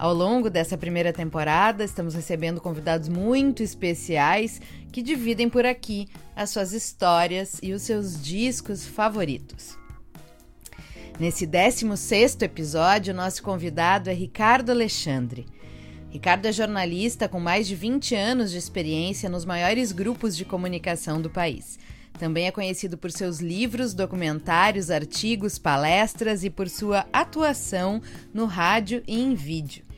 Ao 0.00 0.14
longo 0.14 0.48
dessa 0.48 0.78
primeira 0.78 1.12
temporada, 1.12 1.84
estamos 1.84 2.14
recebendo 2.14 2.58
convidados 2.58 3.06
muito 3.06 3.62
especiais 3.62 4.58
que 4.90 5.02
dividem 5.02 5.46
por 5.46 5.66
aqui 5.66 6.08
as 6.34 6.48
suas 6.48 6.72
histórias 6.72 7.60
e 7.62 7.74
os 7.74 7.82
seus 7.82 8.18
discos 8.18 8.86
favoritos. 8.86 9.76
Nesse 11.18 11.44
16 11.44 12.38
episódio, 12.40 13.12
nosso 13.12 13.42
convidado 13.42 14.08
é 14.08 14.14
Ricardo 14.14 14.70
Alexandre. 14.70 15.44
Ricardo 16.08 16.46
é 16.46 16.52
jornalista 16.52 17.28
com 17.28 17.38
mais 17.38 17.68
de 17.68 17.76
20 17.76 18.14
anos 18.14 18.50
de 18.50 18.56
experiência 18.56 19.28
nos 19.28 19.44
maiores 19.44 19.92
grupos 19.92 20.34
de 20.34 20.46
comunicação 20.46 21.20
do 21.20 21.28
país. 21.28 21.78
Também 22.18 22.46
é 22.46 22.50
conhecido 22.50 22.96
por 22.96 23.12
seus 23.12 23.40
livros, 23.40 23.92
documentários, 23.92 24.90
artigos, 24.90 25.58
palestras 25.58 26.42
e 26.42 26.48
por 26.48 26.70
sua 26.70 27.04
atuação 27.12 28.00
no 28.32 28.46
rádio 28.46 29.02
e 29.06 29.20
em 29.20 29.34
vídeo. 29.34 29.89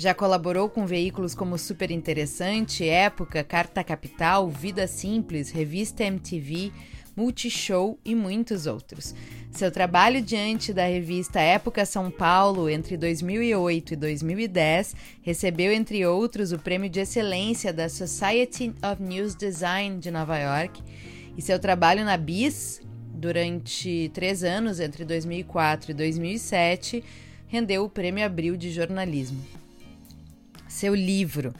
Já 0.00 0.14
colaborou 0.14 0.66
com 0.70 0.86
veículos 0.86 1.34
como 1.34 1.58
Super 1.58 1.90
Interessante, 1.90 2.88
Época, 2.88 3.44
Carta 3.44 3.84
Capital, 3.84 4.48
Vida 4.48 4.86
Simples, 4.86 5.50
Revista 5.50 6.02
MTV, 6.02 6.72
Multishow 7.14 7.98
e 8.02 8.14
muitos 8.14 8.64
outros. 8.64 9.14
Seu 9.50 9.70
trabalho 9.70 10.22
diante 10.22 10.72
da 10.72 10.86
revista 10.86 11.38
Época 11.38 11.84
São 11.84 12.10
Paulo 12.10 12.70
entre 12.70 12.96
2008 12.96 13.92
e 13.92 13.96
2010 13.96 14.96
recebeu, 15.20 15.70
entre 15.70 16.06
outros, 16.06 16.50
o 16.50 16.58
prêmio 16.58 16.88
de 16.88 17.00
excelência 17.00 17.70
da 17.70 17.86
Society 17.90 18.72
of 18.82 19.02
News 19.02 19.34
Design 19.34 19.98
de 19.98 20.10
Nova 20.10 20.38
York. 20.38 20.82
E 21.36 21.42
seu 21.42 21.58
trabalho 21.58 22.06
na 22.06 22.16
BIS, 22.16 22.80
durante 23.12 24.10
três 24.14 24.42
anos, 24.42 24.80
entre 24.80 25.04
2004 25.04 25.90
e 25.90 25.94
2007, 25.94 27.04
rendeu 27.46 27.84
o 27.84 27.90
Prêmio 27.90 28.24
Abril 28.24 28.56
de 28.56 28.70
Jornalismo 28.70 29.59
seu 30.70 30.94
livro. 30.94 31.52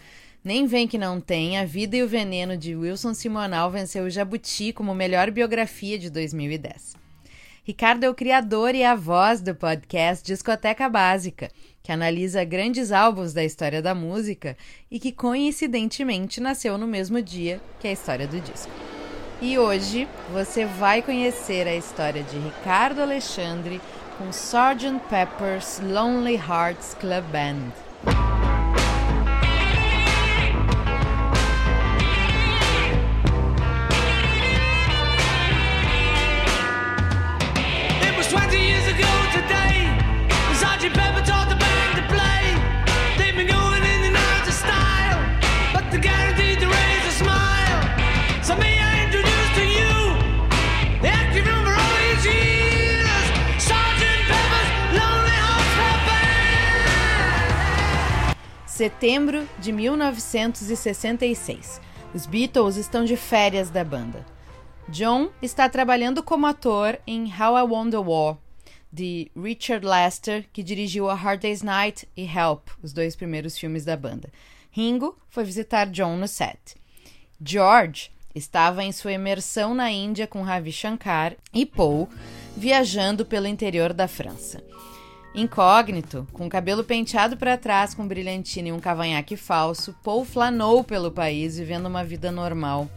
Nem 0.42 0.66
vem 0.66 0.88
que 0.88 0.96
não 0.96 1.20
tem, 1.20 1.58
A 1.58 1.64
Vida 1.64 1.96
e 1.96 2.02
o 2.02 2.08
Veneno 2.08 2.56
de 2.56 2.74
Wilson 2.74 3.12
Simonal 3.12 3.70
venceu 3.70 4.04
o 4.04 4.10
Jabuti 4.10 4.72
como 4.72 4.94
melhor 4.94 5.30
biografia 5.30 5.98
de 5.98 6.08
2010. 6.08 6.96
Ricardo 7.62 8.04
é 8.04 8.10
o 8.10 8.14
criador 8.14 8.74
e 8.74 8.82
a 8.82 8.94
voz 8.94 9.42
do 9.42 9.54
podcast 9.54 10.24
Discoteca 10.24 10.88
Básica, 10.88 11.50
que 11.82 11.92
analisa 11.92 12.42
grandes 12.42 12.90
álbuns 12.90 13.34
da 13.34 13.44
história 13.44 13.82
da 13.82 13.94
música 13.94 14.56
e 14.90 14.98
que 14.98 15.12
coincidentemente 15.12 16.40
nasceu 16.40 16.78
no 16.78 16.86
mesmo 16.86 17.20
dia 17.20 17.60
que 17.78 17.86
a 17.86 17.92
história 17.92 18.26
do 18.26 18.40
disco. 18.40 18.72
E 19.42 19.58
hoje 19.58 20.08
você 20.32 20.64
vai 20.64 21.02
conhecer 21.02 21.66
a 21.66 21.76
história 21.76 22.22
de 22.22 22.38
Ricardo 22.38 23.02
Alexandre 23.02 23.80
com 24.18 24.30
Sgt. 24.30 25.00
Pepper's 25.08 25.80
Lonely 25.82 26.36
Hearts 26.36 26.94
Club 26.94 27.24
Band. 27.26 28.49
Setembro 58.80 59.46
de 59.58 59.72
1966. 59.72 61.82
Os 62.14 62.24
Beatles 62.24 62.76
estão 62.76 63.04
de 63.04 63.14
férias 63.14 63.68
da 63.68 63.84
banda. 63.84 64.24
John 64.88 65.28
está 65.42 65.68
trabalhando 65.68 66.22
como 66.22 66.46
ator 66.46 66.98
em 67.06 67.24
How 67.24 67.58
I 67.58 67.62
Won 67.68 67.90
the 67.90 67.98
War, 67.98 68.38
de 68.90 69.30
Richard 69.36 69.84
Lester, 69.84 70.48
que 70.50 70.62
dirigiu 70.62 71.10
A 71.10 71.14
Hard 71.14 71.42
Day's 71.42 71.60
Night 71.60 72.08
e 72.16 72.24
Help, 72.24 72.68
os 72.82 72.94
dois 72.94 73.14
primeiros 73.14 73.58
filmes 73.58 73.84
da 73.84 73.98
banda. 73.98 74.32
Ringo 74.70 75.14
foi 75.28 75.44
visitar 75.44 75.84
John 75.90 76.16
no 76.16 76.26
set. 76.26 76.74
George 77.38 78.10
estava 78.34 78.82
em 78.82 78.92
sua 78.92 79.12
imersão 79.12 79.74
na 79.74 79.90
Índia 79.90 80.26
com 80.26 80.40
Ravi 80.40 80.72
Shankar 80.72 81.36
e 81.52 81.66
Paul, 81.66 82.08
viajando 82.56 83.26
pelo 83.26 83.46
interior 83.46 83.92
da 83.92 84.08
França. 84.08 84.64
Incógnito, 85.32 86.26
com 86.32 86.48
cabelo 86.48 86.82
penteado 86.82 87.36
para 87.36 87.56
trás 87.56 87.94
com 87.94 88.06
brilhantina 88.06 88.68
e 88.68 88.72
um 88.72 88.80
cavanhaque 88.80 89.36
falso, 89.36 89.94
Paul 90.02 90.24
flanou 90.24 90.82
pelo 90.82 91.12
país 91.12 91.56
vivendo 91.56 91.86
uma 91.86 92.02
vida 92.02 92.32
normal. 92.32 92.90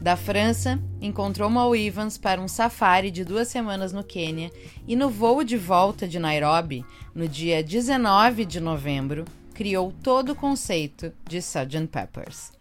Da 0.00 0.16
França, 0.16 0.80
encontrou 1.00 1.48
Mal 1.48 1.74
Evans 1.74 2.18
para 2.18 2.40
um 2.40 2.48
safari 2.48 3.12
de 3.12 3.24
duas 3.24 3.46
semanas 3.46 3.92
no 3.92 4.02
Quênia 4.02 4.50
e 4.88 4.96
no 4.96 5.08
voo 5.08 5.44
de 5.44 5.56
volta 5.56 6.06
de 6.06 6.18
Nairobi, 6.18 6.84
no 7.14 7.28
dia 7.28 7.62
19 7.62 8.44
de 8.44 8.60
novembro, 8.60 9.24
criou 9.54 9.92
todo 10.02 10.32
o 10.32 10.36
conceito 10.36 11.12
de 11.28 11.38
Sgt. 11.38 11.86
Peppers. 11.86 12.52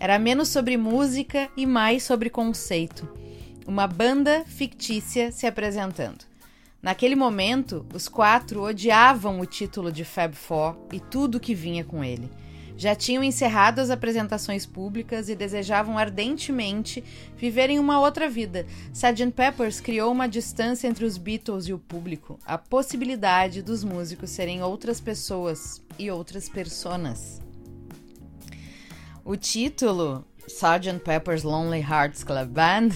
Era 0.00 0.18
menos 0.18 0.48
sobre 0.48 0.76
música 0.76 1.48
e 1.56 1.64
mais 1.64 2.02
sobre 2.02 2.28
conceito. 2.28 3.08
Uma 3.66 3.86
banda 3.86 4.44
fictícia 4.46 5.30
se 5.30 5.46
apresentando. 5.46 6.31
Naquele 6.82 7.14
momento, 7.14 7.86
os 7.94 8.08
quatro 8.08 8.62
odiavam 8.62 9.38
o 9.38 9.46
título 9.46 9.92
de 9.92 10.04
Fab 10.04 10.34
Four 10.34 10.76
e 10.92 10.98
tudo 10.98 11.38
que 11.38 11.54
vinha 11.54 11.84
com 11.84 12.02
ele. 12.02 12.28
Já 12.76 12.92
tinham 12.96 13.22
encerrado 13.22 13.78
as 13.78 13.88
apresentações 13.88 14.66
públicas 14.66 15.28
e 15.28 15.36
desejavam 15.36 15.96
ardentemente 15.96 17.04
viver 17.36 17.70
em 17.70 17.78
uma 17.78 18.00
outra 18.00 18.28
vida. 18.28 18.66
Sgt. 18.92 19.30
Peppers 19.30 19.80
criou 19.80 20.10
uma 20.10 20.26
distância 20.26 20.88
entre 20.88 21.04
os 21.04 21.16
Beatles 21.16 21.68
e 21.68 21.72
o 21.72 21.78
público, 21.78 22.36
a 22.44 22.58
possibilidade 22.58 23.62
dos 23.62 23.84
músicos 23.84 24.30
serem 24.30 24.60
outras 24.60 25.00
pessoas 25.00 25.80
e 25.96 26.10
outras 26.10 26.48
personas. 26.48 27.40
O 29.24 29.36
título 29.36 30.24
Sgt. 30.48 30.98
Pepper's 31.04 31.44
Lonely 31.44 31.80
Hearts 31.80 32.24
Club 32.24 32.48
Band 32.48 32.90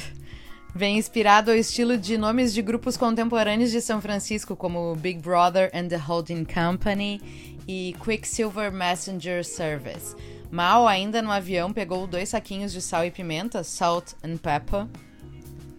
vem 0.77 0.99
inspirado 0.99 1.51
ao 1.51 1.57
estilo 1.57 1.97
de 1.97 2.19
nomes 2.19 2.53
de 2.53 2.61
grupos 2.61 2.99
contemporâneos 2.99 3.71
de 3.71 3.81
São 3.81 3.99
Francisco, 3.99 4.55
como 4.55 4.95
Big 4.97 5.19
Brother 5.21 5.71
and 5.73 5.89
the 5.89 5.97
Holding 5.97 6.45
Company 6.45 7.19
e 7.67 7.97
Quicksilver 8.05 8.71
Messenger 8.71 9.43
Service. 9.43 10.15
Mal, 10.51 10.87
ainda 10.87 11.23
no 11.23 11.33
avião, 11.33 11.73
pegou 11.73 12.07
dois 12.07 12.29
saquinhos 12.29 12.73
de 12.73 12.83
sal 12.83 13.07
e 13.07 13.11
pimenta, 13.11 13.65
salt 13.65 14.13
and 14.23 14.37
pepper, 14.37 14.87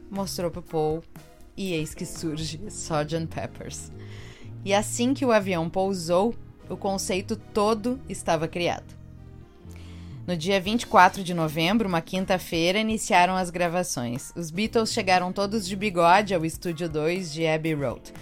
mostrou 0.09 0.49
pro 0.49 0.63
Paul 0.63 1.03
e 1.55 1.73
eis 1.73 1.93
que 1.93 2.05
surge 2.05 2.59
Sgt. 2.67 3.27
Peppers. 3.27 3.91
E 4.65 4.73
assim 4.73 5.13
que 5.13 5.25
o 5.25 5.31
avião 5.31 5.69
pousou, 5.69 6.33
o 6.67 6.75
conceito 6.75 7.35
todo 7.35 8.01
estava 8.09 8.47
criado. 8.47 8.96
No 10.27 10.35
dia 10.35 10.59
24 10.59 11.23
de 11.23 11.33
novembro, 11.33 11.87
uma 11.87 12.01
quinta-feira, 12.01 12.77
iniciaram 12.77 13.37
as 13.37 13.49
gravações. 13.49 14.33
Os 14.35 14.51
Beatles 14.51 14.91
chegaram 14.91 15.31
todos 15.31 15.65
de 15.65 15.73
bigode 15.73 16.35
ao 16.35 16.43
estúdio 16.43 16.89
2 16.89 17.31
de 17.31 17.47
Abbey 17.47 17.73
Road. 17.73 18.13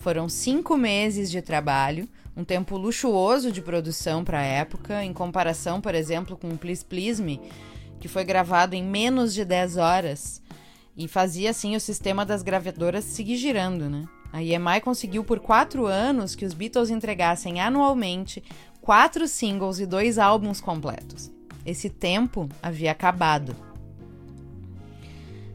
Foram 0.00 0.28
cinco 0.28 0.76
meses 0.76 1.30
de 1.30 1.40
trabalho, 1.40 2.08
um 2.36 2.42
tempo 2.42 2.76
luxuoso 2.76 3.52
de 3.52 3.62
produção 3.62 4.24
para 4.24 4.40
a 4.40 4.44
época, 4.44 5.04
em 5.04 5.12
comparação, 5.12 5.80
por 5.80 5.94
exemplo, 5.94 6.36
com 6.36 6.56
Please 6.56 6.84
Please 6.84 7.22
Me, 7.22 7.40
que 8.00 8.08
foi 8.08 8.24
gravado 8.24 8.74
em 8.74 8.82
menos 8.82 9.32
de 9.32 9.44
10 9.44 9.76
horas 9.76 10.42
e 10.96 11.06
fazia 11.06 11.50
assim 11.50 11.76
o 11.76 11.80
sistema 11.80 12.26
das 12.26 12.42
gravadoras 12.42 13.04
seguir 13.04 13.36
girando, 13.36 13.88
né? 13.88 14.04
A 14.32 14.42
EMI 14.42 14.80
conseguiu 14.80 15.22
por 15.22 15.38
quatro 15.38 15.86
anos 15.86 16.34
que 16.34 16.44
os 16.44 16.54
Beatles 16.54 16.90
entregassem 16.90 17.60
anualmente 17.60 18.42
quatro 18.80 19.28
singles 19.28 19.78
e 19.78 19.86
dois 19.86 20.18
álbuns 20.18 20.60
completos. 20.60 21.30
Esse 21.64 21.88
tempo 21.88 22.48
havia 22.62 22.90
acabado. 22.90 23.54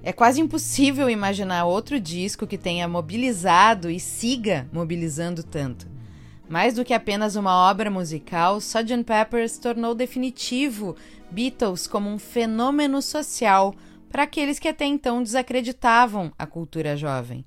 É 0.02 0.14
quase 0.14 0.40
impossível 0.40 1.10
imaginar 1.10 1.66
outro 1.66 2.00
disco 2.00 2.48
que 2.48 2.58
tenha 2.58 2.88
mobilizado 2.88 3.90
e 3.90 4.00
siga 4.00 4.68
mobilizando 4.72 5.44
tanto. 5.44 5.88
Mais 6.48 6.76
do 6.76 6.86
que 6.86 6.94
apenas 6.94 7.36
uma 7.36 7.70
obra 7.70 7.92
musical, 7.92 8.58
Sgt. 8.60 9.04
Pepper 9.04 9.50
se 9.50 9.60
tornou 9.60 9.94
definitivo 9.94 10.96
Beatles 11.30 11.88
como 11.88 12.10
um 12.10 12.18
fenômeno 12.18 13.02
social 13.02 13.76
para 14.10 14.24
aqueles 14.24 14.60
que 14.60 14.70
até 14.70 14.86
então 14.86 15.22
desacreditavam 15.22 16.32
a 16.40 16.46
cultura 16.46 16.96
jovem, 16.96 17.46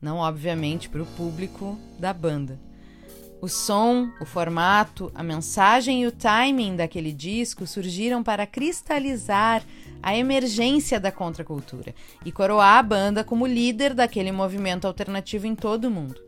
não 0.00 0.18
obviamente 0.18 0.88
para 0.88 1.02
o 1.02 1.06
público 1.06 1.76
da 1.98 2.12
banda. 2.12 2.56
O 3.40 3.48
som, 3.48 4.10
o 4.18 4.24
formato, 4.24 5.12
a 5.14 5.22
mensagem 5.22 6.02
e 6.02 6.06
o 6.06 6.12
timing 6.12 6.74
daquele 6.74 7.12
disco 7.12 7.66
surgiram 7.66 8.22
para 8.22 8.46
cristalizar 8.46 9.62
a 10.02 10.16
emergência 10.16 10.98
da 10.98 11.12
contracultura 11.12 11.94
e 12.24 12.32
coroar 12.32 12.78
a 12.78 12.82
banda 12.82 13.22
como 13.22 13.46
líder 13.46 13.92
daquele 13.92 14.32
movimento 14.32 14.86
alternativo 14.86 15.46
em 15.46 15.54
todo 15.54 15.84
o 15.84 15.90
mundo. 15.90 16.18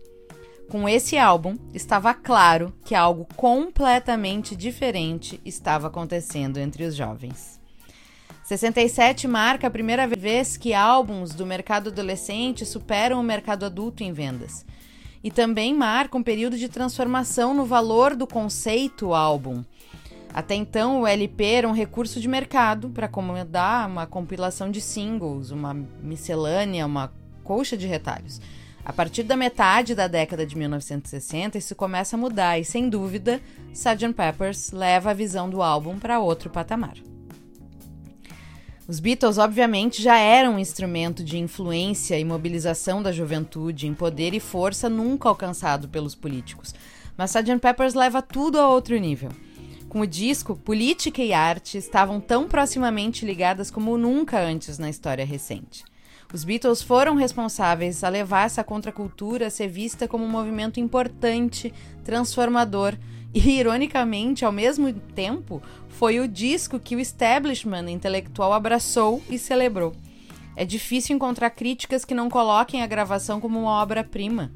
Com 0.71 0.87
esse 0.87 1.17
álbum, 1.17 1.57
estava 1.73 2.13
claro 2.13 2.75
que 2.85 2.95
algo 2.95 3.27
completamente 3.35 4.55
diferente 4.55 5.41
estava 5.47 5.87
acontecendo 5.87 6.59
entre 6.59 6.85
os 6.85 6.95
jovens. 6.95 7.59
67 8.45 9.27
marca 9.27 9.67
a 9.67 9.71
primeira 9.71 10.07
vez 10.07 10.59
que 10.59 10.75
álbuns 10.75 11.35
do 11.35 11.47
mercado 11.47 11.89
adolescente 11.89 12.67
superam 12.67 13.19
o 13.19 13.25
mercado 13.25 13.65
adulto 13.65 14.03
em 14.03 14.13
vendas 14.13 14.65
e 15.23 15.31
também 15.31 15.75
marca 15.75 16.17
um 16.17 16.23
período 16.23 16.57
de 16.57 16.69
transformação 16.69 17.55
no 17.55 17.65
valor 17.65 18.15
do 18.15 18.27
conceito 18.27 19.15
álbum. 19.15 19.65
Até 20.33 20.55
então, 20.55 21.01
o 21.01 21.07
LP 21.07 21.45
era 21.45 21.69
um 21.69 21.73
recurso 21.73 22.21
de 22.21 22.29
mercado 22.29 22.91
para 22.91 23.07
acomodar 23.07 23.89
uma 23.89 24.07
compilação 24.07 24.71
de 24.71 24.81
singles, 24.81 25.51
uma 25.51 25.75
miscelânea, 26.03 26.87
uma 26.87 27.13
colcha 27.43 27.77
de 27.77 27.87
retalhos. 27.87 28.41
A 28.85 28.93
partir 28.93 29.23
da 29.23 29.37
metade 29.37 29.95
da 29.95 30.07
década 30.07 30.47
de 30.47 30.57
1960, 30.57 31.59
isso 31.59 31.75
começa 31.75 32.17
a 32.17 32.19
mudar 32.19 32.59
e, 32.59 32.65
sem 32.65 32.89
dúvida, 32.89 33.41
Sgt. 33.73 34.15
Peppers 34.15 34.71
leva 34.71 35.11
a 35.11 35.15
visão 35.15 35.51
do 35.51 35.63
álbum 35.63 35.99
para 35.99 36.21
outro 36.21 36.49
patamar. 36.49 36.95
Os 38.89 39.01
Beatles, 39.01 39.37
obviamente, 39.37 40.03
já 40.03 40.17
eram 40.17 40.55
um 40.55 40.59
instrumento 40.59 41.23
de 41.23 41.37
influência 41.37 42.19
e 42.19 42.25
mobilização 42.25 43.03
da 43.03 43.13
juventude 43.13 43.87
em 43.87 43.93
poder 43.93 44.33
e 44.33 44.41
força 44.41 44.89
nunca 44.89 45.29
alcançado 45.29 45.87
pelos 45.89 46.15
políticos. 46.15 46.75
Mas 47.15 47.35
Sgt. 47.35 47.59
Peppers 47.59 47.93
leva 47.93 48.23
tudo 48.23 48.59
a 48.59 48.67
outro 48.67 48.99
nível. 48.99 49.29
Com 49.91 50.01
o 50.01 50.07
disco, 50.07 50.57
política 50.57 51.23
e 51.23 51.35
arte 51.35 51.77
estavam 51.77 52.19
tão 52.19 52.49
proximamente 52.49 53.27
ligadas 53.27 53.71
como 53.71 53.99
nunca 53.99 54.41
antes 54.41 54.79
na 54.79 54.89
história 54.89 55.25
recente. 55.25 55.85
Os 56.33 56.45
Beatles 56.45 56.83
foram 56.83 57.15
responsáveis 57.15 58.05
a 58.05 58.09
levar 58.11 58.45
essa 58.45 58.63
contracultura 58.63 59.47
a 59.47 59.51
ser 59.51 59.69
vista 59.69 60.07
como 60.07 60.25
um 60.25 60.31
movimento 60.31 60.79
importante, 60.79 61.73
transformador 62.05 62.95
e, 63.33 63.59
ironicamente, 63.59 64.45
ao 64.45 64.53
mesmo 64.53 64.93
tempo, 64.93 65.63
foi 65.89 66.21
o 66.21 66.29
disco 66.29 66.79
que 66.79 66.95
o 66.95 67.01
establishment 67.01 67.91
intelectual 67.91 68.53
abraçou 68.53 69.23
e 69.31 69.39
celebrou. 69.39 69.95
É 70.55 70.67
difícil 70.67 71.17
encontrar 71.17 71.51
críticas 71.51 72.05
que 72.05 72.15
não 72.15 72.29
coloquem 72.29 72.83
a 72.83 72.87
gravação 72.87 73.41
como 73.41 73.59
uma 73.61 73.81
obra-prima. 73.81 74.53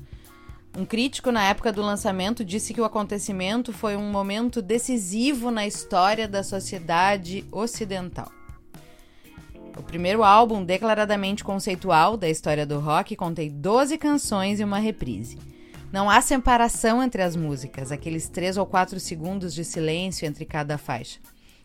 Um 0.76 0.84
crítico, 0.84 1.32
na 1.32 1.44
época 1.44 1.72
do 1.72 1.80
lançamento, 1.80 2.44
disse 2.44 2.74
que 2.74 2.80
o 2.80 2.84
acontecimento 2.84 3.72
foi 3.72 3.96
um 3.96 4.10
momento 4.10 4.60
decisivo 4.60 5.50
na 5.50 5.66
história 5.66 6.28
da 6.28 6.42
sociedade 6.42 7.46
ocidental. 7.50 8.30
O 9.76 9.82
primeiro 9.82 10.22
álbum 10.22 10.62
declaradamente 10.62 11.42
conceitual 11.42 12.16
da 12.16 12.28
história 12.28 12.66
do 12.66 12.78
rock 12.78 13.16
contém 13.16 13.50
12 13.50 13.96
canções 13.96 14.60
e 14.60 14.64
uma 14.64 14.78
reprise. 14.78 15.38
Não 15.90 16.08
há 16.08 16.20
separação 16.20 17.02
entre 17.02 17.22
as 17.22 17.36
músicas, 17.36 17.90
aqueles 17.90 18.28
3 18.28 18.56
ou 18.56 18.66
4 18.66 19.00
segundos 19.00 19.54
de 19.54 19.64
silêncio 19.64 20.26
entre 20.26 20.44
cada 20.44 20.78
faixa. 20.78 21.18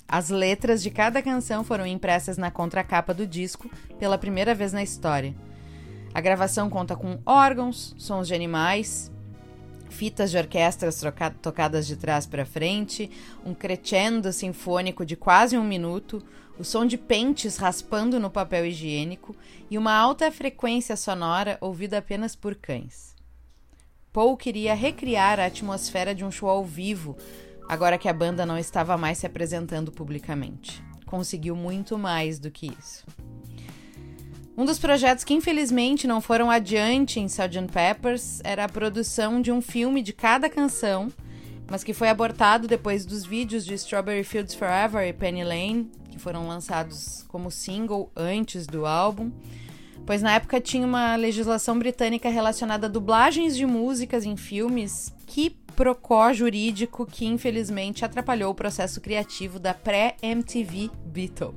As 0.07 0.29
letras 0.29 0.81
de 0.81 0.89
cada 0.89 1.21
canção 1.21 1.63
foram 1.63 1.85
impressas 1.85 2.37
na 2.37 2.49
contracapa 2.49 3.13
do 3.13 3.27
disco 3.27 3.69
pela 3.99 4.17
primeira 4.17 4.55
vez 4.55 4.71
na 4.71 4.81
história. 4.81 5.35
A 6.13 6.21
gravação 6.21 6.69
conta 6.69 6.95
com 6.95 7.19
órgãos, 7.25 7.93
sons 7.97 8.27
de 8.27 8.33
animais, 8.33 9.11
fitas 9.89 10.31
de 10.31 10.37
orquestras 10.37 11.01
tocadas 11.41 11.85
de 11.85 11.95
trás 11.95 12.25
para 12.25 12.45
frente, 12.45 13.11
um 13.45 13.53
crescendo 13.53 14.31
sinfônico 14.31 15.05
de 15.05 15.15
quase 15.15 15.57
um 15.57 15.63
minuto, 15.63 16.23
o 16.59 16.63
som 16.63 16.85
de 16.85 16.97
pentes 16.97 17.57
raspando 17.57 18.19
no 18.19 18.29
papel 18.29 18.65
higiênico 18.65 19.35
e 19.69 19.77
uma 19.77 19.93
alta 19.93 20.31
frequência 20.31 20.95
sonora 20.95 21.57
ouvida 21.61 21.97
apenas 21.97 22.35
por 22.35 22.55
cães. 22.55 23.15
Paul 24.11 24.35
queria 24.35 24.73
recriar 24.73 25.39
a 25.39 25.45
atmosfera 25.45 26.15
de 26.15 26.25
um 26.25 26.31
show 26.31 26.49
ao 26.49 26.65
vivo, 26.65 27.15
agora 27.69 27.97
que 27.97 28.09
a 28.09 28.13
banda 28.13 28.45
não 28.45 28.57
estava 28.57 28.97
mais 28.97 29.19
se 29.19 29.27
apresentando 29.27 29.91
publicamente. 29.91 30.81
Conseguiu 31.05 31.55
muito 31.55 31.97
mais 31.97 32.39
do 32.39 32.49
que 32.49 32.71
isso. 32.79 33.05
Um 34.57 34.65
dos 34.65 34.79
projetos 34.79 35.23
que 35.23 35.35
infelizmente 35.35 36.07
não 36.07 36.19
foram 36.19 36.49
adiante 36.49 37.19
em 37.19 37.25
Sgt. 37.25 37.67
Peppers 37.71 38.41
era 38.43 38.63
a 38.63 38.69
produção 38.69 39.39
de 39.39 39.51
um 39.51 39.61
filme 39.61 40.01
de 40.01 40.11
cada 40.11 40.49
canção, 40.49 41.13
mas 41.69 41.83
que 41.83 41.93
foi 41.93 42.09
abortado 42.09 42.67
depois 42.67 43.05
dos 43.05 43.23
vídeos 43.23 43.63
de 43.63 43.75
Strawberry 43.75 44.23
Fields 44.23 44.55
Forever 44.55 45.07
e 45.07 45.13
Penny 45.13 45.43
Lane, 45.43 45.91
que 46.17 46.23
foram 46.23 46.47
lançados 46.47 47.23
como 47.27 47.51
single 47.51 48.11
antes 48.15 48.65
do 48.65 48.85
álbum, 48.85 49.31
pois 50.05 50.21
na 50.21 50.33
época 50.33 50.59
tinha 50.59 50.85
uma 50.85 51.15
legislação 51.15 51.77
britânica 51.77 52.29
relacionada 52.29 52.87
a 52.87 52.89
dublagens 52.89 53.55
de 53.55 53.65
músicas 53.65 54.25
em 54.25 54.35
filmes 54.35 55.13
que 55.25 55.51
procó 55.75 56.33
jurídico 56.33 57.05
que 57.05 57.25
infelizmente 57.25 58.03
atrapalhou 58.03 58.51
o 58.51 58.55
processo 58.55 58.99
criativo 58.99 59.59
da 59.59 59.73
pré-MTV 59.73 60.89
Beatle. 61.05 61.53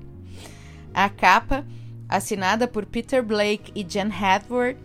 A 0.92 1.08
capa, 1.08 1.66
assinada 2.08 2.68
por 2.68 2.84
Peter 2.84 3.22
Blake 3.24 3.72
e 3.74 3.82
Jen 3.88 4.10
Hadworth, 4.12 4.76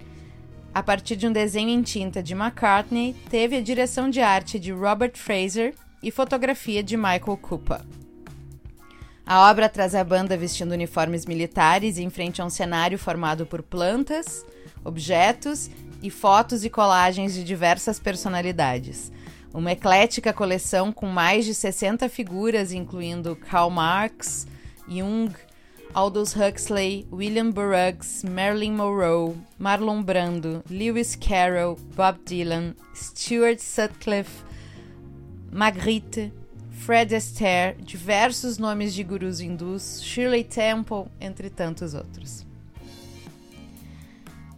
a 0.74 0.82
partir 0.82 1.16
de 1.16 1.28
um 1.28 1.32
desenho 1.32 1.70
em 1.70 1.82
tinta 1.82 2.22
de 2.24 2.34
McCartney, 2.34 3.14
teve 3.30 3.58
a 3.58 3.62
direção 3.62 4.10
de 4.10 4.22
arte 4.22 4.60
de 4.60 4.72
Robert 4.72 5.14
Fraser 5.16 5.74
e 6.04 6.12
fotografia 6.12 6.84
de 6.84 6.96
Michael 6.96 7.38
Cooper. 7.42 7.82
A 9.28 9.50
obra 9.50 9.68
traz 9.68 9.96
a 9.96 10.04
banda 10.04 10.38
vestindo 10.38 10.74
uniformes 10.74 11.26
militares 11.26 11.98
em 11.98 12.12
frente 12.12 12.44
a 12.44 12.46
um 12.46 12.50
cenário 12.50 13.00
formado 13.00 13.44
por 13.44 13.64
plantas, 13.64 14.46
objetos 14.84 15.68
e 16.04 16.12
fotos 16.12 16.64
e 16.64 16.70
colagens 16.70 17.34
de 17.34 17.44
diversas 17.44 17.98
personalidades, 17.98 19.12
uma 19.52 19.72
eclética 19.72 20.32
coleção 20.32 20.92
com 20.92 21.08
mais 21.08 21.44
de 21.44 21.56
60 21.56 22.08
figuras, 22.08 22.72
incluindo 22.72 23.36
Karl 23.36 23.72
Marx, 23.72 24.46
Jung, 24.88 25.34
Aldous 25.92 26.36
Huxley, 26.36 27.08
William 27.12 27.50
Burroughs, 27.50 28.24
Marilyn 28.24 28.74
Monroe, 28.74 29.36
Marlon 29.58 30.04
Brando, 30.04 30.64
Lewis 30.70 31.16
Carroll, 31.16 31.80
Bob 31.96 32.20
Dylan, 32.26 32.76
Stuart 32.94 33.58
Sutcliffe, 33.58 34.44
Magritte, 35.52 36.32
Fred 36.86 37.16
Astaire, 37.16 37.82
diversos 37.82 38.58
nomes 38.58 38.94
de 38.94 39.04
gurus 39.04 39.40
hindus, 39.40 40.02
Shirley 40.04 40.44
Temple, 40.44 41.06
entre 41.20 41.50
tantos 41.50 41.94
outros 41.94 42.46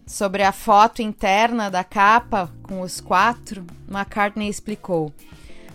sobre 0.08 0.42
a 0.42 0.54
foto 0.54 1.02
interna 1.02 1.70
da 1.70 1.84
capa 1.84 2.50
com 2.64 2.82
os 2.82 3.02
quatro, 3.02 3.66
McCartney 3.90 4.50
explicou. 4.50 5.14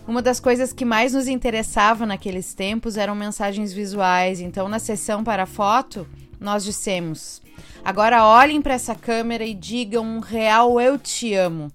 Uma 0.07 0.21
das 0.21 0.39
coisas 0.39 0.73
que 0.73 0.83
mais 0.83 1.13
nos 1.13 1.27
interessava 1.27 2.05
naqueles 2.05 2.53
tempos 2.53 2.97
eram 2.97 3.15
mensagens 3.15 3.71
visuais, 3.71 4.41
então 4.41 4.67
na 4.67 4.79
sessão 4.79 5.23
para 5.23 5.45
foto 5.45 6.07
nós 6.39 6.63
dissemos: 6.63 7.41
agora 7.85 8.25
olhem 8.25 8.61
para 8.61 8.73
essa 8.73 8.95
câmera 8.95 9.45
e 9.45 9.53
digam 9.53 10.03
um 10.03 10.19
real 10.19 10.81
eu 10.81 10.97
te 10.97 11.33
amo. 11.33 11.71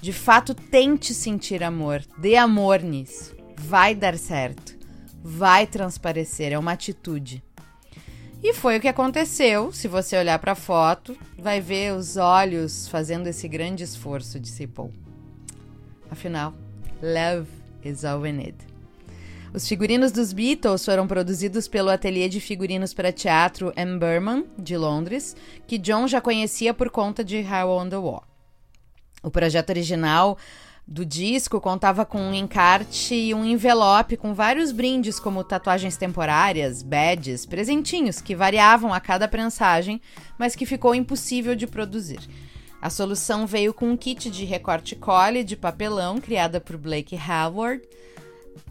De 0.00 0.12
fato, 0.12 0.54
tente 0.54 1.14
sentir 1.14 1.64
amor, 1.64 2.04
dê 2.18 2.36
amor 2.36 2.82
nisso. 2.82 3.35
Vai 3.56 3.94
dar 3.94 4.16
certo, 4.16 4.76
vai 5.22 5.66
transparecer, 5.66 6.52
é 6.52 6.58
uma 6.58 6.72
atitude. 6.72 7.42
E 8.42 8.52
foi 8.52 8.76
o 8.76 8.80
que 8.80 8.88
aconteceu. 8.88 9.72
Se 9.72 9.88
você 9.88 10.16
olhar 10.16 10.38
para 10.38 10.52
a 10.52 10.56
foto, 10.56 11.16
vai 11.38 11.60
ver 11.60 11.94
os 11.94 12.16
olhos 12.16 12.86
fazendo 12.86 13.26
esse 13.26 13.48
grande 13.48 13.82
esforço 13.82 14.38
de 14.38 14.66
pôr. 14.68 14.90
Afinal, 16.10 16.54
love 17.02 17.48
is 17.84 18.04
all 18.04 18.20
we 18.20 18.32
need. 18.32 18.56
Os 19.52 19.66
figurinos 19.66 20.12
dos 20.12 20.32
Beatles 20.32 20.84
foram 20.84 21.06
produzidos 21.06 21.66
pelo 21.66 21.88
ateliê 21.88 22.28
de 22.28 22.40
figurinos 22.40 22.92
para 22.92 23.10
teatro 23.10 23.72
M. 23.74 23.98
De 24.58 24.76
Londres, 24.76 25.34
que 25.66 25.78
John 25.78 26.06
já 26.06 26.20
conhecia 26.20 26.74
por 26.74 26.90
conta 26.90 27.24
de 27.24 27.38
How 27.38 27.70
on 27.70 27.88
the 27.88 27.96
Wall. 27.96 28.22
O 29.22 29.30
projeto 29.30 29.70
original 29.70 30.36
do 30.86 31.04
disco 31.04 31.60
contava 31.60 32.06
com 32.06 32.20
um 32.20 32.32
encarte 32.32 33.14
e 33.14 33.34
um 33.34 33.44
envelope 33.44 34.16
com 34.16 34.32
vários 34.32 34.70
brindes, 34.70 35.18
como 35.18 35.42
tatuagens 35.42 35.96
temporárias, 35.96 36.80
badges, 36.82 37.44
presentinhos 37.44 38.20
que 38.20 38.36
variavam 38.36 38.94
a 38.94 39.00
cada 39.00 39.26
prensagem, 39.26 40.00
mas 40.38 40.54
que 40.54 40.64
ficou 40.64 40.94
impossível 40.94 41.56
de 41.56 41.66
produzir. 41.66 42.20
A 42.80 42.88
solução 42.88 43.46
veio 43.46 43.74
com 43.74 43.90
um 43.90 43.96
kit 43.96 44.30
de 44.30 44.44
recorte 44.44 44.94
cole 44.94 45.42
de 45.42 45.56
papelão 45.56 46.20
criada 46.20 46.60
por 46.60 46.76
Blake 46.76 47.16
Howard, 47.16 47.82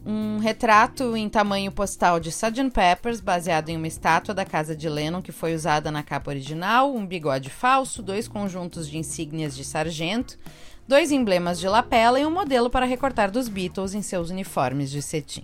um 0.05 0.37
retrato 0.37 1.17
em 1.17 1.27
tamanho 1.27 1.71
postal 1.71 2.19
de 2.19 2.29
Sgt. 2.29 2.69
Peppers, 2.71 3.19
baseado 3.19 3.69
em 3.69 3.77
uma 3.77 3.87
estátua 3.87 4.33
da 4.33 4.45
casa 4.45 4.75
de 4.75 4.87
Lennon 4.87 5.21
que 5.21 5.31
foi 5.31 5.53
usada 5.53 5.91
na 5.91 6.01
capa 6.01 6.31
original, 6.31 6.95
um 6.95 7.05
bigode 7.05 7.49
falso, 7.49 8.01
dois 8.01 8.27
conjuntos 8.27 8.87
de 8.87 8.97
insígnias 8.97 9.55
de 9.55 9.65
sargento, 9.65 10.37
dois 10.87 11.11
emblemas 11.11 11.59
de 11.59 11.67
lapela 11.67 12.19
e 12.19 12.25
um 12.25 12.31
modelo 12.31 12.69
para 12.69 12.85
recortar 12.85 13.31
dos 13.31 13.47
Beatles 13.47 13.93
em 13.93 14.01
seus 14.01 14.29
uniformes 14.29 14.91
de 14.91 15.01
cetim. 15.01 15.43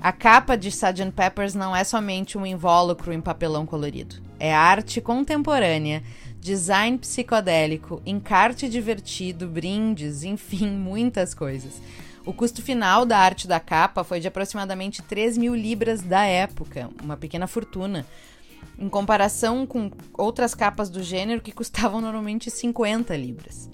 A 0.00 0.12
capa 0.12 0.56
de 0.56 0.68
Sgt. 0.68 1.10
Peppers 1.10 1.54
não 1.54 1.74
é 1.74 1.82
somente 1.82 2.38
um 2.38 2.46
invólucro 2.46 3.12
em 3.12 3.20
papelão 3.20 3.66
colorido. 3.66 4.16
É 4.38 4.54
arte 4.54 5.00
contemporânea, 5.00 6.04
design 6.40 6.96
psicodélico, 6.98 8.00
encarte 8.06 8.68
divertido, 8.68 9.48
brindes, 9.48 10.22
enfim, 10.22 10.70
muitas 10.70 11.34
coisas. 11.34 11.82
O 12.24 12.32
custo 12.32 12.62
final 12.62 13.04
da 13.04 13.18
arte 13.18 13.48
da 13.48 13.58
capa 13.58 14.04
foi 14.04 14.20
de 14.20 14.28
aproximadamente 14.28 15.02
3 15.02 15.36
mil 15.36 15.54
libras 15.54 16.00
da 16.00 16.24
época, 16.24 16.88
uma 17.02 17.16
pequena 17.16 17.48
fortuna, 17.48 18.06
em 18.78 18.88
comparação 18.88 19.66
com 19.66 19.90
outras 20.16 20.54
capas 20.54 20.88
do 20.88 21.02
gênero 21.02 21.40
que 21.40 21.50
custavam 21.50 22.00
normalmente 22.00 22.50
50 22.50 23.16
libras. 23.16 23.68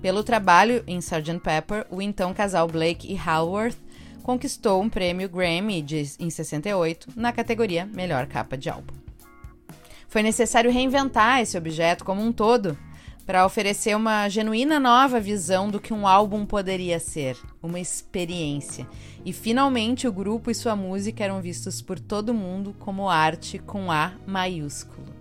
Pelo 0.00 0.22
trabalho 0.22 0.84
em 0.86 0.98
Sgt. 0.98 1.40
Pepper, 1.40 1.86
o 1.90 2.00
então 2.00 2.32
casal 2.32 2.68
Blake 2.68 3.12
e 3.12 3.18
Halworth 3.18 3.76
conquistou 4.22 4.80
um 4.82 4.88
prêmio 4.88 5.28
Grammy 5.28 5.82
de, 5.82 6.12
em 6.18 6.30
68 6.30 7.08
na 7.16 7.32
categoria 7.32 7.86
Melhor 7.86 8.26
Capa 8.26 8.56
de 8.56 8.68
Álbum. 8.68 8.94
Foi 10.08 10.22
necessário 10.22 10.70
reinventar 10.70 11.40
esse 11.40 11.56
objeto 11.56 12.04
como 12.04 12.22
um 12.22 12.32
todo 12.32 12.76
para 13.26 13.44
oferecer 13.44 13.94
uma 13.94 14.26
genuína 14.28 14.80
nova 14.80 15.20
visão 15.20 15.68
do 15.68 15.78
que 15.78 15.92
um 15.92 16.06
álbum 16.06 16.46
poderia 16.46 16.98
ser, 16.98 17.36
uma 17.62 17.78
experiência. 17.78 18.88
E 19.22 19.34
finalmente 19.34 20.08
o 20.08 20.12
grupo 20.12 20.50
e 20.50 20.54
sua 20.54 20.74
música 20.74 21.24
eram 21.24 21.42
vistos 21.42 21.82
por 21.82 21.98
todo 21.98 22.32
mundo 22.32 22.74
como 22.78 23.08
arte 23.08 23.58
com 23.58 23.92
A 23.92 24.12
maiúsculo. 24.26 25.17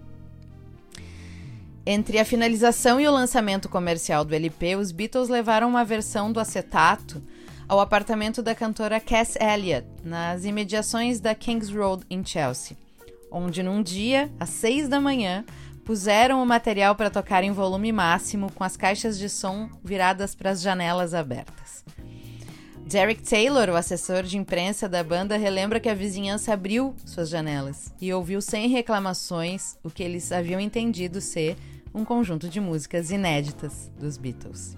Entre 1.90 2.20
a 2.20 2.26
finalização 2.26 3.00
e 3.00 3.08
o 3.08 3.12
lançamento 3.14 3.70
comercial 3.70 4.26
do 4.26 4.36
LP, 4.36 4.76
os 4.76 4.92
Beatles 4.92 5.30
levaram 5.30 5.70
uma 5.70 5.86
versão 5.86 6.34
do 6.34 6.38
acetato 6.38 7.24
ao 7.66 7.80
apartamento 7.80 8.44
da 8.44 8.54
cantora 8.54 9.00
Cass 9.00 9.38
Elliot, 9.38 9.88
nas 10.04 10.44
imediações 10.44 11.22
da 11.22 11.34
Kings 11.34 11.74
Road, 11.74 12.04
em 12.10 12.26
Chelsea, 12.26 12.76
onde 13.32 13.64
num 13.64 13.82
dia, 13.82 14.30
às 14.38 14.50
seis 14.50 14.90
da 14.90 15.00
manhã, 15.00 15.46
puseram 15.86 16.44
o 16.44 16.46
material 16.46 16.94
para 16.94 17.10
tocar 17.10 17.42
em 17.42 17.54
volume 17.54 17.94
máximo, 17.94 18.52
com 18.52 18.66
as 18.66 18.76
caixas 18.76 19.18
de 19.18 19.30
som 19.30 19.70
viradas 19.82 20.36
para 20.36 20.50
as 20.50 20.62
janelas 20.62 21.14
abertas. 21.14 21.86
Derek 22.86 23.22
Taylor, 23.22 23.70
o 23.70 23.76
assessor 23.76 24.24
de 24.24 24.38
imprensa 24.38 24.90
da 24.90 25.02
banda, 25.06 25.38
relembra 25.38 25.80
que 25.80 25.88
a 25.88 25.96
vizinhança 25.96 26.52
abriu 26.52 26.94
suas 27.06 27.30
janelas 27.30 27.94
e 28.02 28.14
ouviu 28.14 28.42
sem 28.42 28.68
reclamações 28.68 29.78
o 29.82 29.90
que 29.90 30.04
eles 30.04 30.34
haviam 30.34 30.60
entendido 30.60 31.22
ser 31.22 31.56
um 31.98 32.06
conjunto 32.06 32.48
de 32.48 32.60
músicas 32.60 33.10
inéditas 33.10 33.92
dos 34.00 34.18
Beatles. 34.18 34.76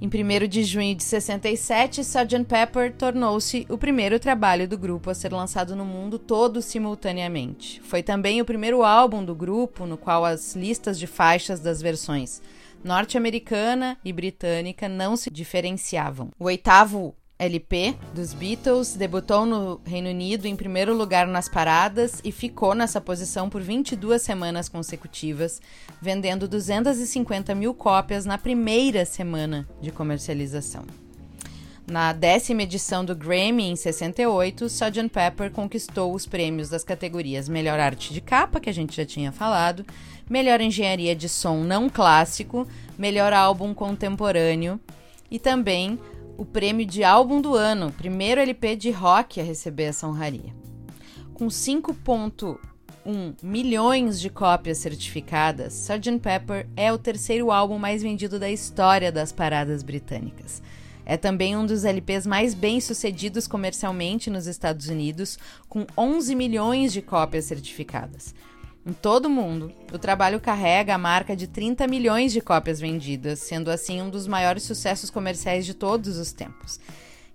Em 0.00 0.06
1 0.06 0.48
de 0.48 0.62
junho 0.62 0.94
de 0.94 1.02
67, 1.02 2.02
Sgt. 2.02 2.44
Pepper 2.44 2.92
tornou-se 2.92 3.66
o 3.68 3.76
primeiro 3.76 4.18
trabalho 4.20 4.68
do 4.68 4.78
grupo 4.78 5.10
a 5.10 5.14
ser 5.14 5.32
lançado 5.32 5.74
no 5.74 5.84
mundo 5.84 6.18
todo 6.18 6.62
simultaneamente. 6.62 7.80
Foi 7.82 8.02
também 8.02 8.40
o 8.40 8.44
primeiro 8.44 8.84
álbum 8.84 9.24
do 9.24 9.34
grupo 9.34 9.86
no 9.86 9.96
qual 9.96 10.24
as 10.24 10.54
listas 10.54 10.98
de 10.98 11.06
faixas 11.06 11.60
das 11.60 11.80
versões 11.82 12.42
norte-americana 12.82 13.98
e 14.04 14.12
britânica 14.12 14.88
não 14.88 15.16
se 15.16 15.30
diferenciavam. 15.30 16.30
O 16.38 16.44
oitavo 16.44 17.14
LP 17.38 17.94
dos 18.12 18.34
Beatles, 18.34 18.94
debutou 18.94 19.46
no 19.46 19.80
Reino 19.84 20.08
Unido 20.10 20.46
em 20.46 20.56
primeiro 20.56 20.92
lugar 20.92 21.26
nas 21.26 21.48
paradas 21.48 22.20
e 22.24 22.32
ficou 22.32 22.74
nessa 22.74 23.00
posição 23.00 23.48
por 23.48 23.62
22 23.62 24.20
semanas 24.20 24.68
consecutivas, 24.68 25.62
vendendo 26.02 26.48
250 26.48 27.54
mil 27.54 27.72
cópias 27.72 28.24
na 28.24 28.36
primeira 28.36 29.04
semana 29.04 29.68
de 29.80 29.92
comercialização. 29.92 30.84
Na 31.86 32.12
décima 32.12 32.64
edição 32.64 33.04
do 33.04 33.16
Grammy, 33.16 33.70
em 33.70 33.76
68, 33.76 34.66
Sgt. 34.66 35.08
Pepper 35.08 35.50
conquistou 35.50 36.12
os 36.12 36.26
prêmios 36.26 36.68
das 36.68 36.84
categorias 36.84 37.48
Melhor 37.48 37.78
Arte 37.78 38.12
de 38.12 38.20
Capa, 38.20 38.60
que 38.60 38.68
a 38.68 38.74
gente 38.74 38.94
já 38.94 39.06
tinha 39.06 39.32
falado, 39.32 39.86
Melhor 40.28 40.60
Engenharia 40.60 41.16
de 41.16 41.28
Som 41.28 41.58
Não 41.62 41.88
Clássico, 41.88 42.66
Melhor 42.98 43.32
Álbum 43.32 43.72
Contemporâneo 43.72 44.78
e 45.30 45.38
também 45.38 45.98
o 46.38 46.46
prêmio 46.46 46.86
de 46.86 47.02
álbum 47.02 47.40
do 47.40 47.56
ano, 47.56 47.90
primeiro 47.90 48.40
LP 48.40 48.76
de 48.76 48.92
rock 48.92 49.40
a 49.40 49.44
receber 49.44 49.82
essa 49.84 50.06
honraria. 50.06 50.54
Com 51.34 51.48
5.1 51.48 53.34
milhões 53.42 54.20
de 54.20 54.30
cópias 54.30 54.78
certificadas, 54.78 55.74
Sgt. 55.74 56.20
Pepper 56.20 56.68
é 56.76 56.92
o 56.92 56.98
terceiro 56.98 57.50
álbum 57.50 57.76
mais 57.76 58.04
vendido 58.04 58.38
da 58.38 58.48
história 58.48 59.10
das 59.10 59.32
paradas 59.32 59.82
britânicas. 59.82 60.62
É 61.04 61.16
também 61.16 61.56
um 61.56 61.66
dos 61.66 61.84
LPs 61.84 62.24
mais 62.24 62.54
bem-sucedidos 62.54 63.48
comercialmente 63.48 64.30
nos 64.30 64.46
Estados 64.46 64.88
Unidos, 64.88 65.38
com 65.68 65.86
11 65.96 66.36
milhões 66.36 66.92
de 66.92 67.02
cópias 67.02 67.46
certificadas. 67.46 68.32
Em 68.88 68.94
todo 68.94 69.26
o 69.26 69.30
mundo, 69.30 69.70
o 69.92 69.98
trabalho 69.98 70.40
carrega 70.40 70.94
a 70.94 70.98
marca 70.98 71.36
de 71.36 71.46
30 71.46 71.86
milhões 71.86 72.32
de 72.32 72.40
cópias 72.40 72.80
vendidas, 72.80 73.40
sendo 73.40 73.70
assim 73.70 74.00
um 74.00 74.08
dos 74.08 74.26
maiores 74.26 74.62
sucessos 74.62 75.10
comerciais 75.10 75.66
de 75.66 75.74
todos 75.74 76.16
os 76.16 76.32
tempos. 76.32 76.80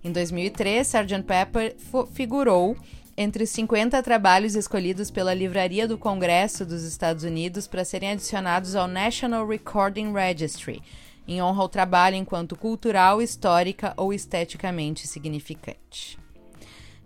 Em 0.02 0.10
2003, 0.10 0.84
Sgt. 0.84 1.22
Pepper 1.22 1.76
figurou 2.12 2.76
entre 3.16 3.44
os 3.44 3.50
50 3.50 4.02
trabalhos 4.02 4.56
escolhidos 4.56 5.12
pela 5.12 5.32
Livraria 5.32 5.86
do 5.86 5.96
Congresso 5.96 6.66
dos 6.66 6.82
Estados 6.82 7.22
Unidos 7.22 7.68
para 7.68 7.84
serem 7.84 8.10
adicionados 8.10 8.74
ao 8.74 8.88
National 8.88 9.46
Recording 9.46 10.12
Registry, 10.12 10.82
em 11.28 11.40
honra 11.40 11.62
ao 11.62 11.68
trabalho 11.68 12.16
enquanto 12.16 12.56
cultural, 12.56 13.22
histórica 13.22 13.94
ou 13.96 14.12
esteticamente 14.12 15.06
significante. 15.06 16.23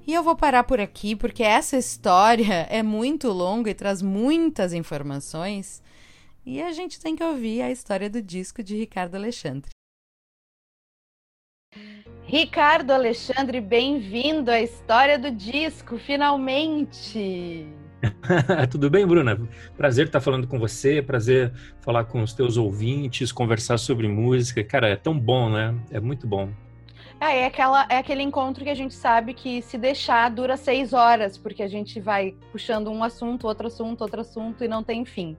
E 0.08 0.14
eu 0.14 0.22
vou 0.22 0.34
parar 0.34 0.64
por 0.64 0.80
aqui 0.80 1.14
porque 1.14 1.42
essa 1.42 1.76
história 1.76 2.66
é 2.72 2.82
muito 2.82 3.28
longa 3.28 3.68
e 3.68 3.74
traz 3.74 4.00
muitas 4.00 4.72
informações. 4.72 5.82
E 6.46 6.62
a 6.62 6.72
gente 6.72 6.98
tem 6.98 7.14
que 7.14 7.22
ouvir 7.22 7.60
a 7.60 7.70
história 7.70 8.08
do 8.08 8.22
disco 8.22 8.62
de 8.62 8.74
Ricardo 8.74 9.16
Alexandre. 9.16 9.68
Ricardo 12.22 12.92
Alexandre, 12.92 13.60
bem-vindo 13.60 14.50
à 14.50 14.62
história 14.62 15.18
do 15.18 15.30
disco, 15.30 15.98
finalmente! 15.98 17.66
Tudo 18.70 18.88
bem, 18.88 19.06
Bruna? 19.06 19.38
Prazer 19.76 20.06
estar 20.06 20.22
falando 20.22 20.46
com 20.46 20.58
você, 20.58 21.02
prazer 21.02 21.52
falar 21.82 22.04
com 22.04 22.22
os 22.22 22.32
teus 22.32 22.56
ouvintes, 22.56 23.30
conversar 23.30 23.76
sobre 23.76 24.08
música. 24.08 24.64
Cara, 24.64 24.88
é 24.88 24.96
tão 24.96 25.18
bom, 25.18 25.50
né? 25.50 25.74
É 25.90 26.00
muito 26.00 26.26
bom. 26.26 26.50
É, 27.20 27.40
é, 27.40 27.46
aquela, 27.46 27.87
é 27.88 27.98
aquele 27.98 28.22
encontro 28.22 28.62
que 28.62 28.70
a 28.70 28.75
gente 28.75 28.94
sabe 28.94 29.34
que 29.34 29.60
se 29.62 29.76
deixar 29.76 30.30
dura 30.30 30.56
seis 30.56 30.92
horas, 30.92 31.37
porque 31.37 31.62
a 31.62 31.68
gente 31.68 31.98
vai 32.00 32.34
puxando 32.52 32.90
um 32.90 33.02
assunto, 33.02 33.46
outro 33.46 33.66
assunto, 33.66 34.02
outro 34.02 34.20
assunto 34.20 34.62
e 34.62 34.68
não 34.68 34.84
tem 34.84 35.04
fim. 35.04 35.37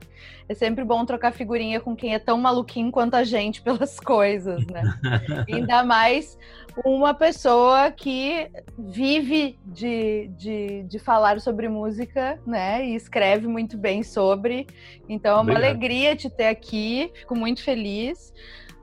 É 0.48 0.54
sempre 0.54 0.84
bom 0.84 1.06
trocar 1.06 1.32
figurinha 1.32 1.80
com 1.80 1.96
quem 1.96 2.14
é 2.14 2.20
tão 2.20 2.38
maluquinho 2.38 2.92
quanto 2.92 3.16
a 3.16 3.24
gente 3.24 3.62
pelas 3.64 4.00
coisas, 4.00 4.66
né? 4.68 4.82
Ainda 5.48 5.84
mais 5.84 6.38
uma 6.86 7.14
pessoa 7.14 7.92
que 7.92 8.50
vive 8.78 9.58
de, 9.66 10.30
de, 10.38 10.84
de 10.84 11.00
falar 11.00 11.40
sobre 11.40 11.70
música, 11.70 12.40
né? 12.46 12.86
E 12.86 12.96
escreve 12.96 13.48
muito 13.48 13.78
bem 13.78 14.04
sobre. 14.04 14.68
Então 15.08 15.32
é 15.32 15.36
uma 15.36 15.42
Obrigado. 15.44 15.64
alegria 15.64 16.16
te 16.16 16.30
ter 16.30 16.48
aqui, 16.48 17.10
fico 17.16 17.36
muito 17.36 17.64
feliz. 17.64 18.34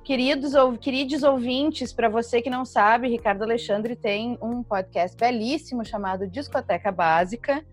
Queridos, 0.07 0.53
queridos 0.81 1.25
ouvintes, 1.25 1.93
para 1.93 2.09
você 2.09 2.41
que 2.41 2.49
não 2.49 2.65
sabe, 2.65 3.09
Ricardo 3.09 3.43
Alexandre 3.43 3.97
tem 3.97 4.39
um 4.41 4.63
podcast 4.63 5.17
belíssimo 5.17 5.85
chamado 5.85 6.29
Discoteca 6.29 6.93
Básica, 6.93 7.65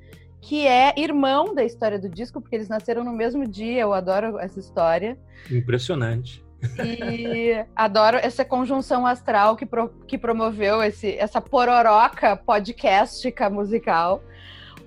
que 0.42 0.66
é 0.66 0.96
irmão 0.98 1.54
da 1.54 1.64
história 1.64 2.00
do 2.00 2.10
disco, 2.10 2.42
porque 2.42 2.56
eles 2.56 2.68
nasceram 2.68 3.04
no 3.04 3.14
mesmo 3.14 3.48
dia. 3.48 3.82
Eu 3.82 3.94
adoro 3.94 4.40
essa 4.40 4.60
história. 4.60 5.16
Impressionante. 5.52 6.44
E 6.84 7.64
adoro 7.76 8.18
essa 8.18 8.44
conjunção 8.44 9.06
astral 9.06 9.56
que, 9.56 9.68
pro, 9.68 9.90
que 10.08 10.18
promoveu 10.18 10.82
esse, 10.82 11.16
essa 11.16 11.40
pororoca 11.40 12.36
podcastica 12.36 13.48
musical. 13.48 14.24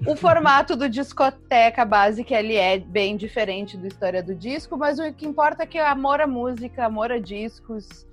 O 0.04 0.14
formato 0.14 0.76
do 0.76 0.88
discoteca 0.88 1.84
básica 1.84 2.34
ele 2.34 2.54
é 2.54 2.78
bem 2.78 3.16
diferente 3.16 3.76
do 3.76 3.86
história 3.86 4.22
do 4.22 4.34
disco, 4.34 4.76
mas 4.76 4.98
o 4.98 5.12
que 5.12 5.26
importa 5.26 5.62
é 5.62 5.66
que 5.66 5.78
é 5.78 5.86
amor 5.86 6.20
à 6.20 6.26
música, 6.26 6.84
amor 6.84 7.10
a 7.10 7.18
discos 7.18 8.06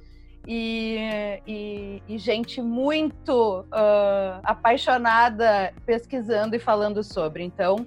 e, 0.48 0.98
e, 1.46 2.04
e 2.08 2.18
gente 2.18 2.62
muito 2.62 3.62
uh, 3.62 4.40
apaixonada 4.44 5.74
pesquisando 5.86 6.56
e 6.56 6.60
falando 6.60 7.04
sobre. 7.04 7.44
Então, 7.44 7.86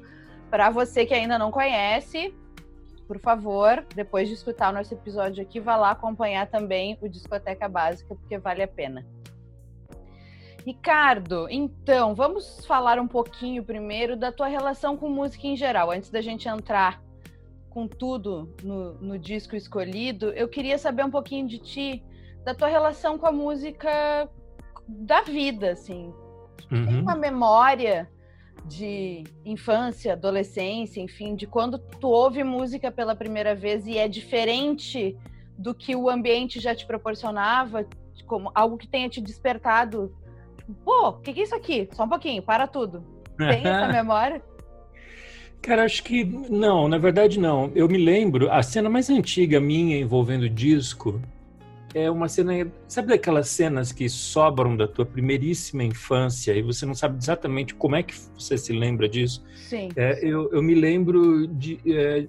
para 0.51 0.71
você 0.71 1.05
que 1.05 1.15
ainda 1.15 1.39
não 1.39 1.51
conhece, 1.51 2.35
por 3.07 3.19
favor, 3.19 3.85
depois 3.95 4.29
de 4.29 4.35
escutar 4.35 4.71
o 4.71 4.77
nosso 4.77 4.93
episódio 4.95 5.43
aqui, 5.43 5.61
vá 5.61 5.77
lá 5.77 5.91
acompanhar 5.93 6.47
também 6.47 6.99
o 7.01 7.09
Discoteca 7.09 7.69
Básica, 7.69 8.15
porque 8.15 8.39
vale 8.39 8.63
a 8.63 8.69
pena. 8.69 9.05
Ricardo, 10.67 11.47
então, 11.49 12.13
vamos 12.13 12.67
falar 12.67 12.99
um 12.99 13.07
pouquinho 13.07 13.63
primeiro 13.63 14.17
da 14.17 14.33
tua 14.33 14.49
relação 14.49 14.97
com 14.97 15.09
música 15.09 15.47
em 15.47 15.57
geral. 15.57 15.93
Antes 15.93 16.11
da 16.11 16.21
gente 16.21 16.49
entrar 16.49 17.01
com 17.71 17.87
tudo 17.87 18.53
no, 18.65 18.95
no 18.95 19.17
disco 19.17 19.55
escolhido, 19.55 20.31
eu 20.31 20.49
queria 20.49 20.77
saber 20.77 21.05
um 21.05 21.11
pouquinho 21.11 21.47
de 21.47 21.61
ti, 21.61 22.03
da 22.45 22.53
tua 22.53 22.67
relação 22.67 23.17
com 23.17 23.29
a 23.29 23.31
música 23.31 24.29
da 24.89 25.21
vida, 25.23 25.71
assim. 25.71 26.13
Uhum. 26.69 26.85
Tem 26.85 27.01
uma 27.01 27.15
memória 27.15 28.11
de 28.65 29.23
infância, 29.45 30.15
adolescência, 30.15 31.01
enfim, 31.01 31.37
de 31.37 31.47
quando 31.47 31.79
tu 31.79 32.09
ouve 32.09 32.43
música 32.43 32.91
pela 32.91 33.15
primeira 33.15 33.55
vez 33.55 33.87
e 33.87 33.99
é 33.99 34.09
diferente 34.09 35.17
do 35.57 35.73
que 35.73 35.95
o 35.95 36.11
ambiente 36.11 36.59
já 36.59 36.75
te 36.75 36.85
proporcionava, 36.85 37.87
como 38.27 38.51
algo 38.53 38.77
que 38.77 38.89
tenha 38.89 39.09
te 39.09 39.21
despertado 39.21 40.13
pô, 40.85 41.09
o 41.09 41.21
que, 41.21 41.33
que 41.33 41.41
é 41.41 41.43
isso 41.43 41.55
aqui? 41.55 41.89
Só 41.93 42.05
um 42.05 42.09
pouquinho, 42.09 42.43
para 42.43 42.67
tudo. 42.67 43.05
Tem 43.37 43.61
essa 43.67 43.89
memória? 43.89 44.43
Cara, 45.63 45.85
acho 45.85 46.03
que 46.03 46.25
não, 46.25 46.89
na 46.89 46.99
verdade 46.99 47.41
não. 47.41 47.73
Eu 47.75 47.89
me 47.89 47.99
lembro, 47.99 48.51
a 48.51 48.63
cena 48.63 48.89
mais 48.89 49.11
antiga 49.11 49.61
minha 49.61 49.99
envolvendo 49.99 50.49
disco 50.49 51.21
é 51.95 52.11
uma 52.11 52.29
cena. 52.29 52.71
Sabe 52.87 53.09
daquelas 53.09 53.49
cenas 53.49 53.91
que 53.91 54.09
sobram 54.09 54.77
da 54.77 54.87
tua 54.87 55.07
primeiríssima 55.07 55.83
infância 55.83 56.53
e 56.53 56.63
você 56.63 56.85
não 56.85 56.95
sabe 56.95 57.17
exatamente 57.19 57.75
como 57.75 57.97
é 57.97 58.03
que 58.03 58.15
você 58.39 58.57
se 58.59 58.73
lembra 58.73 59.09
disso? 59.09 59.43
Sim. 59.57 59.89
É, 59.97 60.21
eu, 60.23 60.53
eu 60.53 60.63
me 60.63 60.75
lembro 60.75 61.47
de, 61.47 61.81
é, 61.87 62.27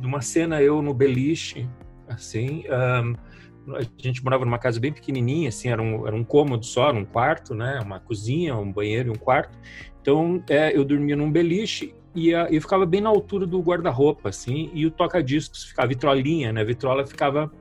de 0.00 0.06
uma 0.06 0.20
cena 0.20 0.62
eu 0.62 0.82
no 0.82 0.94
beliche, 0.94 1.68
assim. 2.08 2.64
Um, 2.68 3.14
a 3.68 3.82
gente 3.98 4.22
morava 4.22 4.44
numa 4.44 4.58
casa 4.58 4.80
bem 4.80 4.92
pequenininha, 4.92 5.48
assim, 5.48 5.68
era 5.68 5.80
um, 5.80 6.06
era 6.06 6.16
um 6.16 6.24
cômodo 6.24 6.64
só, 6.64 6.92
um 6.92 7.04
quarto, 7.04 7.54
né? 7.54 7.80
Uma 7.84 8.00
cozinha, 8.00 8.56
um 8.56 8.72
banheiro 8.72 9.08
e 9.08 9.10
um 9.12 9.18
quarto. 9.18 9.56
Então, 10.00 10.42
é, 10.48 10.76
eu 10.76 10.84
dormia 10.84 11.16
num 11.16 11.30
beliche 11.30 11.94
e 12.14 12.30
eu 12.30 12.60
ficava 12.60 12.84
bem 12.84 13.00
na 13.00 13.08
altura 13.08 13.46
do 13.46 13.60
guarda-roupa, 13.60 14.30
assim, 14.30 14.70
e 14.74 14.84
o 14.84 14.90
toca-discos 14.90 15.64
ficava, 15.64 15.86
a 15.86 15.88
vitrolinha, 15.88 16.52
né? 16.52 16.60
A 16.60 16.64
vitrola 16.64 17.06
ficava 17.06 17.52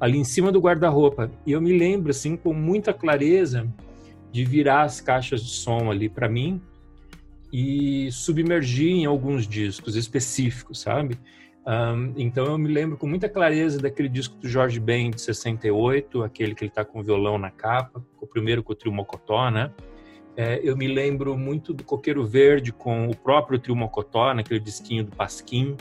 ali 0.00 0.18
em 0.18 0.24
cima 0.24 0.50
do 0.50 0.60
guarda-roupa. 0.60 1.30
E 1.44 1.52
eu 1.52 1.60
me 1.60 1.76
lembro, 1.76 2.10
assim, 2.10 2.36
com 2.36 2.52
muita 2.52 2.92
clareza 2.92 3.68
de 4.32 4.44
virar 4.44 4.82
as 4.82 5.00
caixas 5.00 5.42
de 5.42 5.50
som 5.50 5.90
ali 5.90 6.08
para 6.08 6.28
mim 6.28 6.60
e 7.52 8.10
submergir 8.12 8.90
em 8.90 9.06
alguns 9.06 9.46
discos 9.46 9.96
específicos, 9.96 10.80
sabe? 10.80 11.18
Um, 11.68 12.14
então 12.16 12.46
eu 12.46 12.56
me 12.56 12.72
lembro 12.72 12.96
com 12.96 13.06
muita 13.06 13.28
clareza 13.28 13.78
daquele 13.78 14.08
disco 14.08 14.34
do 14.36 14.48
Jorge 14.48 14.80
Ben 14.80 15.10
de 15.10 15.20
68, 15.20 16.22
aquele 16.22 16.54
que 16.54 16.64
ele 16.64 16.70
está 16.70 16.82
com 16.82 17.00
o 17.00 17.02
violão 17.02 17.36
na 17.36 17.50
capa, 17.50 18.02
o 18.18 18.26
primeiro 18.26 18.62
com 18.62 18.72
o 18.72 18.74
trio 18.74 18.90
Mocotó, 18.90 19.50
né? 19.50 19.70
É, 20.34 20.58
eu 20.62 20.74
me 20.74 20.86
lembro 20.86 21.36
muito 21.36 21.74
do 21.74 21.84
Coqueiro 21.84 22.24
Verde 22.24 22.72
com 22.72 23.08
o 23.08 23.14
próprio 23.14 23.58
trio 23.58 23.76
Mocotó, 23.76 24.32
naquele 24.32 24.60
disquinho 24.60 25.04
do 25.04 25.14
Pasquim. 25.14 25.72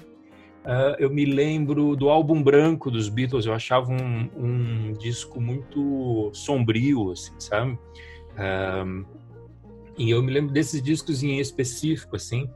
Uh, 0.65 1.00
eu 1.00 1.10
me 1.10 1.24
lembro 1.24 1.96
do 1.96 2.10
álbum 2.10 2.44
branco 2.44 2.91
dos 2.91 3.08
Beatles, 3.08 3.46
eu 3.46 3.53
achava 3.53 3.89
um, 3.89 4.29
um 4.36 4.91
disco 4.91 5.39
muito 5.39 6.29
sombrio, 6.34 7.12
assim, 7.12 7.32
sabe? 7.39 7.79
E 9.98 10.10
eu 10.10 10.22
me 10.22 10.32
lembro 10.32 10.53
desses 10.53 10.82
discos 10.82 11.24
em 11.24 11.39
específico, 11.39 12.17
assim. 12.17 12.50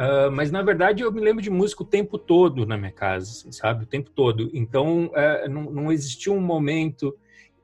Uh, 0.00 0.32
mas 0.32 0.50
na 0.50 0.62
verdade 0.62 1.02
eu 1.02 1.12
me 1.12 1.20
lembro 1.20 1.42
de 1.42 1.50
música 1.50 1.82
o 1.82 1.86
tempo 1.86 2.16
todo 2.16 2.64
na 2.64 2.78
minha 2.78 2.90
casa, 2.90 3.30
assim, 3.30 3.52
sabe? 3.52 3.84
O 3.84 3.86
tempo 3.86 4.10
todo. 4.10 4.48
Então 4.54 5.08
uh, 5.08 5.46
não, 5.50 5.64
não 5.64 5.92
existia 5.92 6.32
um 6.32 6.40
momento 6.40 7.08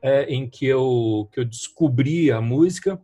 uh, 0.05 0.28
em 0.28 0.47
que 0.47 0.66
eu, 0.66 1.26
que 1.33 1.40
eu 1.40 1.47
descobri 1.47 2.31
a 2.31 2.38
música, 2.38 3.00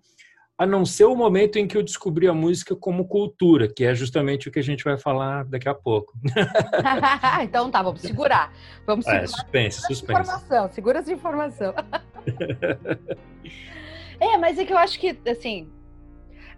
a 0.59 0.67
não 0.67 0.85
ser 0.85 1.07
o 1.07 1.17
momento 1.17 1.59
em 1.59 1.67
que 1.67 1.79
eu 1.79 1.83
descobri 1.83 2.29
a 2.29 2.35
música 2.35 2.77
como 2.77 3.09
cultura, 3.09 3.73
que 3.73 3.85
é 3.85 3.95
justamente 3.95 4.49
o 4.49 4.53
que 4.53 4.59
a 4.59 4.63
gente 4.63 4.85
vai 4.85 4.99
falar 4.99 5.47
daqui 5.47 5.67
a 5.67 5.75
pouco. 5.75 6.13
então 7.43 7.71
tá, 7.71 7.83
vamos 7.83 8.03
segurar. 8.03 8.53
Vamos 8.87 9.07
é, 9.07 9.11
segurar. 9.11 9.25
É, 9.25 9.29
suspense, 9.29 9.81
suspense. 9.81 10.21
Informação, 10.21 10.69
segura 10.69 10.99
essa 10.99 11.11
informação. 11.11 11.73
é, 14.21 14.37
mas 14.37 14.59
é 14.59 14.65
que 14.67 14.75
eu 14.75 14.79
acho 14.79 15.01
que, 15.01 15.17
assim, 15.27 15.71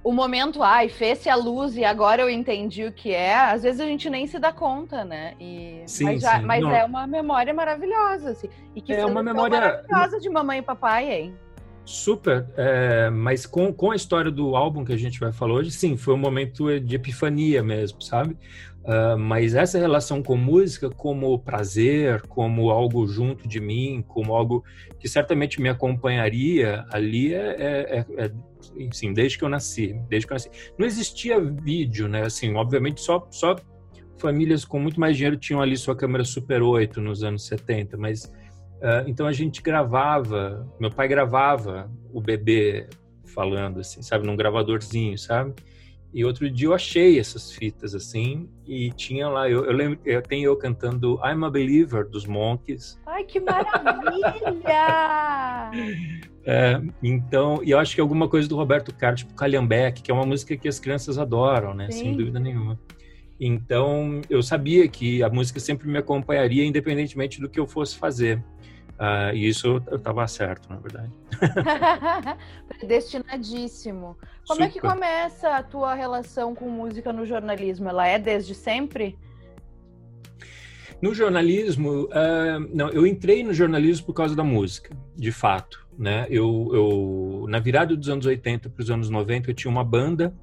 o 0.05 0.13
momento, 0.13 0.63
ai, 0.63 0.91
fez-se 0.91 1.31
a 1.31 1.35
luz 1.35 1.77
e 1.79 1.85
agora 1.85 2.21
eu 2.21 2.29
entendi 2.29 2.85
o 2.85 2.93
que 2.93 3.11
é, 3.11 3.35
às 3.35 3.63
vezes 3.63 3.81
a 3.81 3.87
gente 3.87 4.11
nem 4.11 4.27
se 4.27 4.39
dá 4.39 4.53
conta, 4.53 5.03
né? 5.03 5.35
E, 5.41 5.83
sim, 5.87 6.05
mas, 6.05 6.21
já, 6.23 6.43
mas 6.43 6.63
é 6.63 6.85
uma 6.85 7.07
memória 7.07 7.55
maravilhosa, 7.55 8.33
assim. 8.33 8.51
E 8.77 8.83
que 8.83 8.93
é 8.93 9.07
uma 9.07 9.23
memória 9.23 9.59
maravilhosa 9.59 10.21
de 10.21 10.29
mamãe 10.29 10.59
e 10.59 10.63
papai, 10.63 11.11
hein? 11.11 11.35
Super, 11.87 12.47
é, 12.57 13.09
mas 13.11 13.47
com, 13.47 13.73
com 13.73 13.91
a 13.91 13.97
história 13.97 14.31
do 14.31 14.55
álbum 14.55 14.85
que 14.85 14.93
a 14.93 14.97
gente 14.97 15.19
vai 15.19 15.33
falar 15.33 15.55
hoje, 15.55 15.71
sim, 15.71 15.97
foi 15.97 16.15
um 16.15 16.19
momento 16.19 16.79
de 16.81 16.97
epifania 16.97 17.63
mesmo, 17.63 18.01
sabe? 18.03 18.37
Uh, 18.85 19.19
mas 19.19 19.55
essa 19.55 19.79
relação 19.79 20.23
com 20.23 20.37
música 20.37 20.91
como 20.91 21.39
prazer, 21.39 22.21
como 22.29 22.71
algo 22.71 23.07
junto 23.07 23.49
de 23.49 23.59
mim, 23.59 24.05
como 24.07 24.35
algo 24.35 24.63
que 25.01 25.09
certamente 25.09 25.59
me 25.59 25.71
acompanharia 25.71 26.85
ali 26.93 27.33
é, 27.33 27.57
é, 27.59 27.99
é, 27.99 28.25
é 28.27 28.31
sim, 28.93 29.15
desde 29.15 29.39
que 29.39 29.45
eu 29.45 29.49
nasci, 29.49 29.99
desde 30.07 30.27
que 30.27 30.35
nasci. 30.35 30.51
Não 30.79 30.87
existia 30.87 31.41
vídeo, 31.41 32.09
né? 32.09 32.27
Assim, 32.27 32.55
obviamente 32.55 33.01
só 33.01 33.27
só 33.31 33.57
famílias 34.19 34.67
com 34.67 34.79
muito 34.79 35.01
mais 35.01 35.17
dinheiro 35.17 35.39
tinham 35.39 35.63
ali 35.63 35.79
sua 35.79 35.97
câmera 35.97 36.23
Super 36.23 36.63
8 36.63 37.01
nos 37.01 37.25
anos 37.25 37.47
70, 37.47 37.97
mas 37.97 38.25
uh, 38.25 39.07
então 39.07 39.27
a 39.27 39.33
gente 39.33 39.63
gravava, 39.63 40.71
meu 40.79 40.91
pai 40.91 41.09
gravava 41.09 41.91
o 42.13 42.21
bebê 42.21 42.87
falando 43.35 43.81
assim, 43.81 44.03
sabe, 44.03 44.27
num 44.27 44.37
gravadorzinho, 44.37 45.17
sabe? 45.17 45.55
E 46.15 46.25
outro 46.25 46.49
dia 46.49 46.69
eu 46.69 46.73
achei 46.73 47.19
essas 47.19 47.51
fitas 47.51 47.93
assim 47.93 48.49
e 48.65 48.93
tinha 48.93 49.29
lá, 49.29 49.51
eu, 49.51 49.65
eu 49.65 49.73
lembro, 49.73 49.99
eu 50.05 50.23
tenho 50.23 50.45
eu 50.45 50.57
cantando 50.57 51.19
I'm 51.25 51.45
a 51.45 51.51
Believer 51.51 52.09
dos 52.09 52.25
Monkeys. 52.25 52.97
Ai, 53.05 53.25
que 53.25 53.41
maravilha! 53.41 54.33
é, 56.47 56.81
então, 57.03 57.61
e 57.65 57.73
eu 57.73 57.81
acho 57.81 57.97
que 57.97 58.01
alguma 58.01 58.29
coisa 58.29 58.49
do 58.49 58.55
Roberto 58.55 58.95
Carlos, 58.95 59.23
tipo 59.23 59.35
Calhambeque, 59.35 60.03
que 60.03 60.11
é 60.13 60.15
uma 60.15 60.25
música 60.25 60.57
que 60.57 60.69
as 60.69 60.79
crianças 60.79 61.19
adoram, 61.19 61.75
né? 61.75 61.91
Sim. 61.91 62.05
Sem 62.05 62.17
dúvida 62.17 62.39
nenhuma. 62.39 62.79
Então, 63.41 64.21
eu 64.31 64.41
sabia 64.41 64.87
que 64.87 65.21
a 65.21 65.29
música 65.29 65.59
sempre 65.59 65.89
me 65.89 65.99
acompanharia, 65.99 66.65
independentemente 66.65 67.41
do 67.41 67.49
que 67.49 67.59
eu 67.59 67.67
fosse 67.67 67.99
fazer. 67.99 68.41
Uh, 68.95 69.35
e 69.35 69.49
isso 69.49 69.83
eu 69.89 69.97
estava 69.97 70.27
certo, 70.29 70.69
na 70.69 70.77
verdade. 70.77 71.11
Predestinadíssimo. 72.69 74.17
Como 74.47 74.61
Super. 74.61 74.65
é 74.65 74.69
que 74.69 74.81
começa 74.81 75.57
a 75.57 75.63
tua 75.63 75.95
relação 75.95 76.55
com 76.55 76.69
música 76.69 77.13
no 77.13 77.27
jornalismo? 77.27 77.89
Ela 77.89 78.07
é 78.07 78.19
desde 78.19 78.55
sempre? 78.55 79.19
No 81.03 81.13
jornalismo, 81.13 82.05
uh, 82.05 82.71
não, 82.73 82.89
eu 82.91 83.07
entrei 83.07 83.43
no 83.43 83.53
jornalismo 83.53 84.07
por 84.07 84.15
causa 84.15 84.37
da 84.37 84.45
música, 84.45 84.97
de 85.17 85.33
fato. 85.33 85.85
Né? 85.99 86.27
Eu, 86.31 86.71
eu 86.73 87.47
na 87.49 87.59
virada 87.59 87.97
dos 87.97 88.09
anos 88.09 88.27
80 88.27 88.71
para 88.71 88.83
os 88.83 88.91
anos 88.91 89.11
90, 89.11 89.51
eu 89.51 89.55
tinha 89.55 89.71
uma 89.71 89.85
banda. 89.85 90.35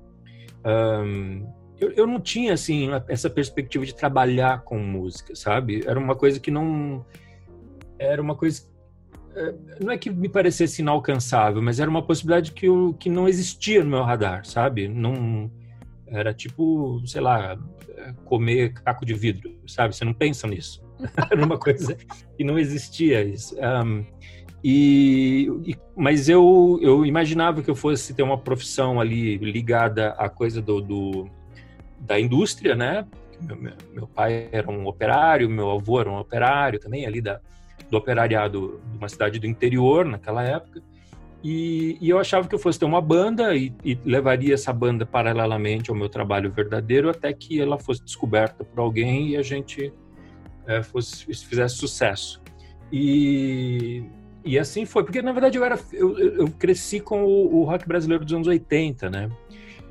Um, 0.66 1.48
eu, 1.80 1.92
eu 1.92 2.08
não 2.08 2.20
tinha 2.20 2.54
assim 2.54 2.90
essa 3.08 3.30
perspectiva 3.30 3.86
de 3.86 3.96
trabalhar 3.96 4.62
com 4.62 4.78
música, 4.78 5.36
sabe? 5.36 5.84
Era 5.86 6.00
uma 6.00 6.16
coisa 6.16 6.40
que 6.40 6.52
não 6.52 7.04
era 8.02 8.22
uma 8.22 8.36
coisa 8.36 8.64
é, 9.36 9.54
não 9.82 9.92
é 9.92 9.98
que 9.98 10.10
me 10.10 10.28
parecesse 10.28 10.82
inalcançável, 10.82 11.62
mas 11.62 11.80
era 11.80 11.90
uma 11.90 12.02
possibilidade 12.02 12.52
que, 12.52 12.66
eu, 12.68 12.94
que 13.00 13.10
não 13.10 13.28
existia 13.28 13.84
no 13.84 13.90
meu 13.90 14.04
radar, 14.04 14.46
sabe? 14.46 14.88
Não 14.88 15.50
era 16.06 16.34
tipo, 16.34 17.02
sei 17.06 17.22
lá, 17.22 17.58
comer 18.26 18.74
caco 18.74 19.06
de 19.06 19.14
vidro, 19.14 19.56
sabe? 19.68 19.96
Você 19.96 20.04
não 20.04 20.14
pensa 20.14 20.48
nisso. 20.48 20.84
era 21.32 21.46
uma 21.46 21.58
coisa 21.58 21.96
que 22.38 22.44
não 22.44 22.60
existia 22.60 23.24
isso. 23.24 23.56
Um, 23.56 24.06
e, 24.64 25.50
e, 25.66 25.76
mas 25.96 26.28
eu, 26.30 26.78
eu 26.82 27.06
imaginava 27.06 27.64
que 27.64 27.70
eu 27.70 27.76
fosse 27.76 28.14
ter 28.14 28.24
uma 28.24 28.38
profissão 28.38 29.00
ali 29.00 29.38
ligada 29.38 30.10
à 30.12 30.30
coisa 30.30 30.62
do, 30.62 30.82
do 30.82 31.28
da 32.00 32.20
indústria, 32.20 32.76
né? 32.76 33.08
Meu, 33.42 33.74
meu, 33.92 34.08
pai 34.08 34.50
era 34.52 34.70
um 34.70 34.86
operário, 34.86 35.50
meu 35.50 35.72
avô 35.72 36.00
era 36.00 36.12
um 36.12 36.18
operário 36.18 36.80
também 36.80 37.08
ali 37.08 37.22
da, 37.22 37.40
do 37.92 37.98
operariado 37.98 38.82
de 38.90 38.98
uma 38.98 39.10
cidade 39.10 39.38
do 39.38 39.46
interior 39.46 40.06
naquela 40.06 40.44
época. 40.44 40.82
E, 41.44 41.98
e 42.00 42.10
eu 42.10 42.20
achava 42.20 42.48
que 42.48 42.56
eu 42.56 42.60
fosse 42.60 42.80
ter 42.80 42.86
uma 42.86 43.02
banda 43.02 43.56
e, 43.56 43.74
e, 43.84 43.98
levaria 44.06 44.54
essa 44.54 44.72
banda 44.72 45.06
paralelamente 45.06 45.90
ao 45.90 45.96
meu 45.96 46.08
trabalho 46.08 46.52
verdadeiro 46.52 47.10
até 47.10 47.34
que 47.34 47.60
ela 47.60 47.80
fosse 47.80 48.04
descoberta 48.04 48.64
por 48.64 48.80
alguém 48.80 49.30
e 49.30 49.38
a 49.38 49.42
gente 49.42 49.92
é, 50.68 50.82
fosse 50.82 51.26
fizesse 51.26 51.78
sucesso. 51.78 52.42
E, 52.92 54.04
e 54.46 54.58
assim 54.58 54.86
foi, 54.86 55.04
porque 55.04 55.22
na 55.22 55.32
verdade 55.32 55.58
eu 55.58 55.66
era 55.66 55.80
eu, 55.92 56.18
eu 56.18 56.48
cresci 56.48 57.00
com 57.00 57.24
o, 57.24 57.62
o 57.62 57.64
rock 57.64 57.88
brasileiro 57.88 58.24
dos 58.24 58.34
anos 58.34 58.48
80, 58.48 59.10
né? 59.10 59.30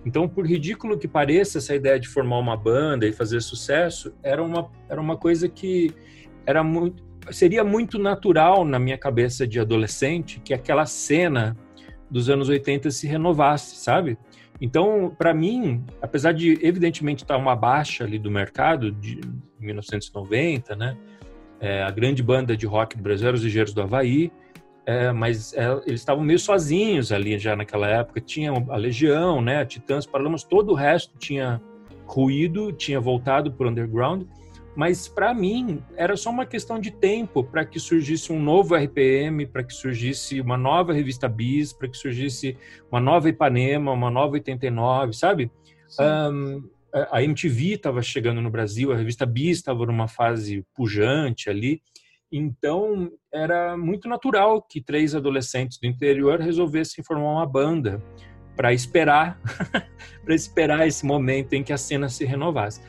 Então, 0.06 0.26
por 0.26 0.46
ridículo 0.46 0.98
que 0.98 1.06
pareça, 1.06 1.58
essa 1.58 1.74
ideia 1.74 2.00
de 2.00 2.08
formar 2.08 2.38
uma 2.38 2.56
banda 2.56 3.06
e 3.06 3.12
fazer 3.12 3.42
sucesso 3.42 4.14
era 4.22 4.42
uma, 4.42 4.70
era 4.88 5.00
uma 5.00 5.16
coisa 5.16 5.46
que 5.48 5.92
era 6.46 6.64
muito, 6.64 7.02
seria 7.30 7.62
muito 7.62 7.98
natural 7.98 8.64
na 8.64 8.78
minha 8.78 8.98
cabeça 8.98 9.46
de 9.46 9.60
adolescente 9.60 10.40
que 10.40 10.54
aquela 10.54 10.86
cena 10.86 11.56
dos 12.10 12.28
anos 12.28 12.48
80 12.48 12.90
se 12.90 13.06
renovasse, 13.06 13.76
sabe? 13.76 14.18
Então, 14.60 15.14
para 15.16 15.32
mim, 15.32 15.84
apesar 16.02 16.32
de 16.32 16.58
evidentemente 16.60 17.22
estar 17.22 17.36
uma 17.36 17.56
baixa 17.56 18.04
ali 18.04 18.18
do 18.18 18.30
mercado 18.30 18.92
de 18.92 19.20
1990, 19.58 20.76
né? 20.76 20.96
É, 21.58 21.82
a 21.82 21.90
grande 21.90 22.22
banda 22.22 22.56
de 22.56 22.66
rock 22.66 22.96
do 22.96 23.02
Brasil 23.02 23.32
os 23.32 23.42
Ligeiros 23.42 23.72
do 23.72 23.82
Havaí, 23.82 24.32
é, 24.86 25.12
mas 25.12 25.52
é, 25.52 25.70
eles 25.86 26.00
estavam 26.00 26.24
meio 26.24 26.38
sozinhos 26.38 27.12
ali 27.12 27.38
já 27.38 27.54
naquela 27.54 27.86
época. 27.86 28.20
Tinha 28.20 28.50
a 28.50 28.76
Legião, 28.76 29.40
né? 29.40 29.64
Titãs, 29.64 30.06
Paralamas, 30.06 30.42
todo 30.42 30.72
o 30.72 30.74
resto 30.74 31.16
tinha 31.18 31.60
ruído, 32.06 32.72
tinha 32.72 33.00
voltado 33.00 33.52
para 33.52 33.68
underground. 33.68 34.24
Mas 34.76 35.08
para 35.08 35.34
mim 35.34 35.82
era 35.96 36.16
só 36.16 36.30
uma 36.30 36.46
questão 36.46 36.78
de 36.78 36.90
tempo 36.90 37.42
para 37.42 37.64
que 37.64 37.80
surgisse 37.80 38.32
um 38.32 38.40
novo 38.40 38.76
RPM, 38.76 39.46
para 39.46 39.64
que 39.64 39.74
surgisse 39.74 40.40
uma 40.40 40.56
nova 40.56 40.92
revista 40.92 41.28
Bis, 41.28 41.72
para 41.72 41.88
que 41.88 41.96
surgisse 41.96 42.56
uma 42.90 43.00
nova 43.00 43.28
Ipanema, 43.28 43.92
uma 43.92 44.10
nova 44.10 44.34
89, 44.34 45.12
sabe? 45.12 45.50
Um, 45.98 46.62
a 46.92 47.22
MTV 47.22 47.74
estava 47.74 48.02
chegando 48.02 48.40
no 48.40 48.50
Brasil, 48.50 48.92
a 48.92 48.96
revista 48.96 49.26
Bis 49.26 49.58
estava 49.58 49.84
numa 49.86 50.08
fase 50.08 50.64
pujante 50.74 51.50
ali. 51.50 51.82
Então 52.32 53.10
era 53.32 53.76
muito 53.76 54.08
natural 54.08 54.62
que 54.62 54.80
três 54.80 55.14
adolescentes 55.14 55.78
do 55.78 55.86
interior 55.86 56.38
resolvessem 56.38 57.02
formar 57.04 57.32
uma 57.32 57.46
banda 57.46 58.02
para 58.56 58.72
esperar, 58.72 59.40
para 60.24 60.34
esperar 60.34 60.86
esse 60.86 61.04
momento 61.04 61.54
em 61.54 61.62
que 61.62 61.72
a 61.72 61.78
cena 61.78 62.08
se 62.08 62.24
renovasse. 62.24 62.80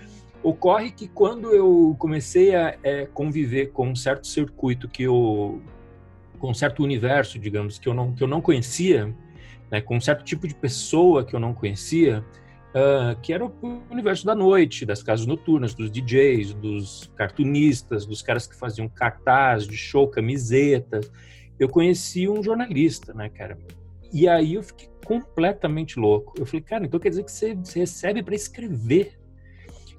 Ocorre 0.44 0.92
que 0.92 1.08
quando 1.08 1.54
eu 1.54 1.96
comecei 2.00 2.56
a 2.56 2.76
é, 2.84 3.06
conviver 3.06 3.68
com 3.68 3.90
um 3.90 3.96
certo 3.96 4.26
circuito 4.26 4.90
que 4.90 5.04
eu, 5.04 5.62
com 6.40 6.50
um 6.50 6.54
certo 6.54 6.84
universo, 6.84 7.38
digamos, 7.38 7.78
que 7.78 7.88
eu 7.88 7.94
não, 7.94 8.14
que 8.14 8.24
eu 8.24 8.28
não 8.28 8.42
conhecia, 8.42 9.14
né, 9.70 9.82
com 9.82 9.98
um 9.98 10.02
certo 10.02 10.24
tipo 10.24 10.48
de 10.48 10.56
pessoa 10.56 11.24
que 11.24 11.36
eu 11.36 11.40
não 11.40 11.54
conhecia, 11.54 12.26
uh, 12.72 13.20
que 13.22 13.32
era 13.32 13.46
o 13.46 13.54
universo 13.90 14.26
da 14.26 14.34
noite, 14.34 14.86
das 14.86 15.04
casas 15.04 15.28
noturnas, 15.28 15.76
dos 15.76 15.92
DJs, 15.92 16.56
dos 16.56 17.12
cartunistas, 17.16 18.06
dos 18.06 18.24
caras 18.24 18.48
que 18.48 18.56
faziam 18.56 18.90
cartaz 18.90 19.68
de 19.68 19.78
show, 19.78 20.08
camisetas. 20.08 21.12
Eu 21.60 21.70
conheci 21.70 22.28
um 22.28 22.42
jornalista, 22.42 23.14
né, 23.14 23.30
cara? 23.30 23.58
E 24.12 24.28
aí 24.28 24.56
eu 24.56 24.64
fiquei 24.64 24.90
completamente 25.06 26.00
louco. 26.00 26.34
Eu 26.38 26.46
falei, 26.46 26.62
cara, 26.62 26.86
então 26.86 27.00
quer 27.00 27.10
dizer 27.10 27.24
que 27.24 27.32
você, 27.32 27.54
você 27.56 27.80
recebe 27.80 28.24
para 28.24 28.36
escrever 28.36 29.21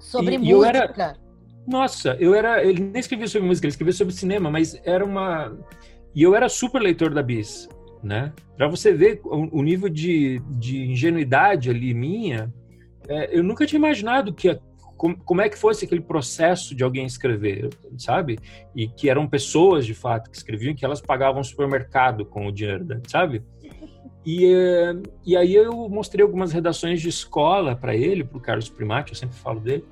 Sobre 0.03 0.35
e, 0.35 0.37
música. 0.37 0.53
Eu 0.53 0.65
era, 0.65 1.17
nossa, 1.65 2.15
eu 2.19 2.35
era. 2.35 2.63
Ele 2.63 2.81
nem 2.81 2.99
escrevia 2.99 3.27
sobre 3.27 3.47
música, 3.47 3.65
ele 3.65 3.71
escrevia 3.71 3.93
sobre 3.93 4.13
cinema, 4.13 4.51
mas 4.51 4.79
era 4.83 5.03
uma. 5.03 5.57
E 6.13 6.21
eu 6.21 6.35
era 6.35 6.49
super 6.49 6.81
leitor 6.81 7.13
da 7.13 7.23
Bis, 7.23 7.67
né? 8.03 8.33
Para 8.57 8.67
você 8.67 8.93
ver 8.93 9.21
o, 9.23 9.59
o, 9.59 9.63
nível 9.63 9.89
de, 9.89 10.39
de 10.49 10.91
ingenuidade 10.91 11.69
ali 11.69 11.93
minha, 11.93 12.53
é, 13.07 13.35
eu 13.37 13.43
nunca 13.43 13.65
tinha 13.65 13.79
imaginado 13.79 14.33
que 14.33 14.59
como, 14.95 15.17
como 15.17 15.41
é 15.41 15.49
que 15.49 15.57
fosse 15.57 15.85
aquele 15.85 16.01
processo 16.01 16.75
de 16.75 16.83
alguém 16.83 17.05
escrever, 17.05 17.69
sabe? 17.97 18.37
E 18.75 18.87
que 18.87 19.09
eram 19.09 19.27
pessoas 19.27 19.85
de 19.85 19.93
fato 19.93 20.29
que 20.29 20.37
escreviam, 20.37 20.75
que 20.75 20.85
elas 20.85 21.01
pagavam 21.01 21.43
supermercado 21.43 22.25
com 22.25 22.45
o 22.47 22.51
dinheiro, 22.51 23.01
sabe? 23.07 23.41
E, 24.25 24.45
eh, 24.45 24.95
e 25.25 25.35
aí 25.35 25.53
eu 25.53 25.89
mostrei 25.89 26.23
algumas 26.23 26.51
redações 26.51 27.01
de 27.01 27.09
escola 27.09 27.75
para 27.75 27.95
ele, 27.95 28.23
para 28.23 28.37
o 28.37 28.41
Carlos 28.41 28.69
Primati, 28.69 29.11
eu 29.11 29.17
sempre 29.17 29.35
falo 29.37 29.59
dele. 29.59 29.85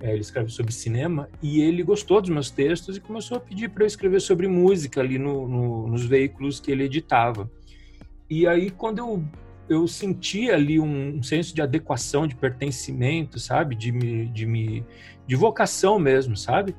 É, 0.00 0.12
ele 0.12 0.20
escreve 0.20 0.48
sobre 0.50 0.72
cinema 0.72 1.28
e 1.42 1.60
ele 1.60 1.82
gostou 1.82 2.20
dos 2.20 2.30
meus 2.30 2.52
textos 2.52 2.96
e 2.96 3.00
começou 3.00 3.36
a 3.36 3.40
pedir 3.40 3.68
para 3.68 3.82
eu 3.82 3.86
escrever 3.86 4.20
sobre 4.20 4.46
música 4.46 5.00
ali 5.00 5.18
no, 5.18 5.48
no, 5.48 5.88
nos 5.88 6.04
veículos 6.04 6.60
que 6.60 6.70
ele 6.70 6.84
editava. 6.84 7.50
E 8.30 8.46
aí 8.46 8.70
quando 8.70 8.98
eu 8.98 9.24
eu 9.68 9.86
senti 9.86 10.50
ali 10.50 10.80
um, 10.80 11.18
um 11.18 11.22
senso 11.22 11.54
de 11.54 11.60
adequação, 11.60 12.26
de 12.26 12.34
pertencimento, 12.34 13.38
sabe, 13.38 13.74
de 13.74 13.92
me, 13.92 14.26
de 14.28 14.46
me, 14.46 14.82
de 15.26 15.36
vocação 15.36 15.98
mesmo, 15.98 16.34
sabe? 16.36 16.74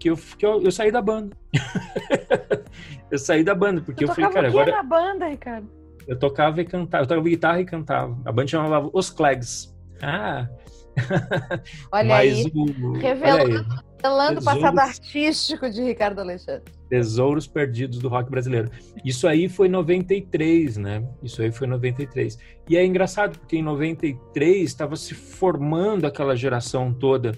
Que 0.00 0.08
eu, 0.08 0.16
que 0.16 0.46
eu, 0.46 0.62
eu 0.62 0.72
saí 0.72 0.90
da 0.90 1.02
banda. 1.02 1.36
eu 3.10 3.18
saí 3.18 3.44
da 3.44 3.54
banda 3.54 3.82
porque 3.82 4.04
eu, 4.04 4.08
eu 4.08 4.14
falei, 4.14 4.30
cara, 4.30 4.48
agora 4.48 4.72
na 4.72 4.82
banda, 4.82 5.28
Ricardo. 5.28 5.68
Eu 6.06 6.18
tocava 6.18 6.60
e 6.60 6.64
cantava, 6.64 7.04
eu 7.04 7.08
tocava 7.08 7.28
guitarra 7.28 7.60
e 7.60 7.64
cantava. 7.64 8.18
A 8.24 8.32
banda 8.32 8.48
chamava 8.48 8.90
Os 8.92 9.10
Clegs. 9.10 9.74
Ah! 10.02 10.48
Olha 11.90 12.16
aí, 12.16 12.44
o, 12.54 12.92
revelando, 12.92 13.64
revelando 13.96 14.40
o 14.40 14.44
passado 14.44 14.78
artístico 14.78 15.70
de 15.70 15.82
Ricardo 15.82 16.20
Alexandre. 16.20 16.64
Tesouros 16.88 17.46
perdidos 17.46 17.98
do 17.98 18.08
rock 18.08 18.30
brasileiro. 18.30 18.70
Isso 19.04 19.26
aí 19.26 19.48
foi 19.48 19.68
93, 19.68 20.76
né? 20.76 21.02
Isso 21.22 21.40
aí 21.40 21.50
foi 21.50 21.66
93. 21.66 22.38
E 22.68 22.76
é 22.76 22.84
engraçado 22.84 23.38
porque 23.38 23.56
em 23.56 23.62
93 23.62 24.62
estava 24.62 24.96
se 24.96 25.14
formando 25.14 26.06
aquela 26.06 26.36
geração 26.36 26.92
toda 26.92 27.32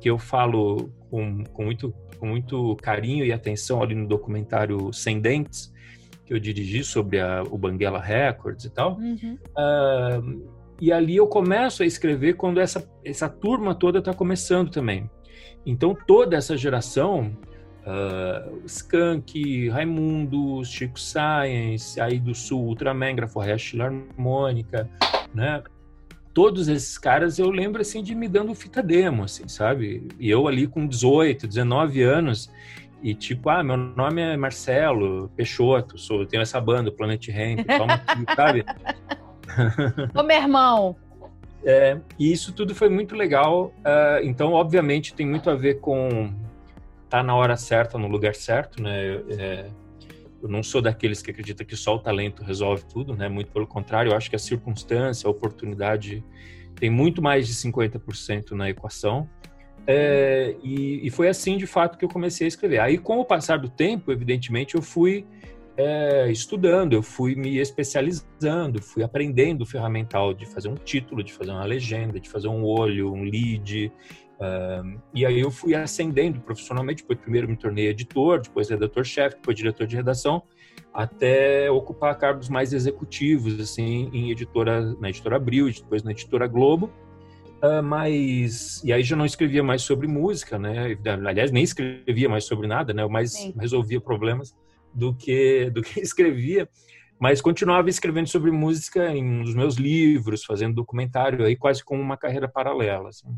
que 0.00 0.08
eu 0.08 0.18
falo 0.18 0.90
com, 1.10 1.44
com, 1.44 1.64
muito, 1.64 1.94
com 2.18 2.26
muito 2.26 2.76
carinho 2.76 3.24
e 3.24 3.32
atenção 3.32 3.82
ali 3.82 3.94
no 3.94 4.06
documentário 4.06 4.92
Sem 4.92 5.20
Dentes, 5.20 5.72
que 6.24 6.32
eu 6.32 6.38
dirigi 6.38 6.82
sobre 6.82 7.20
a, 7.20 7.42
o 7.42 7.58
Banguela 7.58 8.00
Records 8.00 8.64
e 8.64 8.70
tal. 8.70 8.96
Uhum. 8.98 9.38
Uh, 9.56 10.48
e 10.80 10.92
ali 10.92 11.16
eu 11.16 11.26
começo 11.26 11.82
a 11.82 11.86
escrever 11.86 12.34
quando 12.34 12.60
essa, 12.60 12.88
essa 13.04 13.28
turma 13.28 13.74
toda 13.74 13.98
está 13.98 14.12
começando 14.12 14.70
também. 14.70 15.08
Então 15.64 15.96
toda 16.06 16.36
essa 16.36 16.56
geração, 16.56 17.36
uh, 17.86 18.60
Skank, 18.66 19.68
Raimundo, 19.68 20.64
Chico 20.64 20.98
Science, 20.98 22.00
aí 22.00 22.18
do 22.18 22.34
Sul, 22.34 22.64
Ultraman, 22.64 23.14
Graforrest 23.14 23.74
Harmônica, 23.78 24.88
né? 25.34 25.62
Todos 26.32 26.66
esses 26.66 26.98
caras 26.98 27.38
eu 27.38 27.48
lembro 27.48 27.80
assim 27.80 28.02
de 28.02 28.12
me 28.12 28.26
dando 28.26 28.52
fita 28.56 28.82
demo, 28.82 29.22
assim, 29.22 29.46
sabe? 29.46 30.08
E 30.18 30.28
eu 30.28 30.48
ali 30.48 30.66
com 30.66 30.84
18, 30.84 31.46
19 31.46 32.02
anos, 32.02 32.50
e 33.04 33.14
tipo, 33.14 33.50
ah, 33.50 33.62
meu 33.62 33.76
nome 33.76 34.22
é 34.22 34.34
Marcelo 34.34 35.28
Peixoto, 35.36 35.98
sou, 35.98 36.20
eu 36.20 36.26
tenho 36.26 36.42
essa 36.42 36.58
banda, 36.58 36.90
Planet 36.90 37.28
Ramp, 37.28 37.66
toma 37.66 37.94
aqui, 38.06 38.24
sabe? 38.34 38.64
Ô, 40.14 40.22
meu 40.22 40.36
irmão! 40.38 40.96
É, 41.62 41.98
e 42.18 42.32
isso 42.32 42.50
tudo 42.54 42.74
foi 42.74 42.88
muito 42.88 43.14
legal. 43.14 43.74
Uh, 43.80 44.24
então, 44.24 44.54
obviamente, 44.54 45.14
tem 45.14 45.26
muito 45.26 45.50
a 45.50 45.54
ver 45.54 45.80
com 45.80 46.32
estar 47.04 47.18
tá 47.18 47.22
na 47.22 47.36
hora 47.36 47.58
certa, 47.58 47.98
no 47.98 48.08
lugar 48.08 48.34
certo, 48.34 48.82
né? 48.82 49.16
É, 49.38 49.70
eu 50.42 50.48
não 50.48 50.62
sou 50.62 50.80
daqueles 50.80 51.20
que 51.20 51.30
acredita 51.30 51.62
que 51.62 51.76
só 51.76 51.96
o 51.96 51.98
talento 51.98 52.42
resolve 52.42 52.86
tudo, 52.86 53.14
né? 53.14 53.28
Muito 53.28 53.50
pelo 53.50 53.66
contrário, 53.66 54.12
eu 54.12 54.16
acho 54.16 54.30
que 54.30 54.36
a 54.36 54.38
circunstância, 54.38 55.26
a 55.26 55.30
oportunidade 55.30 56.24
tem 56.74 56.88
muito 56.88 57.20
mais 57.20 57.46
de 57.46 57.54
50% 57.54 58.52
na 58.52 58.70
equação. 58.70 59.28
É, 59.86 60.56
e, 60.62 61.06
e, 61.06 61.10
foi 61.10 61.28
assim, 61.28 61.56
de 61.56 61.66
fato, 61.66 61.98
que 61.98 62.04
eu 62.04 62.08
comecei 62.08 62.46
a 62.46 62.48
escrever. 62.48 62.78
Aí, 62.80 62.96
com 62.96 63.18
o 63.18 63.24
passar 63.24 63.58
do 63.58 63.68
tempo, 63.68 64.10
evidentemente, 64.10 64.74
eu 64.74 64.82
fui 64.82 65.26
é, 65.76 66.30
estudando, 66.30 66.94
eu 66.94 67.02
fui 67.02 67.34
me 67.34 67.58
especializando, 67.58 68.80
fui 68.80 69.02
aprendendo 69.02 69.62
o 69.62 69.66
ferramental 69.66 70.32
de 70.32 70.46
fazer 70.46 70.68
um 70.68 70.74
título, 70.74 71.22
de 71.22 71.32
fazer 71.32 71.50
uma 71.50 71.64
legenda, 71.64 72.18
de 72.18 72.30
fazer 72.30 72.48
um 72.48 72.64
olho, 72.64 73.12
um 73.12 73.24
lead. 73.24 73.92
E 75.14 75.24
aí 75.24 75.40
eu 75.40 75.50
fui 75.50 75.74
ascendendo 75.74 76.40
profissionalmente. 76.40 77.02
Depois, 77.02 77.18
primeiro 77.18 77.48
me 77.48 77.56
tornei 77.56 77.88
editor, 77.88 78.40
depois 78.40 78.68
redator-chefe, 78.68 79.36
depois 79.36 79.56
diretor 79.56 79.86
de 79.86 79.96
redação, 79.96 80.42
até 80.92 81.70
ocupar 81.70 82.16
cargos 82.16 82.48
mais 82.48 82.72
executivos, 82.72 83.58
assim, 83.58 84.10
em 84.12 84.30
editora, 84.30 84.94
na 85.00 85.08
editora 85.08 85.36
Abril, 85.36 85.70
depois 85.70 86.02
na 86.02 86.12
editora 86.12 86.46
Globo. 86.46 86.90
Uh, 87.62 87.82
mas 87.82 88.82
e 88.84 88.92
aí 88.92 89.02
já 89.02 89.16
não 89.16 89.24
escrevia 89.24 89.62
mais 89.62 89.82
sobre 89.82 90.06
música, 90.06 90.58
né? 90.58 90.96
Aliás, 91.26 91.50
nem 91.50 91.62
escrevia 91.62 92.28
mais 92.28 92.44
sobre 92.44 92.66
nada, 92.66 92.92
né? 92.92 93.02
Eu 93.02 93.08
mais 93.08 93.32
Sim. 93.32 93.54
resolvia 93.58 94.00
problemas 94.00 94.54
do 94.92 95.14
que 95.14 95.70
do 95.70 95.82
que 95.82 95.98
escrevia, 96.00 96.68
mas 97.18 97.40
continuava 97.40 97.88
escrevendo 97.88 98.28
sobre 98.28 98.50
música 98.50 99.10
em 99.10 99.42
dos 99.42 99.54
meus 99.54 99.76
livros, 99.76 100.44
fazendo 100.44 100.74
documentário 100.74 101.44
aí 101.44 101.56
quase 101.56 101.82
como 101.82 102.02
uma 102.02 102.16
carreira 102.16 102.48
paralela. 102.48 103.08
Assim. 103.08 103.28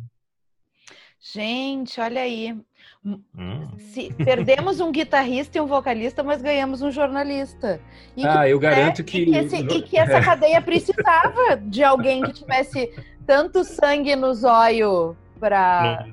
Gente, 1.32 2.00
olha 2.00 2.20
aí. 2.20 2.56
Hum. 3.04 3.66
Se 3.78 4.12
perdemos 4.12 4.80
um 4.80 4.90
guitarrista 4.92 5.58
e 5.58 5.60
um 5.60 5.66
vocalista, 5.66 6.22
mas 6.22 6.42
ganhamos 6.42 6.82
um 6.82 6.90
jornalista. 6.90 7.80
E 8.16 8.26
ah, 8.26 8.44
que, 8.44 8.50
eu 8.50 8.58
garanto 8.58 9.04
que. 9.04 9.22
E 9.22 9.26
que, 9.26 9.36
esse, 9.36 9.56
e 9.56 9.82
que 9.82 9.98
essa 9.98 10.20
cadeia 10.22 10.60
precisava 10.60 11.56
de 11.56 11.82
alguém 11.82 12.22
que 12.22 12.32
tivesse 12.32 12.92
tanto 13.26 13.64
sangue 13.64 14.14
no 14.14 14.32
zóio 14.32 15.16
para 15.38 16.06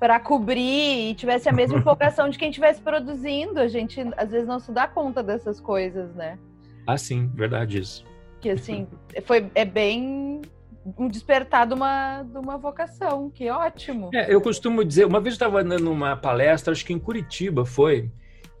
para 0.00 0.18
cobrir 0.18 1.10
e 1.10 1.14
tivesse 1.14 1.48
a 1.48 1.52
mesma 1.52 1.78
empolgação 1.78 2.28
de 2.28 2.36
quem 2.36 2.48
estivesse 2.48 2.80
produzindo. 2.80 3.60
A 3.60 3.68
gente 3.68 4.00
às 4.16 4.32
vezes 4.32 4.48
não 4.48 4.58
se 4.58 4.72
dá 4.72 4.88
conta 4.88 5.22
dessas 5.22 5.60
coisas, 5.60 6.12
né? 6.16 6.36
Ah, 6.84 6.98
sim, 6.98 7.30
verdade 7.32 7.78
isso. 7.78 8.04
Que 8.40 8.50
assim, 8.50 8.88
foi 9.24 9.48
é 9.54 9.64
bem 9.64 10.42
um 10.98 11.06
despertar 11.06 11.68
de 11.68 11.74
uma, 11.74 12.24
de 12.24 12.36
uma 12.36 12.58
vocação, 12.58 13.30
que 13.30 13.48
ótimo. 13.48 14.10
É, 14.12 14.34
eu 14.34 14.40
costumo 14.40 14.84
dizer, 14.84 15.04
uma 15.04 15.20
vez 15.20 15.34
eu 15.34 15.36
estava 15.36 15.62
dando 15.62 15.92
uma 15.92 16.16
palestra, 16.16 16.72
acho 16.72 16.84
que 16.84 16.92
em 16.92 16.98
Curitiba 16.98 17.64
foi, 17.64 18.10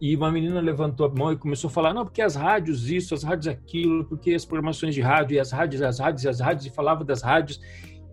e 0.02 0.16
uma 0.16 0.32
menina 0.32 0.60
levantou 0.60 1.06
a 1.06 1.08
mão 1.08 1.30
e 1.30 1.36
começou 1.36 1.68
a 1.68 1.70
falar, 1.70 1.94
não, 1.94 2.04
porque 2.04 2.20
as 2.20 2.34
rádios 2.34 2.90
isso, 2.90 3.14
as 3.14 3.22
rádios 3.22 3.46
aquilo, 3.46 4.04
porque 4.04 4.34
as 4.34 4.44
programações 4.44 4.96
de 4.96 5.00
rádio, 5.00 5.36
e 5.36 5.38
as 5.38 5.52
rádios, 5.52 5.80
as 5.80 6.00
rádios, 6.00 6.26
as 6.26 6.40
rádios, 6.40 6.66
e 6.66 6.70
falava 6.70 7.04
das 7.04 7.22
rádios. 7.22 7.60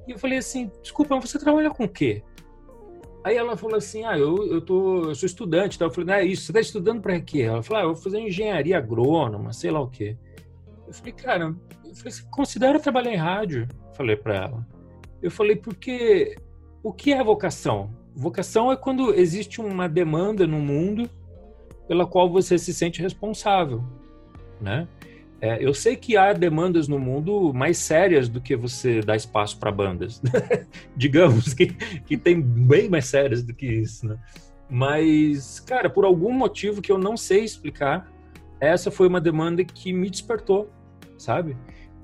E 0.08 0.12
eu 0.12 0.20
falei 0.20 0.38
assim, 0.38 0.70
desculpa, 0.84 1.20
você 1.20 1.40
trabalha 1.40 1.72
com 1.72 1.86
o 1.86 1.90
quê? 1.90 2.22
Aí 3.24 3.36
ela 3.36 3.58
falou 3.58 3.76
assim, 3.76 4.06
ah, 4.06 4.16
eu, 4.16 4.38
eu, 4.52 4.62
tô, 4.62 5.06
eu 5.06 5.16
sou 5.16 5.26
estudante. 5.26 5.78
Então 5.78 5.88
eu 5.88 5.92
falei, 5.92 6.06
não 6.06 6.14
é 6.14 6.24
isso, 6.26 6.44
você 6.44 6.52
está 6.52 6.60
estudando 6.60 7.02
para 7.02 7.20
quê? 7.20 7.42
Ela 7.42 7.64
falou, 7.64 7.82
ah, 7.82 7.86
eu 7.86 7.94
vou 7.96 8.04
fazer 8.04 8.20
engenharia 8.20 8.78
agrônoma, 8.78 9.52
sei 9.52 9.72
lá 9.72 9.82
o 9.82 9.90
quê. 9.90 10.16
Eu 10.86 10.94
falei, 10.94 11.14
cara, 11.14 11.56
eu 11.86 11.96
falei, 11.96 12.12
você 12.12 12.24
considera 12.30 12.80
trabalhar 12.80 13.14
em 13.14 13.18
rádio? 13.18 13.68
Falei 13.96 14.16
para 14.16 14.36
ela. 14.36 14.68
Eu 15.24 15.32
falei, 15.32 15.56
porque 15.56 16.36
o 16.84 16.94
que 16.94 17.14
é 17.14 17.24
vocação? 17.24 17.90
Vocação 18.16 18.72
é 18.72 18.76
quando 18.76 19.12
existe 19.16 19.60
uma 19.60 19.90
demanda 19.90 20.46
no 20.46 20.60
mundo 20.60 21.10
pela 21.90 22.06
qual 22.06 22.30
você 22.30 22.56
se 22.56 22.72
sente 22.72 23.02
responsável, 23.02 23.84
né? 24.62 24.88
É, 25.42 25.58
eu 25.66 25.74
sei 25.74 25.96
que 25.96 26.16
há 26.16 26.34
demandas 26.34 26.88
no 26.88 27.00
mundo 27.00 27.52
mais 27.52 27.80
sérias 27.80 28.30
do 28.30 28.40
que 28.40 28.56
você 28.56 29.02
dar 29.02 29.16
espaço 29.16 29.58
para 29.58 29.72
bandas, 29.72 30.22
digamos 30.96 31.52
que, 31.52 31.68
que 32.06 32.16
tem 32.16 32.40
bem 32.40 32.88
mais 32.88 33.06
sérias 33.06 33.42
do 33.42 33.56
que 33.56 33.66
isso, 33.66 34.06
né? 34.06 34.20
Mas, 34.70 35.60
cara, 35.62 35.90
por 35.90 36.06
algum 36.06 36.32
motivo 36.32 36.80
que 36.80 36.92
eu 36.92 36.98
não 37.00 37.18
sei 37.18 37.44
explicar, 37.44 38.08
essa 38.60 38.92
foi 38.92 39.08
uma 39.08 39.20
demanda 39.20 39.64
que 39.64 39.92
me 39.92 40.12
despertou, 40.12 40.70
sabe? 41.18 41.58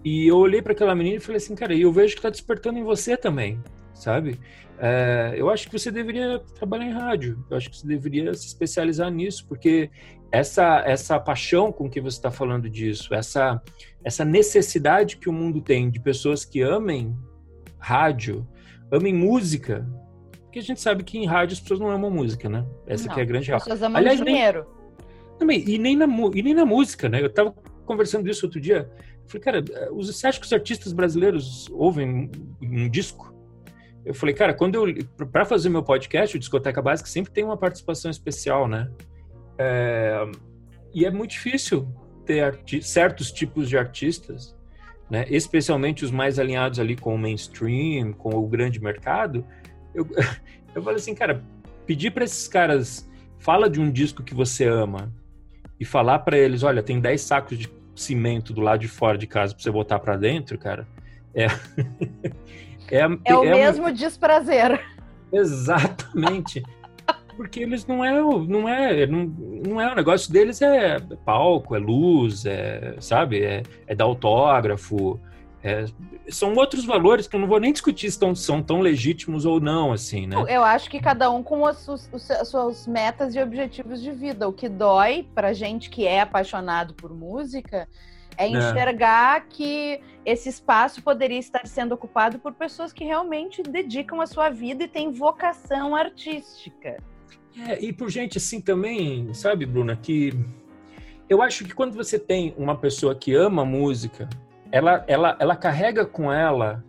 E 0.04 0.26
eu 0.26 0.38
olhei 0.38 0.64
para 0.64 0.72
aquela 0.72 0.96
menina 0.96 1.18
e 1.18 1.20
falei 1.20 1.38
assim, 1.38 1.54
cara, 1.54 1.76
eu 1.76 1.92
vejo 1.92 2.14
que 2.14 2.20
está 2.20 2.32
despertando 2.32 2.80
em 2.80 2.84
você 2.84 3.16
também, 3.16 3.62
sabe? 3.96 4.40
É, 4.78 5.34
eu 5.38 5.50
acho 5.50 5.68
que 5.68 5.80
você 5.80 5.90
deveria 5.90 6.40
trabalhar 6.54 6.86
em 6.86 6.92
rádio, 6.92 7.44
eu 7.50 7.58
acho 7.58 7.70
que 7.70 7.78
você 7.78 7.88
deveria 7.88 8.34
se 8.34 8.46
especializar 8.46 9.10
nisso, 9.10 9.48
porque 9.48 9.90
essa, 10.32 10.84
essa 10.86 11.20
paixão 11.20 11.72
com 11.72 11.90
que 11.90 12.02
você 12.02 12.18
está 12.18 12.30
falando 12.30 12.70
disso, 12.70 13.14
essa, 13.14 13.62
essa 14.04 14.26
necessidade 14.26 15.18
que 15.18 15.30
o 15.30 15.34
mundo 15.34 15.62
tem 15.62 15.90
de 15.90 16.00
pessoas 16.00 16.44
que 16.44 16.62
amem 16.62 17.16
rádio, 17.80 18.46
amem 18.92 19.14
música, 19.14 19.88
porque 20.44 20.60
a 20.60 20.62
gente 20.62 20.82
sabe 20.82 21.04
que 21.04 21.18
em 21.18 21.26
rádio 21.26 21.54
as 21.54 21.60
pessoas 21.60 21.80
não 21.80 21.90
amam 21.90 22.12
música, 22.12 22.50
né? 22.50 22.66
Essa 22.86 23.08
não, 23.08 23.14
que 23.14 23.20
é 23.20 23.24
a 23.24 23.26
grande 23.26 23.48
real. 23.48 23.58
As 23.58 23.64
pessoas 23.64 23.82
amam 23.82 23.98
Aliás, 23.98 24.22
dinheiro. 24.22 24.66
Nem, 25.42 25.70
e, 25.70 25.78
nem 25.78 25.98
na, 25.98 26.06
e 26.34 26.42
nem 26.42 26.54
na 26.54 26.66
música, 26.66 27.10
né? 27.10 27.22
Eu 27.22 27.28
estava 27.28 27.54
conversando 27.86 28.30
isso 28.30 28.46
outro 28.46 28.60
dia. 28.60 28.90
falei, 29.28 29.44
cara, 29.44 29.66
você 29.92 30.28
acha 30.28 30.40
que 30.40 30.46
os 30.46 30.54
artistas 30.54 30.94
brasileiros 30.94 31.70
ouvem 31.72 32.32
um 32.62 32.90
disco? 32.90 33.35
Eu 34.06 34.14
falei, 34.14 34.36
cara, 34.36 34.54
quando 34.54 34.76
eu 34.76 35.28
para 35.32 35.44
fazer 35.46 35.68
meu 35.70 35.82
podcast, 35.82 36.36
o 36.36 36.40
Discoteca 36.40 36.82
Básica 36.82 37.10
sempre 37.10 37.32
tem 37.32 37.44
uma 37.44 37.58
participação 37.58 38.12
especial, 38.12 38.68
né? 38.68 38.90
É, 39.58 40.24
e 40.94 41.06
é 41.06 41.12
muito 41.12 41.32
difícil 41.32 41.88
ter 42.24 42.60
certos 42.84 43.32
tipos 43.32 43.68
de 43.68 43.78
artistas, 43.78 44.56
né? 45.10 45.26
Especialmente 45.28 46.06
os 46.06 46.12
mais 46.12 46.38
alinhados 46.38 46.80
ali 46.80 46.96
com 46.96 47.16
o 47.16 47.18
mainstream, 47.18 48.14
com 48.14 48.30
o 48.30 48.48
grande 48.48 48.80
mercado. 48.80 49.44
Eu, 49.94 50.08
eu 50.76 50.84
falei 50.84 50.98
assim, 50.98 51.16
cara, 51.16 51.44
pedir 51.88 52.12
para 52.12 52.26
esses 52.26 52.48
caras 52.48 53.10
fala 53.40 53.68
de 53.68 53.82
um 53.82 53.92
disco 53.92 54.22
que 54.22 54.36
você 54.36 54.66
ama 54.66 55.12
e 55.80 55.86
falar 55.86 56.20
para 56.20 56.38
eles, 56.38 56.62
olha, 56.62 56.84
tem 56.84 57.00
10 57.00 57.22
sacos 57.22 57.58
de 57.58 57.70
cimento 57.96 58.54
do 58.54 58.62
lado 58.62 58.82
de 58.82 58.88
fora 58.88 59.18
de 59.18 59.26
casa 59.26 59.54
para 59.54 59.64
você 59.64 59.72
botar 59.72 60.00
para 60.00 60.16
dentro, 60.16 60.58
cara. 60.60 60.88
É 61.34 61.48
É, 62.92 63.02
é 63.26 63.36
o 63.36 63.44
é 63.44 63.52
mesmo 63.52 63.92
desprazer. 63.92 64.84
Exatamente. 65.32 66.64
Porque 67.36 67.60
eles 67.60 67.86
não 67.86 68.04
é, 68.04 68.14
não 68.14 68.70
é, 68.70 69.06
não, 69.06 69.26
não 69.26 69.82
é 69.82 69.92
o 69.92 69.96
negócio 69.96 70.32
deles 70.32 70.62
é 70.62 71.00
palco, 71.26 71.76
é 71.76 71.80
luz, 71.80 72.46
é, 72.46 72.96
sabe, 73.00 73.44
é, 73.44 73.62
é 73.88 73.94
dar 73.94 74.06
autógrafo, 74.06 75.20
é, 75.68 75.86
são 76.30 76.54
outros 76.54 76.86
valores 76.86 77.28
que 77.28 77.36
eu 77.36 77.40
não 77.40 77.48
vou 77.48 77.60
nem 77.60 77.74
discutir 77.74 78.12
se 78.12 78.20
tão, 78.20 78.36
são 78.36 78.62
tão 78.62 78.82
legítimos 78.82 79.46
ou 79.46 79.60
não, 79.60 79.92
assim, 79.92 80.28
né? 80.28 80.36
Eu 80.48 80.64
acho 80.64 80.88
que 80.88 81.00
cada 81.00 81.32
um 81.32 81.42
com 81.42 81.66
as, 81.66 81.90
as 81.90 82.48
suas 82.48 82.86
metas 82.86 83.34
e 83.34 83.42
objetivos 83.42 84.00
de 84.00 84.12
vida. 84.12 84.48
O 84.48 84.54
que 84.54 84.70
dói 84.70 85.28
pra 85.34 85.54
gente 85.54 85.90
que 85.90 86.06
é 86.06 86.22
apaixonado 86.22 86.94
por 86.94 87.12
música 87.12 87.88
é, 88.38 88.46
é 88.46 88.48
enxergar 88.48 89.38
é. 89.38 89.44
que 89.50 90.02
esse 90.26 90.50
espaço 90.50 91.02
poderia 91.02 91.40
estar 91.40 91.66
sendo 91.68 91.94
ocupado 91.94 92.40
por 92.40 92.54
pessoas 92.54 92.92
que 92.92 93.04
realmente 93.04 93.62
dedicam 93.62 94.20
a 94.22 94.26
sua 94.26 94.50
vida 94.50 94.84
e 94.84 94.88
têm 94.88 95.12
vocação 95.12 95.96
artística. 95.96 96.98
É, 97.68 97.80
e 97.80 97.94
por 97.94 98.10
gente 98.10 98.38
assim 98.38 98.60
também, 98.60 99.34
sabe, 99.34 99.66
Bruna, 99.66 99.96
que 99.96 100.34
eu 101.30 101.42
acho 101.42 101.64
que 101.64 101.74
quando 101.74 101.94
você 101.96 102.20
tem 102.20 102.54
uma 102.58 102.76
pessoa 102.76 103.16
que 103.16 103.34
ama 103.34 103.64
música, 103.64 104.28
ela, 104.72 105.06
ela, 105.08 105.38
ela 105.40 105.56
carrega 105.56 106.06
com 106.06 106.32
ela 106.32 106.84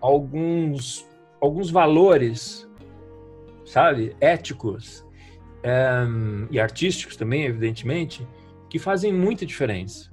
alguns, 0.00 1.06
alguns 1.40 1.70
valores, 1.70 2.68
sabe, 3.64 4.16
éticos 4.20 5.06
é, 5.62 6.04
e 6.50 6.58
artísticos 6.58 7.16
também, 7.16 7.44
evidentemente, 7.44 8.26
que 8.68 8.78
fazem 8.78 9.12
muita 9.12 9.46
diferença 9.46 10.11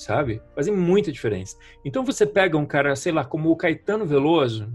sabe? 0.00 0.40
Fazem 0.54 0.74
muita 0.74 1.12
diferença. 1.12 1.56
Então 1.84 2.02
você 2.04 2.24
pega 2.24 2.56
um 2.56 2.64
cara, 2.64 2.96
sei 2.96 3.12
lá, 3.12 3.22
como 3.22 3.50
o 3.50 3.56
Caetano 3.56 4.06
Veloso, 4.06 4.72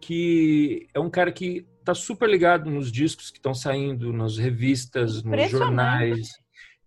que 0.00 0.86
é 0.92 1.00
um 1.00 1.08
cara 1.08 1.32
que 1.32 1.66
tá 1.82 1.94
super 1.94 2.28
ligado 2.28 2.70
nos 2.70 2.92
discos 2.92 3.30
que 3.30 3.38
estão 3.38 3.54
saindo, 3.54 4.12
nas 4.12 4.36
revistas, 4.36 5.22
nos 5.22 5.50
jornais, 5.50 6.28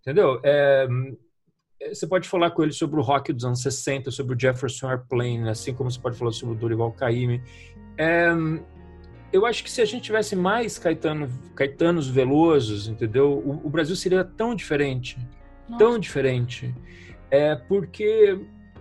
entendeu? 0.02 0.40
É, 0.44 0.88
você 1.90 2.06
pode 2.06 2.30
falar 2.30 2.52
com 2.52 2.62
ele 2.62 2.72
sobre 2.72 3.00
o 3.00 3.04
rock 3.04 3.34
dos 3.34 3.44
anos 3.44 3.62
60, 3.62 4.12
sobre 4.12 4.36
o 4.36 4.40
Jefferson 4.40 4.90
Airplane, 4.90 5.50
assim 5.50 5.74
como 5.74 5.90
você 5.90 6.00
pode 6.00 6.18
falar 6.18 6.32
sobre 6.32 6.56
o 6.56 6.58
Dorival 6.58 6.92
Caymmi. 6.92 7.42
É, 7.98 8.30
eu 9.34 9.48
acho 9.48 9.64
que 9.64 9.72
se 9.72 9.82
a 9.82 9.86
gente 9.86 10.04
tivesse 10.04 10.36
mais 10.36 10.78
Caetano, 10.78 11.28
Caetanos 11.56 12.08
Velosos, 12.08 12.88
entendeu? 12.88 13.32
O, 13.32 13.66
o 13.66 13.70
Brasil 13.70 13.96
seria 13.96 14.24
tão 14.24 14.54
diferente, 14.54 15.18
Nossa. 15.68 15.84
tão 15.84 15.98
diferente 15.98 16.72
é 17.32 17.56
porque 17.56 18.40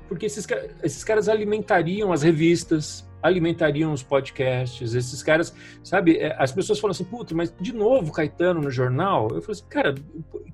porque 0.09 0.27
esses, 0.27 0.47
esses 0.83 1.03
caras 1.03 1.29
alimentariam 1.29 2.13
as 2.13 2.23
revistas, 2.23 3.09
alimentariam 3.23 3.93
os 3.93 4.03
podcasts, 4.03 4.95
esses 4.95 5.23
caras, 5.23 5.55
sabe? 5.83 6.19
É, 6.19 6.37
as 6.39 6.53
pessoas 6.53 6.79
falam 6.79 6.93
assim, 6.93 7.05
puta, 7.05 7.35
mas 7.35 7.53
de 7.59 7.73
novo 7.73 8.13
Caetano 8.13 8.61
no 8.61 8.71
jornal? 8.71 9.29
Eu 9.33 9.41
falo 9.41 9.53
assim, 9.53 9.65
cara, 9.69 9.95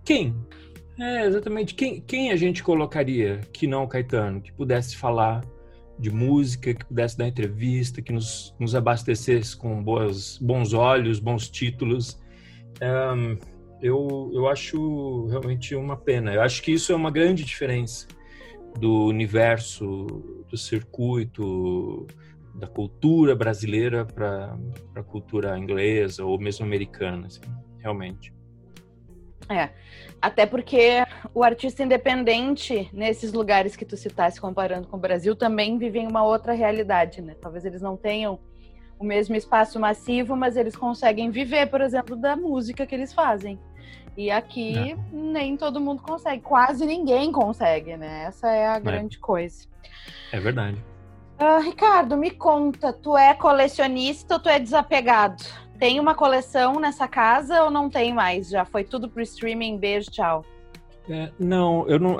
quem? 0.04 0.36
É, 0.98 1.26
exatamente. 1.26 1.74
Quem, 1.74 2.00
quem 2.00 2.30
a 2.30 2.36
gente 2.36 2.62
colocaria 2.62 3.40
que 3.52 3.66
não 3.66 3.88
Caetano, 3.88 4.40
que 4.40 4.52
pudesse 4.52 4.96
falar 4.96 5.42
de 5.98 6.10
música, 6.10 6.72
que 6.72 6.84
pudesse 6.84 7.18
dar 7.18 7.26
entrevista, 7.26 8.00
que 8.00 8.12
nos, 8.12 8.54
nos 8.58 8.74
abastecesse 8.74 9.56
com 9.56 9.82
boas, 9.82 10.38
bons 10.38 10.72
olhos, 10.72 11.18
bons 11.18 11.50
títulos? 11.50 12.20
Um, 12.80 13.36
eu, 13.82 14.30
eu 14.32 14.48
acho 14.48 15.26
realmente 15.26 15.74
uma 15.74 15.96
pena. 15.96 16.32
Eu 16.34 16.42
acho 16.42 16.62
que 16.62 16.72
isso 16.72 16.92
é 16.92 16.94
uma 16.94 17.10
grande 17.10 17.44
diferença 17.44 18.06
do 18.78 19.06
universo, 19.06 20.06
do 20.48 20.56
circuito, 20.56 22.06
da 22.54 22.66
cultura 22.66 23.34
brasileira 23.34 24.04
para 24.04 24.56
a 24.94 25.02
cultura 25.02 25.58
inglesa 25.58 26.24
ou 26.24 26.38
mesmo 26.38 26.64
americana, 26.64 27.26
assim, 27.26 27.40
realmente. 27.78 28.32
É, 29.48 29.70
até 30.22 30.46
porque 30.46 31.04
o 31.34 31.42
artista 31.42 31.82
independente 31.82 32.88
nesses 32.92 33.32
lugares 33.32 33.74
que 33.74 33.84
tu 33.84 33.96
citaste 33.96 34.40
comparando 34.40 34.86
com 34.86 34.96
o 34.96 35.00
Brasil 35.00 35.34
também 35.34 35.76
vivem 35.76 36.06
uma 36.06 36.22
outra 36.22 36.52
realidade, 36.52 37.20
né? 37.20 37.34
Talvez 37.40 37.64
eles 37.64 37.82
não 37.82 37.96
tenham 37.96 38.38
o 38.96 39.04
mesmo 39.04 39.34
espaço 39.34 39.80
massivo, 39.80 40.36
mas 40.36 40.56
eles 40.56 40.76
conseguem 40.76 41.30
viver, 41.30 41.66
por 41.68 41.80
exemplo, 41.80 42.14
da 42.14 42.36
música 42.36 42.86
que 42.86 42.94
eles 42.94 43.12
fazem. 43.12 43.58
E 44.16 44.30
aqui 44.30 44.92
é. 44.92 44.96
nem 45.12 45.56
todo 45.56 45.80
mundo 45.80 46.02
consegue, 46.02 46.42
quase 46.42 46.84
ninguém 46.84 47.32
consegue, 47.32 47.96
né? 47.96 48.24
Essa 48.24 48.48
é 48.48 48.66
a 48.66 48.76
é. 48.76 48.80
grande 48.80 49.18
coisa. 49.18 49.66
É 50.32 50.40
verdade. 50.40 50.82
Uh, 51.40 51.62
Ricardo, 51.62 52.16
me 52.16 52.30
conta, 52.30 52.92
tu 52.92 53.16
é 53.16 53.32
colecionista 53.32 54.34
ou 54.34 54.40
tu 54.40 54.48
é 54.48 54.58
desapegado? 54.58 55.42
Tem 55.78 55.98
uma 55.98 56.14
coleção 56.14 56.78
nessa 56.78 57.08
casa 57.08 57.64
ou 57.64 57.70
não 57.70 57.88
tem 57.88 58.12
mais? 58.12 58.50
Já 58.50 58.66
foi 58.66 58.84
tudo 58.84 59.08
pro 59.08 59.22
streaming, 59.22 59.78
beijo, 59.78 60.10
tchau. 60.10 60.44
É, 61.08 61.30
não, 61.38 61.88
eu 61.88 61.98
não. 61.98 62.18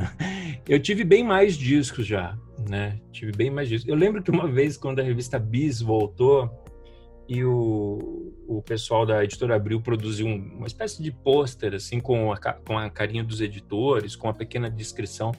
eu 0.66 0.80
tive 0.80 1.04
bem 1.04 1.22
mais 1.22 1.56
discos 1.56 2.06
já, 2.06 2.36
né? 2.68 2.98
Tive 3.12 3.32
bem 3.32 3.50
mais 3.50 3.68
discos. 3.68 3.88
Eu 3.88 3.96
lembro 3.96 4.22
que 4.22 4.30
uma 4.30 4.48
vez, 4.48 4.78
quando 4.78 5.00
a 5.00 5.02
revista 5.02 5.38
Bis 5.38 5.82
voltou, 5.82 6.50
e 7.28 7.44
o, 7.44 8.33
o 8.46 8.62
pessoal 8.62 9.06
da 9.06 9.24
editora 9.24 9.56
Abril 9.56 9.80
produziu 9.80 10.26
uma 10.26 10.66
espécie 10.66 11.02
de 11.02 11.10
pôster, 11.10 11.74
assim, 11.74 12.00
com 12.00 12.32
a, 12.32 12.38
com 12.38 12.78
a 12.78 12.90
carinha 12.90 13.24
dos 13.24 13.40
editores, 13.40 14.16
com 14.16 14.28
a 14.28 14.34
pequena 14.34 14.70
descrição. 14.70 15.32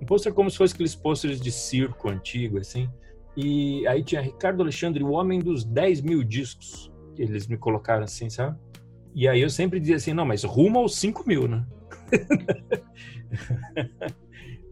Um 0.00 0.06
pôster 0.06 0.32
como 0.32 0.50
se 0.50 0.56
fosse 0.56 0.74
aqueles 0.74 0.94
pôsteres 0.94 1.40
de 1.40 1.50
circo 1.50 2.08
antigo, 2.08 2.58
assim. 2.58 2.88
E 3.36 3.86
aí 3.86 4.02
tinha 4.02 4.20
Ricardo 4.20 4.62
Alexandre, 4.62 5.02
o 5.02 5.10
homem 5.10 5.40
dos 5.40 5.64
10 5.64 6.02
mil 6.02 6.22
discos, 6.22 6.92
eles 7.16 7.46
me 7.46 7.56
colocaram 7.56 8.04
assim, 8.04 8.28
sabe? 8.28 8.58
E 9.14 9.28
aí 9.28 9.40
eu 9.40 9.50
sempre 9.50 9.78
dizia 9.78 9.96
assim, 9.96 10.12
não, 10.12 10.24
mas 10.24 10.44
rumo 10.44 10.78
aos 10.78 10.96
5 10.96 11.26
mil, 11.26 11.48
né? 11.48 11.64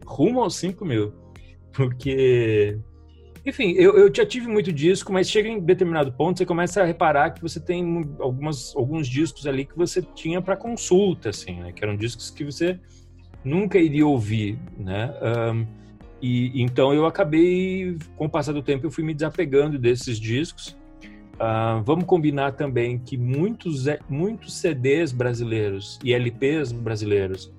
rumo 0.04 0.40
aos 0.40 0.56
5 0.56 0.84
mil. 0.84 1.14
Porque, 1.72 2.78
enfim, 3.44 3.72
eu, 3.72 3.96
eu 3.96 4.14
já 4.14 4.24
tive 4.26 4.46
muito 4.46 4.72
disco, 4.72 5.12
mas 5.12 5.28
chega 5.28 5.48
em 5.48 5.60
determinado 5.60 6.12
ponto, 6.12 6.38
você 6.38 6.46
começa 6.46 6.82
a 6.82 6.84
reparar 6.84 7.30
que 7.30 7.40
você 7.40 7.60
tem 7.60 8.04
algumas, 8.18 8.74
alguns 8.76 9.08
discos 9.08 9.46
ali 9.46 9.64
que 9.64 9.76
você 9.76 10.02
tinha 10.02 10.42
para 10.42 10.56
consulta, 10.56 11.30
assim, 11.30 11.60
né? 11.60 11.72
Que 11.72 11.84
eram 11.84 11.96
discos 11.96 12.30
que 12.30 12.44
você 12.44 12.78
nunca 13.44 13.78
iria 13.78 14.06
ouvir, 14.06 14.58
né? 14.78 15.12
Um, 15.52 15.66
e 16.22 16.62
então 16.62 16.92
eu 16.92 17.06
acabei, 17.06 17.96
com 18.16 18.26
o 18.26 18.28
passar 18.28 18.52
do 18.52 18.62
tempo, 18.62 18.86
eu 18.86 18.90
fui 18.90 19.02
me 19.02 19.14
desapegando 19.14 19.78
desses 19.78 20.18
discos 20.18 20.78
Uh, 21.40 21.82
vamos 21.84 22.04
combinar 22.04 22.52
também 22.52 22.98
que 22.98 23.16
muitos, 23.16 23.86
muitos 24.10 24.52
CDs 24.58 25.10
brasileiros 25.10 25.98
e 26.04 26.12
LPs 26.12 26.70
brasileiros 26.70 27.50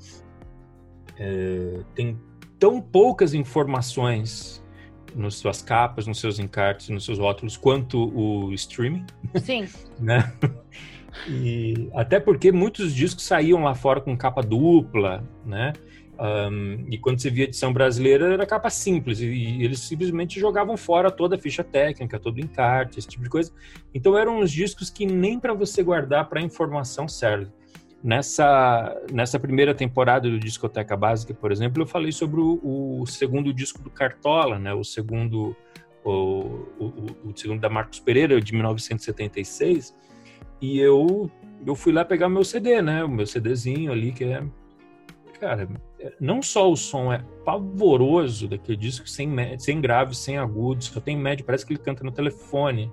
é, 1.18 1.80
têm 1.96 2.16
tão 2.60 2.80
poucas 2.80 3.34
informações 3.34 4.61
nas 5.16 5.36
suas 5.36 5.62
capas, 5.62 6.08
nos 6.08 6.20
seus 6.20 6.40
encartes, 6.40 6.90
nos 6.90 7.06
seus 7.06 7.20
rótulos, 7.20 7.58
quanto 7.58 8.12
o 8.16 8.54
streaming. 8.54 9.06
Sim. 9.42 9.68
né? 10.00 10.34
E 11.28 11.90
até 11.94 12.20
porque 12.20 12.52
muitos 12.52 12.94
discos 12.94 13.24
saíam 13.24 13.64
lá 13.64 13.76
fora 13.76 14.02
com 14.02 14.16
capa 14.18 14.42
dupla, 14.42 15.24
né? 15.46 15.74
Um, 16.22 16.86
e 16.88 17.00
quando 17.00 17.20
você 17.20 17.32
via 17.32 17.46
edição 17.46 17.74
brasileira, 17.74 18.32
era 18.32 18.46
capa 18.46 18.70
simples, 18.70 19.20
e, 19.20 19.26
e, 19.26 19.64
eles 19.64 19.80
simplesmente 19.80 20.40
jogavam 20.40 20.78
fora 20.78 21.10
toda 21.10 21.36
a 21.36 21.40
ficha 21.40 21.64
técnica, 21.64 22.20
todo 22.20 22.38
o 22.38 22.40
encarte, 22.40 23.00
esse 23.00 23.08
tipo 23.08 23.24
de 23.24 23.30
coisa. 23.30 23.52
Então 23.92 24.16
eram 24.16 24.40
uns 24.40 24.52
discos 24.52 24.92
que 24.92 25.04
nem 25.06 25.40
para 25.40 25.54
você 25.54 25.82
guardar 25.82 26.30
para 26.30 26.40
informação 26.40 27.08
serve. 27.08 27.52
Nessa, 28.04 29.00
nessa 29.12 29.40
primeira 29.40 29.76
temporada 29.76 30.30
do 30.30 30.40
Discoteca 30.40 30.98
Básica, 30.98 31.34
por 31.34 31.52
exemplo, 31.52 31.84
eu 31.84 31.88
falei 31.88 32.12
sobre 32.12 32.42
o, 32.42 33.02
o 33.02 33.06
segundo 33.06 33.54
disco 33.54 33.82
do 33.82 33.92
Cartola, 33.92 34.58
né? 34.58 34.74
o 34.74 34.84
segundo 34.84 35.56
o, 36.04 36.66
o, 36.80 37.06
o 37.26 37.34
segundo 37.36 37.60
da 37.60 37.70
Marcos 37.70 38.00
Pereira, 38.00 38.42
de 38.42 38.54
1976, 38.54 39.96
e 40.60 40.80
eu, 40.80 41.30
eu 41.66 41.76
fui 41.76 41.94
lá 41.94 42.04
pegar 42.04 42.30
meu 42.30 42.44
CD, 42.44 42.82
né? 42.82 43.04
O 43.04 43.10
meu 43.10 43.26
CDzinho 43.26 43.92
ali, 43.92 44.12
que 44.12 44.24
é 44.24 44.44
cara, 45.40 45.68
não 46.20 46.40
só 46.40 46.72
o 46.72 46.78
som 46.78 47.12
é 47.12 47.26
pavoroso 47.44 48.48
daquele 48.48 48.78
disco, 48.78 49.10
sem, 49.10 49.28
sem 49.58 49.82
graves, 49.82 50.20
sem 50.20 50.38
agudos, 50.38 50.86
só 50.88 51.00
tem 51.00 51.18
médio, 51.18 51.44
parece 51.44 51.66
que 51.66 51.74
ele 51.74 51.80
canta 51.80 52.04
no 52.04 52.12
telefone. 52.12 52.92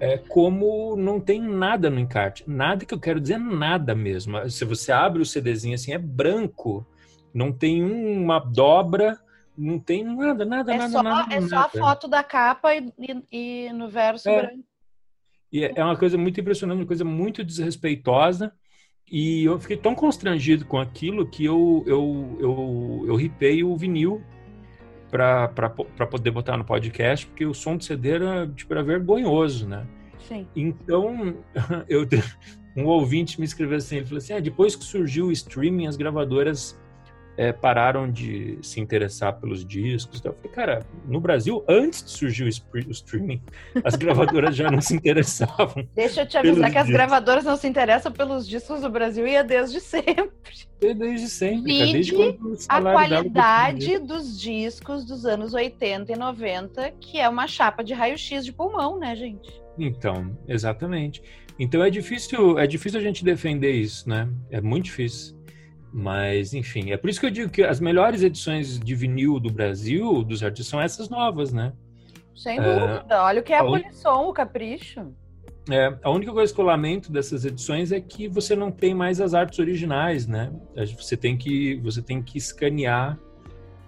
É 0.00 0.16
como 0.16 0.96
não 0.96 1.20
tem 1.20 1.40
nada 1.40 1.90
no 1.90 1.98
encarte. 1.98 2.44
Nada 2.46 2.84
que 2.84 2.94
eu 2.94 3.00
quero 3.00 3.20
dizer 3.20 3.38
nada 3.38 3.94
mesmo. 3.94 4.48
Se 4.48 4.64
você 4.64 4.92
abre 4.92 5.20
o 5.22 5.26
CDzinho 5.26 5.74
assim, 5.74 5.92
é 5.92 5.98
branco. 5.98 6.86
Não 7.34 7.52
tem 7.52 7.82
uma 7.82 8.38
dobra, 8.38 9.18
não 9.56 9.78
tem 9.78 10.04
nada, 10.04 10.44
nada, 10.44 10.72
é 10.72 10.78
nada, 10.78 10.90
só, 10.90 11.02
nada. 11.02 11.34
É 11.34 11.40
nada. 11.40 11.48
só 11.48 11.58
a 11.58 11.68
foto 11.68 12.08
da 12.08 12.22
capa 12.22 12.74
e, 12.74 12.92
e, 12.98 13.66
e 13.66 13.72
no 13.72 13.88
verso 13.88 14.28
é. 14.28 14.42
branco. 14.42 14.64
E 15.50 15.64
é 15.64 15.82
uma 15.82 15.96
coisa 15.96 16.16
muito 16.16 16.40
impressionante, 16.40 16.78
uma 16.78 16.86
coisa 16.86 17.04
muito 17.04 17.42
desrespeitosa. 17.42 18.52
E 19.10 19.44
eu 19.44 19.58
fiquei 19.58 19.76
tão 19.76 19.94
constrangido 19.94 20.66
com 20.66 20.78
aquilo 20.78 21.26
que 21.26 21.44
eu, 21.44 21.82
eu, 21.86 22.36
eu, 22.38 23.04
eu 23.08 23.16
ripei 23.16 23.64
o 23.64 23.74
vinil 23.76 24.22
para 25.10 26.06
poder 26.10 26.30
botar 26.30 26.56
no 26.56 26.64
podcast, 26.64 27.26
porque 27.26 27.46
o 27.46 27.54
som 27.54 27.76
do 27.76 27.84
CD 27.84 28.10
era, 28.10 28.46
tipo, 28.46 28.72
era 28.72 28.82
vergonhoso, 28.82 29.66
né? 29.66 29.86
Sim. 30.26 30.46
Então, 30.54 31.36
eu, 31.88 32.06
um 32.76 32.84
ouvinte 32.84 33.40
me 33.40 33.46
escreveu 33.46 33.78
assim, 33.78 33.96
ele 33.96 34.06
falou 34.06 34.18
assim, 34.18 34.34
ah, 34.34 34.40
depois 34.40 34.76
que 34.76 34.84
surgiu 34.84 35.26
o 35.26 35.32
streaming, 35.32 35.86
as 35.86 35.96
gravadoras 35.96 36.78
é, 37.38 37.52
pararam 37.52 38.10
de 38.10 38.58
se 38.62 38.80
interessar 38.80 39.38
pelos 39.38 39.64
discos. 39.64 40.18
Então 40.18 40.32
eu 40.32 40.36
falei, 40.36 40.50
cara, 40.52 40.86
no 41.06 41.20
Brasil, 41.20 41.64
antes 41.68 42.02
de 42.02 42.10
surgir 42.10 42.42
o, 42.42 42.48
streaming, 42.90 43.40
as 43.84 43.94
gravadoras 43.96 44.56
já 44.56 44.68
não 44.68 44.80
se 44.80 44.96
interessavam. 44.96 45.88
Deixa 45.94 46.22
eu 46.22 46.26
te 46.26 46.36
avisar 46.36 46.72
que 46.72 46.78
as 46.78 46.88
gravadoras 46.88 47.44
não 47.44 47.56
se 47.56 47.68
interessam 47.68 48.10
pelos 48.10 48.46
discos 48.46 48.80
do 48.80 48.90
Brasil 48.90 49.24
e 49.24 49.36
é 49.36 49.44
desde 49.44 49.80
sempre. 49.80 50.32
É 50.82 50.92
desde 50.92 51.28
sempre, 51.28 51.92
desde 51.92 52.12
quando 52.12 52.56
a 52.68 52.80
qualidade 52.80 53.98
dos 54.00 54.40
discos 54.40 55.04
dos 55.04 55.24
anos 55.24 55.54
80 55.54 56.12
e 56.12 56.16
90, 56.16 56.90
que 57.00 57.20
é 57.20 57.28
uma 57.28 57.46
chapa 57.46 57.84
de 57.84 57.94
raio-x 57.94 58.44
de 58.44 58.52
pulmão, 58.52 58.98
né, 58.98 59.14
gente? 59.14 59.62
Então, 59.78 60.36
exatamente. 60.48 61.22
Então 61.56 61.82
é 61.84 61.90
difícil, 61.90 62.58
é 62.58 62.66
difícil 62.66 62.98
a 62.98 63.02
gente 63.02 63.24
defender 63.24 63.72
isso, 63.72 64.08
né? 64.08 64.28
É 64.50 64.60
muito 64.60 64.86
difícil. 64.86 65.37
Mas, 65.92 66.52
enfim, 66.52 66.90
é 66.90 66.96
por 66.96 67.08
isso 67.08 67.18
que 67.18 67.26
eu 67.26 67.30
digo 67.30 67.50
que 67.50 67.62
as 67.62 67.80
melhores 67.80 68.22
edições 68.22 68.78
de 68.78 68.94
vinil 68.94 69.40
do 69.40 69.50
Brasil, 69.50 70.22
dos 70.22 70.42
artistas, 70.42 70.66
são 70.66 70.80
essas 70.80 71.08
novas, 71.08 71.52
né? 71.52 71.72
Sem 72.34 72.56
dúvida. 72.56 73.06
É, 73.08 73.16
Olha 73.16 73.40
o 73.40 73.42
que 73.42 73.52
é 73.52 73.58
a, 73.58 73.62
a 73.62 73.64
Polisson, 73.64 74.28
o 74.28 74.32
Capricho. 74.32 75.12
É, 75.70 75.98
a 76.02 76.10
única 76.10 76.32
coisa 76.32 76.54
que 76.54 76.60
eu 76.60 76.64
lamento 76.64 77.12
dessas 77.12 77.44
edições 77.44 77.92
é 77.92 78.00
que 78.00 78.28
você 78.28 78.56
não 78.56 78.70
tem 78.70 78.94
mais 78.94 79.20
as 79.20 79.34
artes 79.34 79.58
originais, 79.58 80.26
né? 80.26 80.50
Você 80.96 81.16
tem 81.16 81.36
que, 81.36 81.76
você 81.76 82.00
tem 82.00 82.22
que 82.22 82.38
escanear 82.38 83.18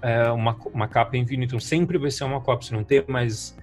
é, 0.03 0.31
uma, 0.31 0.55
uma 0.73 0.89
capa 0.89 1.17
em 1.17 1.25
vinil. 1.25 1.47
Então, 1.47 1.61
sempre 1.61 1.97
vai 1.97 2.11
ser 2.11 2.25
uma 2.25 2.41
cópia. 2.41 2.69
Você 2.69 2.75
não 2.75 2.85
tem 2.85 3.03
mais 3.07 3.57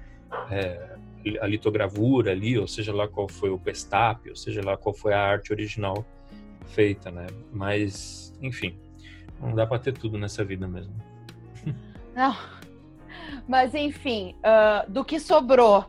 é, 0.50 0.96
a 1.42 1.48
litogravura 1.48 2.32
ali, 2.32 2.58
ou 2.58 2.68
seja 2.68 2.94
lá 2.94 3.08
qual 3.08 3.28
foi 3.28 3.50
o 3.50 3.60
pestap, 3.60 4.28
ou 4.30 4.36
seja 4.36 4.62
lá 4.64 4.78
qual 4.78 4.96
foi 4.96 5.14
a 5.14 5.20
arte 5.20 5.52
original 5.52 6.06
feita, 6.68 7.12
né? 7.12 7.28
Mas 7.52 8.27
enfim, 8.42 8.78
não 9.40 9.54
dá 9.54 9.66
para 9.66 9.80
ter 9.80 9.94
tudo 9.94 10.18
nessa 10.18 10.44
vida 10.44 10.68
mesmo. 10.68 10.94
Não. 12.16 12.36
Mas 13.48 13.74
enfim, 13.76 14.36
uh, 14.40 14.90
do 14.90 15.06
que 15.06 15.20
sobrou, 15.20 15.86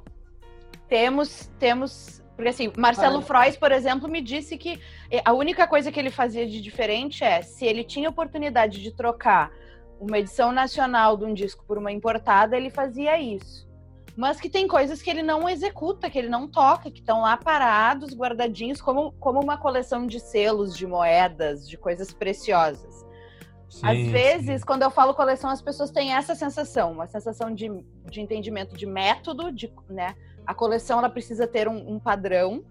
temos 0.88 1.50
temos 1.58 2.18
porque 2.37 2.50
assim, 2.50 2.72
Marcelo 2.76 3.20
Frois, 3.20 3.56
por 3.56 3.72
exemplo, 3.72 4.08
me 4.08 4.20
disse 4.20 4.56
que 4.56 4.78
a 5.24 5.32
única 5.32 5.66
coisa 5.66 5.90
que 5.90 5.98
ele 5.98 6.08
fazia 6.08 6.46
de 6.46 6.61
diferente 6.61 7.24
é 7.24 7.42
se 7.42 7.66
ele 7.66 7.82
tinha 7.82 8.08
oportunidade 8.08 8.80
de 8.80 8.92
trocar 8.92 9.50
uma 9.98 10.20
edição 10.20 10.52
nacional 10.52 11.16
de 11.16 11.24
um 11.24 11.34
disco 11.34 11.64
por 11.66 11.76
uma 11.76 11.90
importada, 11.90 12.56
ele 12.56 12.70
fazia 12.70 13.20
isso 13.20 13.67
mas 14.18 14.40
que 14.40 14.50
tem 14.50 14.66
coisas 14.66 15.00
que 15.00 15.09
ele 15.09 15.22
não 15.22 15.48
executa, 15.48 16.11
que 16.11 16.18
ele 16.18 16.28
não 16.28 16.48
toca, 16.48 16.90
que 16.90 16.98
estão 16.98 17.20
lá 17.20 17.37
parados, 17.37 18.12
guardadinhos, 18.16 18.81
como, 18.81 19.12
como 19.12 19.40
uma 19.40 19.57
coleção 19.57 20.09
de 20.09 20.18
selos, 20.18 20.76
de 20.76 20.88
moedas, 20.88 21.68
de 21.68 21.78
coisas 21.78 22.12
preciosas. 22.12 23.07
Sim, 23.70 23.87
Às 23.87 24.09
vezes, 24.09 24.61
sim. 24.61 24.66
quando 24.66 24.83
eu 24.83 24.90
falo 24.90 25.14
coleção, 25.14 25.48
as 25.48 25.62
pessoas 25.62 25.92
têm 25.92 26.14
essa 26.14 26.35
sensação, 26.35 26.90
uma 26.90 27.07
sensação 27.07 27.54
de, 27.54 27.70
de 28.11 28.20
entendimento 28.20 28.76
de 28.76 28.87
método, 28.87 29.52
de, 29.52 29.72
né? 29.88 30.16
A 30.44 30.52
coleção 30.52 30.98
ela 30.98 31.09
precisa 31.09 31.46
ter 31.46 31.68
um, 31.68 31.94
um 31.94 32.00
padrão 32.00 32.64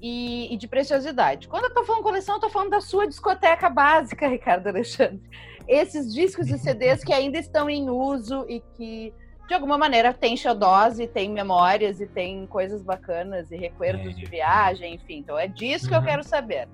e, 0.00 0.54
e, 0.54 0.56
de 0.56 0.66
preciosidade. 0.66 1.48
Quando 1.48 1.64
eu 1.64 1.74
tô 1.74 1.84
falando 1.84 2.02
coleção, 2.02 2.36
eu 2.36 2.40
tô 2.40 2.48
falando 2.48 2.70
da 2.70 2.80
sua 2.80 3.06
discoteca 3.06 3.68
básica, 3.68 4.24
Ricardo 4.26 4.68
Alexandre. 4.68 5.20
Esses 5.68 6.14
discos 6.14 6.48
e 6.48 6.56
CDs 6.58 7.04
que 7.04 7.12
ainda 7.12 7.38
estão 7.38 7.68
em 7.68 7.90
uso 7.90 8.46
e 8.48 8.60
que 8.74 9.12
de 9.46 9.54
alguma 9.54 9.76
maneira 9.76 10.12
tem 10.12 10.36
xodós 10.36 10.98
e 10.98 11.06
tem 11.06 11.30
memórias 11.30 12.00
e 12.00 12.06
tem 12.06 12.46
coisas 12.46 12.82
bacanas 12.82 13.50
e 13.50 13.56
recuerdos 13.56 14.12
é. 14.12 14.12
de 14.12 14.24
viagem, 14.24 14.94
enfim. 14.94 15.18
Então 15.18 15.38
é 15.38 15.46
disso 15.46 15.88
que 15.88 15.94
eu 15.94 15.98
uhum. 15.98 16.04
quero 16.04 16.24
saber. 16.24 16.68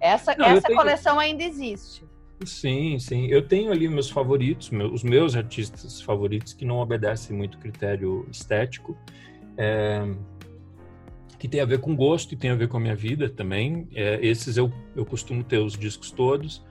Essa, 0.00 0.34
Não, 0.36 0.46
essa 0.46 0.66
tenho... 0.66 0.78
coleção 0.78 1.18
ainda 1.18 1.42
existe. 1.42 2.04
Sim, 2.44 2.98
sim. 2.98 3.26
Eu 3.28 3.46
tenho 3.46 3.72
ali 3.72 3.88
meus 3.88 4.10
favoritos, 4.10 4.70
meus, 4.70 4.92
os 4.92 5.02
meus 5.02 5.34
artistas 5.34 6.00
favoritos 6.02 6.52
que 6.52 6.64
não 6.64 6.78
obedecem 6.78 7.34
muito 7.34 7.58
critério 7.58 8.26
estético, 8.30 8.96
é, 9.56 10.06
que 11.38 11.48
tem 11.48 11.60
a 11.60 11.64
ver 11.64 11.80
com 11.80 11.96
gosto 11.96 12.34
e 12.34 12.36
tem 12.36 12.50
a 12.50 12.54
ver 12.54 12.68
com 12.68 12.76
a 12.76 12.80
minha 12.80 12.94
vida 12.94 13.28
também. 13.30 13.88
É, 13.94 14.18
esses 14.20 14.56
eu, 14.56 14.70
eu 14.94 15.06
costumo 15.06 15.42
ter 15.42 15.58
os 15.58 15.78
discos 15.78 16.10
todos. 16.10 16.62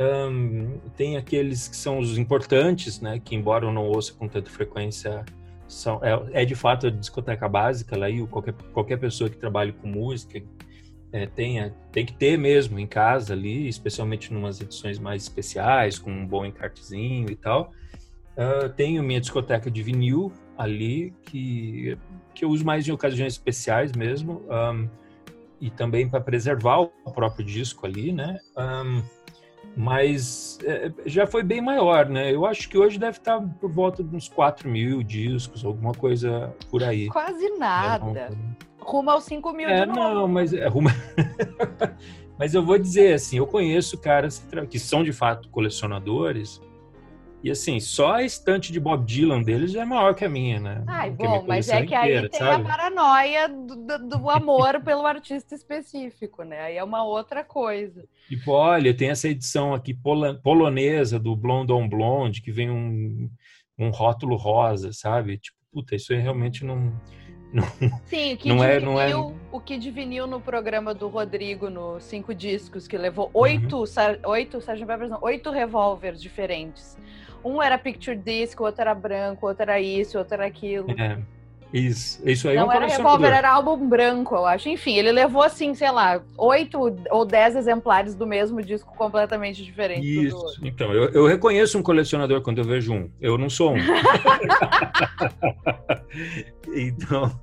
Um, 0.00 0.78
tem 0.96 1.16
aqueles 1.16 1.68
que 1.68 1.76
são 1.76 1.98
os 1.98 2.16
importantes, 2.16 3.00
né? 3.00 3.20
Que 3.22 3.34
embora 3.34 3.66
eu 3.66 3.72
não 3.72 3.86
ouça 3.86 4.12
com 4.14 4.26
tanta 4.26 4.50
frequência, 4.50 5.24
são, 5.68 6.00
é, 6.02 6.42
é 6.42 6.44
de 6.44 6.54
fato 6.54 6.86
a 6.86 6.90
discoteca 6.90 7.48
básica 7.48 7.96
lá 7.96 8.08
e 8.08 8.26
qualquer, 8.26 8.54
qualquer 8.72 8.98
pessoa 8.98 9.28
que 9.28 9.36
trabalhe 9.36 9.72
com 9.72 9.88
música 9.88 10.42
é, 11.12 11.26
tenha, 11.26 11.74
tem 11.92 12.06
que 12.06 12.14
ter 12.14 12.38
mesmo 12.38 12.78
em 12.78 12.86
casa 12.86 13.34
ali, 13.34 13.68
especialmente 13.68 14.30
umas 14.30 14.60
edições 14.60 14.98
mais 14.98 15.22
especiais, 15.22 15.98
com 15.98 16.10
um 16.10 16.26
bom 16.26 16.46
encartezinho 16.46 17.30
e 17.30 17.36
tal. 17.36 17.70
Uh, 18.32 18.68
tenho 18.70 19.02
minha 19.02 19.20
discoteca 19.20 19.70
de 19.70 19.82
vinil 19.82 20.32
ali, 20.56 21.12
que, 21.26 21.98
que 22.34 22.44
eu 22.46 22.50
uso 22.50 22.64
mais 22.64 22.88
em 22.88 22.92
ocasiões 22.92 23.34
especiais 23.34 23.92
mesmo, 23.92 24.42
um, 24.48 24.88
e 25.60 25.70
também 25.70 26.08
para 26.08 26.20
preservar 26.20 26.80
o 26.80 27.12
próprio 27.12 27.44
disco 27.44 27.86
ali, 27.86 28.10
né? 28.10 28.38
Um, 28.56 29.02
Mas 29.76 30.58
é, 30.64 30.92
já 31.06 31.26
foi 31.26 31.42
bem 31.42 31.60
maior, 31.60 32.08
né? 32.08 32.34
Eu 32.34 32.44
acho 32.44 32.68
que 32.68 32.76
hoje 32.76 32.98
deve 32.98 33.18
estar 33.18 33.40
por 33.40 33.70
volta 33.70 34.04
de 34.04 34.14
uns 34.14 34.28
4 34.28 34.68
mil 34.68 35.02
discos, 35.02 35.64
alguma 35.64 35.92
coisa 35.92 36.54
por 36.70 36.82
aí. 36.82 37.08
Quase 37.08 37.48
nada. 37.58 38.20
É, 38.20 38.30
rumo 38.78 39.10
aos 39.10 39.24
5 39.24 39.52
mil 39.52 39.68
é, 39.68 39.80
de 39.80 39.86
novo. 39.86 40.00
Não, 40.00 40.28
mas 40.28 40.52
é 40.52 40.66
rumo... 40.68 40.88
mas 42.38 42.54
eu 42.54 42.64
vou 42.64 42.78
dizer 42.78 43.14
assim, 43.14 43.38
eu 43.38 43.46
conheço 43.46 43.98
caras 43.98 44.46
que 44.68 44.78
são 44.78 45.02
de 45.02 45.12
fato 45.12 45.48
colecionadores 45.48 46.60
e 47.42 47.50
assim, 47.50 47.80
só 47.80 48.14
a 48.14 48.22
estante 48.22 48.70
de 48.70 48.78
Bob 48.78 49.04
Dylan 49.04 49.42
deles 49.42 49.72
já 49.72 49.82
é 49.82 49.84
maior 49.84 50.14
que 50.14 50.24
a 50.24 50.28
minha, 50.28 50.60
né? 50.60 50.84
Ai, 50.86 51.10
bom, 51.10 51.44
mas 51.46 51.68
é 51.68 51.84
que 51.84 51.94
inteira, 51.94 52.22
aí 52.22 52.28
tem 52.28 52.38
sabe? 52.38 52.62
a 52.62 52.68
paranoia 52.68 53.48
do, 53.48 54.08
do, 54.08 54.30
amor 54.30 54.80
pelo 54.84 55.04
artista 55.04 55.52
específico, 55.54 56.44
né? 56.44 56.60
Aí 56.60 56.76
é 56.76 56.84
uma 56.84 57.04
outra 57.04 57.42
coisa. 57.42 58.04
Tipo, 58.28 58.52
olha, 58.52 58.94
tem 58.94 59.10
essa 59.10 59.28
edição 59.28 59.74
aqui 59.74 59.92
polonesa 59.92 61.18
do 61.18 61.34
Blonde 61.34 61.72
on 61.72 61.88
Blonde, 61.88 62.42
que 62.42 62.52
vem 62.52 62.70
um, 62.70 63.28
um 63.76 63.90
rótulo 63.90 64.36
rosa, 64.36 64.92
sabe? 64.92 65.38
Tipo, 65.38 65.58
puta, 65.72 65.96
isso 65.96 66.12
aí 66.12 66.20
realmente 66.20 66.64
não. 66.64 66.92
Não, 67.52 67.66
Sim, 68.06 68.32
o 68.32 68.36
que, 68.38 68.48
não 68.48 68.64
é, 68.64 68.80
não 68.80 68.98
é... 68.98 69.14
o 69.14 69.60
que 69.60 69.78
vinil 69.90 70.26
no 70.26 70.40
programa 70.40 70.94
do 70.94 71.06
Rodrigo 71.06 71.68
no 71.68 72.00
Cinco 72.00 72.34
Discos, 72.34 72.88
que 72.88 72.96
levou 72.96 73.30
oito, 73.34 73.76
uhum. 73.76 74.30
oito, 74.30 74.56
Sgt. 74.56 74.86
Peppers, 74.86 75.10
não, 75.10 75.18
oito 75.20 75.50
revólveres 75.50 76.22
diferentes. 76.22 76.96
Um 77.44 77.62
era 77.62 77.76
picture 77.78 78.16
disc, 78.16 78.58
o 78.60 78.64
outro 78.64 78.80
era 78.80 78.94
branco, 78.94 79.46
o 79.46 79.48
outro 79.48 79.62
era 79.62 79.80
isso, 79.80 80.16
o 80.16 80.20
outro 80.20 80.34
era 80.34 80.46
aquilo. 80.46 80.90
É. 80.98 81.18
Isso, 81.72 82.20
isso 82.28 82.48
aí 82.48 82.56
não 82.56 82.64
é 82.64 82.66
um 82.66 82.72
era 82.72 82.86
revólver, 82.86 83.32
era 83.32 83.50
álbum 83.50 83.88
branco, 83.88 84.34
eu 84.34 84.44
acho. 84.44 84.68
Enfim, 84.68 84.94
ele 84.98 85.10
levou 85.10 85.42
assim, 85.42 85.74
sei 85.74 85.90
lá, 85.90 86.20
oito 86.36 86.78
ou 87.10 87.24
dez 87.24 87.56
exemplares 87.56 88.14
do 88.14 88.26
mesmo 88.26 88.60
disco 88.62 88.94
completamente 88.94 89.64
diferente. 89.64 90.26
Isso. 90.26 90.60
Então, 90.62 90.92
eu, 90.92 91.08
eu, 91.12 91.26
reconheço 91.26 91.78
um 91.78 91.82
colecionador 91.82 92.42
quando 92.42 92.58
eu 92.58 92.64
vejo 92.64 92.92
um. 92.92 93.10
Eu 93.18 93.38
não 93.38 93.48
sou 93.48 93.72
um. 93.72 93.78
então, 96.76 97.40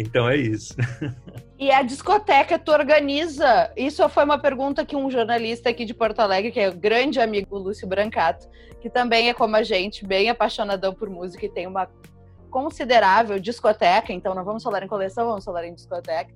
então 0.00 0.28
é 0.28 0.36
isso. 0.36 0.74
E 1.58 1.70
a 1.70 1.82
discoteca 1.82 2.58
tu 2.58 2.72
organiza? 2.72 3.70
Isso 3.76 4.08
foi 4.08 4.24
uma 4.24 4.38
pergunta 4.38 4.84
que 4.84 4.96
um 4.96 5.10
jornalista 5.10 5.68
aqui 5.68 5.84
de 5.84 5.92
Porto 5.92 6.20
Alegre, 6.20 6.50
que 6.50 6.58
é 6.58 6.70
o 6.70 6.74
grande 6.74 7.20
amigo 7.20 7.58
Lúcio 7.58 7.86
Brancato, 7.86 8.48
que 8.80 8.88
também 8.88 9.28
é 9.28 9.34
como 9.34 9.56
a 9.56 9.62
gente, 9.62 10.06
bem 10.06 10.30
apaixonadão 10.30 10.94
por 10.94 11.10
música 11.10 11.44
e 11.44 11.50
tem 11.50 11.66
uma 11.66 11.86
considerável 12.50 13.38
discoteca, 13.38 14.12
então 14.12 14.34
não 14.34 14.44
vamos 14.44 14.62
falar 14.62 14.82
em 14.82 14.88
coleção, 14.88 15.28
vamos 15.28 15.44
falar 15.44 15.66
em 15.66 15.74
discoteca. 15.74 16.32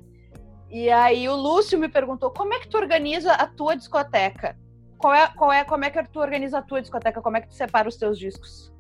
E 0.71 0.91
aí 0.91 1.29
o 1.29 1.35
Lúcio 1.35 1.79
me 1.79 1.89
perguntou 1.89 2.31
como 2.31 2.53
é 2.53 2.61
que 2.61 2.69
tu 2.69 2.77
organiza 2.77 3.33
a 3.33 3.47
tua 3.47 3.75
discoteca? 3.75 4.57
Qual 4.99 5.15
é, 5.15 5.27
qual 5.29 5.53
é, 5.53 5.65
como 5.65 5.85
é 5.85 5.91
que 5.91 6.03
tu 6.09 6.21
organiza 6.21 6.59
a 6.59 6.63
tua 6.63 6.81
discoteca? 6.81 7.23
Como 7.23 7.37
é 7.37 7.41
que 7.41 7.49
tu 7.49 7.55
separa 7.55 7.89
os 7.89 7.97
teus 7.97 8.19
discos? 8.19 8.73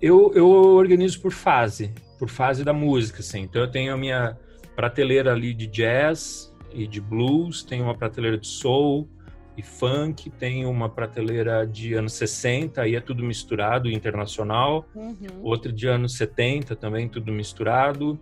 Eu, 0.00 0.32
eu 0.34 0.48
organizo 0.48 1.20
por 1.20 1.32
fase, 1.32 1.92
por 2.22 2.28
fase 2.28 2.62
da 2.62 2.72
música, 2.72 3.18
assim. 3.18 3.40
Então 3.40 3.62
eu 3.62 3.68
tenho 3.68 3.92
a 3.92 3.96
minha 3.96 4.38
prateleira 4.76 5.32
ali 5.32 5.52
de 5.52 5.66
jazz 5.66 6.54
e 6.72 6.86
de 6.86 7.00
blues, 7.00 7.64
tenho 7.64 7.82
uma 7.82 7.96
prateleira 7.96 8.38
de 8.38 8.46
soul, 8.46 9.08
e 9.56 9.62
funk, 9.62 10.30
tem 10.30 10.64
uma 10.64 10.88
prateleira 10.88 11.66
de 11.66 11.94
anos 11.94 12.12
60, 12.12 12.80
aí 12.80 12.94
é 12.94 13.00
tudo 13.00 13.24
misturado, 13.24 13.90
internacional, 13.90 14.86
uhum. 14.94 15.16
outra 15.42 15.72
de 15.72 15.88
anos 15.88 16.16
70 16.16 16.76
também, 16.76 17.08
tudo 17.08 17.32
misturado. 17.32 18.16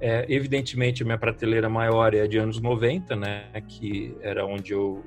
É, 0.00 0.24
evidentemente, 0.30 1.02
a 1.02 1.04
minha 1.04 1.18
prateleira 1.18 1.68
maior 1.68 2.14
é 2.14 2.22
a 2.22 2.26
de 2.26 2.38
anos 2.38 2.58
90, 2.58 3.14
né, 3.16 3.44
que 3.68 4.16
era 4.22 4.46
onde 4.46 4.72
eu, 4.72 5.04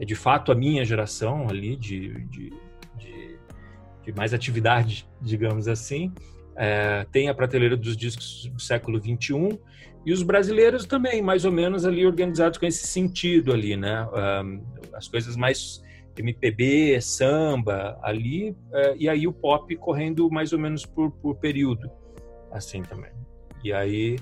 é 0.00 0.04
de 0.06 0.14
fato 0.14 0.50
a 0.50 0.54
minha 0.54 0.82
geração 0.82 1.46
ali, 1.46 1.76
de, 1.76 2.24
de, 2.24 2.54
de, 2.96 3.38
de 4.02 4.12
mais 4.16 4.32
atividade, 4.32 5.06
digamos 5.20 5.68
assim. 5.68 6.10
É, 6.56 7.06
tem 7.12 7.28
a 7.28 7.34
prateleira 7.34 7.76
dos 7.76 7.96
discos 7.96 8.50
do 8.52 8.60
século 8.60 9.00
21 9.00 9.58
e 10.06 10.12
os 10.12 10.22
brasileiros 10.22 10.86
também, 10.86 11.20
mais 11.20 11.44
ou 11.44 11.52
menos 11.52 11.84
ali 11.84 12.06
organizados 12.06 12.58
com 12.58 12.66
esse 12.66 12.86
sentido 12.86 13.52
ali, 13.52 13.76
né? 13.76 14.08
As 14.94 15.08
coisas 15.08 15.36
mais 15.36 15.82
MPB, 16.22 17.00
samba 17.00 17.98
ali, 18.02 18.50
uh, 18.50 18.96
e 18.96 19.08
aí 19.08 19.26
o 19.26 19.32
pop 19.32 19.74
correndo 19.76 20.30
mais 20.30 20.52
ou 20.52 20.58
menos 20.58 20.84
por, 20.86 21.10
por 21.10 21.36
período, 21.36 21.90
assim 22.52 22.82
também. 22.82 23.10
E 23.64 23.72
aí 23.72 24.16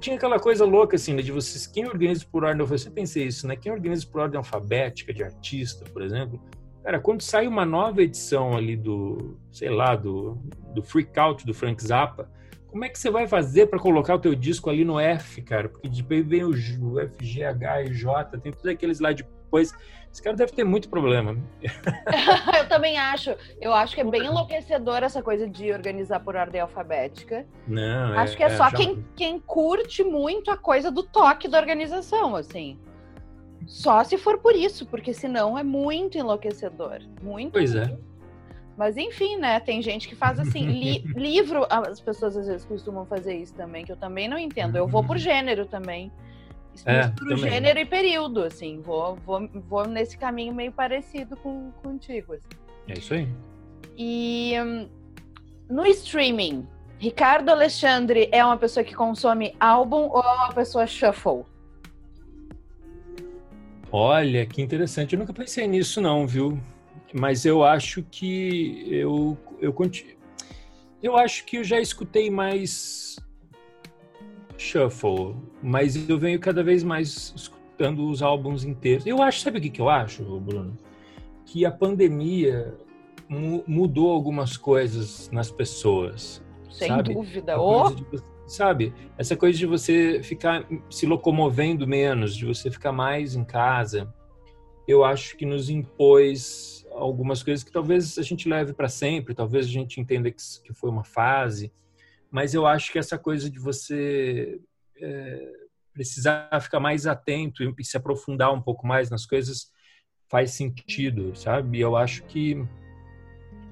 tinha 0.00 0.16
aquela 0.16 0.38
coisa 0.40 0.64
louca 0.64 0.96
assim, 0.96 1.14
né, 1.14 1.22
de 1.22 1.30
vocês, 1.30 1.66
quem 1.66 1.86
organiza 1.86 2.26
por 2.30 2.44
ordem, 2.44 2.66
você 2.66 2.90
pensei 2.90 3.26
isso, 3.26 3.46
né? 3.46 3.56
Quem 3.56 3.70
organiza 3.70 4.06
por 4.06 4.22
ordem 4.22 4.36
alfabética 4.36 5.12
de 5.12 5.22
artista, 5.22 5.84
por 5.90 6.02
exemplo, 6.02 6.40
cara, 6.88 7.00
quando 7.00 7.20
sai 7.20 7.46
uma 7.46 7.66
nova 7.66 8.02
edição 8.02 8.56
ali 8.56 8.74
do, 8.74 9.36
sei 9.52 9.68
lá, 9.68 9.94
do, 9.94 10.38
do 10.74 10.82
Freak 10.82 11.18
Out 11.20 11.44
do 11.44 11.52
Frank 11.52 11.84
Zappa, 11.84 12.30
como 12.66 12.82
é 12.82 12.88
que 12.88 12.98
você 12.98 13.10
vai 13.10 13.28
fazer 13.28 13.66
para 13.66 13.78
colocar 13.78 14.14
o 14.14 14.18
teu 14.18 14.34
disco 14.34 14.70
ali 14.70 14.86
no 14.86 14.98
F, 14.98 15.42
cara? 15.42 15.68
Porque 15.68 15.86
depois 15.86 16.26
vem 16.26 16.44
o, 16.44 16.54
F, 16.98 17.26
G, 17.26 17.44
H 17.44 17.82
e 17.82 17.92
J, 17.92 18.38
tem 18.38 18.52
todos 18.52 18.66
aqueles 18.66 19.00
lá 19.00 19.12
depois. 19.12 19.74
Esse 20.10 20.22
cara 20.22 20.34
deve 20.34 20.52
ter 20.52 20.64
muito 20.64 20.88
problema. 20.88 21.36
eu 22.58 22.66
também 22.70 22.96
acho. 22.96 23.36
Eu 23.60 23.74
acho 23.74 23.94
que 23.94 24.00
é 24.00 24.04
bem 24.04 24.24
enlouquecedor 24.24 25.02
essa 25.02 25.22
coisa 25.22 25.46
de 25.46 25.70
organizar 25.70 26.20
por 26.20 26.36
ordem 26.36 26.62
alfabética. 26.62 27.44
Não, 27.66 28.18
Acho 28.18 28.32
é, 28.32 28.36
que 28.36 28.42
é, 28.42 28.46
é 28.46 28.56
só 28.56 28.70
já... 28.70 28.76
quem, 28.78 29.04
quem 29.14 29.38
curte 29.38 30.02
muito 30.02 30.50
a 30.50 30.56
coisa 30.56 30.90
do 30.90 31.02
toque 31.02 31.48
da 31.48 31.58
organização, 31.58 32.34
assim. 32.34 32.78
Só 33.66 34.02
se 34.04 34.16
for 34.16 34.38
por 34.38 34.54
isso, 34.54 34.86
porque 34.86 35.12
senão 35.12 35.58
é 35.58 35.62
muito 35.62 36.16
enlouquecedor. 36.16 37.00
Muito. 37.22 37.52
Pois 37.52 37.74
é. 37.74 37.98
Mas 38.76 38.96
enfim, 38.96 39.36
né? 39.36 39.58
Tem 39.60 39.82
gente 39.82 40.08
que 40.08 40.14
faz 40.14 40.38
assim. 40.38 40.66
Li 40.70 40.98
livro, 41.16 41.66
as 41.68 42.00
pessoas 42.00 42.36
às 42.36 42.46
vezes 42.46 42.64
costumam 42.64 43.04
fazer 43.04 43.34
isso 43.34 43.54
também, 43.54 43.84
que 43.84 43.92
eu 43.92 43.96
também 43.96 44.28
não 44.28 44.38
entendo. 44.38 44.76
Eu 44.76 44.86
vou 44.86 45.02
por 45.02 45.16
uhum. 45.16 45.18
gênero 45.18 45.66
também. 45.66 46.12
É, 46.84 47.08
Misturo 47.08 47.36
também. 47.36 47.50
gênero 47.50 47.78
e 47.80 47.84
período, 47.84 48.44
assim. 48.44 48.80
Vou, 48.80 49.16
vou, 49.16 49.48
vou 49.68 49.86
nesse 49.86 50.16
caminho 50.16 50.54
meio 50.54 50.70
parecido 50.70 51.36
com 51.36 51.72
contigo. 51.82 52.34
Assim. 52.34 52.48
É 52.88 52.92
isso 52.92 53.14
aí. 53.14 53.28
E 53.96 54.54
um, 54.60 54.88
no 55.68 55.84
streaming, 55.86 56.66
Ricardo 56.98 57.50
Alexandre 57.50 58.28
é 58.32 58.44
uma 58.44 58.56
pessoa 58.56 58.84
que 58.84 58.94
consome 58.94 59.54
álbum 59.58 60.08
ou 60.08 60.22
é 60.22 60.34
uma 60.34 60.52
pessoa 60.52 60.86
shuffle? 60.86 61.44
Olha, 63.90 64.44
que 64.46 64.60
interessante. 64.60 65.14
Eu 65.14 65.18
nunca 65.18 65.32
pensei 65.32 65.66
nisso, 65.66 66.00
não, 66.00 66.26
viu? 66.26 66.58
mas 67.12 67.44
eu 67.44 67.64
acho 67.64 68.02
que 68.02 68.86
eu 68.90 69.36
eu 69.60 69.74
eu 71.02 71.16
acho 71.16 71.44
que 71.44 71.56
eu 71.56 71.64
já 71.64 71.80
escutei 71.80 72.30
mais 72.30 73.16
shuffle, 74.56 75.36
mas 75.62 76.08
eu 76.08 76.18
venho 76.18 76.38
cada 76.40 76.62
vez 76.62 76.82
mais 76.82 77.32
escutando 77.36 78.08
os 78.08 78.22
álbuns 78.22 78.64
inteiros. 78.64 79.06
Eu 79.06 79.22
acho, 79.22 79.40
sabe 79.40 79.58
o 79.58 79.62
que, 79.62 79.70
que 79.70 79.80
eu 79.80 79.88
acho, 79.88 80.24
Bruno? 80.40 80.76
Que 81.46 81.64
a 81.64 81.70
pandemia 81.70 82.74
mudou 83.28 84.10
algumas 84.10 84.56
coisas 84.56 85.30
nas 85.30 85.50
pessoas. 85.50 86.42
Sem 86.70 86.88
sabe? 86.88 87.14
dúvida. 87.14 87.60
Oh. 87.60 87.90
Sabe? 88.48 88.92
Essa 89.16 89.36
coisa 89.36 89.58
de 89.58 89.66
você 89.66 90.22
ficar 90.22 90.66
se 90.90 91.06
locomovendo 91.06 91.86
menos, 91.86 92.34
de 92.34 92.46
você 92.46 92.70
ficar 92.70 92.92
mais 92.92 93.36
em 93.36 93.44
casa, 93.44 94.12
eu 94.86 95.04
acho 95.04 95.36
que 95.36 95.44
nos 95.44 95.68
impôs 95.68 96.86
algumas 96.92 97.42
coisas 97.42 97.62
que 97.62 97.70
talvez 97.70 98.18
a 98.18 98.22
gente 98.22 98.48
leve 98.48 98.72
para 98.72 98.88
sempre, 98.88 99.34
talvez 99.34 99.66
a 99.66 99.70
gente 99.70 100.00
entenda 100.00 100.30
que, 100.30 100.42
que, 100.64 100.72
foi 100.72 100.90
uma 100.90 101.04
fase, 101.04 101.70
mas 102.30 102.54
eu 102.54 102.66
acho 102.66 102.90
que 102.90 102.98
essa 102.98 103.18
coisa 103.18 103.50
de 103.50 103.58
você 103.58 104.58
é, 104.96 105.52
precisar 105.92 106.48
ficar 106.60 106.80
mais 106.80 107.06
atento 107.06 107.62
e 107.62 107.84
se 107.84 107.96
aprofundar 107.96 108.52
um 108.52 108.62
pouco 108.62 108.86
mais 108.86 109.10
nas 109.10 109.26
coisas 109.26 109.70
faz 110.26 110.52
sentido, 110.52 111.36
sabe? 111.36 111.80
Eu 111.80 111.96
acho 111.96 112.24
que 112.24 112.56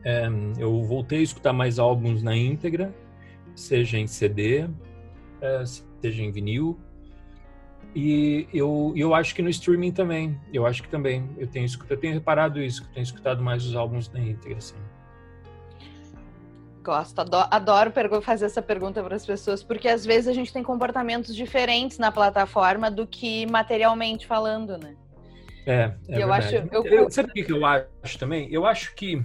é, 0.05 0.29
eu 0.59 0.83
voltei 0.85 1.21
a 1.21 1.23
escutar 1.23 1.53
mais 1.53 1.79
álbuns 1.79 2.23
na 2.23 2.37
íntegra, 2.37 2.95
seja 3.57 3.99
em 3.99 4.07
CD, 4.07 4.69
é, 5.41 5.65
seja 5.65 6.23
em 6.23 6.31
vinil, 6.31 6.79
e 7.99 8.47
eu, 8.53 8.93
eu 8.95 9.15
acho 9.15 9.35
que 9.35 9.41
no 9.41 9.49
streaming 9.49 9.91
também. 9.91 10.39
Eu 10.53 10.67
acho 10.67 10.83
que 10.83 10.89
também. 10.89 11.31
Eu 11.39 11.47
tenho, 11.47 11.67
eu 11.89 11.97
tenho 11.97 12.13
reparado 12.13 12.61
isso, 12.61 12.83
que 12.83 12.91
eu 12.91 12.93
tenho 12.93 13.05
escutado 13.05 13.43
mais 13.43 13.65
os 13.65 13.75
álbuns 13.75 14.13
na 14.13 14.21
íntegra, 14.21 14.59
assim. 14.59 14.77
Gosto, 16.85 17.19
adoro, 17.19 17.49
adoro 17.51 17.93
fazer 18.21 18.45
essa 18.45 18.61
pergunta 18.61 19.03
para 19.03 19.17
as 19.17 19.25
pessoas, 19.25 19.63
porque 19.63 19.89
às 19.89 20.05
vezes 20.05 20.29
a 20.29 20.33
gente 20.35 20.53
tem 20.53 20.63
comportamentos 20.63 21.35
diferentes 21.35 21.99
na 21.99 22.13
plataforma 22.13 22.91
do 22.91 23.07
que 23.07 23.47
materialmente 23.47 24.27
falando, 24.27 24.77
né? 24.77 24.95
É, 25.67 25.95
é 26.09 26.23
eu 26.23 26.31
acho. 26.31 26.55
Eu... 26.55 26.85
Eu, 26.85 27.11
sabe 27.11 27.31
o 27.31 27.33
que 27.33 27.51
eu 27.51 27.65
acho 27.65 28.19
também? 28.19 28.47
Eu 28.53 28.67
acho 28.67 28.95
que. 28.95 29.17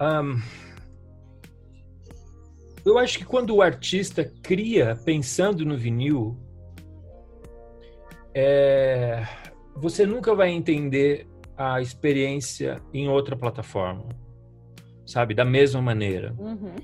Um, 0.00 0.40
eu 2.84 2.98
acho 2.98 3.18
que 3.18 3.24
quando 3.24 3.54
o 3.54 3.62
artista 3.62 4.24
cria 4.42 4.96
pensando 5.04 5.64
no 5.64 5.76
vinil, 5.76 6.36
é, 8.34 9.26
você 9.76 10.06
nunca 10.06 10.34
vai 10.34 10.50
entender 10.50 11.26
a 11.56 11.80
experiência 11.80 12.82
em 12.92 13.08
outra 13.08 13.36
plataforma, 13.36 14.08
sabe? 15.06 15.34
Da 15.34 15.44
mesma 15.44 15.80
maneira. 15.80 16.34
Uhum. 16.38 16.74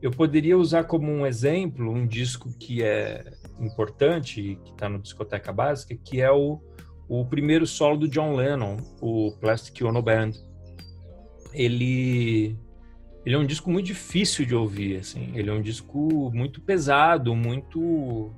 Eu 0.00 0.10
poderia 0.10 0.56
usar 0.56 0.84
como 0.84 1.10
um 1.10 1.26
exemplo 1.26 1.90
um 1.90 2.06
disco 2.06 2.50
que 2.58 2.82
é 2.82 3.24
importante 3.58 4.58
que 4.64 4.70
está 4.70 4.88
no 4.88 4.98
Discoteca 4.98 5.52
Básica, 5.52 5.94
que 6.02 6.20
é 6.20 6.30
o, 6.30 6.60
o 7.08 7.24
primeiro 7.26 7.66
solo 7.66 7.98
do 7.98 8.08
John 8.08 8.34
Lennon, 8.34 8.78
o 9.00 9.32
Plastic 9.40 9.82
Ono 9.82 10.00
Band. 10.00 10.32
Ele, 11.52 12.56
ele 13.24 13.34
é 13.34 13.38
um 13.38 13.44
disco 13.44 13.70
muito 13.70 13.86
difícil 13.86 14.46
de 14.46 14.54
ouvir, 14.54 14.96
assim. 14.96 15.32
Ele 15.34 15.50
é 15.50 15.52
um 15.52 15.60
disco 15.60 16.30
muito 16.32 16.60
pesado, 16.60 17.34
muito, 17.34 18.30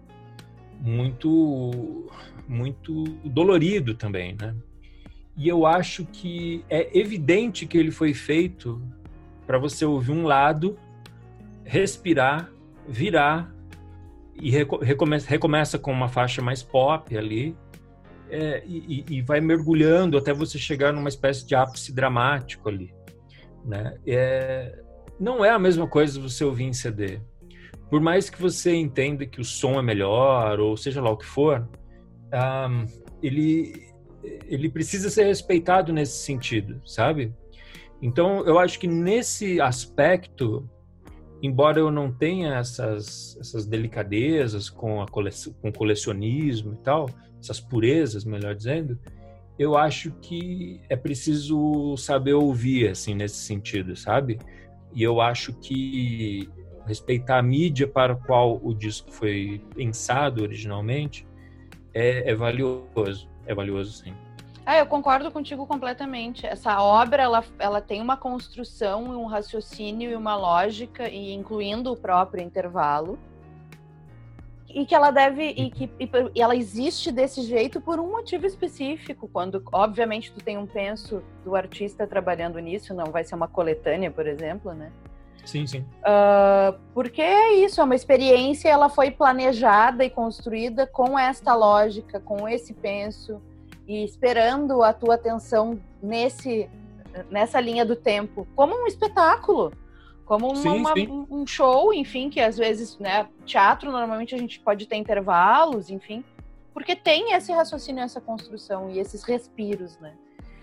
muito, 0.80 2.10
muito 2.48 3.04
dolorido 3.24 3.94
também, 3.94 4.36
né? 4.40 4.54
E 5.36 5.48
eu 5.48 5.64
acho 5.64 6.04
que 6.06 6.64
é 6.68 6.98
evidente 6.98 7.66
que 7.66 7.78
ele 7.78 7.90
foi 7.90 8.12
feito 8.12 8.82
para 9.46 9.56
você 9.58 9.84
ouvir 9.84 10.12
um 10.12 10.24
lado, 10.24 10.78
respirar, 11.64 12.50
virar 12.86 13.52
e 14.34 14.50
recomeça, 14.50 15.28
recomeça 15.28 15.78
com 15.78 15.92
uma 15.92 16.08
faixa 16.08 16.42
mais 16.42 16.62
pop 16.62 17.16
ali 17.16 17.56
é, 18.30 18.62
e, 18.66 19.04
e, 19.08 19.22
vai 19.22 19.40
mergulhando 19.40 20.16
até 20.16 20.32
você 20.32 20.58
chegar 20.58 20.90
numa 20.90 21.08
espécie 21.08 21.46
de 21.46 21.54
ápice 21.54 21.92
dramático 21.92 22.66
ali, 22.68 22.92
né? 23.64 23.96
É, 24.06 24.78
não 25.18 25.44
é 25.44 25.50
a 25.50 25.58
mesma 25.58 25.86
coisa 25.86 26.20
você 26.20 26.44
ouvir 26.44 26.64
em 26.64 26.72
CD. 26.72 27.20
Por 27.90 28.00
mais 28.00 28.30
que 28.30 28.40
você 28.40 28.74
entenda 28.74 29.26
que 29.26 29.40
o 29.40 29.44
som 29.44 29.78
é 29.78 29.82
melhor 29.82 30.58
ou 30.60 30.76
seja 30.76 31.00
lá 31.00 31.10
o 31.10 31.16
que 31.16 31.26
for, 31.26 31.68
um, 32.32 32.86
ele 33.22 33.92
ele 34.46 34.68
precisa 34.68 35.10
ser 35.10 35.24
respeitado 35.24 35.92
nesse 35.92 36.18
sentido, 36.18 36.80
sabe? 36.86 37.34
Então, 38.00 38.44
eu 38.46 38.58
acho 38.58 38.78
que 38.78 38.86
nesse 38.86 39.60
aspecto, 39.60 40.68
embora 41.42 41.78
eu 41.78 41.90
não 41.90 42.12
tenha 42.12 42.54
essas, 42.56 43.36
essas 43.40 43.66
delicadezas 43.66 44.70
com, 44.70 45.02
a 45.02 45.06
cole, 45.06 45.30
com 45.60 45.72
colecionismo 45.72 46.74
e 46.74 46.76
tal, 46.78 47.08
essas 47.40 47.60
purezas, 47.60 48.24
melhor 48.24 48.54
dizendo, 48.54 48.98
eu 49.58 49.76
acho 49.76 50.10
que 50.20 50.80
é 50.88 50.96
preciso 50.96 51.96
saber 51.96 52.34
ouvir, 52.34 52.88
assim, 52.88 53.14
nesse 53.14 53.36
sentido, 53.36 53.94
sabe? 53.96 54.38
E 54.94 55.02
eu 55.02 55.20
acho 55.20 55.52
que 55.54 56.48
respeitar 56.86 57.38
a 57.38 57.42
mídia 57.42 57.86
para 57.86 58.14
a 58.14 58.16
qual 58.16 58.60
o 58.62 58.74
disco 58.74 59.10
foi 59.10 59.62
pensado 59.74 60.42
originalmente 60.42 61.26
é, 61.94 62.30
é 62.30 62.34
valioso 62.34 63.30
é 63.46 63.54
valioso, 63.54 63.92
sim. 63.92 64.14
É, 64.64 64.80
eu 64.80 64.86
concordo 64.86 65.30
contigo 65.30 65.66
completamente. 65.66 66.46
Essa 66.46 66.80
obra, 66.80 67.22
ela, 67.22 67.44
ela 67.58 67.80
tem 67.80 68.00
uma 68.00 68.16
construção, 68.16 69.04
um 69.20 69.26
raciocínio 69.26 70.10
e 70.10 70.14
uma 70.14 70.36
lógica, 70.36 71.08
e 71.08 71.32
incluindo 71.32 71.92
o 71.92 71.96
próprio 71.96 72.42
intervalo, 72.42 73.18
e 74.74 74.86
que 74.86 74.94
ela 74.94 75.10
deve 75.10 75.44
e 75.44 75.70
que 75.70 75.90
e 76.34 76.40
ela 76.40 76.54
existe 76.56 77.12
desse 77.12 77.42
jeito 77.42 77.80
por 77.80 77.98
um 78.00 78.10
motivo 78.10 78.46
específico. 78.46 79.28
Quando, 79.28 79.62
obviamente, 79.72 80.32
tu 80.32 80.42
tem 80.42 80.56
um 80.58 80.66
penso 80.66 81.22
do 81.44 81.54
artista 81.54 82.06
trabalhando 82.06 82.58
nisso, 82.58 82.94
não 82.94 83.06
vai 83.06 83.24
ser 83.24 83.34
uma 83.34 83.48
coletânea, 83.48 84.10
por 84.10 84.26
exemplo, 84.26 84.72
né? 84.72 84.90
Sim, 85.44 85.66
sim. 85.66 85.80
Uh, 85.80 86.78
porque 86.94 87.20
é 87.20 87.54
isso, 87.54 87.80
é 87.80 87.84
uma 87.84 87.94
experiência, 87.94 88.68
ela 88.68 88.88
foi 88.88 89.10
planejada 89.10 90.04
e 90.04 90.10
construída 90.10 90.86
com 90.86 91.18
esta 91.18 91.54
lógica, 91.54 92.20
com 92.20 92.48
esse 92.48 92.72
penso, 92.72 93.42
e 93.86 94.04
esperando 94.04 94.82
a 94.82 94.92
tua 94.92 95.16
atenção 95.16 95.80
nesse, 96.00 96.70
nessa 97.30 97.60
linha 97.60 97.84
do 97.84 97.96
tempo, 97.96 98.46
como 98.54 98.74
um 98.74 98.86
espetáculo, 98.86 99.72
como 100.32 100.46
uma, 100.46 100.56
sim, 100.56 100.68
uma, 100.68 100.94
sim. 100.94 101.26
um 101.30 101.46
show, 101.46 101.92
enfim, 101.92 102.30
que 102.30 102.40
às 102.40 102.56
vezes, 102.56 102.98
né, 102.98 103.28
teatro 103.44 103.92
normalmente 103.92 104.34
a 104.34 104.38
gente 104.38 104.58
pode 104.60 104.86
ter 104.86 104.96
intervalos, 104.96 105.90
enfim, 105.90 106.24
porque 106.72 106.96
tem 106.96 107.34
esse 107.34 107.52
raciocínio, 107.52 108.02
essa 108.02 108.18
construção 108.18 108.88
e 108.88 108.98
esses 108.98 109.24
respiros, 109.24 109.98
né? 109.98 110.14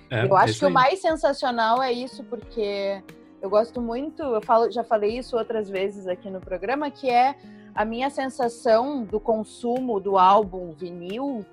É, 0.09 0.26
Eu 0.26 0.36
acho 0.36 0.57
que 0.57 0.65
aí. 0.65 0.72
o 0.72 0.74
mais 0.74 0.99
sensacional 0.99 1.84
é 1.84 1.93
isso, 1.93 2.24
porque 2.24 3.03
eu 3.39 3.47
gosto 3.47 3.80
muito, 3.80 4.24
eu 4.24 4.41
falo, 4.41 4.72
já 4.72 4.84
falei 4.84 5.20
isso 5.20 5.38
outras 5.38 5.70
vezes 5.70 6.07
aqui 6.07 6.32
no 6.32 6.41
programa, 6.41 6.89
que 6.89 7.07
é 7.07 7.36
a 7.76 7.86
minha 7.86 8.09
sensação 8.09 9.03
do 9.03 9.20
consumo 9.20 9.99
do 9.99 10.17
álbum 10.17 10.74
vinil 10.74 11.45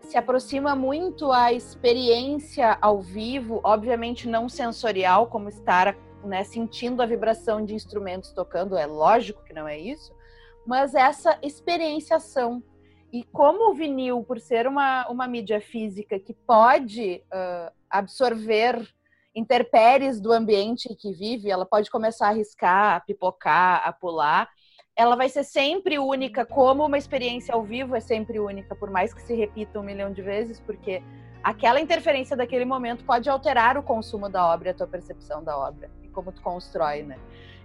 se 0.00 0.16
aproxima 0.16 0.74
muito 0.74 1.30
à 1.30 1.52
experiência 1.52 2.78
ao 2.80 3.02
vivo, 3.02 3.60
obviamente 3.62 4.26
não 4.26 4.48
sensorial, 4.48 5.26
como 5.26 5.50
estar 5.50 5.94
né, 6.24 6.44
sentindo 6.44 7.02
a 7.02 7.06
vibração 7.06 7.64
de 7.64 7.74
instrumentos 7.74 8.32
tocando, 8.32 8.76
é 8.76 8.86
lógico 8.86 9.42
que 9.44 9.52
não 9.52 9.66
é 9.66 9.78
isso, 9.78 10.12
mas 10.66 10.94
essa 10.94 11.38
experienciação. 11.42 12.62
E 13.12 13.24
como 13.24 13.70
o 13.70 13.74
vinil, 13.74 14.24
por 14.24 14.40
ser 14.40 14.66
uma, 14.66 15.06
uma 15.08 15.28
mídia 15.28 15.60
física 15.60 16.18
que 16.18 16.32
pode 16.32 17.22
uh, 17.26 17.72
absorver 17.90 18.88
interpéries 19.34 20.20
do 20.20 20.32
ambiente 20.32 20.94
que 20.94 21.12
vive, 21.12 21.50
ela 21.50 21.66
pode 21.66 21.90
começar 21.90 22.28
a 22.28 22.32
riscar, 22.32 22.96
a 22.96 23.00
pipocar, 23.00 23.82
a 23.84 23.92
pular. 23.92 24.48
Ela 24.96 25.16
vai 25.16 25.28
ser 25.28 25.44
sempre 25.44 25.98
única, 25.98 26.44
como 26.44 26.84
uma 26.84 26.98
experiência 26.98 27.54
ao 27.54 27.62
vivo 27.62 27.94
é 27.94 28.00
sempre 28.00 28.38
única, 28.38 28.74
por 28.74 28.90
mais 28.90 29.12
que 29.12 29.22
se 29.22 29.34
repita 29.34 29.80
um 29.80 29.82
milhão 29.82 30.12
de 30.12 30.22
vezes, 30.22 30.60
porque 30.60 31.02
aquela 31.42 31.80
interferência 31.80 32.36
daquele 32.36 32.64
momento 32.64 33.04
pode 33.04 33.28
alterar 33.28 33.76
o 33.76 33.82
consumo 33.82 34.28
da 34.28 34.46
obra, 34.46 34.70
a 34.70 34.74
tua 34.74 34.86
percepção 34.86 35.42
da 35.42 35.56
obra 35.56 35.90
como 36.12 36.30
tu 36.30 36.40
constrói, 36.40 37.02
né? 37.02 37.16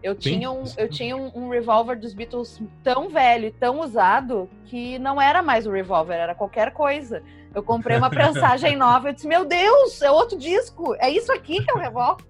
Eu 0.02 0.14
Sim. 0.14 0.20
tinha, 0.20 0.52
um, 0.52 0.64
eu 0.78 0.89
tinha 0.89 1.18
um, 1.18 1.32
um 1.36 1.50
revolver 1.50 2.00
dos 2.00 2.14
Beatles 2.14 2.62
tão 2.84 3.10
velho 3.10 3.48
e 3.48 3.52
tão 3.52 3.82
usado 3.82 4.50
que 4.66 5.00
não 5.00 5.22
era 5.22 5.41
mais 5.41 5.66
o 5.66 5.72
revolver, 5.72 6.16
era 6.16 6.36
qualquer 6.36 6.72
coisa. 6.72 7.24
Eu 7.54 7.64
comprei 7.64 7.98
uma 7.98 8.10
prensagem 8.10 8.76
nova, 8.78 9.10
eu 9.10 9.14
disse, 9.14 9.28
meu 9.28 9.43
Deus, 9.43 10.02
é 10.02 10.12
outro 10.12 10.38
disco, 10.38 10.95
é 11.00 11.10
isso 11.10 11.32
aqui 11.32 11.64
que 11.64 11.72
é 11.72 11.74
o 11.74 11.78
revólver. 11.78 12.24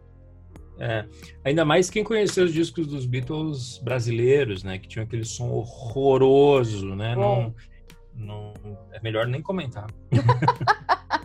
É, 0.79 1.05
ainda 1.43 1.65
mais 1.65 1.89
quem 1.89 2.03
conheceu 2.03 2.45
os 2.45 2.53
discos 2.53 2.85
dos 2.85 3.05
Beatles 3.05 3.79
brasileiros, 3.79 4.63
né? 4.63 4.77
Que 4.77 4.87
tinham 4.87 5.05
aquele 5.05 5.25
som 5.25 5.49
horroroso, 5.49 6.95
né? 6.95 7.15
Não, 7.15 7.53
não, 8.13 8.53
é 8.91 9.01
melhor 9.01 9.25
nem 9.25 9.41
comentar. 9.41 9.87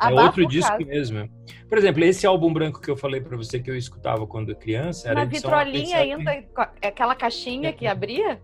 é 0.00 0.12
outro 0.12 0.46
disco 0.46 0.84
mesmo. 0.84 1.28
Por 1.68 1.78
exemplo, 1.78 2.04
esse 2.04 2.26
álbum 2.26 2.52
branco 2.52 2.80
que 2.80 2.90
eu 2.90 2.96
falei 2.96 3.20
para 3.20 3.36
você 3.36 3.58
que 3.58 3.70
eu 3.70 3.76
escutava 3.76 4.26
quando 4.26 4.54
criança 4.54 5.08
era 5.08 5.20
uma 5.20 5.26
vitrolinha 5.26 5.98
ainda, 5.98 6.32
é 6.80 6.88
aquela 6.88 7.14
caixinha 7.14 7.72
que 7.72 7.86
abria? 7.86 8.40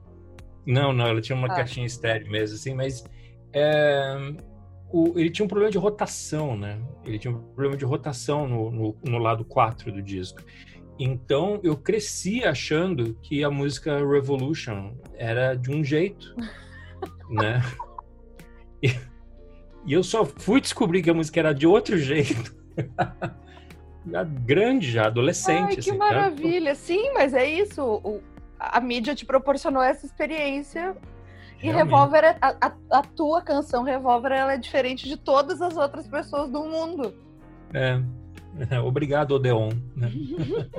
Não, 0.67 0.93
não, 0.93 1.07
ela 1.07 1.21
tinha 1.21 1.37
uma 1.37 1.49
ah. 1.49 1.55
caixinha 1.57 1.87
estéreo 1.87 2.31
mesmo, 2.31 2.57
assim, 2.57 2.75
mas 2.75 3.05
é, 3.53 4.17
o, 4.93 5.19
ele 5.19 5.31
tinha 5.31 5.45
um 5.45 5.49
problema 5.49 5.71
de 5.71 5.79
rotação, 5.79 6.57
né? 6.57 6.81
Ele 7.05 7.19
tinha 7.19 7.35
um 7.35 7.41
problema 7.41 7.77
de 7.77 7.85
rotação 7.85 8.49
no, 8.49 8.71
no, 8.71 8.97
no 9.05 9.19
lado 9.19 9.45
4 9.45 9.93
do 9.93 10.03
disco. 10.03 10.43
Então 10.99 11.59
eu 11.63 11.77
cresci 11.77 12.45
achando 12.45 13.15
que 13.23 13.43
a 13.43 13.51
música 13.51 13.97
Revolution 14.07 14.93
era 15.15 15.55
de 15.55 15.71
um 15.71 15.83
jeito, 15.83 16.35
né? 17.31 17.63
E, 18.83 18.95
e, 19.87 19.93
eu 19.93 20.03
só 20.03 20.25
fui 20.25 20.61
descobrir 20.61 21.03
que 21.03 21.11
a 21.11 21.15
música 21.15 21.41
era 21.41 21.53
de 21.53 21.67
outro 21.67 21.99
jeito. 21.99 22.55
grande 24.45 24.91
já, 24.91 25.07
adolescente. 25.07 25.69
Ai, 25.69 25.75
que 25.75 25.81
assim, 25.81 25.97
maravilha! 25.97 26.71
Tá? 26.71 26.77
Sim, 26.77 27.13
mas 27.13 27.35
é 27.35 27.49
isso. 27.49 27.83
O, 27.83 28.21
a 28.59 28.81
mídia 28.81 29.15
te 29.15 29.25
proporcionou 29.25 29.83
essa 29.83 30.07
experiência 30.07 30.97
e 31.63 31.71
Revolver, 31.71 32.25
é, 32.25 32.37
a, 32.41 32.57
a, 32.61 32.73
a, 32.91 33.03
tua 33.03 33.43
canção 33.43 33.83
Revolver, 33.83 34.33
ela 34.33 34.55
é 34.55 34.57
diferente 34.57 35.07
de 35.07 35.17
todas 35.17 35.61
as 35.61 35.77
outras 35.77 36.09
pessoas 36.09 36.51
do 36.51 36.65
mundo. 36.65 37.15
É. 37.75 38.01
Obrigado, 38.81 39.33
Odeon. 39.33 39.71
Né? 39.95 40.11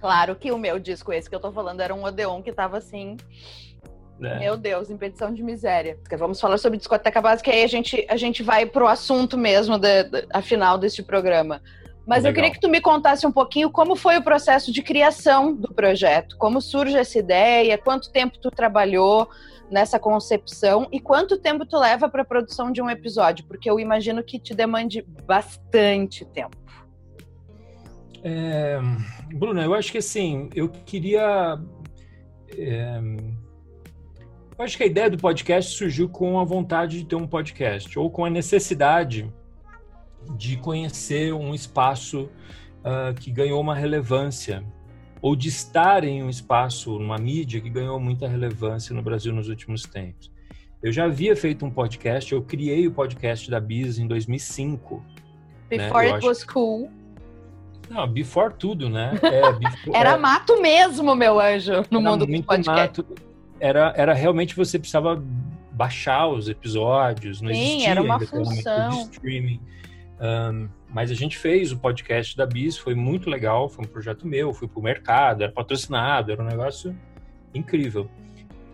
claro 0.00 0.34
que 0.36 0.50
o 0.50 0.58
meu 0.58 0.78
disco, 0.78 1.12
esse 1.12 1.28
que 1.28 1.36
eu 1.36 1.40
tô 1.40 1.52
falando, 1.52 1.80
era 1.80 1.94
um 1.94 2.02
Odeon 2.02 2.42
que 2.42 2.52
tava 2.52 2.78
assim. 2.78 3.18
É. 4.22 4.38
Meu 4.38 4.56
Deus, 4.56 4.90
impedição 4.90 5.32
de 5.32 5.42
miséria. 5.42 5.98
Vamos 6.18 6.40
falar 6.40 6.58
sobre 6.58 6.78
discoteca 6.78 7.20
básica 7.20 7.50
e 7.50 7.54
aí 7.54 7.64
a 7.64 7.66
gente, 7.66 8.06
a 8.08 8.16
gente 8.16 8.42
vai 8.42 8.66
pro 8.66 8.86
assunto 8.86 9.38
mesmo, 9.38 9.78
de, 9.78 10.04
de, 10.04 10.26
a 10.32 10.42
final 10.42 10.76
deste 10.76 11.02
programa. 11.02 11.62
Mas 12.06 12.24
Legal. 12.24 12.30
eu 12.30 12.34
queria 12.34 12.50
que 12.50 12.60
tu 12.60 12.68
me 12.68 12.80
contasse 12.80 13.26
um 13.26 13.32
pouquinho 13.32 13.70
como 13.70 13.94
foi 13.94 14.18
o 14.18 14.22
processo 14.22 14.72
de 14.72 14.82
criação 14.82 15.54
do 15.54 15.72
projeto, 15.72 16.36
como 16.38 16.60
surge 16.60 16.96
essa 16.96 17.18
ideia, 17.18 17.78
quanto 17.78 18.10
tempo 18.10 18.38
tu 18.38 18.50
trabalhou 18.50 19.28
nessa 19.70 19.98
concepção 19.98 20.88
e 20.90 20.98
quanto 20.98 21.38
tempo 21.38 21.64
tu 21.64 21.78
leva 21.78 22.08
para 22.08 22.22
a 22.22 22.24
produção 22.24 22.72
de 22.72 22.82
um 22.82 22.90
episódio, 22.90 23.44
porque 23.46 23.70
eu 23.70 23.78
imagino 23.78 24.22
que 24.22 24.38
te 24.38 24.52
demande 24.52 25.02
bastante 25.24 26.24
tempo. 26.24 26.56
É, 28.22 28.78
Bruna, 29.32 29.62
eu 29.62 29.72
acho 29.72 29.92
que 29.92 29.98
assim, 29.98 30.50
eu 30.54 30.68
queria 30.68 31.58
é, 32.58 33.00
Eu 34.60 34.64
acho 34.64 34.76
que 34.76 34.82
a 34.82 34.86
ideia 34.86 35.08
do 35.08 35.16
podcast 35.16 35.74
surgiu 35.74 36.06
com 36.06 36.38
a 36.38 36.44
vontade 36.44 36.98
de 36.98 37.06
ter 37.06 37.16
um 37.16 37.26
podcast, 37.26 37.98
ou 37.98 38.10
com 38.10 38.26
a 38.26 38.28
necessidade 38.28 39.32
de 40.36 40.58
conhecer 40.58 41.32
um 41.32 41.54
espaço 41.54 42.28
uh, 42.84 43.14
que 43.18 43.30
ganhou 43.30 43.58
uma 43.58 43.74
relevância, 43.74 44.62
ou 45.22 45.34
de 45.34 45.48
estar 45.48 46.04
em 46.04 46.22
um 46.22 46.28
espaço, 46.28 46.98
numa 46.98 47.16
mídia 47.16 47.58
que 47.58 47.70
ganhou 47.70 47.98
muita 47.98 48.28
relevância 48.28 48.94
no 48.94 49.00
Brasil 49.00 49.32
nos 49.32 49.48
últimos 49.48 49.84
tempos. 49.84 50.30
Eu 50.82 50.92
já 50.92 51.06
havia 51.06 51.34
feito 51.34 51.64
um 51.64 51.70
podcast, 51.70 52.30
eu 52.30 52.42
criei 52.42 52.86
o 52.86 52.92
podcast 52.92 53.50
da 53.50 53.58
Bis 53.58 53.98
em 53.98 54.06
2005. 54.06 55.02
Né? 55.70 55.78
Before 55.78 56.06
né? 56.06 56.14
it 56.16 56.26
was 56.26 56.44
cool. 56.44 56.90
Não, 57.88 58.06
before 58.06 58.52
tudo, 58.52 58.90
né? 58.90 59.18
É, 59.22 59.52
before, 59.54 59.96
Era 59.96 60.10
é... 60.10 60.16
mato 60.18 60.60
mesmo, 60.60 61.14
meu 61.16 61.40
anjo, 61.40 61.82
no 61.90 62.00
Era 62.00 62.10
mundo 62.10 62.26
do 62.26 62.42
podcast. 62.42 63.00
Mato 63.00 63.29
era, 63.60 63.92
era 63.96 64.14
realmente 64.14 64.56
você 64.56 64.78
precisava 64.78 65.22
baixar 65.70 66.28
os 66.28 66.48
episódios, 66.48 67.40
não 67.40 67.52
Sim, 67.52 67.60
existia 67.60 67.90
era 67.90 68.02
uma 68.02 68.18
função. 68.20 69.02
streaming. 69.12 69.60
Um, 70.20 70.68
mas 70.88 71.10
a 71.10 71.14
gente 71.14 71.38
fez 71.38 71.72
o 71.72 71.78
podcast 71.78 72.36
da 72.36 72.44
Bis, 72.44 72.76
foi 72.76 72.94
muito 72.94 73.30
legal, 73.30 73.68
foi 73.68 73.84
um 73.84 73.88
projeto 73.88 74.26
meu, 74.26 74.52
fui 74.52 74.68
pro 74.68 74.82
mercado, 74.82 75.42
era 75.42 75.52
patrocinado, 75.52 76.32
era 76.32 76.42
um 76.42 76.46
negócio 76.46 76.94
incrível. 77.54 78.10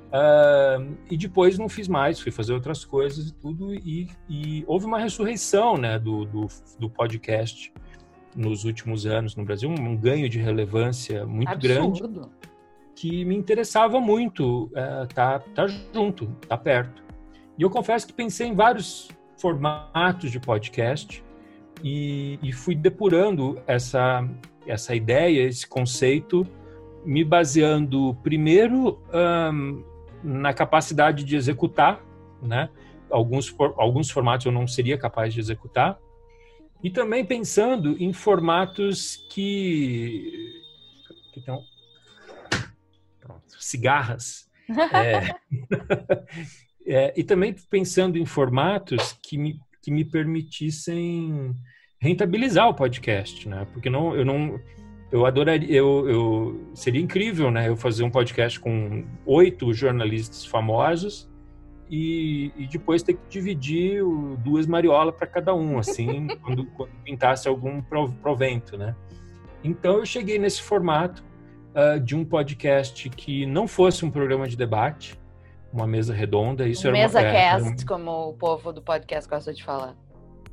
Uh, 0.06 0.96
e 1.10 1.16
depois 1.16 1.58
não 1.58 1.68
fiz 1.68 1.88
mais, 1.88 2.18
fui 2.18 2.32
fazer 2.32 2.52
outras 2.52 2.84
coisas 2.84 3.28
e 3.28 3.34
tudo, 3.34 3.74
e, 3.74 4.08
e 4.28 4.64
houve 4.66 4.86
uma 4.86 4.98
ressurreição 4.98 5.76
né, 5.76 5.98
do, 5.98 6.24
do, 6.24 6.46
do, 6.78 6.88
podcast 6.88 7.72
nos 8.34 8.64
últimos 8.64 9.04
anos 9.04 9.36
no 9.36 9.44
Brasil, 9.44 9.68
um 9.68 9.96
ganho 9.96 10.28
de 10.28 10.38
relevância 10.38 11.26
muito 11.26 11.50
Absurdo. 11.50 12.00
grande 12.00 12.28
que 12.96 13.24
me 13.26 13.36
interessava 13.36 14.00
muito 14.00 14.70
é, 14.74 15.06
tá, 15.06 15.38
tá 15.38 15.66
junto, 15.66 16.26
tá 16.48 16.56
perto. 16.56 17.04
E 17.58 17.62
eu 17.62 17.70
confesso 17.70 18.06
que 18.06 18.12
pensei 18.12 18.48
em 18.48 18.54
vários 18.54 19.08
formatos 19.38 20.32
de 20.32 20.40
podcast 20.40 21.22
e, 21.84 22.38
e 22.42 22.52
fui 22.52 22.74
depurando 22.74 23.60
essa, 23.66 24.26
essa 24.66 24.94
ideia, 24.94 25.46
esse 25.46 25.66
conceito, 25.66 26.46
me 27.04 27.22
baseando 27.22 28.16
primeiro 28.22 28.98
um, 29.12 29.84
na 30.24 30.54
capacidade 30.54 31.22
de 31.22 31.36
executar, 31.36 32.02
né? 32.42 32.70
Alguns, 33.10 33.54
alguns 33.76 34.10
formatos 34.10 34.46
eu 34.46 34.52
não 34.52 34.66
seria 34.66 34.98
capaz 34.98 35.32
de 35.32 35.38
executar, 35.38 35.98
e 36.82 36.90
também 36.90 37.24
pensando 37.24 37.96
em 38.02 38.12
formatos 38.12 39.24
que, 39.30 40.60
que 41.32 41.40
tem, 41.40 41.54
cigarras. 43.66 44.46
É, 44.92 45.32
é, 46.84 47.14
e 47.16 47.22
também 47.22 47.54
pensando 47.70 48.18
em 48.18 48.26
formatos 48.26 49.16
que 49.22 49.38
me, 49.38 49.60
que 49.80 49.92
me 49.92 50.04
permitissem 50.04 51.54
rentabilizar 52.00 52.68
o 52.68 52.74
podcast, 52.74 53.48
né? 53.48 53.64
Porque 53.72 53.88
não, 53.88 54.14
eu 54.16 54.24
não, 54.24 54.60
eu 55.10 55.24
adoraria, 55.24 55.72
eu, 55.72 56.08
eu 56.08 56.70
seria 56.74 57.00
incrível, 57.00 57.50
né? 57.50 57.68
Eu 57.68 57.76
fazer 57.76 58.02
um 58.02 58.10
podcast 58.10 58.58
com 58.58 59.04
oito 59.24 59.72
jornalistas 59.72 60.44
famosos 60.44 61.28
e, 61.88 62.52
e 62.56 62.66
depois 62.66 63.02
ter 63.02 63.14
que 63.14 63.28
dividir 63.28 64.02
o, 64.02 64.36
duas 64.36 64.66
mariolas 64.66 65.14
para 65.14 65.26
cada 65.26 65.54
um, 65.54 65.78
assim, 65.78 66.26
quando, 66.42 66.66
quando 66.66 66.90
pintasse 67.04 67.48
algum 67.48 67.80
provento, 68.22 68.76
né? 68.76 68.94
Então 69.62 69.98
eu 69.98 70.06
cheguei 70.06 70.38
nesse 70.38 70.62
formato 70.62 71.24
uh, 71.76 72.00
de 72.00 72.16
um 72.16 72.24
podcast 72.24 73.08
que 73.10 73.44
não 73.44 73.68
fosse 73.68 74.04
um 74.04 74.10
programa 74.10 74.48
de 74.48 74.56
debate, 74.56 75.18
uma 75.72 75.86
mesa 75.86 76.14
redonda. 76.14 76.66
Isso 76.66 76.86
um 76.86 76.90
era 76.90 76.98
mesa 76.98 77.20
uma, 77.20 77.30
cast, 77.30 77.82
é, 77.82 77.86
como 77.86 78.30
o 78.30 78.34
povo 78.34 78.72
do 78.72 78.80
podcast 78.80 79.28
gosta 79.28 79.52
de 79.52 79.62
falar. 79.62 79.94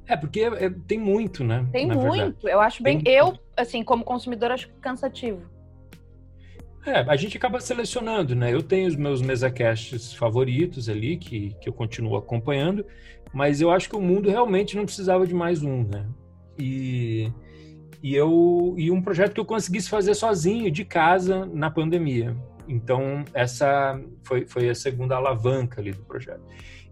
É, 0.06 0.18
porque 0.18 0.42
é, 0.42 0.70
tem 0.86 1.00
muito, 1.00 1.44
né? 1.44 1.66
Tem 1.72 1.88
muito. 1.88 2.02
Verdade. 2.02 2.36
Eu 2.44 2.60
acho 2.60 2.84
bem. 2.84 3.00
Tem... 3.00 3.14
Eu, 3.14 3.40
assim, 3.56 3.84
como 3.84 4.04
consumidor, 4.04 4.52
acho 4.52 4.70
cansativo. 4.82 5.42
É, 6.86 7.00
a 7.00 7.16
gente 7.16 7.38
acaba 7.38 7.62
selecionando, 7.62 8.36
né? 8.36 8.54
Eu 8.54 8.62
tenho 8.62 8.90
os 8.90 8.96
meus 8.98 9.22
mesacasts 9.22 10.14
favoritos 10.14 10.90
ali, 10.90 11.16
que, 11.16 11.56
que 11.62 11.70
eu 11.70 11.74
continuo 11.74 12.18
acompanhando, 12.18 12.86
mas 13.34 13.62
eu 13.62 13.72
acho 13.72 13.90
que 13.90 13.96
o 13.96 14.02
mundo 14.02 14.30
realmente 14.30 14.76
não 14.76 14.84
precisava 14.84 15.26
de 15.26 15.34
mais 15.34 15.64
um, 15.64 15.84
né? 15.84 16.06
E 16.60 17.32
e 18.04 18.14
eu 18.14 18.76
e 18.78 18.92
um 18.92 19.02
projeto 19.02 19.34
que 19.34 19.40
eu 19.40 19.46
conseguisse 19.46 19.90
fazer 19.90 20.14
sozinho 20.14 20.70
de 20.70 20.84
casa 20.84 21.46
na 21.46 21.72
pandemia. 21.72 22.36
Então 22.68 23.24
essa 23.34 24.00
foi, 24.24 24.46
foi 24.46 24.70
a 24.70 24.76
segunda 24.76 25.16
alavanca 25.16 25.80
ali 25.80 25.94
do 25.94 26.04
projeto. 26.04 26.42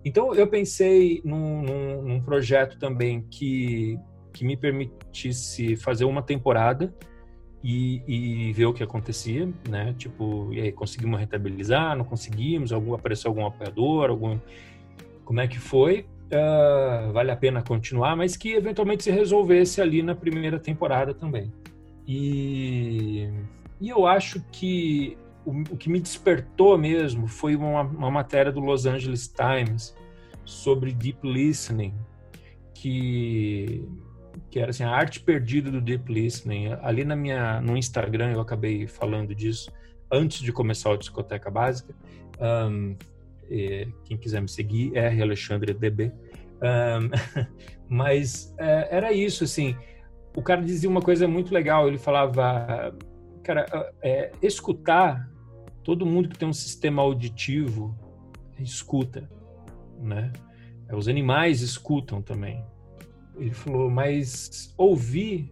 Então 0.03 0.33
eu 0.33 0.47
pensei 0.47 1.21
num, 1.25 1.61
num, 1.61 2.01
num 2.01 2.21
projeto 2.21 2.79
também 2.79 3.21
que 3.29 3.99
que 4.33 4.45
me 4.45 4.55
permitisse 4.55 5.75
fazer 5.75 6.05
uma 6.05 6.21
temporada 6.21 6.95
e, 7.61 8.01
e, 8.07 8.53
ver 8.53 8.65
o 8.65 8.73
que 8.73 8.81
acontecia, 8.81 9.47
né? 9.69 9.93
Tipo, 9.97 10.51
e 10.53 10.61
aí 10.61 10.71
conseguimos 10.71 11.19
rentabilizar, 11.19 11.97
não 11.97 12.05
conseguimos, 12.05 12.71
algum 12.71 12.93
apareceu 12.93 13.29
algum 13.29 13.45
apoiador, 13.45 14.09
algum 14.09 14.39
como 15.25 15.41
é 15.41 15.47
que 15.47 15.59
foi? 15.59 16.07
Uh, 16.31 17.11
vale 17.11 17.31
a 17.31 17.35
pena 17.35 17.61
continuar, 17.61 18.15
mas 18.15 18.35
que 18.35 18.53
eventualmente 18.53 19.03
se 19.03 19.11
resolvesse 19.11 19.81
ali 19.81 20.01
na 20.01 20.15
primeira 20.15 20.59
temporada 20.59 21.13
também. 21.13 21.51
E, 22.07 23.29
e 23.79 23.89
eu 23.89 24.05
acho 24.05 24.43
que 24.51 25.17
o, 25.45 25.51
o, 25.51 25.77
que 25.77 25.89
me 25.89 25.99
despertou 25.99 26.77
mesmo 26.77 27.27
foi 27.27 27.55
uma, 27.55 27.81
uma 27.81 28.11
matéria 28.11 28.51
do 28.51 28.59
Los 28.59 28.85
Angeles 28.85 29.27
Times 29.27 29.95
sobre 30.45 30.91
deep 30.91 31.19
listening, 31.23 31.93
que 32.73 33.87
que 34.49 34.59
era 34.59 34.69
assim 34.69 34.83
a 34.83 34.89
arte 34.89 35.19
perdida 35.19 35.69
do 35.71 35.81
deep 35.81 36.11
listening. 36.11 36.73
Ali 36.81 37.03
na 37.03 37.15
minha 37.15 37.61
no 37.61 37.77
Instagram 37.77 38.31
eu 38.31 38.41
acabei 38.41 38.87
falando 38.87 39.33
disso 39.35 39.71
antes 40.11 40.39
de 40.39 40.51
começar 40.51 40.91
a 40.91 40.97
discoteca 40.97 41.49
básica. 41.49 41.93
Um, 42.39 42.95
quem 44.05 44.17
quiser 44.17 44.41
me 44.41 44.49
seguir, 44.49 44.95
R 44.95 45.21
Alexandre 45.21 45.73
DB. 45.73 46.11
Um, 46.61 47.09
mas 47.89 48.53
é, 48.57 48.87
era 48.95 49.11
isso, 49.11 49.43
assim. 49.43 49.75
O 50.35 50.41
cara 50.41 50.61
dizia 50.61 50.89
uma 50.89 51.01
coisa 51.01 51.27
muito 51.27 51.53
legal. 51.53 51.87
Ele 51.87 51.97
falava, 51.97 52.95
cara, 53.43 53.65
é, 54.01 54.31
escutar. 54.41 55.29
Todo 55.83 56.05
mundo 56.05 56.29
que 56.29 56.37
tem 56.37 56.47
um 56.47 56.53
sistema 56.53 57.01
auditivo 57.01 57.97
escuta, 58.59 59.27
né? 59.99 60.31
É, 60.87 60.95
os 60.95 61.07
animais 61.07 61.61
escutam 61.61 62.21
também. 62.21 62.63
Ele 63.35 63.51
falou, 63.51 63.89
mas 63.89 64.73
ouvir 64.77 65.51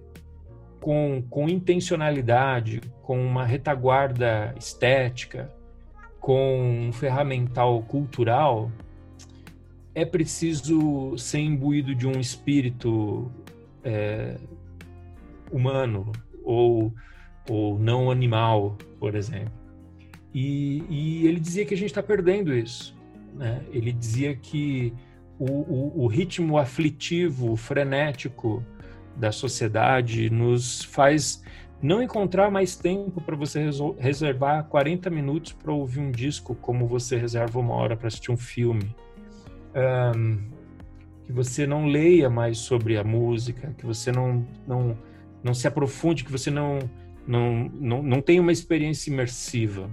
com, 0.80 1.24
com 1.30 1.50
intencionalidade, 1.50 2.82
com 3.02 3.20
uma 3.26 3.46
retaguarda 3.46 4.54
estética, 4.58 5.52
com 6.20 6.88
um 6.88 6.92
ferramental 6.92 7.82
cultural, 7.84 8.72
é 9.96 10.06
preciso 10.06 11.18
ser 11.18 11.40
imbuído 11.40 11.96
de 11.96 12.08
um 12.08 12.20
espírito 12.20 13.32
é, 13.84 14.38
humano 15.52 16.12
ou, 16.44 16.94
ou 17.50 17.80
não 17.80 18.12
animal, 18.12 18.78
por 19.00 19.16
exemplo. 19.16 19.52
E, 20.34 20.84
e 20.90 21.28
ele 21.28 21.40
dizia 21.40 21.66
que 21.66 21.74
a 21.74 21.78
gente 21.78 21.90
está 21.90 22.04
perdendo 22.04 22.54
isso. 22.54 22.96
Né? 23.34 23.62
Ele 23.72 23.92
dizia 23.92 24.36
que 24.36 24.94
o, 25.40 25.46
o, 25.46 26.04
o 26.04 26.08
ritmo 26.08 26.58
aflitivo, 26.58 27.56
frenético 27.56 28.64
da 29.16 29.32
sociedade 29.32 30.30
nos 30.30 30.84
faz 30.84 31.44
não 31.82 32.04
encontrar 32.04 32.52
mais 32.52 32.76
tempo 32.76 33.22
para 33.22 33.36
você 33.36 33.70
reservar 33.98 34.66
40 34.66 35.10
minutos 35.10 35.54
para 35.54 35.72
ouvir 35.72 36.00
um 36.00 36.12
disco 36.12 36.54
como 36.56 36.86
você 36.88 37.16
reserva 37.18 37.60
uma 37.60 37.74
hora 37.74 37.96
para 37.96 38.08
assistir 38.08 38.32
um 38.32 38.38
filme. 38.38 38.94
Um, 40.16 40.50
que 41.26 41.32
você 41.32 41.68
não 41.68 41.86
leia 41.86 42.30
mais 42.30 42.58
sobre 42.58 42.98
a 42.98 43.04
música, 43.04 43.74
que 43.78 43.86
você 43.86 44.12
não, 44.12 44.46
não, 44.68 44.98
não 45.44 45.54
se 45.54 45.68
aprofunde, 45.68 46.26
que 46.26 46.32
você 46.32 46.50
não, 46.50 46.80
não, 47.26 47.70
não, 47.76 48.02
não 48.02 48.22
tenha 48.22 48.42
uma 48.42 48.52
experiência 48.52 49.12
imersiva. 49.12 49.90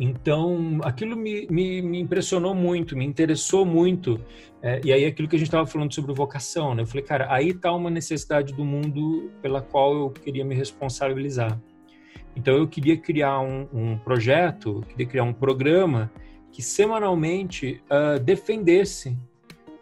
Então, 0.00 0.78
aquilo 0.84 1.16
me, 1.16 1.46
me, 1.50 1.82
me, 1.82 2.00
impressionou 2.00 2.54
muito, 2.54 2.96
me 2.96 3.04
interessou 3.04 3.66
muito. 3.66 4.20
É, 4.62 4.80
e 4.84 4.92
aí, 4.92 5.04
aquilo 5.04 5.26
que 5.26 5.34
a 5.34 5.38
gente 5.38 5.48
estava 5.48 5.66
falando 5.66 5.92
sobre 5.92 6.12
vocação, 6.12 6.74
né? 6.74 6.82
Eu 6.82 6.86
falei, 6.86 7.02
cara, 7.02 7.26
aí 7.32 7.48
está 7.48 7.72
uma 7.72 7.90
necessidade 7.90 8.54
do 8.54 8.64
mundo 8.64 9.30
pela 9.42 9.60
qual 9.60 9.94
eu 9.94 10.10
queria 10.10 10.44
me 10.44 10.54
responsabilizar. 10.54 11.60
Então, 12.36 12.54
eu 12.54 12.68
queria 12.68 12.96
criar 12.96 13.40
um, 13.40 13.66
um 13.72 13.98
projeto, 13.98 14.84
queria 14.88 15.06
criar 15.06 15.24
um 15.24 15.32
programa 15.32 16.10
que 16.52 16.62
semanalmente 16.62 17.82
uh, 17.90 18.20
defendesse 18.20 19.18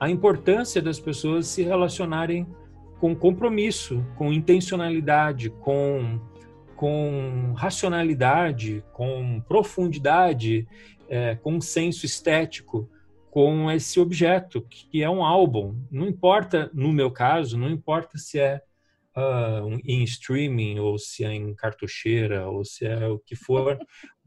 a 0.00 0.08
importância 0.08 0.80
das 0.80 0.98
pessoas 0.98 1.46
se 1.46 1.62
relacionarem 1.62 2.46
com 2.98 3.14
compromisso, 3.14 4.04
com 4.16 4.32
intencionalidade, 4.32 5.50
com 5.50 6.18
com 6.77 7.55
racionalidade, 7.57 8.85
com 8.93 9.41
profundidade 9.49 10.66
é, 11.09 11.35
consenso 11.35 12.05
estético 12.05 12.89
com 13.31 13.70
esse 13.70 14.01
objeto, 14.01 14.62
que 14.62 15.03
é 15.03 15.11
um 15.11 15.22
álbum. 15.24 15.77
Não 15.91 16.07
importa, 16.07 16.70
no 16.72 16.93
meu 16.93 17.11
caso, 17.11 17.59
não 17.59 17.68
importa 17.68 18.16
se 18.16 18.39
é 18.39 18.62
uh, 19.16 19.79
em 19.85 20.03
streaming, 20.05 20.79
ou 20.79 20.99
se 20.99 21.24
é 21.24 21.35
em 21.35 21.55
cartucheira, 21.55 22.49
ou 22.49 22.64
se 22.64 22.87
é 22.87 23.07
o 23.07 23.18
que 23.18 23.37
for. 23.37 23.79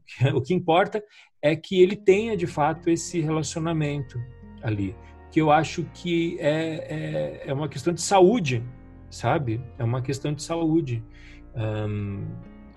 o 0.34 0.40
que 0.40 0.54
importa 0.54 1.02
é 1.42 1.56
que 1.56 1.80
ele 1.80 1.96
tenha, 1.96 2.36
de 2.36 2.46
fato, 2.46 2.88
esse 2.88 3.20
relacionamento 3.20 4.16
ali. 4.62 4.94
Que 5.32 5.40
eu 5.40 5.50
acho 5.50 5.84
que 5.94 6.38
é, 6.38 7.42
é, 7.46 7.50
é 7.50 7.52
uma 7.52 7.68
questão 7.68 7.92
de 7.92 8.02
saúde, 8.02 8.62
sabe? 9.10 9.60
É 9.78 9.84
uma 9.84 10.02
questão 10.02 10.32
de 10.32 10.42
saúde. 10.42 11.02
Um, 11.54 12.26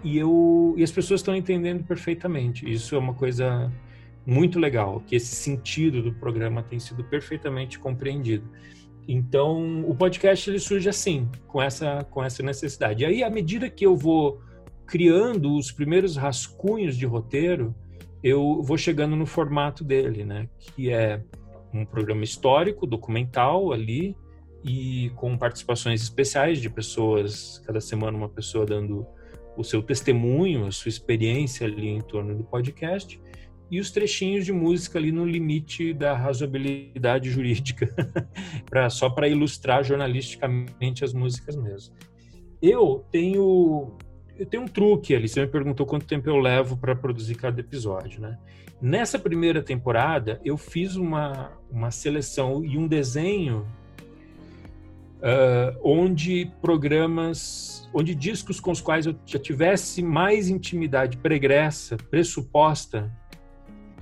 e, 0.04 0.18
eu, 0.18 0.74
e 0.78 0.84
as 0.84 0.92
pessoas 0.92 1.22
estão 1.22 1.36
entendendo 1.36 1.84
perfeitamente. 1.84 2.70
Isso 2.70 2.96
é 2.96 2.98
uma 2.98 3.14
coisa 3.14 3.72
muito 4.26 4.60
legal, 4.60 5.02
que 5.06 5.16
esse 5.16 5.36
sentido 5.36 6.02
do 6.02 6.14
programa 6.14 6.64
tem 6.64 6.80
sido 6.80 7.04
perfeitamente 7.04 7.80
compreendido. 7.80 8.50
Então, 9.08 9.84
o 9.86 9.96
podcast 9.96 10.50
ele 10.50 10.60
surge 10.60 10.88
assim, 10.88 11.30
com 11.48 11.62
essa 11.62 12.06
com 12.10 12.24
essa 12.24 12.42
necessidade. 12.42 13.04
E 13.04 13.06
aí, 13.06 13.24
à 13.24 13.30
medida 13.30 13.70
que 13.70 13.86
eu 13.86 13.96
vou 13.96 14.42
criando 14.86 15.56
os 15.58 15.72
primeiros 15.72 16.16
rascunhos 16.16 16.96
de 16.96 17.06
roteiro, 17.06 17.76
eu 18.24 18.62
vou 18.62 18.78
chegando 18.78 19.16
no 19.16 19.26
formato 19.26 19.84
dele, 19.84 20.24
né? 20.24 20.48
Que 20.58 20.90
é 20.90 21.22
um 21.74 21.86
programa 21.86 22.24
histórico, 22.24 22.88
documental 22.88 23.74
ali 23.74 24.16
e 24.64 25.12
com 25.16 25.38
participações 25.38 26.02
especiais 26.02 26.62
de 26.62 26.70
pessoas, 26.70 27.62
cada 27.66 27.82
semana 27.82 28.18
uma 28.18 28.30
pessoa 28.30 28.66
dando 28.66 29.06
o 29.58 29.64
seu 29.64 29.82
testemunho, 29.84 30.66
a 30.66 30.72
sua 30.72 30.90
experiência 30.90 31.68
ali 31.68 31.90
em 31.90 32.02
torno 32.02 32.36
do 32.36 32.44
podcast 32.44 33.22
e 33.70 33.80
os 33.80 33.92
trechinhos 33.92 34.46
de 34.46 34.52
música 34.52 35.00
ali 35.00 35.12
no 35.12 35.26
limite 35.26 35.94
da 35.94 36.16
razoabilidade 36.16 37.30
jurídica, 37.30 37.88
pra, 38.70 38.90
só 38.90 39.10
para 39.10 39.28
ilustrar 39.28 39.84
jornalisticamente 39.84 41.04
as 41.04 41.14
músicas 41.14 41.56
mesmo. 41.56 41.96
Eu 42.62 43.06
tenho 43.12 43.98
eu 44.38 44.46
tenho 44.46 44.64
um 44.64 44.68
truque 44.68 45.16
ali. 45.16 45.28
Você 45.28 45.42
me 45.42 45.48
perguntou 45.48 45.86
quanto 45.86 46.06
tempo 46.06 46.28
eu 46.28 46.38
levo 46.38 46.76
para 46.76 46.96
produzir 46.96 47.36
cada 47.36 47.60
episódio, 47.60 48.20
né? 48.22 48.38
Nessa 48.82 49.20
primeira 49.20 49.62
temporada, 49.62 50.42
eu 50.44 50.58
fiz 50.58 50.96
uma, 50.96 51.52
uma 51.70 51.92
seleção 51.92 52.66
e 52.66 52.78
um 52.78 52.88
desenho 52.88 53.66
uh, 55.24 55.80
onde 55.84 56.52
programas, 56.62 57.90
onde 57.94 58.14
discos 58.14 58.60
com 58.60 58.72
os 58.72 58.82
quais 58.82 59.06
eu 59.06 59.16
já 59.26 59.40
tivesse 59.40 60.04
mais 60.04 60.50
intimidade 60.50 61.18
pregressa, 61.18 61.96
pressuposta, 61.98 63.10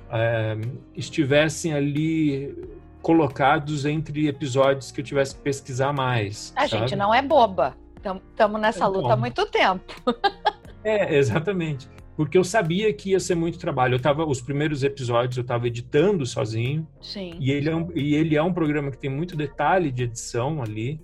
uh, 0.08 0.80
estivessem 0.96 1.74
ali 1.74 2.56
colocados 3.02 3.86
entre 3.86 4.28
episódios 4.28 4.92
que 4.92 5.02
eu 5.02 5.06
tivesse 5.06 5.36
que 5.36 5.42
pesquisar 5.42 5.94
mais. 5.94 6.54
A 6.56 6.68
sabe? 6.68 6.82
gente 6.82 6.96
não 6.96 7.14
é 7.14 7.22
boba. 7.22 7.76
Estamos 7.96 8.60
nessa 8.60 8.88
luta 8.88 9.14
há 9.14 9.16
muito 9.16 9.46
tempo. 9.46 9.94
é, 10.84 11.16
exatamente. 11.16 11.88
Porque 12.16 12.38
eu 12.38 12.44
sabia 12.44 12.92
que 12.94 13.12
ia 13.12 13.20
ser 13.20 13.36
muito 13.36 13.58
trabalho. 13.58 13.96
Eu 13.96 14.00
tava, 14.00 14.26
os 14.26 14.42
primeiros 14.42 14.84
episódios 14.84 15.38
eu 15.38 15.42
estava 15.42 15.68
editando 15.68 16.26
sozinho. 16.26 16.88
Sim. 17.00 17.36
E 17.40 17.52
ele, 17.52 17.70
é 17.70 17.76
um, 17.76 17.92
e 17.96 18.16
ele 18.16 18.36
é 18.36 18.44
um 18.44 18.54
programa 18.54 18.92
que 18.92 18.98
tem 18.98 19.10
muito 19.10 19.36
detalhe 19.36 19.92
de 19.92 20.04
edição 20.04 20.62
ali, 20.62 21.00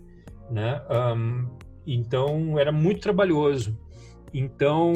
né? 0.49 0.81
Um, 0.89 1.47
então 1.85 2.59
era 2.59 2.71
muito 2.71 3.01
trabalhoso. 3.01 3.77
Então 4.33 4.93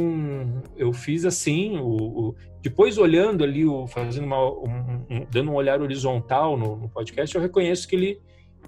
eu 0.75 0.91
fiz 0.91 1.25
assim, 1.25 1.77
o, 1.77 1.87
o 1.87 2.35
depois 2.61 2.97
olhando 2.97 3.43
ali, 3.43 3.65
o, 3.65 3.87
fazendo 3.87 4.25
uma, 4.25 4.43
um, 4.43 5.05
um, 5.09 5.27
dando 5.31 5.51
um 5.51 5.55
olhar 5.55 5.81
horizontal 5.81 6.57
no, 6.57 6.75
no 6.75 6.89
podcast, 6.89 7.33
eu 7.35 7.41
reconheço 7.41 7.87
que 7.87 7.95
ele 7.95 8.21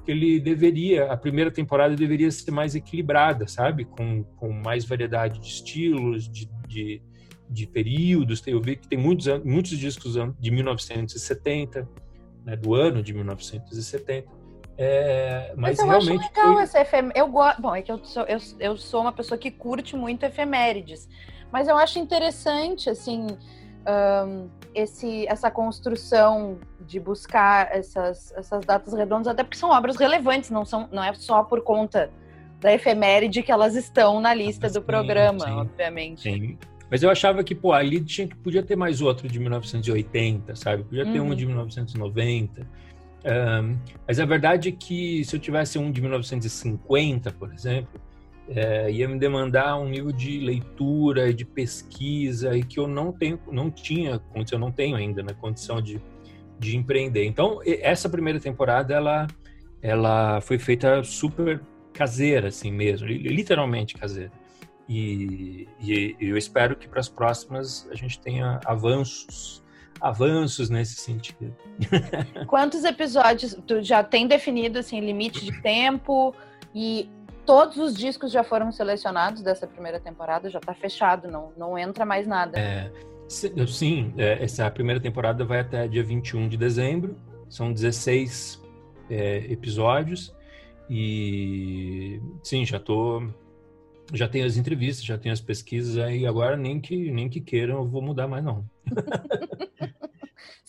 que 0.04 0.12
ele 0.12 0.40
deveria, 0.40 1.12
a 1.12 1.18
primeira 1.18 1.50
temporada 1.50 1.96
deveria 1.96 2.30
ser 2.30 2.52
mais 2.52 2.76
equilibrada, 2.76 3.48
sabe? 3.48 3.86
Com, 3.86 4.24
com 4.36 4.52
mais 4.52 4.84
variedade 4.84 5.40
de 5.40 5.48
estilos, 5.48 6.30
de, 6.30 6.50
de, 6.68 7.02
de 7.50 7.68
períodos. 7.68 8.46
Eu 8.46 8.62
vi 8.62 8.76
que 8.76 8.88
tem 8.88 9.00
muitos, 9.00 9.28
muitos 9.46 9.78
discos 9.78 10.16
de 10.40 10.52
1970, 10.52 11.88
né, 12.46 12.56
do 12.56 12.76
ano 12.76 13.02
de 13.02 13.14
1970. 13.14 14.28
É, 14.78 15.54
mas, 15.56 15.78
mas 15.78 15.80
eu 15.80 15.86
realmente 15.86 16.26
acho 16.26 16.30
legal 16.30 16.54
foi... 16.54 16.64
essa 16.64 16.82
efeméride. 16.82 17.20
Eu 17.20 17.28
gosto. 17.28 17.62
Bom, 17.62 17.76
é 17.76 17.82
que 17.82 17.92
eu 17.92 18.04
sou, 18.04 18.24
eu, 18.24 18.38
eu 18.60 18.78
sou 18.78 19.02
uma 19.02 19.12
pessoa 19.12 19.38
que 19.38 19.52
curte 19.52 19.96
muito 19.96 20.24
efemérides, 20.24 21.08
mas 21.52 21.68
eu 21.68 21.78
acho 21.78 22.00
interessante, 22.00 22.90
assim, 22.90 23.28
um, 23.88 24.50
esse, 24.74 25.28
essa 25.28 25.52
construção 25.52 26.58
de 26.82 27.00
buscar 27.00 27.70
essas, 27.72 28.32
essas 28.34 28.66
datas 28.66 28.94
redondas, 28.94 29.28
até 29.28 29.44
porque 29.44 29.58
são 29.58 29.70
obras 29.70 29.96
relevantes, 29.96 30.50
não, 30.50 30.66
são, 30.66 30.88
não 30.92 31.04
é 31.04 31.14
só 31.14 31.44
por 31.44 31.62
conta 31.62 32.10
da 32.60 32.74
efeméride 32.74 33.44
que 33.44 33.52
elas 33.52 33.76
estão 33.76 34.20
na 34.20 34.34
lista 34.34 34.70
do 34.70 34.82
programa, 34.82 35.46
sim, 35.46 35.52
obviamente. 35.52 36.22
Sim. 36.22 36.58
Mas 36.90 37.04
eu 37.04 37.10
achava 37.10 37.44
que, 37.44 37.54
pô, 37.54 37.74
ali 37.74 38.00
tinha, 38.02 38.28
podia 38.44 38.64
ter 38.64 38.76
mais 38.76 39.02
outro 39.02 39.28
de 39.28 39.40
1980, 39.40 40.56
sabe? 40.56 40.84
Podia 40.84 41.06
ter 41.06 41.20
uhum. 41.20 41.32
um 41.32 41.36
de 41.36 41.46
1990. 41.46 42.68
Um, 43.26 43.78
mas 44.06 44.20
a 44.20 44.26
verdade 44.26 44.70
é 44.70 44.72
que 44.72 45.24
se 45.24 45.36
eu 45.36 45.40
tivesse 45.40 45.80
um 45.80 45.92
de 45.92 46.02
1950, 46.02 47.32
por 47.32 47.54
exemplo, 47.54 48.02
é, 48.50 48.92
ia 48.92 49.08
me 49.08 49.18
demandar 49.18 49.78
um 49.78 49.88
nível 49.88 50.12
de 50.12 50.40
leitura 50.40 51.30
e 51.30 51.34
de 51.34 51.46
pesquisa 51.46 52.56
e 52.58 52.64
que 52.64 52.80
eu 52.80 52.88
não 52.88 53.14
tenho, 53.14 53.40
não 53.50 53.72
tinha 53.72 54.22
eu 54.52 54.60
não 54.60 54.72
tenho 54.72 54.98
ainda 54.98 55.22
na 55.24 55.32
né, 55.32 55.38
condição 55.40 55.82
de, 55.82 56.02
de 56.60 56.76
empreender. 56.76 57.26
Então 57.26 57.62
essa 57.66 58.10
primeira 58.10 58.40
temporada 58.40 58.94
ela 58.94 59.28
ela 59.82 60.42
foi 60.42 60.60
feita 60.60 61.04
super 61.04 61.62
caseira 61.94 62.50
assim 62.50 62.72
mesmo, 62.72 63.08
literalmente 63.08 63.96
caseira. 63.96 64.32
E, 64.90 65.68
e 65.80 66.18
eu 66.20 66.36
espero 66.36 66.76
que 66.76 66.90
para 66.90 67.00
as 67.00 67.08
próximas 67.08 67.88
a 67.90 67.96
gente 67.96 68.20
tenha 68.20 68.60
avanços 68.66 69.63
avanços 70.04 70.70
nesse 70.70 70.96
sentido. 70.96 71.56
Quantos 72.46 72.84
episódios 72.84 73.58
tu 73.66 73.82
já 73.82 74.04
tem 74.04 74.28
definido 74.28 74.78
assim 74.78 75.00
limite 75.00 75.46
de 75.46 75.62
tempo 75.62 76.36
e 76.76 77.10
todos 77.46 77.78
os 77.78 77.96
discos 77.96 78.30
já 78.30 78.44
foram 78.44 78.70
selecionados 78.70 79.42
dessa 79.42 79.66
primeira 79.66 80.02
temporada, 80.02 80.50
já 80.50 80.60
está 80.60 80.74
fechado, 80.74 81.32
não, 81.32 81.54
não 81.56 81.78
entra 81.78 82.06
mais 82.06 82.28
nada. 82.28 82.60
É, 82.60 82.92
sim, 83.66 84.14
é, 84.18 84.44
essa 84.44 84.70
primeira 84.70 85.00
temporada 85.00 85.46
vai 85.46 85.62
até 85.62 85.88
dia 85.88 86.04
21 86.04 86.50
de 86.50 86.58
dezembro, 86.58 87.16
são 87.48 87.72
16 87.72 88.62
é, 89.10 89.38
episódios, 89.50 90.36
e 90.90 92.22
sim, 92.44 92.66
já 92.66 92.78
tô. 92.78 93.24
Já 94.12 94.28
tenho 94.28 94.46
as 94.46 94.58
entrevistas, 94.58 95.06
já 95.06 95.18
tenho 95.18 95.32
as 95.32 95.40
pesquisas 95.40 95.98
aí, 95.98 96.28
agora 96.28 96.58
nem 96.58 96.80
que, 96.82 97.10
nem 97.10 97.30
que 97.30 97.40
queiram 97.40 97.78
eu 97.78 97.86
vou 97.86 98.02
mudar 98.02 98.28
mais 98.28 98.44
não. 98.44 98.66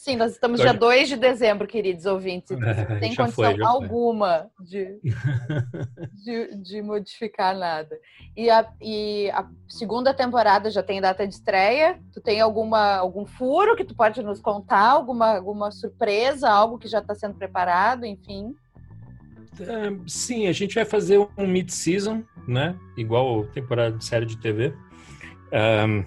Sim, 0.05 0.17
nós 0.17 0.33
estamos 0.33 0.61
dia 0.61 0.75
2 0.75 1.09
de 1.09 1.17
dezembro, 1.17 1.67
queridos 1.67 2.05
ouvintes. 2.05 2.51
É, 2.51 2.99
tem 3.01 3.15
condição 3.15 3.55
foi, 3.55 3.63
alguma 3.63 4.51
de, 4.61 5.01
de, 6.13 6.57
de, 6.57 6.83
modificar 6.83 7.57
nada. 7.57 7.99
E 8.37 8.51
a, 8.51 8.71
e 8.83 9.31
a 9.31 9.49
segunda 9.67 10.13
temporada 10.13 10.71
já 10.71 10.83
tem 10.83 11.01
data 11.01 11.27
de 11.27 11.33
estreia? 11.33 11.99
Tu 12.13 12.21
tem 12.21 12.39
alguma, 12.39 12.97
algum 12.97 13.25
furo 13.25 13.75
que 13.75 13.83
tu 13.83 13.95
pode 13.95 14.23
nos 14.23 14.43
contar? 14.43 14.91
Alguma, 14.91 15.37
alguma 15.37 15.71
surpresa? 15.71 16.51
Algo 16.51 16.79
que 16.79 16.87
já 16.87 16.99
está 16.99 17.15
sendo 17.15 17.37
preparado? 17.37 18.05
Enfim. 18.05 18.55
É, 19.59 19.97
sim, 20.07 20.49
a 20.49 20.53
gente 20.53 20.75
vai 20.75 20.85
fazer 20.85 21.19
um 21.39 21.47
mid-season, 21.47 22.23
né? 22.47 22.79
Igual 22.95 23.47
temporada 23.47 23.97
de 23.97 24.05
série 24.05 24.27
de 24.27 24.37
TV. 24.37 24.75
Um, 25.51 26.05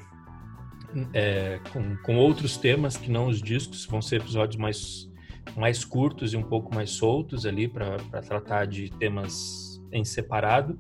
é, 1.14 1.60
com, 1.72 1.96
com 1.98 2.18
outros 2.18 2.58
temas 2.58 2.98
que 2.98 3.12
não 3.12 3.28
os 3.28 3.42
discos, 3.42 3.86
vão 3.86 4.02
ser 4.02 4.18
episódios 4.22 4.58
mais, 4.58 5.10
mais 5.56 5.84
curtos 5.84 6.34
e 6.34 6.38
um 6.38 6.44
pouco 6.44 6.74
mais 6.74 6.92
soltos 6.92 7.46
ali 7.46 7.68
para 7.68 7.98
tratar 8.22 8.66
de 8.66 8.90
temas 8.92 9.82
em 9.92 10.04
separado. 10.04 10.78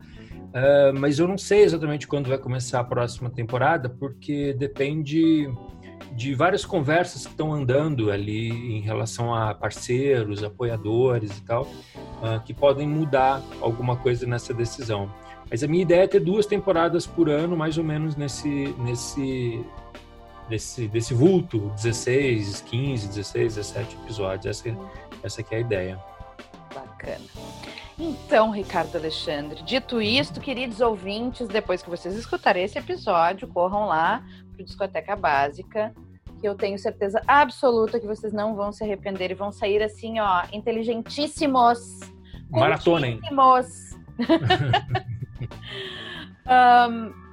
Uh, 0.47 0.97
mas 0.97 1.19
eu 1.19 1.27
não 1.27 1.37
sei 1.37 1.63
exatamente 1.63 2.07
quando 2.07 2.29
vai 2.29 2.37
começar 2.37 2.79
a 2.79 2.83
próxima 2.83 3.29
temporada, 3.29 3.89
porque 3.89 4.53
depende 4.53 5.47
de 6.15 6.33
várias 6.33 6.65
conversas 6.65 7.25
que 7.25 7.31
estão 7.31 7.53
andando 7.53 8.09
ali 8.11 8.49
em 8.49 8.81
relação 8.81 9.33
a 9.33 9.53
parceiros, 9.53 10.43
apoiadores 10.43 11.37
e 11.37 11.43
tal, 11.43 11.63
uh, 11.63 12.43
que 12.43 12.53
podem 12.53 12.87
mudar 12.87 13.41
alguma 13.61 13.95
coisa 13.97 14.25
nessa 14.25 14.53
decisão. 14.53 15.11
Mas 15.49 15.63
a 15.63 15.67
minha 15.67 15.81
ideia 15.81 16.03
é 16.03 16.07
ter 16.07 16.19
duas 16.19 16.45
temporadas 16.45 17.05
por 17.05 17.29
ano, 17.29 17.55
mais 17.55 17.77
ou 17.77 17.83
menos 17.83 18.15
nesse, 18.15 18.73
nesse, 18.79 19.63
desse, 20.49 20.87
desse 20.87 21.13
vulto, 21.13 21.71
16, 21.75 22.61
15, 22.61 23.07
16, 23.07 23.55
17 23.55 23.95
episódios. 24.03 24.45
Essa, 24.45 24.77
essa 25.23 25.43
que 25.43 25.53
é 25.53 25.57
a 25.57 25.61
ideia. 25.61 25.99
Bacana. 26.73 27.25
Então, 27.99 28.51
Ricardo 28.51 28.95
Alexandre, 28.95 29.63
dito 29.63 29.99
isto, 30.01 30.39
queridos 30.39 30.81
ouvintes, 30.81 31.47
depois 31.47 31.81
que 31.81 31.89
vocês 31.89 32.15
escutarem 32.15 32.63
esse 32.63 32.77
episódio, 32.77 33.47
corram 33.47 33.87
lá 33.87 34.23
para 34.55 34.63
Discoteca 34.63 35.15
Básica 35.15 35.93
que 36.39 36.47
eu 36.47 36.55
tenho 36.55 36.77
certeza 36.77 37.21
absoluta 37.27 37.99
que 37.99 38.05
vocês 38.05 38.31
não 38.31 38.55
vão 38.55 38.71
se 38.71 38.83
arrepender 38.83 39.31
e 39.31 39.33
vão 39.33 39.51
sair 39.51 39.81
assim, 39.81 40.19
ó, 40.19 40.43
inteligentíssimos. 40.53 41.99
Maratonem. 42.49 43.19
um, 46.45 47.13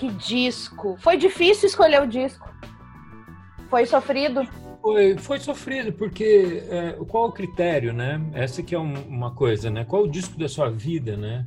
que 0.00 0.08
disco. 0.12 0.96
Foi 0.98 1.18
difícil 1.18 1.68
escolher 1.68 2.00
o 2.00 2.06
disco? 2.06 2.48
Foi 3.68 3.84
sofrido? 3.84 4.48
Foi, 4.80 5.18
foi 5.18 5.38
sofrido, 5.38 5.92
porque 5.92 6.64
é, 6.70 6.92
qual 7.06 7.28
o 7.28 7.32
critério, 7.32 7.92
né? 7.92 8.18
Essa 8.32 8.62
que 8.62 8.74
é 8.74 8.78
um, 8.78 8.94
uma 9.06 9.34
coisa, 9.34 9.70
né? 9.70 9.84
Qual 9.84 10.04
o 10.04 10.10
disco 10.10 10.38
da 10.38 10.48
sua 10.48 10.70
vida, 10.70 11.18
né? 11.18 11.44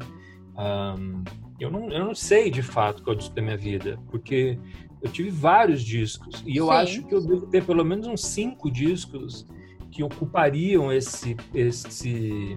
Um, 0.55 1.23
eu, 1.59 1.71
não, 1.71 1.91
eu 1.91 2.05
não 2.05 2.13
sei 2.13 2.51
de 2.51 2.61
fato 2.61 3.01
qual 3.01 3.13
é 3.13 3.15
o 3.15 3.19
disco 3.19 3.33
da 3.33 3.41
minha 3.41 3.57
vida, 3.57 3.97
porque 4.11 4.59
eu 5.01 5.09
tive 5.11 5.31
vários 5.31 5.81
discos 5.81 6.43
e 6.45 6.55
eu 6.55 6.67
Sim. 6.67 6.73
acho 6.73 7.03
que 7.07 7.15
eu 7.15 7.25
devo 7.25 7.47
ter 7.47 7.65
pelo 7.65 7.83
menos 7.83 8.05
uns 8.05 8.23
cinco 8.23 8.69
discos 8.69 9.47
que 9.91 10.03
ocupariam 10.03 10.93
esse, 10.93 11.35
esse, 11.55 12.55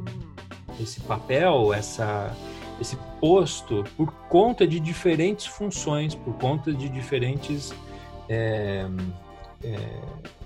esse 0.78 1.00
papel, 1.00 1.72
essa, 1.72 2.36
esse 2.80 2.96
posto 3.20 3.84
por 3.96 4.12
conta 4.28 4.66
de 4.66 4.78
diferentes 4.78 5.46
funções, 5.46 6.14
por 6.14 6.34
conta 6.34 6.72
de 6.72 6.88
diferentes 6.88 7.72
é, 8.28 8.86
é, 9.64 9.76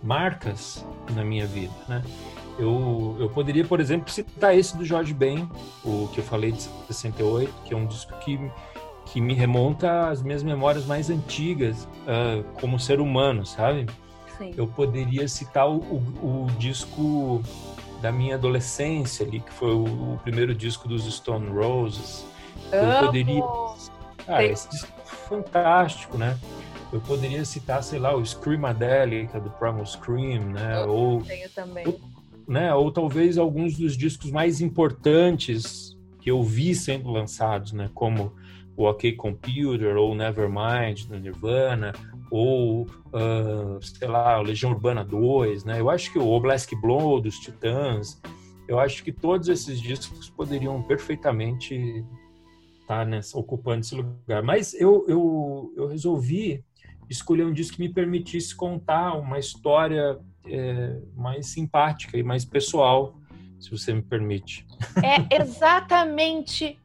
marcas 0.03 0.87
na 1.15 1.25
minha 1.25 1.47
vida, 1.47 1.73
né? 1.89 2.03
Eu, 2.59 3.17
eu 3.19 3.31
poderia, 3.31 3.65
por 3.65 3.81
exemplo, 3.81 4.11
citar 4.11 4.57
esse 4.57 4.77
do 4.77 4.85
Jorge 4.85 5.15
Ben, 5.15 5.49
o 5.83 6.09
que 6.13 6.19
eu 6.19 6.25
falei 6.25 6.53
de 6.53 6.63
68, 6.89 7.51
que 7.65 7.73
é 7.73 7.77
um 7.77 7.87
disco 7.87 8.13
que, 8.19 8.39
que 9.07 9.21
me 9.21 9.33
remonta 9.33 10.09
às 10.11 10.23
minhas 10.23 10.43
memórias 10.43 10.85
mais 10.85 11.09
antigas 11.09 11.85
uh, 11.85 12.45
como 12.61 12.79
ser 12.79 13.01
humano, 13.01 13.47
sabe? 13.47 13.87
Sim. 14.37 14.53
Eu 14.57 14.67
poderia 14.67 15.27
citar 15.27 15.69
o, 15.69 15.77
o, 15.77 16.45
o, 16.45 16.47
disco 16.59 17.43
da 18.01 18.11
minha 18.11 18.35
adolescência 18.35 19.27
ali, 19.27 19.41
que 19.41 19.53
foi 19.53 19.73
o, 19.73 20.15
o 20.15 20.19
primeiro 20.23 20.55
disco 20.55 20.89
dos 20.89 21.05
Stone 21.13 21.49
Roses. 21.49 22.27
Eu 22.73 23.07
poderia... 23.07 23.43
Ah, 24.27 24.45
esse 24.45 24.69
disco 24.71 24.89
é 24.99 25.29
fantástico, 25.29 26.17
né? 26.17 26.39
Eu 26.93 27.01
poderia 27.01 27.45
citar, 27.45 27.83
sei 27.83 27.99
lá, 27.99 28.15
o 28.17 28.25
Screamadelic, 28.25 29.39
do 29.39 29.51
Primal 29.51 29.87
Scream, 29.87 30.45
né? 30.51 30.83
Eu 30.83 30.89
ou, 30.89 31.23
tenho 31.23 31.49
também. 31.51 31.87
Ou, 31.87 32.01
né? 32.49 32.75
Ou 32.75 32.91
talvez 32.91 33.39
alguns 33.39 33.77
dos 33.77 33.97
discos 33.97 34.31
mais 34.31 34.61
importantes 34.61 35.97
que 36.21 36.31
eu 36.31 36.43
vi 36.43 36.75
sendo 36.75 37.11
lançados, 37.11 37.73
né? 37.73 37.89
Como 37.95 38.33
o 38.77 38.85
OK 38.85 39.13
Computer 39.13 39.97
ou 39.97 40.15
Nevermind 40.15 41.05
do 41.07 41.19
Nirvana 41.19 41.93
ou 42.31 42.83
uh, 42.83 43.83
sei 43.83 44.07
lá, 44.07 44.41
Legião 44.41 44.71
Urbana 44.71 45.05
2, 45.05 45.65
né? 45.65 45.81
Eu 45.81 45.91
acho 45.91 46.13
que 46.13 46.19
o 46.19 46.29
Oblast 46.29 46.75
Blow 46.77 47.21
dos 47.21 47.39
Titãs, 47.39 48.21
eu 48.69 48.79
acho 48.79 49.03
que 49.03 49.13
todos 49.13 49.49
esses 49.49 49.81
discos 49.81 50.31
poderiam 50.31 50.81
perfeitamente 50.83 51.75
estar 52.81 53.01
tá 53.01 53.05
nessa, 53.05 53.39
ocupando 53.39 53.81
esse 53.81 53.95
lugar. 53.95 54.43
Mas 54.43 54.75
eu, 54.75 55.05
eu, 55.09 55.73
eu 55.77 55.89
resolvi 55.89 56.65
escolher 57.09 57.45
um 57.45 57.53
disco 57.53 57.77
que 57.77 57.83
me 57.83 57.93
permitisse 57.93 58.55
contar 58.55 59.15
uma 59.15 59.39
história 59.39 60.19
é, 60.47 60.97
mais 61.17 61.47
simpática 61.47 62.17
e 62.17 62.23
mais 62.23 62.45
pessoal, 62.45 63.17
se 63.59 63.71
você 63.71 63.93
me 63.93 64.03
permite. 64.03 64.65
É 65.03 65.43
exatamente 65.43 66.79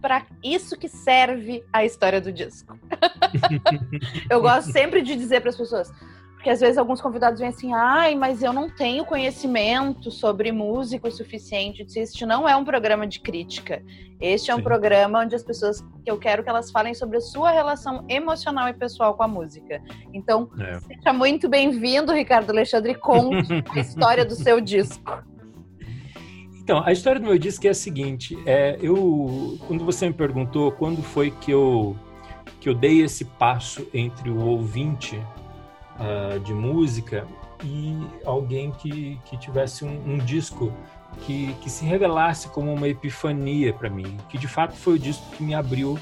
para 0.00 0.24
isso 0.42 0.76
que 0.76 0.88
serve 0.88 1.64
a 1.72 1.84
história 1.84 2.20
do 2.20 2.32
disco. 2.32 2.78
eu 4.30 4.40
gosto 4.40 4.70
sempre 4.72 5.02
de 5.02 5.16
dizer 5.16 5.40
para 5.40 5.50
as 5.50 5.56
pessoas: 5.56 5.92
porque 6.38 6.50
às 6.50 6.60
vezes 6.60 6.78
alguns 6.78 7.00
convidados 7.00 7.40
vêm 7.40 7.48
assim, 7.48 7.74
ai, 7.74 8.14
mas 8.14 8.44
eu 8.44 8.52
não 8.52 8.70
tenho 8.70 9.04
conhecimento 9.04 10.08
sobre 10.08 10.52
música 10.52 11.08
o 11.08 11.10
suficiente. 11.10 11.84
Este 11.96 12.24
não 12.24 12.48
é 12.48 12.54
um 12.54 12.64
programa 12.64 13.08
de 13.08 13.18
crítica. 13.18 13.82
Este 14.20 14.50
é 14.50 14.54
um 14.54 14.58
Sim. 14.58 14.62
programa 14.62 15.20
onde 15.20 15.34
as 15.34 15.42
pessoas 15.42 15.80
que 15.80 16.10
eu 16.10 16.16
quero 16.16 16.44
que 16.44 16.48
elas 16.48 16.70
falem 16.70 16.94
sobre 16.94 17.16
a 17.16 17.20
sua 17.20 17.50
relação 17.50 18.04
emocional 18.08 18.68
e 18.68 18.72
pessoal 18.72 19.14
com 19.14 19.24
a 19.24 19.28
música. 19.28 19.82
Então, 20.14 20.48
é. 20.60 20.78
seja 20.78 21.12
muito 21.12 21.48
bem-vindo, 21.48 22.12
Ricardo 22.12 22.50
Alexandre, 22.50 22.94
com 22.94 23.30
a 23.74 23.80
história 23.80 24.24
do 24.24 24.36
seu 24.36 24.60
disco. 24.60 25.22
Então, 26.68 26.82
a 26.84 26.92
história 26.92 27.18
do 27.18 27.26
meu 27.26 27.38
disco 27.38 27.66
é 27.66 27.70
a 27.70 27.74
seguinte: 27.74 28.38
é, 28.44 28.78
eu, 28.82 29.58
quando 29.66 29.86
você 29.86 30.06
me 30.06 30.12
perguntou 30.12 30.70
quando 30.70 31.02
foi 31.02 31.30
que 31.30 31.50
eu 31.50 31.96
que 32.60 32.68
eu 32.68 32.74
dei 32.74 33.00
esse 33.00 33.24
passo 33.24 33.88
entre 33.94 34.28
o 34.28 34.44
ouvinte 34.44 35.16
uh, 35.16 36.38
de 36.40 36.52
música 36.52 37.26
e 37.64 37.96
alguém 38.22 38.70
que, 38.72 39.18
que 39.24 39.38
tivesse 39.38 39.82
um, 39.82 40.12
um 40.12 40.18
disco 40.18 40.70
que, 41.22 41.54
que 41.62 41.70
se 41.70 41.86
revelasse 41.86 42.48
como 42.50 42.70
uma 42.74 42.86
epifania 42.86 43.72
para 43.72 43.88
mim, 43.88 44.18
que 44.28 44.36
de 44.36 44.46
fato 44.46 44.74
foi 44.74 44.96
o 44.96 44.98
disco 44.98 45.24
que 45.36 45.42
me 45.42 45.54
abriu 45.54 45.98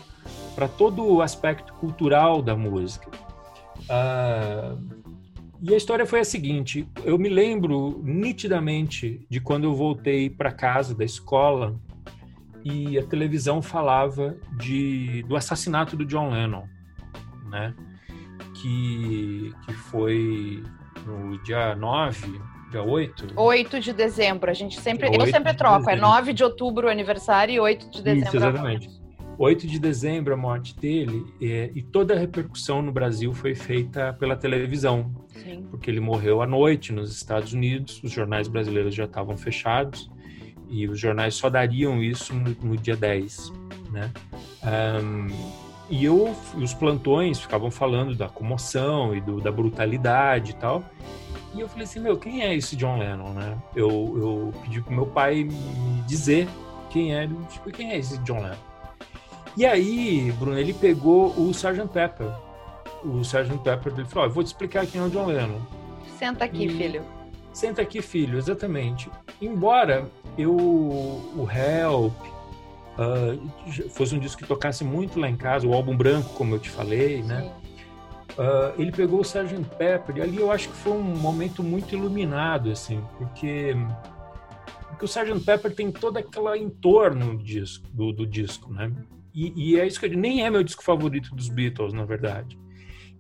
para 0.57 0.67
todo 0.67 1.05
o 1.05 1.23
aspecto 1.23 1.75
cultural 1.75 2.43
da 2.43 2.57
música. 2.57 3.09
Uh, 3.83 4.96
e 5.69 5.75
a 5.75 5.77
história 5.77 6.07
foi 6.07 6.21
a 6.21 6.25
seguinte: 6.25 6.89
eu 7.05 7.19
me 7.19 7.29
lembro 7.29 8.01
nitidamente 8.05 9.27
de 9.29 9.41
quando 9.41 9.65
eu 9.65 9.75
voltei 9.75 10.31
para 10.31 10.53
casa 10.53 10.95
da 10.95 11.05
escola 11.05 11.75
e 12.65 12.99
a 12.99 13.03
televisão 13.03 13.63
falava 13.63 14.37
de, 14.57 15.23
do 15.25 15.37
assassinato 15.37 15.97
do 15.97 16.05
John 16.05 16.31
Lennon, 16.31 16.65
né? 17.49 17.75
que, 18.61 19.55
que 19.65 19.73
foi 19.73 20.63
no 21.05 21.39
dia 21.43 21.75
9, 21.75 22.41
dia 22.71 22.83
8? 22.83 23.35
8 23.37 23.81
de 23.81 23.93
dezembro. 23.93 24.51
A 24.51 24.55
gente 24.55 24.81
sempre. 24.81 25.09
Eu 25.15 25.27
sempre 25.27 25.55
troco. 25.55 25.91
É 25.91 25.95
dezembro. 25.95 26.07
É 26.07 26.17
9 26.17 26.33
de 26.33 26.45
outubro 26.45 26.87
o 26.89 26.91
aniversário 26.91 27.55
e 27.55 27.61
8 27.61 27.91
de 27.91 28.03
dezembro. 28.03 28.29
Isso, 28.29 28.37
exatamente. 28.37 29.06
8 29.39 29.67
de 29.67 29.79
dezembro, 29.79 30.33
a 30.33 30.37
morte 30.37 30.75
dele, 30.79 31.25
é, 31.41 31.71
e 31.75 31.83
toda 31.83 32.15
a 32.15 32.19
repercussão 32.19 32.81
no 32.81 32.93
Brasil 32.93 33.33
foi 33.35 33.55
feita 33.55 34.13
pela 34.15 34.37
televisão. 34.37 35.13
Sim. 35.29 35.67
Porque 35.71 35.91
ele 35.91 36.01
morreu 36.01 36.41
à 36.41 36.47
noite 36.47 36.93
nos 36.93 37.15
Estados 37.15 37.53
Unidos, 37.53 38.01
os 38.03 38.11
jornais 38.11 38.49
brasileiros 38.49 38.95
já 38.95 39.05
estavam 39.05 39.37
fechados, 39.37 40.11
e 40.69 40.89
os 40.89 40.99
jornais 40.99 41.35
só 41.35 41.49
dariam 41.49 42.03
isso 42.03 42.35
no, 42.35 42.51
no 42.63 42.77
dia 42.77 42.97
10. 42.97 43.53
Né? 43.93 44.13
Um, 45.03 45.27
e 45.89 46.05
eu, 46.05 46.35
os 46.57 46.75
plantões 46.75 47.41
ficavam 47.41 47.71
falando 47.71 48.15
da 48.17 48.29
comoção 48.29 49.15
e 49.15 49.21
do, 49.21 49.41
da 49.41 49.53
brutalidade 49.53 50.51
e 50.53 50.55
tal. 50.55 50.83
E 51.55 51.61
eu 51.61 51.69
falei 51.69 51.85
assim, 51.85 52.01
meu, 52.01 52.17
quem 52.17 52.43
é 52.43 52.55
esse 52.55 52.75
John 52.75 52.99
Lennon, 52.99 53.33
né? 53.33 53.57
Eu, 53.75 53.89
eu 53.89 54.55
pedi 54.63 54.83
pro 54.83 54.93
meu 54.93 55.07
pai 55.07 55.45
me 55.45 56.03
dizer 56.07 56.49
quem 56.91 57.15
é, 57.15 57.29
tipo, 57.51 57.71
quem 57.71 57.93
é 57.93 57.99
esse 57.99 58.19
John 58.19 58.43
Lennon. 58.43 58.57
E 59.57 59.65
aí, 59.65 60.31
Bruno, 60.33 60.59
ele 60.59 60.75
pegou 60.75 61.33
o 61.39 61.51
Sgt. 61.51 61.89
Pepper. 61.89 62.29
O 63.03 63.21
Sgt. 63.21 63.59
Pepper, 63.65 63.93
ele 63.95 64.05
falou, 64.05 64.25
oh, 64.25 64.31
eu 64.31 64.35
vou 64.35 64.45
te 64.45 64.49
explicar 64.49 64.87
quem 64.87 65.01
é 65.01 65.05
o 65.05 65.09
John 65.09 65.27
Lennon. 65.27 65.61
Senta 66.19 66.45
aqui, 66.45 66.67
e... 66.67 66.69
filho. 66.69 67.03
Senta 67.53 67.81
aqui, 67.81 68.03
filho, 68.03 68.37
exatamente. 68.37 69.11
Embora 69.41 70.11
eu, 70.37 70.55
o 70.55 71.49
Help, 71.51 72.13
uh, 72.99 73.89
fosse 73.89 74.15
um 74.15 74.19
disco 74.19 74.43
que 74.43 74.47
tocasse 74.47 74.85
muito 74.85 75.19
lá 75.19 75.29
em 75.29 75.37
casa, 75.37 75.67
o 75.67 75.73
álbum 75.73 75.97
branco, 75.97 76.35
como 76.35 76.55
eu 76.55 76.59
te 76.59 76.69
falei, 76.69 77.23
né? 77.23 77.51
Uh, 78.33 78.79
ele 78.79 78.93
pegou 78.93 79.21
o 79.21 79.23
Sgt. 79.23 79.65
Pepper 79.79 80.19
e 80.19 80.21
ali 80.21 80.37
eu 80.37 80.53
acho 80.53 80.69
que 80.69 80.77
foi 80.77 80.93
um 80.93 81.03
momento 81.03 81.63
muito 81.63 81.95
iluminado, 81.95 82.71
assim, 82.71 83.03
porque, 83.17 83.75
porque 84.89 85.05
o 85.07 85.09
Sgt. 85.09 85.41
Pepper 85.41 85.75
tem 85.75 85.91
todo 85.91 86.19
aquele 86.19 86.59
entorno 86.59 87.39
do 87.39 87.43
disco, 87.43 87.87
do, 87.91 88.13
do 88.13 88.27
disco 88.27 88.71
né? 88.71 88.93
E, 89.37 89.53
e, 89.55 89.79
é 89.79 89.87
isso 89.87 90.01
que 90.01 90.07
eu, 90.07 90.11
nem 90.17 90.43
é 90.43 90.49
meu 90.49 90.65
disco 90.65 90.83
favorito 90.83 91.35
dos 91.37 91.51
Beatles, 91.51 91.93
na 91.93 92.07
verdade. 92.07 92.59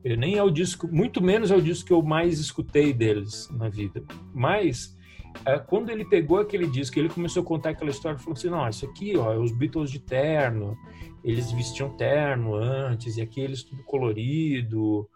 Ele 0.03 0.17
nem 0.17 0.37
é 0.37 0.43
o 0.43 0.49
disco, 0.49 0.89
muito 0.89 1.23
menos 1.23 1.51
é 1.51 1.57
o 1.57 1.61
disco 1.61 1.89
que 1.89 1.93
eu 1.93 2.01
mais 2.01 2.41
escutei 2.41 2.95
deles 2.95 3.51
na 3.51 3.69
vida. 3.69 4.03
Mas 4.33 4.97
é, 5.45 5.59
quando 5.59 5.91
ele 5.91 6.07
pegou 6.07 6.39
aquele 6.39 6.67
disco, 6.67 6.99
ele 6.99 7.11
começou 7.11 7.43
a 7.43 7.47
contar 7.47 7.71
aquela 7.71 7.91
história, 7.91 8.19
falou 8.19 8.33
assim, 8.33 8.49
não, 8.49 8.67
isso 8.67 8.87
aqui, 8.87 9.15
ó, 9.15 9.31
é 9.31 9.39
os 9.39 9.53
Beatles 9.53 9.91
de 9.91 9.99
terno, 9.99 10.75
eles 11.23 11.53
vestiam 11.53 11.95
terno 11.99 12.55
antes, 12.55 13.19
e 13.19 13.21
aqui 13.21 13.41
eles 13.41 13.63
tudo 13.63 13.83
colorido, 13.83 15.07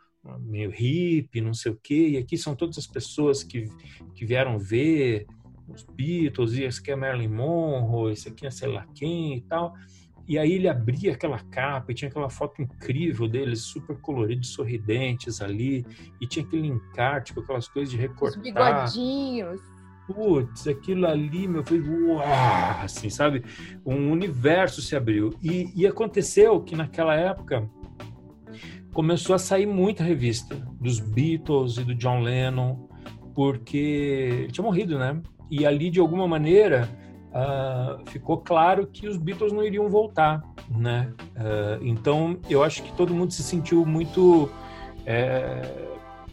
meio 0.40 0.70
hippie, 0.70 1.40
não 1.40 1.55
sei 1.55 1.72
o 1.72 1.80
quê, 1.82 2.11
e 2.11 2.16
aqui 2.18 2.36
são 2.36 2.55
todas 2.55 2.76
as 2.76 2.86
pessoas 2.86 3.42
que, 3.42 3.70
que 4.14 4.26
vieram 4.26 4.59
ver 4.59 5.26
os 5.66 5.82
Beatles, 5.82 6.53
e 6.53 6.64
esse 6.64 6.80
aqui 6.80 6.90
é 6.90 6.96
Marilyn 6.96 7.28
Monroe, 7.28 8.12
esse 8.12 8.28
aqui 8.28 8.46
é 8.46 8.51
sei 8.51 8.68
lá 8.68 8.86
quem 8.94 9.36
e 9.36 9.40
tal. 9.42 9.72
E 10.31 10.39
aí 10.39 10.53
ele 10.53 10.68
abria 10.68 11.12
aquela 11.12 11.41
capa 11.41 11.91
e 11.91 11.95
tinha 11.95 12.09
aquela 12.09 12.31
foto 12.31 12.62
incrível 12.62 13.26
deles, 13.26 13.62
super 13.62 13.97
coloridos, 13.97 14.53
sorridentes 14.53 15.43
ali, 15.43 15.85
e 16.20 16.26
tinha 16.28 16.45
aquele 16.45 16.68
encarte 16.68 17.35
com 17.35 17.41
aquelas 17.41 17.66
coisas 17.66 17.91
de 17.91 17.97
recortar. 17.97 18.39
Os 18.39 18.45
bigodinhos 18.45 19.61
putz, 20.07 20.68
aquilo 20.68 21.05
ali, 21.07 21.49
meu, 21.49 21.64
foi 21.64 21.81
uau, 21.81 22.20
assim, 22.81 23.11
sabe? 23.11 23.45
Um 23.85 24.12
universo 24.12 24.81
se 24.81 24.95
abriu. 24.95 25.35
E, 25.43 25.72
e 25.74 25.85
aconteceu 25.85 26.61
que 26.61 26.76
naquela 26.76 27.16
época 27.16 27.68
começou 28.93 29.35
a 29.35 29.39
sair 29.39 29.66
muita 29.66 30.05
revista 30.05 30.55
dos 30.81 31.01
Beatles 31.01 31.76
e 31.76 31.85
do 31.85 31.95
John 31.95 32.20
Lennon, 32.20 32.89
porque 33.35 33.76
ele 34.45 34.53
tinha 34.53 34.64
morrido, 34.64 34.97
né? 34.97 35.20
E 35.51 35.66
ali, 35.66 35.91
de 35.91 35.99
alguma 35.99 36.28
maneira, 36.28 36.89
uh, 37.31 38.11
ficou 38.11 38.39
claro 38.39 38.87
que 38.87 39.09
os 39.09 39.16
Beatles 39.16 39.53
não 39.53 39.62
iriam 39.62 39.89
voltar, 39.89 40.43
né? 40.68 41.12
Uh, 41.37 41.85
então, 41.85 42.39
eu 42.49 42.62
acho 42.62 42.83
que 42.83 42.93
todo 42.93 43.14
mundo 43.14 43.33
se 43.33 43.43
sentiu 43.43 43.85
muito, 43.85 44.51
é, 45.07 45.62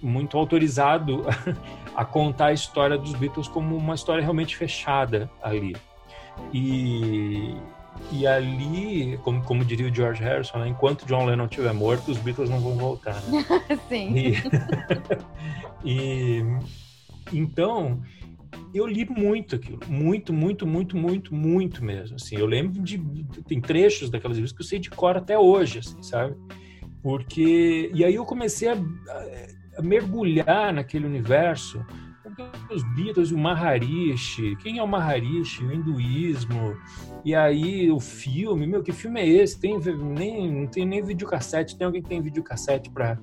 muito 0.01 0.37
autorizado 0.37 1.23
a 1.95 2.05
contar 2.05 2.47
a 2.47 2.53
história 2.53 2.97
dos 2.97 3.13
Beatles 3.13 3.47
como 3.47 3.75
uma 3.75 3.95
história 3.95 4.21
realmente 4.21 4.55
fechada 4.55 5.29
ali. 5.41 5.75
E, 6.53 7.55
e 8.11 8.27
ali, 8.27 9.17
como, 9.23 9.43
como 9.43 9.65
diria 9.65 9.89
o 9.89 9.93
George 9.93 10.23
Harrison, 10.23 10.59
né, 10.59 10.67
enquanto 10.67 11.05
John 11.05 11.25
Lennon 11.25 11.45
estiver 11.45 11.73
morto, 11.73 12.11
os 12.11 12.17
Beatles 12.17 12.49
não 12.49 12.59
vão 12.59 12.75
voltar. 12.75 13.19
Né? 13.23 13.45
Sim. 13.89 14.13
E, 14.15 14.33
e, 15.83 16.43
então, 17.33 17.99
eu 18.73 18.85
li 18.85 19.07
muito 19.09 19.55
aquilo, 19.55 19.79
muito, 19.87 20.33
muito, 20.33 20.67
muito, 20.67 20.97
muito, 20.97 21.33
muito 21.33 21.83
mesmo. 21.83 22.15
Assim, 22.15 22.35
eu 22.35 22.45
lembro 22.45 22.81
de 22.81 22.97
tem 23.47 23.59
trechos 23.59 24.09
daquelas 24.09 24.37
revistas 24.37 24.57
que 24.57 24.63
eu 24.63 24.67
sei 24.67 24.79
de 24.79 24.89
cor 24.89 25.17
até 25.17 25.37
hoje, 25.37 25.79
assim, 25.79 26.01
sabe? 26.01 26.35
Porque 27.01 27.91
e 27.93 28.03
aí 28.03 28.15
eu 28.15 28.25
comecei 28.25 28.69
a, 28.69 28.77
a 29.77 29.81
mergulhar 29.81 30.73
naquele 30.73 31.05
universo 31.05 31.83
os 32.69 32.83
Beatles, 32.95 33.31
o 33.31 33.37
Maharishi, 33.37 34.55
quem 34.57 34.77
é 34.77 34.83
o 34.83 34.87
Maharishi, 34.87 35.63
o 35.63 35.71
hinduísmo, 35.71 36.77
e 37.25 37.33
aí 37.33 37.89
o 37.89 37.99
filme, 37.99 38.67
meu, 38.67 38.83
que 38.83 38.91
filme 38.91 39.19
é 39.19 39.27
esse? 39.27 39.59
Tem 39.59 39.79
nem 39.79 40.51
não 40.51 40.67
tem 40.67 40.85
nem 40.85 41.01
videocassete, 41.01 41.77
tem 41.77 41.85
alguém 41.85 42.01
que 42.01 42.09
tem 42.09 42.21
videocassete 42.21 42.89
para 42.91 43.17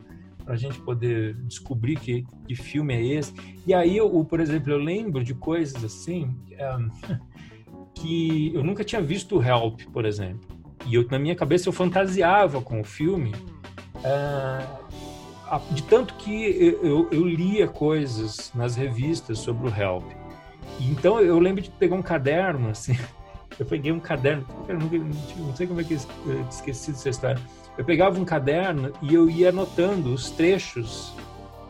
para 0.45 0.55
a 0.55 0.57
gente 0.57 0.79
poder 0.81 1.35
descobrir 1.43 1.97
que, 1.97 2.25
que 2.47 2.55
filme 2.55 2.95
é 2.95 3.03
esse. 3.03 3.33
E 3.67 3.73
aí, 3.73 3.97
eu, 3.97 4.25
por 4.25 4.41
exemplo, 4.41 4.73
eu 4.73 4.79
lembro 4.79 5.25
de 5.25 5.35
coisas 5.35 5.83
assim 5.83 6.35
um, 6.79 6.91
que 7.95 8.53
eu 8.55 8.63
nunca 8.63 8.85
tinha 8.85 9.01
visto 9.01 9.43
Help, 9.43 9.83
por 9.93 10.05
exemplo. 10.05 10.55
E 10.87 10.95
eu, 10.95 11.07
na 11.11 11.19
minha 11.19 11.35
cabeça 11.35 11.69
eu 11.69 11.73
fantasiava 11.73 12.61
com 12.61 12.81
o 12.81 12.85
filme. 12.85 13.33
Uh, 13.97 14.85
de 15.71 15.83
tanto 15.85 16.15
que 16.15 16.45
eu, 16.83 17.09
eu, 17.11 17.25
lia 17.25 17.69
coisas 17.69 18.51
nas 18.55 18.75
revistas 18.77 19.39
sobre 19.39 19.69
o 19.69 19.75
Help. 19.75 20.05
Então 20.81 21.21
eu 21.21 21.39
lembro 21.39 21.63
de 21.63 21.71
pegar 21.71 21.95
um 21.95 22.03
caderno, 22.03 22.71
assim, 22.71 22.99
eu 23.59 23.67
peguei 23.67 23.93
um 23.93 24.01
caderno, 24.01 24.47
eu 24.69 24.79
não, 24.79 24.89
não 24.89 25.57
sei 25.57 25.67
como 25.67 25.81
é 25.81 25.85
que 25.85 25.95
eu 25.95 26.47
esqueci 26.49 26.93
dessa 26.93 27.09
história. 27.09 27.41
Eu 27.77 27.85
pegava 27.85 28.19
um 28.19 28.25
caderno 28.25 28.93
e 29.03 29.15
eu 29.15 29.29
ia 29.29 29.49
anotando 29.49 30.13
os 30.13 30.31
trechos 30.31 31.13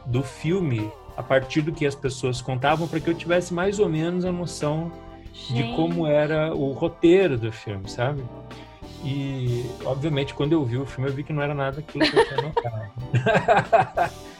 do 0.06 0.22
filme 0.22 0.90
a 1.16 1.22
partir 1.22 1.62
do 1.62 1.72
que 1.72 1.86
as 1.86 1.94
pessoas 1.94 2.42
contavam 2.42 2.86
para 2.86 3.00
que 3.00 3.08
eu 3.08 3.14
tivesse 3.14 3.54
mais 3.54 3.78
ou 3.78 3.88
menos 3.88 4.24
a 4.24 4.32
noção 4.32 4.92
Gente. 5.32 5.54
de 5.54 5.76
como 5.76 6.06
era 6.06 6.54
o 6.54 6.72
roteiro 6.72 7.38
do 7.38 7.50
filme, 7.50 7.88
sabe? 7.88 8.22
E, 9.04 9.64
obviamente, 9.84 10.34
quando 10.34 10.52
eu 10.52 10.64
vi 10.64 10.78
o 10.78 10.86
filme, 10.86 11.10
eu 11.10 11.14
vi 11.14 11.22
que 11.22 11.32
não 11.32 11.42
era 11.42 11.54
nada 11.54 11.80
aquilo 11.80 12.04
que 12.04 12.16
eu 12.16 12.26
tinha 12.26 12.42
notado. 12.42 14.12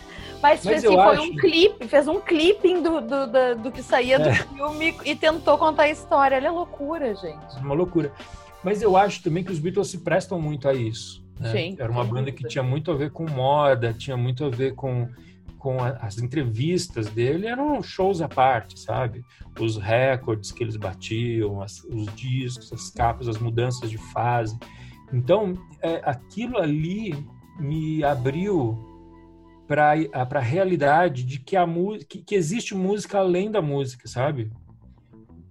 Mas, 0.44 0.62
Mas 0.62 0.84
assim, 0.84 0.94
foi 0.94 1.14
acho... 1.14 1.22
um 1.22 1.36
clipe, 1.36 1.88
fez 1.88 2.06
um 2.06 2.20
clipping 2.20 2.82
do, 2.82 3.00
do, 3.00 3.26
do, 3.26 3.62
do 3.62 3.72
que 3.72 3.82
saía 3.82 4.18
do 4.18 4.28
é. 4.28 4.34
filme 4.34 4.94
e 5.02 5.16
tentou 5.16 5.56
contar 5.56 5.84
a 5.84 5.88
história. 5.88 6.36
Olha 6.36 6.50
a 6.50 6.52
loucura, 6.52 7.14
gente. 7.14 7.56
Uma 7.62 7.74
loucura. 7.74 8.12
Mas 8.62 8.82
eu 8.82 8.94
acho 8.94 9.22
também 9.22 9.42
que 9.42 9.50
os 9.50 9.58
Beatles 9.58 9.88
se 9.88 10.00
prestam 10.00 10.38
muito 10.38 10.68
a 10.68 10.74
isso. 10.74 11.24
Né? 11.40 11.50
Sim, 11.50 11.76
Era 11.78 11.90
uma 11.90 12.04
banda 12.04 12.30
que 12.30 12.46
tinha 12.46 12.62
muito 12.62 12.90
a 12.90 12.94
ver 12.94 13.10
com 13.10 13.24
moda, 13.24 13.94
tinha 13.94 14.18
muito 14.18 14.44
a 14.44 14.50
ver 14.50 14.74
com 14.74 15.08
com 15.58 15.82
a, 15.82 15.92
as 16.02 16.18
entrevistas 16.18 17.08
dele 17.08 17.46
eram 17.46 17.82
shows 17.82 18.20
à 18.20 18.28
parte, 18.28 18.78
sabe? 18.78 19.24
Os 19.58 19.78
recordes 19.78 20.52
que 20.52 20.62
eles 20.62 20.76
batiam, 20.76 21.62
as, 21.62 21.82
os 21.84 22.14
discos, 22.14 22.70
as 22.70 22.90
capas, 22.90 23.28
as 23.28 23.38
mudanças 23.38 23.88
de 23.88 23.96
fase. 23.96 24.58
Então, 25.10 25.56
é, 25.80 26.02
aquilo 26.04 26.58
ali 26.58 27.14
me 27.58 28.04
abriu 28.04 28.93
para 29.66 29.94
a 30.14 30.40
realidade 30.40 31.24
de 31.24 31.38
que, 31.38 31.56
a 31.56 31.66
que, 32.08 32.18
que 32.22 32.34
existe 32.34 32.74
música 32.74 33.18
além 33.18 33.50
da 33.50 33.62
música, 33.62 34.06
sabe? 34.06 34.50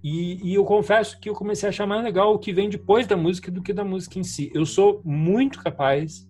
E, 0.03 0.51
e, 0.51 0.53
eu 0.53 0.65
confesso 0.65 1.17
que 1.19 1.29
eu 1.29 1.33
comecei 1.33 1.67
a 1.67 1.69
achar 1.69 1.87
mais 1.87 2.03
legal 2.03 2.33
o 2.33 2.39
que 2.39 2.51
vem 2.51 2.69
depois 2.69 3.07
da 3.07 3.15
música 3.15 3.49
do 3.49 3.61
que 3.61 3.71
da 3.71 3.85
música 3.85 4.19
em 4.19 4.23
si. 4.23 4.51
Eu 4.53 4.65
sou 4.65 5.01
muito 5.05 5.63
capaz 5.63 6.27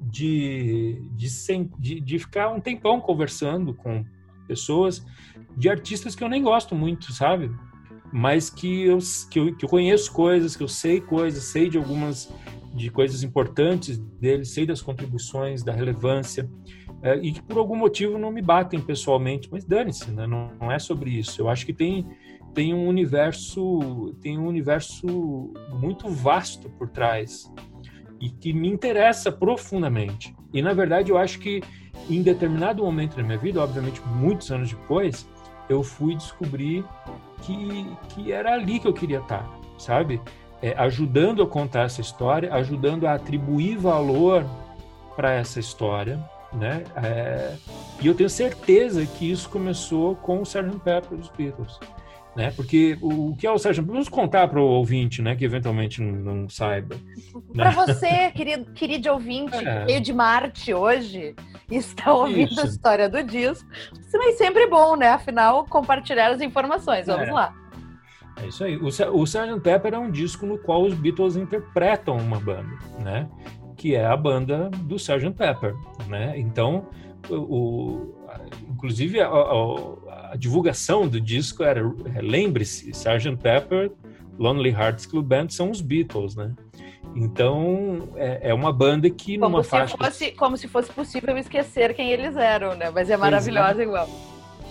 de, 0.00 0.98
de, 1.14 1.28
de, 1.78 2.00
de 2.00 2.18
ficar 2.18 2.48
um 2.48 2.60
tempão 2.60 3.00
conversando 3.00 3.74
com 3.74 4.02
pessoas 4.48 5.04
de 5.56 5.68
artistas 5.68 6.14
que 6.14 6.24
eu 6.24 6.28
nem 6.28 6.42
gosto 6.42 6.74
muito, 6.74 7.12
sabe? 7.12 7.50
Mas 8.10 8.48
que 8.48 8.84
eu, 8.84 8.98
que 9.30 9.38
eu, 9.38 9.56
que 9.56 9.64
eu 9.64 9.68
conheço 9.68 10.10
coisas, 10.10 10.56
que 10.56 10.62
eu 10.62 10.68
sei 10.68 11.00
coisas, 11.00 11.44
sei 11.44 11.68
de 11.68 11.76
algumas 11.76 12.32
de 12.74 12.90
coisas 12.90 13.22
importantes 13.22 13.98
deles, 13.98 14.48
sei 14.48 14.64
das 14.64 14.80
contribuições, 14.80 15.62
da 15.62 15.72
relevância, 15.72 16.48
é, 17.02 17.16
e 17.16 17.32
que 17.32 17.42
por 17.42 17.58
algum 17.58 17.76
motivo 17.76 18.16
não 18.16 18.30
me 18.30 18.40
batem 18.40 18.80
pessoalmente, 18.80 19.48
mas 19.50 19.64
dane-se, 19.64 20.10
né? 20.12 20.26
não, 20.26 20.52
não, 20.60 20.70
é 20.70 20.78
sobre 20.78 21.10
isso. 21.10 21.42
Eu 21.42 21.48
acho 21.48 21.66
que 21.66 21.72
tem, 21.72 22.06
tem 22.54 22.72
um 22.72 22.86
universo 22.86 24.14
tem 24.20 24.38
um 24.38 24.46
universo 24.46 25.52
muito 25.72 26.08
vasto 26.08 26.70
por 26.70 26.88
trás 26.88 27.52
e 28.20 28.30
que 28.30 28.52
me 28.52 28.68
interessa 28.68 29.32
profundamente. 29.32 30.34
E 30.54 30.62
na 30.62 30.72
verdade 30.72 31.10
eu 31.10 31.18
acho 31.18 31.40
que 31.40 31.60
em 32.08 32.22
determinado 32.22 32.84
momento 32.84 33.16
da 33.16 33.22
minha 33.22 33.38
vida, 33.38 33.60
obviamente 33.60 34.00
muitos 34.06 34.50
anos 34.52 34.70
depois, 34.70 35.28
eu 35.68 35.82
fui 35.82 36.14
descobrir 36.14 36.84
que, 37.42 37.86
que 38.10 38.32
era 38.32 38.54
ali 38.54 38.78
que 38.78 38.86
eu 38.86 38.92
queria 38.92 39.18
estar, 39.18 39.48
sabe? 39.76 40.20
É, 40.60 40.74
ajudando 40.78 41.42
a 41.42 41.46
contar 41.46 41.82
essa 41.82 42.00
história, 42.00 42.52
ajudando 42.54 43.06
a 43.06 43.14
atribuir 43.14 43.76
valor 43.76 44.46
para 45.16 45.32
essa 45.32 45.58
história, 45.58 46.22
né? 46.54 46.84
É, 46.96 47.54
e 48.00 48.06
eu 48.06 48.14
tenho 48.14 48.30
certeza 48.30 49.04
que 49.06 49.30
isso 49.30 49.48
começou 49.48 50.16
com 50.16 50.40
o 50.40 50.42
Sgt. 50.42 50.78
Pepper 50.80 51.18
dos 51.18 51.28
Beatles 51.30 51.78
né? 52.34 52.50
Porque 52.54 52.96
o, 53.00 53.34
que 53.36 53.46
é 53.46 53.50
o 53.50 53.58
Sérgio? 53.58 53.84
Vamos 53.84 54.08
contar 54.08 54.48
para 54.48 54.60
o 54.60 54.64
ouvinte, 54.64 55.20
né? 55.20 55.36
Que 55.36 55.44
eventualmente 55.44 56.00
não, 56.00 56.34
não 56.34 56.48
saiba. 56.48 56.96
Né? 57.54 57.64
Para 57.64 57.70
você, 57.70 58.30
querido, 58.30 58.72
querido 58.72 59.10
ouvinte, 59.10 59.54
é. 59.56 59.84
veio 59.84 60.00
de 60.00 60.12
Marte 60.12 60.72
hoje 60.72 61.34
e 61.70 61.76
está 61.76 62.12
ouvindo 62.14 62.50
Isso. 62.50 62.62
a 62.62 62.64
história 62.64 63.08
do 63.10 63.22
disco, 63.22 63.68
isso 64.00 64.16
é 64.16 64.32
sempre 64.32 64.66
bom, 64.66 64.96
né? 64.96 65.08
Afinal, 65.08 65.66
compartilhar 65.66 66.30
as 66.30 66.40
informações. 66.40 67.06
Vamos 67.06 67.28
é. 67.28 67.32
lá. 67.32 67.54
É 68.42 68.46
isso 68.46 68.64
aí. 68.64 68.76
O, 68.78 68.86
o 68.86 69.24
Sgt. 69.24 69.60
Pepper 69.60 69.92
é 69.92 69.98
um 69.98 70.10
disco 70.10 70.46
no 70.46 70.56
qual 70.56 70.82
os 70.82 70.94
Beatles 70.94 71.36
interpretam 71.36 72.16
uma 72.16 72.40
banda, 72.40 72.72
né? 73.00 73.28
Que 73.82 73.96
é 73.96 74.06
a 74.06 74.16
banda 74.16 74.70
do 74.84 74.94
Sgt. 74.94 75.32
Pepper, 75.32 75.74
né? 76.06 76.34
Então, 76.38 76.86
o, 77.28 78.14
inclusive 78.70 79.20
a, 79.20 79.26
a, 79.26 80.30
a 80.30 80.36
divulgação 80.36 81.08
do 81.08 81.20
disco 81.20 81.64
era, 81.64 81.80
é, 82.14 82.22
lembre-se, 82.22 82.90
Sgt. 82.90 83.38
Pepper, 83.42 83.90
Lonely 84.38 84.70
Hearts 84.70 85.04
Club 85.04 85.26
Band 85.26 85.48
são 85.48 85.68
os 85.68 85.80
Beatles, 85.80 86.36
né? 86.36 86.54
Então, 87.16 88.10
é, 88.14 88.50
é 88.50 88.54
uma 88.54 88.72
banda 88.72 89.10
que 89.10 89.36
como 89.36 89.50
numa 89.50 89.64
faixa... 89.64 89.96
Fosse, 89.96 90.30
como 90.30 90.56
se 90.56 90.68
fosse 90.68 90.92
possível 90.92 91.36
esquecer 91.36 91.92
quem 91.92 92.12
eles 92.12 92.36
eram, 92.36 92.76
né? 92.76 92.88
Mas 92.88 93.10
é 93.10 93.16
maravilhosa 93.16 93.80
é. 93.80 93.84
igual. 93.84 94.08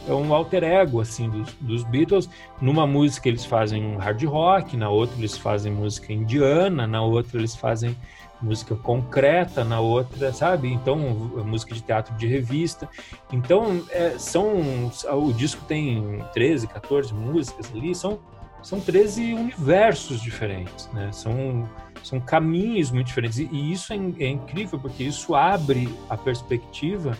É 0.07 0.13
um 0.13 0.33
alter 0.33 0.63
ego, 0.63 1.01
assim, 1.01 1.29
dos, 1.29 1.53
dos, 1.55 1.83
Beatles. 1.83 2.29
Numa 2.61 2.87
música 2.87 3.27
eles 3.27 3.43
fazem 3.43 3.83
um 3.85 3.97
hard 3.97 4.23
rock, 4.23 4.77
na 4.77 4.89
outra 4.89 5.17
eles 5.17 5.37
fazem 5.37 5.69
música 5.69 6.13
indiana, 6.13 6.87
na 6.87 7.03
outra 7.03 7.37
eles 7.37 7.57
fazem 7.57 7.93
música 8.41 8.75
concreta, 8.75 9.63
na 9.63 9.79
outra, 9.79 10.33
sabe? 10.33 10.71
Então, 10.71 10.97
música 11.45 11.73
de 11.73 11.81
teatro 11.81 12.15
de 12.15 12.27
revista. 12.27 12.89
Então, 13.31 13.83
é, 13.89 14.15
são 14.17 14.91
o 15.11 15.33
disco 15.33 15.63
tem 15.65 16.23
13, 16.33 16.67
14 16.67 17.13
músicas 17.13 17.71
ali, 17.73 17.93
são 17.93 18.19
são 18.63 18.79
13 18.79 19.33
universos 19.33 20.21
diferentes, 20.21 20.87
né? 20.93 21.11
São 21.11 21.67
são 22.03 22.19
caminhos 22.19 22.91
muito 22.91 23.07
diferentes 23.07 23.37
e, 23.37 23.71
isso 23.71 23.93
é, 23.93 23.95
é 23.95 24.27
incrível 24.27 24.79
porque 24.79 25.03
isso 25.03 25.35
abre 25.35 25.87
a 26.09 26.17
perspectiva 26.17 27.17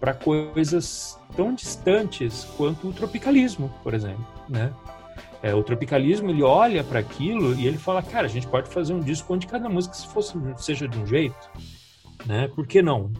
para 0.00 0.14
coisas 0.14 1.18
tão 1.36 1.54
distantes 1.54 2.44
quanto 2.56 2.88
o 2.88 2.92
tropicalismo, 2.92 3.72
por 3.82 3.94
exemplo, 3.94 4.26
né? 4.48 4.72
É, 5.42 5.54
o 5.54 5.62
tropicalismo 5.62 6.30
ele 6.30 6.42
olha 6.42 6.82
para 6.82 6.98
aquilo 6.98 7.54
e 7.54 7.66
ele 7.66 7.78
fala, 7.78 8.02
cara, 8.02 8.26
a 8.26 8.30
gente 8.30 8.46
pode 8.46 8.68
fazer 8.68 8.92
um 8.92 9.00
disco 9.00 9.32
onde 9.32 9.46
cada 9.46 9.68
música 9.68 9.94
se 9.94 10.06
fosse, 10.08 10.34
seja 10.56 10.88
de 10.88 10.98
um 10.98 11.06
jeito, 11.06 11.50
né? 12.26 12.48
Por 12.48 12.66
que 12.66 12.82
não? 12.82 13.12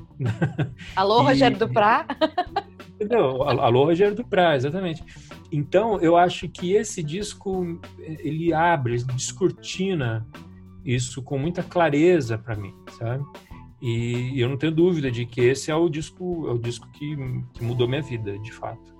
Alô, 0.97 1.23
e, 1.23 1.27
Rogério 1.27 1.57
Duprá? 1.57 2.07
Não, 3.09 3.43
alô, 3.43 3.85
Rogério 3.85 4.16
Duprá, 4.16 4.57
exatamente. 4.57 5.05
Então, 5.53 6.01
eu 6.01 6.16
acho 6.16 6.49
que 6.49 6.73
esse 6.73 7.03
disco 7.03 7.81
ele 8.01 8.53
abre, 8.53 8.95
ele 8.95 9.05
descortina 9.05 10.27
isso 10.85 11.23
com 11.23 11.39
muita 11.39 11.62
clareza 11.62 12.37
para 12.37 12.57
mim, 12.57 12.75
sabe? 12.99 13.25
E 13.81 14.41
eu 14.41 14.49
não 14.49 14.57
tenho 14.57 14.73
dúvida 14.73 15.11
de 15.11 15.25
que 15.25 15.41
esse 15.41 15.71
é 15.71 15.75
o 15.75 15.89
disco, 15.89 16.49
é 16.49 16.53
o 16.53 16.59
disco 16.59 16.89
que, 16.93 17.16
que 17.55 17.62
mudou 17.62 17.87
minha 17.87 18.03
vida, 18.03 18.37
de 18.41 18.53
fato. 18.53 18.98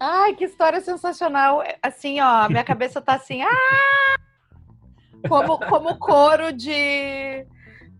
Ai, 0.00 0.34
que 0.34 0.44
história 0.44 0.80
sensacional. 0.80 1.62
Assim, 1.82 2.20
ó, 2.20 2.48
minha 2.48 2.64
cabeça 2.64 3.02
tá 3.02 3.14
assim, 3.14 3.42
ah! 3.44 4.16
Como, 5.28 5.58
como 5.58 5.98
coro 5.98 6.50
de, 6.50 7.46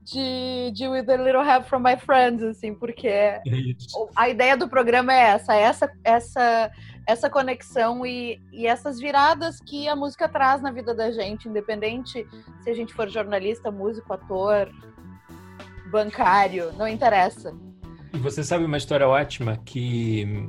de, 0.02 0.70
de 0.72 0.88
With 0.88 1.10
a 1.10 1.16
Little 1.18 1.44
Help 1.44 1.66
from 1.66 1.80
My 1.80 1.98
Friends, 1.98 2.42
assim, 2.42 2.74
porque 2.74 3.06
é 3.06 3.42
a 4.16 4.30
ideia 4.30 4.56
do 4.56 4.66
programa 4.66 5.12
é 5.12 5.24
essa, 5.28 5.54
essa, 5.54 5.92
essa, 6.02 6.70
essa 7.06 7.28
conexão 7.28 8.06
e, 8.06 8.40
e 8.50 8.66
essas 8.66 8.98
viradas 8.98 9.60
que 9.60 9.86
a 9.86 9.94
música 9.94 10.26
traz 10.30 10.62
na 10.62 10.72
vida 10.72 10.94
da 10.94 11.12
gente, 11.12 11.46
independente 11.46 12.26
se 12.62 12.70
a 12.70 12.74
gente 12.74 12.94
for 12.94 13.06
jornalista, 13.10 13.70
músico, 13.70 14.14
ator, 14.14 14.70
bancário, 15.90 16.72
não 16.72 16.88
interessa. 16.88 17.54
E 18.14 18.18
você 18.18 18.42
sabe 18.42 18.64
uma 18.64 18.78
história 18.78 19.06
ótima 19.06 19.58
que 19.58 20.48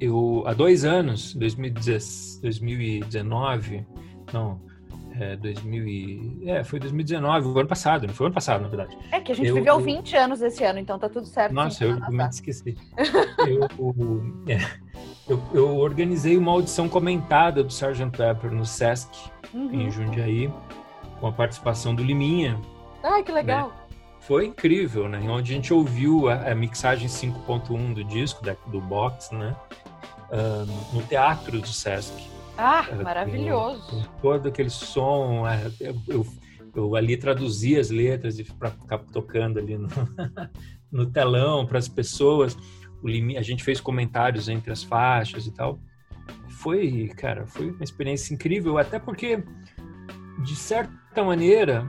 eu, 0.00 0.44
há 0.46 0.54
dois 0.54 0.84
anos, 0.84 1.34
2019, 1.34 3.84
não, 4.32 4.60
é, 5.20 5.36
2000 5.36 5.88
e, 5.88 6.48
é, 6.48 6.62
foi 6.62 6.78
2019, 6.78 7.48
o 7.48 7.58
ano 7.58 7.68
passado, 7.68 8.06
não 8.06 8.14
foi 8.14 8.26
o 8.26 8.28
ano 8.28 8.34
passado, 8.34 8.62
na 8.62 8.68
verdade. 8.68 8.96
É 9.10 9.20
que 9.20 9.32
a 9.32 9.34
gente 9.34 9.48
eu, 9.48 9.56
viveu 9.56 9.74
eu, 9.74 9.80
20 9.80 10.16
anos 10.16 10.40
esse 10.40 10.62
ano, 10.64 10.78
então 10.78 10.96
tá 10.98 11.08
tudo 11.08 11.26
certo. 11.26 11.52
Nossa, 11.52 11.84
eu 11.84 11.98
me 12.10 12.28
esqueci. 12.28 12.76
eu, 13.46 13.66
é, 14.46 14.58
eu, 15.28 15.42
eu, 15.52 15.76
organizei 15.76 16.36
uma 16.36 16.52
audição 16.52 16.88
comentada 16.88 17.64
do 17.64 17.68
Sgt. 17.68 18.16
Pepper 18.16 18.52
no 18.52 18.64
Sesc, 18.64 19.10
uhum. 19.52 19.72
em 19.72 19.90
Jundiaí, 19.90 20.48
com 21.20 21.26
a 21.26 21.32
participação 21.32 21.92
do 21.94 22.04
Liminha. 22.04 22.58
Ai, 23.02 23.22
que 23.22 23.32
legal. 23.32 23.68
Né? 23.68 23.74
Foi 24.20 24.46
incrível, 24.46 25.08
né? 25.08 25.18
Onde 25.28 25.52
a 25.52 25.56
gente 25.56 25.72
ouviu 25.72 26.28
a, 26.28 26.50
a 26.50 26.54
mixagem 26.54 27.08
5.1 27.08 27.94
do 27.94 28.04
disco, 28.04 28.44
da, 28.44 28.54
do 28.66 28.80
box, 28.80 29.34
né? 29.34 29.56
Um, 30.30 30.96
no 30.96 31.02
teatro 31.04 31.60
do 31.60 31.66
Sesc. 31.66 32.12
Ah, 32.56 32.86
maravilhoso. 33.02 33.82
Com, 33.88 34.02
com 34.02 34.20
todo 34.20 34.48
aquele 34.48 34.68
som, 34.68 35.46
é, 35.46 35.70
eu, 35.80 35.96
eu, 36.08 36.26
eu, 36.74 36.96
ali 36.96 37.16
traduzia 37.16 37.80
as 37.80 37.88
letras 37.88 38.40
para 38.58 38.70
ficar 38.70 38.98
tocando 38.98 39.58
ali 39.58 39.78
no, 39.78 39.88
no 40.90 41.06
telão 41.06 41.64
para 41.64 41.78
as 41.78 41.88
pessoas. 41.88 42.56
A 43.36 43.42
gente 43.42 43.62
fez 43.62 43.80
comentários 43.80 44.48
entre 44.48 44.72
as 44.72 44.82
faixas 44.82 45.46
e 45.46 45.52
tal. 45.52 45.80
Foi, 46.48 47.08
cara, 47.16 47.46
foi 47.46 47.70
uma 47.70 47.84
experiência 47.84 48.34
incrível, 48.34 48.76
até 48.76 48.98
porque, 48.98 49.42
de 50.42 50.56
certa 50.56 51.22
maneira, 51.22 51.86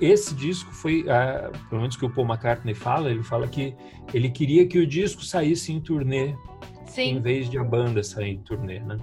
esse 0.00 0.34
disco 0.34 0.72
foi, 0.72 1.06
ah, 1.08 1.50
pelo 1.68 1.80
menos 1.80 1.96
que 1.96 2.04
o 2.04 2.10
Paul 2.10 2.26
McCartney 2.26 2.74
fala, 2.74 3.10
ele 3.10 3.22
fala 3.22 3.48
que 3.48 3.74
ele 4.12 4.30
queria 4.30 4.66
que 4.66 4.78
o 4.78 4.86
disco 4.86 5.22
saísse 5.22 5.72
em 5.72 5.80
turnê, 5.80 6.34
Sim. 6.90 7.16
em 7.16 7.20
vez 7.20 7.48
de 7.48 7.58
a 7.58 7.64
banda 7.64 8.02
sair 8.02 8.32
em 8.32 8.38
turnê, 8.38 8.80
né? 8.80 8.98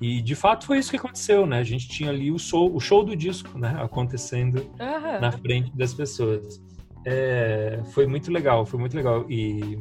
E 0.00 0.22
de 0.22 0.34
fato 0.34 0.64
foi 0.64 0.78
isso 0.78 0.90
que 0.90 0.96
aconteceu, 0.96 1.44
né? 1.44 1.58
A 1.58 1.64
gente 1.64 1.88
tinha 1.88 2.10
ali 2.10 2.30
o 2.30 2.38
show, 2.38 2.74
o 2.74 2.80
show 2.80 3.04
do 3.04 3.16
disco, 3.16 3.58
né? 3.58 3.76
Acontecendo 3.80 4.58
uhum. 4.78 5.20
na 5.20 5.32
frente 5.32 5.70
das 5.76 5.92
pessoas. 5.92 6.62
É, 7.04 7.80
foi 7.92 8.06
muito 8.06 8.30
legal, 8.30 8.64
foi 8.64 8.78
muito 8.78 8.96
legal. 8.96 9.26
E 9.28 9.78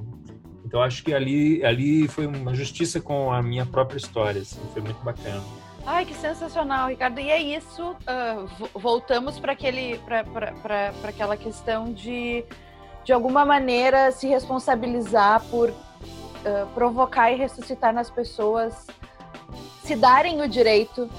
então 0.66 0.82
acho 0.82 1.04
que 1.04 1.14
ali, 1.14 1.64
ali 1.64 2.08
foi 2.08 2.28
uma 2.28 2.54
justiça 2.54 3.00
com 3.00 3.32
a 3.32 3.42
minha 3.42 3.66
própria 3.66 3.98
história, 3.98 4.42
assim, 4.42 4.60
foi 4.74 4.82
muito 4.82 5.02
bacana. 5.02 5.42
Ai, 5.86 6.04
que 6.04 6.14
sensacional, 6.14 6.90
Ricardo. 6.90 7.20
E 7.22 7.30
é 7.30 7.42
isso. 7.42 7.92
Uh, 7.92 8.70
voltamos 8.78 9.40
para 9.40 9.54
aquele, 9.54 9.98
para 10.00 10.92
aquela 11.06 11.38
questão 11.38 11.94
de, 11.94 12.44
de 13.06 13.14
alguma 13.14 13.46
maneira, 13.46 14.12
se 14.12 14.28
responsabilizar 14.28 15.42
por 15.46 15.74
uh, 16.48 16.68
provocar 16.74 17.32
e 17.32 17.36
ressuscitar 17.36 17.94
nas 17.94 18.10
pessoas 18.10 18.88
se 19.84 19.96
darem 19.96 20.42
o 20.42 20.48
direito 20.48 21.10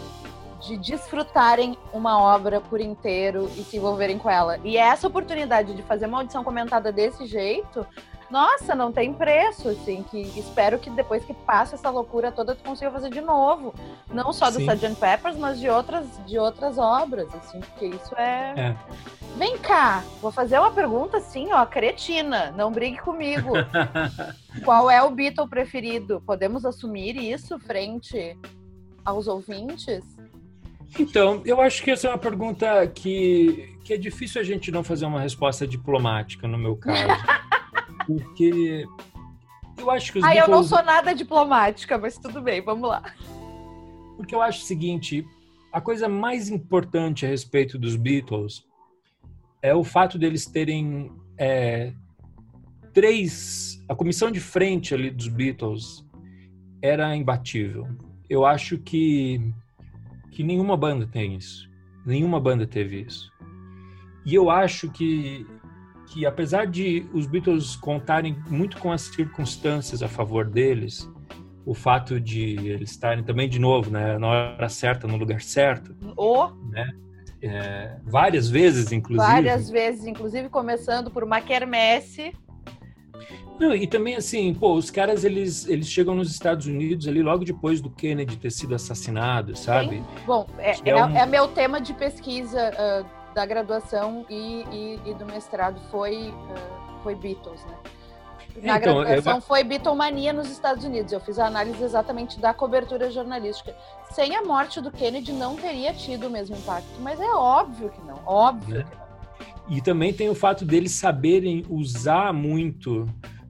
de 0.60 0.76
desfrutarem 0.76 1.78
uma 1.92 2.20
obra 2.20 2.60
por 2.60 2.80
inteiro 2.80 3.50
e 3.56 3.62
se 3.62 3.76
envolverem 3.76 4.18
com 4.18 4.28
ela. 4.28 4.58
E 4.64 4.76
essa 4.76 5.06
oportunidade 5.06 5.74
de 5.74 5.82
fazer 5.82 6.06
uma 6.06 6.18
audição 6.18 6.42
comentada 6.42 6.92
desse 6.92 7.26
jeito, 7.26 7.86
nossa, 8.30 8.74
não 8.74 8.92
tem 8.92 9.12
preço, 9.12 9.68
assim, 9.70 10.02
que 10.02 10.20
espero 10.38 10.78
que 10.78 10.90
depois 10.90 11.24
que 11.24 11.32
passe 11.32 11.74
essa 11.74 11.88
loucura 11.88 12.30
toda 12.30 12.54
tu 12.54 12.62
consiga 12.62 12.90
fazer 12.90 13.08
de 13.10 13.22
novo. 13.22 13.74
Não 14.12 14.32
só 14.32 14.50
do 14.50 14.60
Sgt. 14.60 14.96
Peppers, 14.96 15.36
mas 15.36 15.58
de 15.58 15.68
outras, 15.68 16.06
de 16.26 16.38
outras 16.38 16.76
obras, 16.76 17.28
assim, 17.34 17.60
porque 17.60 17.86
isso 17.86 18.14
é... 18.16 18.54
é. 18.56 18.76
Vem 19.36 19.56
cá, 19.58 20.02
vou 20.20 20.32
fazer 20.32 20.58
uma 20.58 20.70
pergunta 20.70 21.18
assim, 21.18 21.52
ó, 21.52 21.64
cretina, 21.64 22.50
não 22.50 22.72
brigue 22.72 22.98
comigo. 22.98 23.52
Qual 24.64 24.90
é 24.90 25.02
o 25.02 25.10
Beatle 25.10 25.48
preferido? 25.48 26.22
Podemos 26.26 26.64
assumir 26.64 27.16
isso 27.16 27.58
frente 27.58 28.36
aos 29.04 29.26
ouvintes? 29.26 30.04
Então, 30.98 31.40
eu 31.44 31.60
acho 31.60 31.82
que 31.82 31.90
essa 31.90 32.08
é 32.08 32.10
uma 32.10 32.18
pergunta 32.18 32.86
que, 32.88 33.76
que 33.84 33.92
é 33.92 33.96
difícil 33.96 34.40
a 34.40 34.44
gente 34.44 34.70
não 34.70 34.82
fazer 34.82 35.06
uma 35.06 35.20
resposta 35.20 35.66
diplomática, 35.66 36.48
no 36.48 36.58
meu 36.58 36.76
caso. 36.76 36.98
porque 38.08 38.84
eu 39.76 39.90
acho 39.90 40.12
que 40.12 40.18
os 40.18 40.24
Ah, 40.24 40.34
eu 40.34 40.48
não 40.48 40.64
sou 40.64 40.82
nada 40.82 41.14
diplomática, 41.14 41.96
mas 41.96 42.18
tudo 42.18 42.42
bem, 42.42 42.60
vamos 42.60 42.88
lá. 42.88 43.02
Porque 44.16 44.34
eu 44.34 44.42
acho 44.42 44.62
o 44.62 44.66
seguinte, 44.66 45.24
a 45.72 45.80
coisa 45.80 46.08
mais 46.08 46.48
importante 46.48 47.24
a 47.24 47.28
respeito 47.28 47.78
dos 47.78 47.94
Beatles 47.94 48.64
é 49.62 49.72
o 49.74 49.84
fato 49.84 50.18
deles 50.18 50.46
terem 50.46 51.12
é, 51.36 51.92
três... 52.92 53.84
A 53.88 53.94
comissão 53.94 54.30
de 54.30 54.40
frente 54.40 54.94
ali 54.94 55.10
dos 55.10 55.28
Beatles 55.28 56.04
era 56.82 57.14
imbatível 57.14 57.86
eu 58.28 58.44
acho 58.44 58.78
que, 58.78 59.40
que 60.30 60.42
nenhuma 60.42 60.76
banda 60.76 61.06
tem 61.06 61.36
isso. 61.36 61.68
Nenhuma 62.04 62.40
banda 62.40 62.66
teve 62.66 63.00
isso. 63.02 63.32
E 64.24 64.34
eu 64.34 64.50
acho 64.50 64.90
que, 64.90 65.46
que 66.10 66.26
apesar 66.26 66.66
de 66.66 67.06
os 67.12 67.26
Beatles 67.26 67.76
contarem 67.76 68.36
muito 68.48 68.78
com 68.78 68.90
as 68.92 69.02
circunstâncias 69.02 70.02
a 70.02 70.08
favor 70.08 70.44
deles, 70.46 71.08
o 71.64 71.74
fato 71.74 72.20
de 72.20 72.56
eles 72.68 72.90
estarem 72.90 73.22
também 73.22 73.48
de 73.48 73.58
novo, 73.58 73.90
né, 73.90 74.18
na 74.18 74.26
hora 74.26 74.68
certa, 74.68 75.06
no 75.06 75.16
lugar 75.16 75.40
certo, 75.40 75.94
oh. 76.16 76.48
né, 76.70 76.90
é, 77.42 77.96
várias 78.04 78.48
vezes, 78.48 78.90
inclusive. 78.90 79.30
Várias 79.30 79.70
vezes, 79.70 80.06
inclusive 80.06 80.48
começando 80.48 81.10
por 81.10 81.22
uma 81.22 81.40
quermesse 81.40 82.32
não, 83.58 83.74
e 83.74 83.86
também 83.88 84.14
assim, 84.14 84.54
pô, 84.54 84.74
os 84.74 84.90
caras 84.90 85.24
eles, 85.24 85.66
eles 85.68 85.88
chegam 85.88 86.14
nos 86.14 86.30
Estados 86.30 86.66
Unidos 86.66 87.08
ali 87.08 87.22
logo 87.22 87.44
depois 87.44 87.80
do 87.80 87.90
Kennedy 87.90 88.36
ter 88.36 88.52
sido 88.52 88.74
assassinado, 88.74 89.56
sabe? 89.56 89.96
Sim. 89.96 90.04
Bom, 90.24 90.46
é, 90.58 90.70
é, 90.70 90.90
é, 90.90 91.04
um... 91.04 91.16
é, 91.16 91.26
meu 91.26 91.48
tema 91.48 91.80
de 91.80 91.92
pesquisa 91.92 92.70
uh, 92.70 93.17
da 93.38 93.46
graduação 93.46 94.26
e, 94.28 94.64
e, 94.72 95.00
e, 95.06 95.14
do 95.14 95.24
mestrado 95.24 95.80
foi, 95.92 96.30
uh, 96.30 97.02
foi 97.04 97.14
Beatles, 97.14 97.64
né? 97.66 97.78
Na 98.60 98.78
então, 98.78 99.04
graduação 99.04 99.36
eu... 99.36 99.40
foi 99.40 99.62
Beatlemania 99.62 100.32
nos 100.32 100.50
Estados 100.50 100.82
Unidos. 100.82 101.12
Eu 101.12 101.20
fiz 101.20 101.38
a 101.38 101.46
análise 101.46 101.80
exatamente 101.80 102.40
da 102.40 102.52
cobertura 102.52 103.08
jornalística. 103.12 103.76
Sem 104.10 104.34
a 104.34 104.42
morte 104.42 104.80
do 104.80 104.90
Kennedy 104.90 105.32
não 105.32 105.54
teria 105.54 105.94
tido 105.94 106.26
o 106.26 106.30
mesmo 106.30 106.56
impacto, 106.56 106.88
mas 106.98 107.20
é 107.20 107.30
óbvio 107.30 107.90
que 107.90 108.00
não, 108.00 108.20
óbvio 108.26 108.78
né? 108.78 108.84
que 108.90 108.96
não. 108.96 109.76
E 109.76 109.80
também 109.80 110.12
tem 110.12 110.28
o 110.28 110.34
fato 110.34 110.64
deles 110.64 110.90
saberem 110.90 111.64
usar 111.68 112.32
muito 112.32 113.06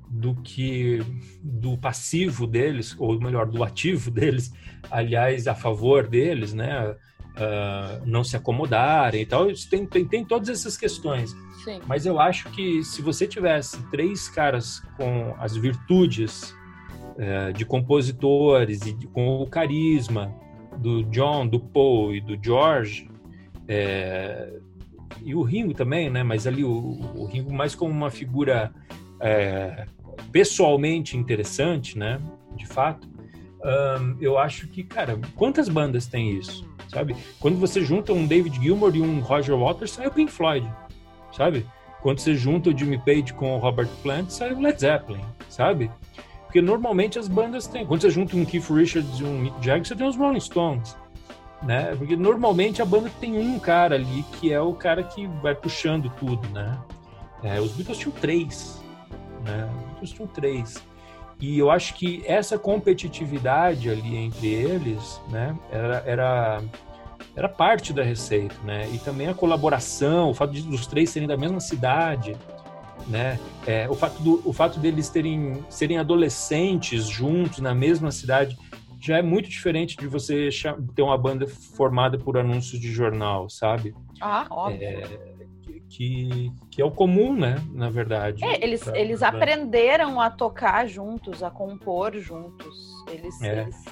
do 0.06 0.34
que 0.34 0.98
do 1.42 1.78
passivo 1.78 2.46
deles, 2.46 2.94
ou 2.98 3.18
melhor, 3.18 3.46
do 3.46 3.64
ativo 3.64 4.10
deles, 4.10 4.52
aliás, 4.90 5.48
a 5.48 5.54
favor 5.54 6.06
deles, 6.06 6.52
né? 6.52 6.94
Uh, 7.38 8.02
não 8.04 8.24
se 8.24 8.36
acomodarem 8.36 9.22
e 9.22 9.26
tal. 9.26 9.46
Tem, 9.70 9.86
tem, 9.86 10.04
tem 10.04 10.24
todas 10.24 10.48
essas 10.48 10.76
questões. 10.76 11.36
Sim. 11.62 11.80
Mas 11.86 12.04
eu 12.04 12.18
acho 12.18 12.50
que 12.50 12.82
se 12.82 13.00
você 13.00 13.28
tivesse 13.28 13.80
três 13.90 14.28
caras 14.28 14.82
com 14.96 15.34
as 15.38 15.56
virtudes 15.56 16.52
uh, 17.14 17.52
de 17.52 17.64
compositores 17.64 18.86
e 18.86 18.94
com 19.06 19.40
o 19.40 19.46
carisma 19.46 20.34
do 20.78 21.04
John, 21.04 21.46
do 21.46 21.60
Paul 21.60 22.14
e 22.14 22.20
do 22.20 22.36
George, 22.42 23.08
é, 23.68 24.58
e 25.22 25.34
o 25.34 25.42
Ringo 25.42 25.74
também, 25.74 26.08
né? 26.08 26.22
Mas 26.22 26.46
ali 26.46 26.64
o, 26.64 26.70
o 27.14 27.26
Ringo 27.26 27.52
mais 27.52 27.74
como 27.74 27.92
uma 27.92 28.10
figura 28.10 28.72
é, 29.20 29.86
pessoalmente 30.32 31.16
interessante, 31.16 31.98
né? 31.98 32.20
De 32.56 32.66
fato, 32.66 33.08
um, 33.64 34.16
eu 34.20 34.38
acho 34.38 34.68
que, 34.68 34.84
cara, 34.84 35.18
quantas 35.34 35.68
bandas 35.68 36.06
tem 36.06 36.30
isso, 36.32 36.68
sabe? 36.88 37.16
Quando 37.40 37.58
você 37.58 37.84
junta 37.84 38.12
um 38.12 38.26
David 38.26 38.60
Gilmour 38.60 38.94
e 38.94 39.00
um 39.00 39.20
Roger 39.20 39.56
Waters, 39.56 39.92
sai 39.92 40.06
o 40.06 40.12
Pink 40.12 40.30
Floyd, 40.30 40.68
sabe? 41.32 41.66
Quando 42.00 42.20
você 42.20 42.34
junta 42.34 42.70
o 42.70 42.76
Jimmy 42.76 42.98
Page 42.98 43.32
com 43.34 43.56
o 43.56 43.58
Robert 43.58 43.88
Plant, 44.02 44.30
sai 44.30 44.52
o 44.52 44.60
Led 44.60 44.80
Zeppelin, 44.80 45.24
sabe? 45.48 45.90
Porque 46.44 46.62
normalmente 46.62 47.18
as 47.18 47.28
bandas 47.28 47.66
têm. 47.66 47.84
Quando 47.84 48.00
você 48.00 48.10
junta 48.10 48.36
um 48.36 48.44
Keith 48.44 48.70
Richards 48.70 49.20
e 49.20 49.24
um 49.24 49.38
Mick 49.38 49.56
Jagger, 49.62 49.86
você 49.86 49.96
tem 49.96 50.06
os 50.06 50.16
Rolling 50.16 50.40
Stones, 50.40 50.96
né? 51.62 51.94
Porque 51.96 52.16
normalmente 52.16 52.80
a 52.80 52.84
banda 52.84 53.10
tem 53.20 53.36
um 53.36 53.58
cara 53.58 53.96
ali 53.96 54.24
que 54.34 54.52
é 54.52 54.60
o 54.60 54.72
cara 54.72 55.02
que 55.02 55.26
vai 55.42 55.54
puxando 55.54 56.08
tudo, 56.18 56.48
né? 56.50 56.78
É, 57.42 57.60
os 57.60 57.72
Beatles 57.72 57.98
tinham 57.98 58.12
três, 58.12 58.82
né? 59.44 59.68
Os 59.76 59.84
Beatles 59.84 60.10
tinham 60.12 60.28
três. 60.28 60.87
E 61.40 61.58
eu 61.58 61.70
acho 61.70 61.94
que 61.94 62.22
essa 62.26 62.58
competitividade 62.58 63.88
ali 63.88 64.16
entre 64.16 64.48
eles, 64.48 65.20
né, 65.28 65.56
era, 65.70 66.02
era, 66.04 66.62
era 67.36 67.48
parte 67.48 67.92
da 67.92 68.02
receita, 68.02 68.56
né? 68.64 68.88
E 68.92 68.98
também 68.98 69.28
a 69.28 69.34
colaboração, 69.34 70.30
o 70.30 70.34
fato 70.34 70.52
de, 70.52 70.62
dos 70.62 70.86
três 70.86 71.10
serem 71.10 71.28
da 71.28 71.36
mesma 71.36 71.60
cidade, 71.60 72.36
né? 73.06 73.38
É, 73.66 73.88
o 73.88 73.94
fato 73.94 74.20
do, 74.20 74.42
o 74.44 74.52
fato 74.52 74.80
deles 74.80 75.08
terem 75.08 75.64
serem 75.70 75.98
adolescentes 75.98 77.06
juntos 77.06 77.60
na 77.60 77.74
mesma 77.74 78.10
cidade 78.10 78.56
já 79.00 79.18
é 79.18 79.22
muito 79.22 79.48
diferente 79.48 79.96
de 79.96 80.08
você 80.08 80.48
ter 80.94 81.02
uma 81.02 81.16
banda 81.16 81.46
formada 81.46 82.18
por 82.18 82.36
anúncios 82.36 82.80
de 82.80 82.90
jornal, 82.90 83.48
sabe? 83.48 83.94
Ah, 84.20 84.44
óbvio. 84.50 84.82
É, 84.82 85.18
que, 85.88 86.52
que 86.70 86.82
é 86.82 86.84
o 86.84 86.90
comum, 86.90 87.34
né? 87.34 87.56
Na 87.72 87.88
verdade. 87.88 88.44
É, 88.44 88.62
eles, 88.62 88.84
pra, 88.84 88.98
eles 88.98 89.20
pra... 89.20 89.28
aprenderam 89.28 90.20
a 90.20 90.30
tocar 90.30 90.86
juntos, 90.86 91.42
a 91.42 91.50
compor 91.50 92.16
juntos. 92.16 92.76
Eles. 93.08 93.40
É, 93.42 93.62
eles, 93.62 93.84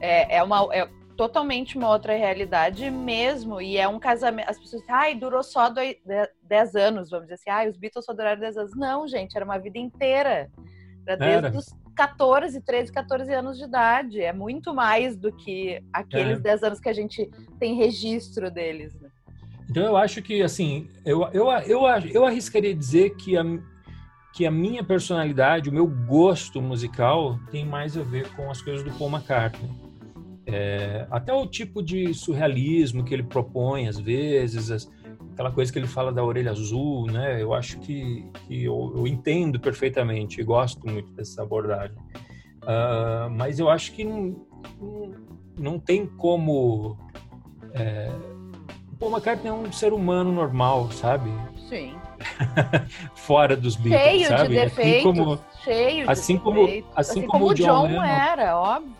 é, 0.00 0.36
é, 0.36 0.42
uma. 0.42 0.68
É 0.72 0.88
totalmente 1.16 1.76
uma 1.76 1.88
outra 1.88 2.14
realidade 2.16 2.90
mesmo. 2.90 3.60
E 3.60 3.78
é 3.78 3.88
um 3.88 3.98
casamento. 3.98 4.50
As 4.50 4.58
pessoas 4.58 4.82
dizem, 4.82 4.94
ai, 4.94 5.14
durou 5.14 5.42
só 5.42 5.68
10 5.68 6.74
anos, 6.76 7.10
vamos 7.10 7.26
dizer 7.26 7.34
assim. 7.34 7.50
Ai, 7.50 7.68
os 7.68 7.76
Beatles 7.76 8.04
só 8.04 8.12
duraram 8.12 8.40
10 8.40 8.56
anos. 8.56 8.76
Não, 8.76 9.08
gente, 9.08 9.36
era 9.36 9.44
uma 9.44 9.58
vida 9.58 9.78
inteira. 9.78 10.50
Era 11.06 11.16
desde 11.16 11.46
era. 11.46 11.56
os 11.56 11.66
14, 11.94 12.60
13, 12.60 12.92
14 12.92 13.32
anos 13.32 13.58
de 13.58 13.64
idade. 13.64 14.20
É 14.20 14.32
muito 14.32 14.74
mais 14.74 15.16
do 15.16 15.32
que 15.32 15.82
aqueles 15.92 16.38
é. 16.38 16.42
10 16.42 16.62
anos 16.64 16.80
que 16.80 16.88
a 16.88 16.92
gente 16.92 17.30
tem 17.58 17.74
registro 17.74 18.50
deles. 18.50 18.94
Né? 19.00 19.08
Então 19.72 19.84
eu 19.84 19.96
acho 19.96 20.20
que, 20.20 20.42
assim, 20.42 20.86
eu, 21.02 21.26
eu, 21.32 21.50
eu, 21.50 21.80
eu 22.12 22.26
arriscaria 22.26 22.74
dizer 22.74 23.16
que 23.16 23.38
a, 23.38 23.42
que 24.34 24.44
a 24.44 24.50
minha 24.50 24.84
personalidade, 24.84 25.70
o 25.70 25.72
meu 25.72 25.86
gosto 25.86 26.60
musical 26.60 27.40
tem 27.50 27.64
mais 27.64 27.96
a 27.96 28.02
ver 28.02 28.28
com 28.36 28.50
as 28.50 28.60
coisas 28.60 28.84
do 28.84 28.90
Paul 28.98 29.10
McCartney. 29.10 29.70
É, 30.44 31.06
até 31.10 31.32
o 31.32 31.46
tipo 31.46 31.82
de 31.82 32.12
surrealismo 32.12 33.02
que 33.02 33.14
ele 33.14 33.22
propõe 33.22 33.88
às 33.88 33.98
vezes, 33.98 34.70
as, 34.70 34.90
aquela 35.32 35.50
coisa 35.50 35.72
que 35.72 35.78
ele 35.78 35.86
fala 35.86 36.12
da 36.12 36.22
orelha 36.22 36.50
azul, 36.50 37.06
né? 37.06 37.42
Eu 37.42 37.54
acho 37.54 37.78
que, 37.78 38.26
que 38.46 38.64
eu, 38.64 38.92
eu 38.94 39.06
entendo 39.06 39.58
perfeitamente 39.58 40.38
e 40.38 40.44
gosto 40.44 40.86
muito 40.86 41.10
dessa 41.14 41.42
abordagem. 41.42 41.96
Uh, 42.62 43.30
mas 43.30 43.58
eu 43.58 43.70
acho 43.70 43.90
que 43.92 44.04
não, 44.04 44.36
não, 44.78 45.14
não 45.58 45.78
tem 45.78 46.06
como 46.06 46.98
é, 47.72 48.12
Paul 49.02 49.10
McCartney 49.10 49.50
é 49.50 49.52
um 49.52 49.72
ser 49.72 49.92
humano 49.92 50.30
normal, 50.30 50.88
sabe? 50.92 51.28
Sim. 51.68 51.92
Fora 53.16 53.56
dos 53.56 53.74
Beatles, 53.74 54.00
cheio 54.00 54.28
sabe? 54.28 54.48
De 54.50 54.54
defeitos, 54.54 54.92
assim 54.92 55.02
como, 55.02 55.40
cheio 55.64 56.10
assim 56.10 56.36
de 56.36 56.40
como, 56.40 56.60
defeitos. 56.60 56.90
Assim, 56.94 57.10
assim 57.10 57.20
como, 57.26 57.32
como 57.32 57.50
o 57.50 57.54
John, 57.54 57.88
John 57.88 58.04
era, 58.04 58.56
óbvio. 58.56 58.92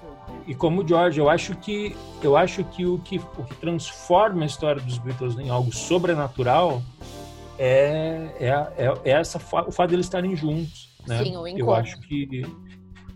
E 0.45 0.57
como 0.57 0.83
o 0.83 0.89
George, 0.89 1.21
eu 1.21 1.31
acho 1.31 1.55
que 1.55 1.95
eu 2.21 2.37
acho 2.37 2.65
que 2.65 2.85
o 2.85 2.99
que, 2.99 3.19
o 3.19 3.45
que 3.45 3.55
transforma 3.55 4.43
a 4.43 4.47
história 4.47 4.83
dos 4.83 4.99
Beatles 4.99 5.39
em 5.39 5.51
algo 5.51 5.73
sobrenatural 5.73 6.83
é, 7.57 8.27
é, 8.41 8.49
é, 8.49 8.95
é 9.05 9.11
essa, 9.13 9.39
o 9.39 9.71
fato 9.71 9.91
de 9.91 9.95
eles 9.95 10.07
estarem 10.07 10.35
juntos. 10.35 10.89
Né? 11.07 11.23
Sim, 11.23 11.37
o 11.37 11.47
encontro. 11.47 11.65
Eu 11.65 11.75
acho 11.75 12.01
que 12.01 12.45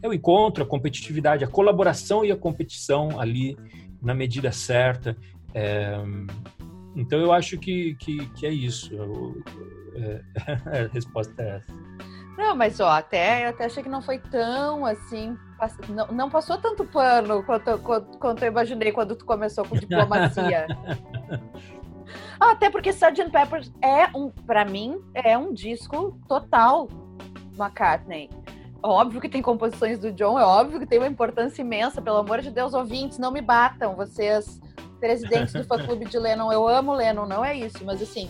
é 0.01 0.09
o 0.09 0.15
encontro, 0.15 0.63
a 0.63 0.67
competitividade, 0.67 1.43
a 1.43 1.49
colaboração 1.49 2.25
e 2.25 2.31
a 2.31 2.37
competição 2.37 3.19
ali 3.19 3.59
na 4.01 4.15
medida 4.15 4.53
certa. 4.53 5.17
É, 5.53 5.99
então 6.97 7.21
eu 7.21 7.33
acho 7.33 7.59
que, 7.59 7.95
que, 7.97 8.27
que 8.31 8.47
é 8.47 8.51
isso. 8.51 8.95
Eu, 8.95 9.43
é, 9.95 10.23
a 10.87 10.93
resposta 10.93 11.43
é 11.43 11.57
essa. 11.57 11.73
Não, 12.37 12.55
mas 12.55 12.81
ó, 12.81 12.89
até 12.89 13.47
até 13.47 13.65
achei 13.65 13.83
que 13.83 13.89
não 13.89 14.03
foi 14.03 14.19
tão 14.19 14.85
assim. 14.85 15.37
Não, 15.89 16.07
não 16.09 16.31
passou 16.31 16.59
tanto 16.59 16.85
pano 16.85 17.43
quanto, 17.43 17.79
quanto, 17.79 18.19
quanto 18.19 18.43
eu 18.43 18.49
imaginei 18.49 18.93
quando 18.93 19.17
tu 19.17 19.25
começou 19.25 19.65
com 19.65 19.77
diplomacia. 19.77 20.67
ah, 22.39 22.51
até 22.51 22.69
porque 22.69 22.91
Sgt. 22.91 23.31
Pepper 23.31 23.67
é 23.83 24.07
um, 24.17 24.31
para 24.31 24.65
mim, 24.65 25.01
é 25.15 25.37
um 25.37 25.53
disco 25.53 26.19
total 26.29 26.89
McCartney. 27.59 28.29
Óbvio 28.83 29.21
que 29.21 29.29
tem 29.29 29.41
composições 29.41 29.99
do 29.99 30.13
John, 30.13 30.39
é 30.39 30.45
óbvio 30.45 30.79
que 30.79 30.87
tem 30.87 30.99
uma 30.99 31.09
importância 31.09 31.63
imensa, 31.63 32.03
pelo 32.03 32.19
amor 32.19 32.43
de 32.43 32.51
Deus, 32.51 32.75
ouvintes, 32.75 33.19
não 33.19 33.33
me 33.33 33.41
batam, 33.41 33.97
vocês 33.97 34.61
presidente 35.07 35.53
do 35.53 35.63
fã-clube 35.63 36.05
de 36.07 36.19
Lennon, 36.19 36.53
eu 36.53 36.67
amo 36.67 36.93
Lennon, 36.93 37.27
não 37.27 37.45
é 37.45 37.55
isso, 37.55 37.85
mas 37.85 38.03
assim, 38.03 38.29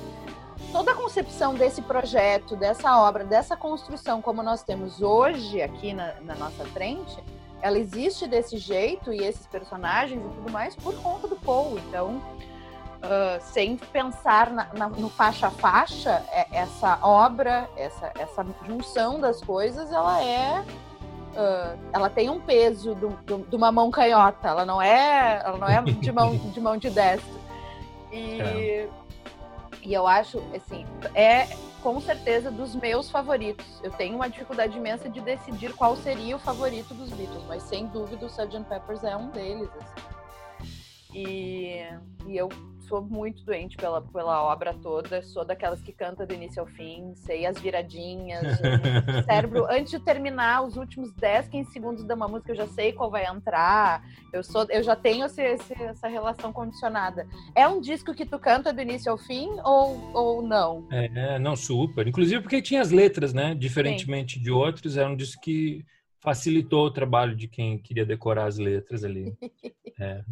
toda 0.73 0.93
a 0.93 0.95
concepção 0.95 1.55
desse 1.55 1.81
projeto, 1.81 2.55
dessa 2.55 3.01
obra, 3.01 3.25
dessa 3.25 3.57
construção 3.57 4.21
como 4.21 4.43
nós 4.43 4.63
temos 4.63 5.01
hoje 5.01 5.63
aqui 5.63 5.95
na, 5.95 6.21
na 6.21 6.35
nossa 6.35 6.67
frente, 6.67 7.19
ela 7.63 7.79
existe 7.79 8.27
desse 8.27 8.59
jeito 8.59 9.11
e 9.11 9.25
esses 9.25 9.47
personagens 9.47 10.23
e 10.23 10.29
tudo 10.29 10.53
mais 10.53 10.77
por 10.77 10.95
conta 11.01 11.27
do 11.27 11.37
Paul. 11.37 11.79
Então, 11.89 12.17
uh, 12.17 13.41
sem 13.41 13.79
pensar 13.79 14.51
na, 14.51 14.69
na, 14.75 14.89
no 14.91 15.09
faixa 15.09 15.47
a 15.47 15.51
faixa, 15.51 16.23
é, 16.31 16.47
essa 16.53 16.99
obra, 17.01 17.71
essa, 17.75 18.13
essa 18.19 18.47
junção 18.67 19.19
das 19.19 19.41
coisas, 19.41 19.91
ela 19.91 20.23
é 20.23 20.63
Uh, 21.37 21.79
ela 21.93 22.09
tem 22.09 22.31
um 22.31 22.41
peso 22.41 22.97
de 23.47 23.55
uma 23.55 23.71
mão 23.71 23.91
canhota, 23.91 24.49
ela 24.49 24.65
não 24.65 24.81
é, 24.81 25.43
ela 25.45 25.59
não 25.59 25.69
é 25.69 25.83
de 25.83 26.11
mão 26.11 26.35
de 26.51 26.61
mão 26.61 26.77
de 26.79 26.89
destro. 26.89 27.39
E, 28.11 28.41
é. 28.41 28.89
e 29.83 29.93
eu 29.93 30.07
acho, 30.07 30.43
assim, 30.55 30.87
é 31.15 31.47
com 31.83 32.01
certeza 32.01 32.51
dos 32.51 32.75
meus 32.75 33.11
favoritos. 33.11 33.67
Eu 33.83 33.91
tenho 33.93 34.17
uma 34.17 34.29
dificuldade 34.31 34.77
imensa 34.77 35.11
de 35.11 35.21
decidir 35.21 35.75
qual 35.75 35.95
seria 35.97 36.37
o 36.37 36.39
favorito 36.39 36.95
dos 36.95 37.11
Beatles, 37.11 37.45
mas 37.47 37.63
sem 37.65 37.87
dúvida 37.89 38.25
o 38.25 38.29
Sgt. 38.29 38.65
Peppers 38.69 39.05
é 39.05 39.15
um 39.15 39.29
deles. 39.29 39.69
Assim. 39.77 40.17
E, 41.15 41.87
e 42.27 42.37
eu 42.37 42.49
sou 42.87 43.03
muito 43.03 43.45
doente 43.45 43.77
pela, 43.77 44.01
pela 44.01 44.43
obra 44.43 44.75
toda, 44.75 45.23
sou 45.23 45.45
daquelas 45.45 45.81
que 45.81 45.93
canta 45.93 46.27
do 46.27 46.35
início 46.35 46.61
ao 46.61 46.67
fim, 46.67 47.13
sei 47.15 47.47
as 47.47 47.59
viradinhas, 47.59 48.43
o 48.43 49.23
cérebro, 49.25 49.67
antes 49.71 49.93
de 49.93 50.01
terminar 50.01 50.63
os 50.63 50.77
últimos 50.77 51.13
10, 51.13 51.49
15 51.49 51.71
segundos 51.73 52.05
de 52.05 52.15
uma 52.15 52.29
música, 52.29 52.53
eu 52.53 52.57
já 52.57 52.67
sei 52.67 52.93
qual 52.93 53.11
vai 53.11 53.27
entrar, 53.27 54.03
eu 54.33 54.43
sou, 54.43 54.67
eu 54.71 54.83
já 54.83 54.95
tenho 54.95 55.27
esse, 55.27 55.43
esse, 55.43 55.73
essa 55.83 56.09
relação 56.09 56.53
condicionada. 56.53 57.27
É 57.55 57.67
um 57.67 57.81
disco 57.81 58.15
que 58.15 58.25
tu 58.25 58.39
canta 58.39 58.73
do 58.73 58.81
início 58.81 59.11
ao 59.11 59.19
fim 59.19 59.49
ou, 59.65 60.11
ou 60.15 60.43
não? 60.43 60.87
É, 60.91 61.39
não, 61.39 61.57
super. 61.57 62.07
Inclusive 62.07 62.43
porque 62.43 62.63
tinha 62.63 62.81
as 62.81 62.91
letras, 62.91 63.33
né? 63.33 63.55
Diferentemente 63.55 64.35
Sim. 64.35 64.43
de 64.43 64.51
outros, 64.51 64.97
era 64.97 65.09
um 65.09 65.17
disco 65.17 65.41
que 65.43 65.85
facilitou 66.27 66.87
o 66.87 66.91
trabalho 66.91 67.37
de 67.37 67.47
quem 67.47 67.79
queria 67.79 68.05
decorar 68.05 68.47
as 68.47 68.59
letras 68.59 69.05
ali. 69.05 69.33
É. 69.99 70.23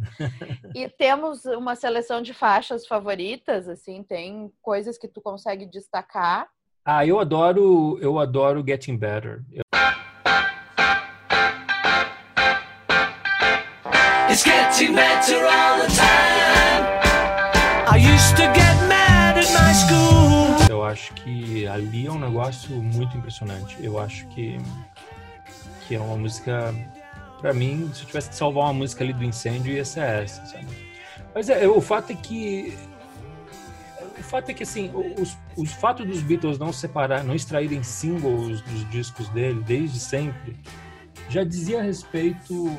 e 0.75 0.87
temos 0.87 1.43
uma 1.45 1.75
seleção 1.75 2.21
de 2.21 2.35
faixas 2.35 2.85
favoritas, 2.85 3.67
assim, 3.67 4.03
tem 4.03 4.53
coisas 4.61 4.95
que 4.95 5.07
tu 5.07 5.19
consegue 5.19 5.65
destacar. 5.65 6.47
Ah, 6.85 7.03
eu 7.03 7.19
adoro, 7.19 7.97
eu 7.99 8.19
adoro 8.19 8.63
Getting 8.63 8.95
Better. 8.95 9.43
Eu... 9.51 9.63
It's 14.29 14.43
getting 14.43 14.93
better 14.93 15.43
all 15.47 15.79
the 15.79 15.87
time. 15.87 16.85
I 17.91 17.97
used 17.97 18.35
to 18.35 18.43
get 18.53 18.87
mad 18.87 19.39
at 19.39 19.51
my 19.51 19.73
school. 19.73 20.69
Eu 20.69 20.83
acho 20.83 21.11
que 21.15 21.65
ali 21.65 22.05
é 22.05 22.11
um 22.11 22.19
negócio 22.19 22.75
muito 22.83 23.17
impressionante. 23.17 23.77
Eu 23.83 23.97
acho 23.99 24.27
que 24.27 24.59
que 25.87 25.95
é 25.95 25.99
uma 25.99 26.17
música 26.17 26.73
para 27.39 27.53
mim, 27.53 27.89
se 27.93 28.01
eu 28.01 28.07
tivesse 28.07 28.29
que 28.29 28.35
salvar 28.35 28.65
uma 28.65 28.73
música 28.73 29.03
ali 29.03 29.13
do 29.13 29.23
incêndio, 29.23 29.73
ia 29.73 29.85
ser 29.85 30.01
essa, 30.01 30.45
sabe? 30.45 30.67
Mas 31.33 31.49
é, 31.49 31.67
o 31.67 31.81
fato 31.81 32.11
é 32.11 32.15
que 32.15 32.73
o 34.17 34.23
fato 34.23 34.49
é 34.49 34.53
que 34.53 34.63
assim, 34.63 34.91
os, 35.19 35.37
os 35.55 35.71
fatos 35.73 36.07
dos 36.07 36.21
Beatles 36.21 36.57
não 36.57 36.71
separar, 36.71 37.23
não 37.23 37.35
extraírem 37.35 37.83
singles 37.83 38.61
dos 38.61 38.89
discos 38.89 39.27
dele 39.29 39.61
desde 39.61 39.99
sempre, 39.99 40.55
já 41.29 41.43
dizia 41.43 41.79
a 41.79 41.83
respeito, 41.83 42.69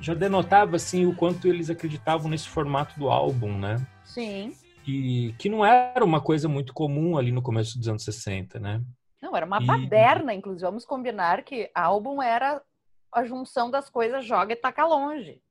já 0.00 0.14
denotava 0.14 0.76
assim 0.76 1.06
o 1.06 1.14
quanto 1.14 1.46
eles 1.46 1.70
acreditavam 1.70 2.30
nesse 2.30 2.48
formato 2.48 2.98
do 2.98 3.10
álbum, 3.10 3.56
né? 3.56 3.84
Sim. 4.04 4.54
E 4.86 5.34
que 5.38 5.48
não 5.48 5.64
era 5.64 6.04
uma 6.04 6.20
coisa 6.20 6.48
muito 6.48 6.72
comum 6.72 7.16
ali 7.18 7.30
no 7.30 7.42
começo 7.42 7.78
dos 7.78 7.86
anos 7.86 8.02
60, 8.02 8.58
né? 8.58 8.82
Não, 9.20 9.36
era 9.36 9.46
uma 9.46 9.62
e... 9.62 9.66
baderna, 9.66 10.32
inclusive. 10.34 10.64
Vamos 10.64 10.84
combinar 10.84 11.42
que 11.42 11.70
álbum 11.74 12.22
era 12.22 12.62
a 13.12 13.24
junção 13.24 13.70
das 13.70 13.90
coisas 13.90 14.24
joga 14.24 14.52
e 14.52 14.56
taca 14.56 14.86
longe. 14.86 15.42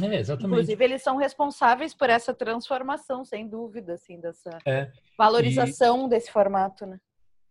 É, 0.00 0.16
exatamente. 0.16 0.52
Inclusive, 0.52 0.84
eles 0.84 1.02
são 1.02 1.16
responsáveis 1.16 1.92
por 1.92 2.08
essa 2.08 2.32
transformação, 2.32 3.24
sem 3.24 3.48
dúvida, 3.48 3.94
assim, 3.94 4.20
dessa 4.20 4.58
é, 4.64 4.90
valorização 5.16 6.06
e... 6.06 6.10
desse 6.10 6.30
formato, 6.30 6.86
né? 6.86 7.00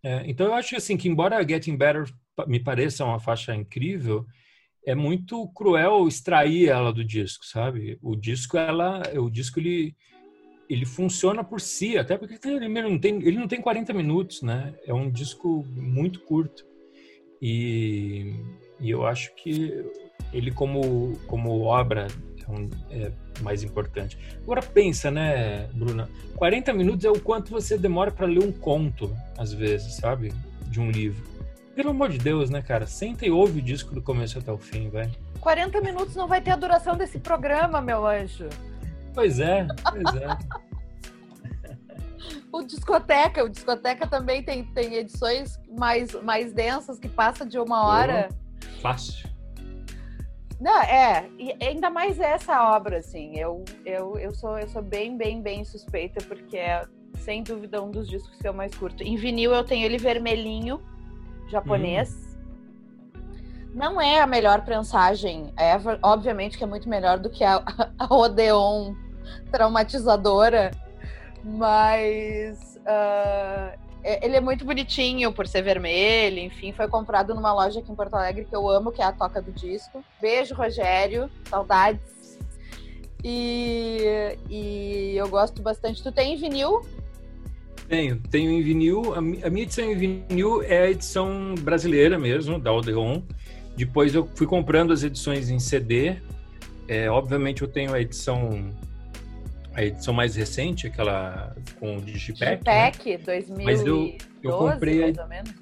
É, 0.04 0.24
então, 0.26 0.48
eu 0.48 0.54
acho 0.54 0.76
assim 0.76 0.96
que, 0.96 1.10
embora 1.10 1.46
Getting 1.46 1.76
Better 1.76 2.06
me 2.48 2.60
pareça 2.60 3.04
uma 3.04 3.20
faixa 3.20 3.54
incrível, 3.54 4.26
é 4.86 4.96
muito 4.96 5.48
cruel 5.50 6.08
extrair 6.08 6.70
ela 6.70 6.94
do 6.94 7.04
disco, 7.04 7.46
sabe? 7.46 8.00
O 8.02 8.16
disco, 8.16 8.58
ela, 8.58 9.02
o 9.16 9.30
disco 9.30 9.60
ele 9.60 9.96
ele 10.69 10.85
funciona 10.85 11.44
por 11.44 11.61
si, 11.61 11.98
até 11.98 12.18
porque 12.18 12.45
ele 12.48 12.68
não 12.68 12.99
tem, 12.99 13.15
ele 13.15 13.38
não 13.38 13.48
tem 13.48 13.61
40 13.61 13.94
minutos, 13.94 14.41
né? 14.41 14.73
É 14.85 14.94
um 14.94 15.10
disco 15.10 15.65
muito 15.76 16.19
curto. 16.22 16.65
E, 17.41 18.34
e 18.80 18.89
eu 18.89 19.06
acho 19.06 19.34
que 19.35 19.85
ele 20.34 20.52
como, 20.52 21.18
como 21.27 21.61
obra 21.61 22.07
é, 22.45 22.52
um, 22.52 22.69
é, 22.91 23.11
mais 23.41 23.64
importante. 23.64 24.18
Agora 24.44 24.61
pensa, 24.61 25.10
né, 25.10 25.68
Bruna? 25.73 26.10
40 26.35 26.73
minutos 26.73 27.06
é 27.06 27.10
o 27.10 27.19
quanto 27.19 27.52
você 27.52 27.77
demora 27.77 28.11
para 28.11 28.26
ler 28.26 28.44
um 28.44 28.52
conto, 28.52 29.15
às 29.38 29.53
vezes, 29.53 29.95
sabe? 29.95 30.34
De 30.69 30.80
um 30.80 30.91
livro. 30.91 31.23
Pelo 31.76 31.91
amor 31.91 32.10
de 32.10 32.18
Deus, 32.18 32.49
né, 32.49 32.61
cara? 32.61 32.88
Senta 32.88 33.26
e 33.26 33.31
ouve 33.31 33.60
o 33.60 33.61
disco 33.61 33.94
do 33.94 34.02
começo 34.02 34.39
até 34.39 34.52
o 34.52 34.57
fim, 34.57 34.89
vai. 34.89 35.10
40 35.39 35.80
minutos 35.80 36.15
não 36.15 36.27
vai 36.27 36.41
ter 36.41 36.52
a 36.52 36.56
duração 36.56 36.98
desse 36.98 37.19
programa, 37.19 37.80
meu 37.80 38.06
anjo. 38.06 38.49
Pois 39.18 39.39
é, 39.39 39.65
pois 39.89 40.15
é. 40.22 40.27
o 42.53 42.61
discoteca, 42.61 43.44
o 43.44 43.49
discoteca 43.49 44.06
também 44.06 44.44
tem, 44.44 44.64
tem 44.64 44.94
edições 44.94 45.60
mais, 45.76 46.14
mais 46.22 46.53
densas 46.53 46.99
que 46.99 47.10
passa 47.10 47.44
de 47.44 47.57
uma 47.57 47.84
hora. 47.84 48.30
Oh, 48.31 48.80
fácil. 48.80 49.27
Não, 50.61 50.80
é, 50.84 51.27
e 51.39 51.52
ainda 51.65 51.89
mais 51.89 52.19
essa 52.19 52.76
obra, 52.76 52.99
assim. 52.99 53.35
Eu, 53.35 53.65
eu, 53.84 54.19
eu, 54.19 54.35
sou, 54.35 54.60
eu 54.60 54.68
sou 54.68 54.84
bem, 54.84 55.18
bem, 55.18 55.41
bem 55.41 55.65
suspeita, 55.65 56.23
porque 56.23 56.57
é, 56.57 56.85
sem 57.15 57.41
dúvida, 57.41 57.81
um 57.81 57.89
dos 57.89 58.07
discos 58.07 58.38
que 58.38 58.48
eu 58.48 58.53
mais 58.53 58.76
curto. 58.76 59.02
Em 59.02 59.15
vinil 59.15 59.52
eu 59.52 59.64
tenho 59.64 59.84
ele 59.84 59.98
vermelhinho, 59.98 60.80
japonês. 61.49 62.14
Hum. 62.14 62.27
Não 63.73 63.99
é 63.99 64.22
a 64.22 64.27
melhor 64.27 64.64
prensagem 64.64 65.52
ever. 65.57 65.98
Obviamente 66.03 66.56
que 66.56 66.64
é 66.64 66.68
muito 66.68 66.88
melhor 66.88 67.18
do 67.18 67.31
que 67.31 67.44
a, 67.44 67.64
a 67.98 68.14
Odeon 68.14 69.07
traumatizadora. 69.52 70.72
Mas 71.44 72.78
uh, 72.78 73.78
ele 74.04 74.36
é 74.36 74.41
muito 74.41 74.64
bonitinho 74.66 75.32
por 75.32 75.48
ser 75.48 75.62
vermelho, 75.62 76.40
enfim, 76.40 76.72
foi 76.72 76.88
comprado 76.88 77.34
numa 77.34 77.54
loja 77.54 77.80
aqui 77.80 77.91
em 77.91 77.95
Porto 77.95 78.16
Alegre 78.16 78.45
que 78.45 78.56
eu 78.56 78.68
amo, 78.70 78.91
que 78.91 79.02
é 79.02 79.06
a 79.06 79.12
Toca 79.12 79.41
do 79.41 79.52
Disco. 79.52 80.04
Beijo, 80.22 80.56
Rogério, 80.56 81.30
saudades. 81.49 82.38
E, 83.24 84.38
e 84.49 85.16
eu 85.18 85.28
gosto 85.28 85.62
bastante. 85.62 86.02
Tu 86.02 86.12
tem 86.12 86.38
vinil? 86.38 86.82
Tenho, 87.88 88.22
tenho 88.30 88.52
em 88.52 88.62
vinil. 88.62 89.14
A 89.16 89.22
minha 89.22 89.64
edição 89.64 89.86
em 89.86 89.95
vinil 89.95 90.62
é 90.64 90.84
a 90.84 90.90
edição 90.91 91.56
brasileira 91.60 92.18
mesmo, 92.18 92.60
da 92.60 92.72
Odeon. 92.72 93.22
Depois 93.76 94.14
eu 94.14 94.28
fui 94.36 94.48
comprando 94.48 94.94
as 94.94 95.04
edições 95.04 95.49
em 95.49 95.60
CD. 95.60 96.18
É, 96.88 97.10
obviamente 97.10 97.62
eu 97.62 97.68
tenho 97.68 97.94
a 97.94 97.99
edição 97.99 98.74
a 99.78 99.84
edição 99.84 100.12
mais 100.12 100.36
recente, 100.36 100.88
aquela 100.88 101.56
com 101.80 101.98
o 101.98 102.02
Digipack. 102.02 102.64
Digipack, 102.64 103.10
né? 103.12 103.18
2012, 103.20 103.64
Mas 103.64 103.86
eu, 103.86 104.18
eu 104.41 104.58
comprei 104.58 105.02
mais 105.02 105.18
ou 105.20 105.28
menos. 105.28 105.54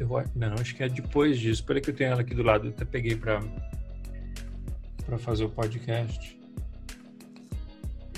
Eu, 0.00 0.08
não, 0.34 0.54
acho 0.54 0.74
que 0.74 0.82
é 0.82 0.88
depois 0.88 1.38
disso. 1.38 1.64
Peraí 1.64 1.80
que 1.80 1.90
eu 1.90 1.94
tenho 1.94 2.10
ela 2.10 2.22
aqui 2.22 2.34
do 2.34 2.42
lado. 2.42 2.66
Eu 2.66 2.70
até 2.70 2.84
peguei 2.84 3.14
para 3.14 3.40
para 5.06 5.16
fazer 5.16 5.44
o 5.44 5.48
podcast. 5.48 6.36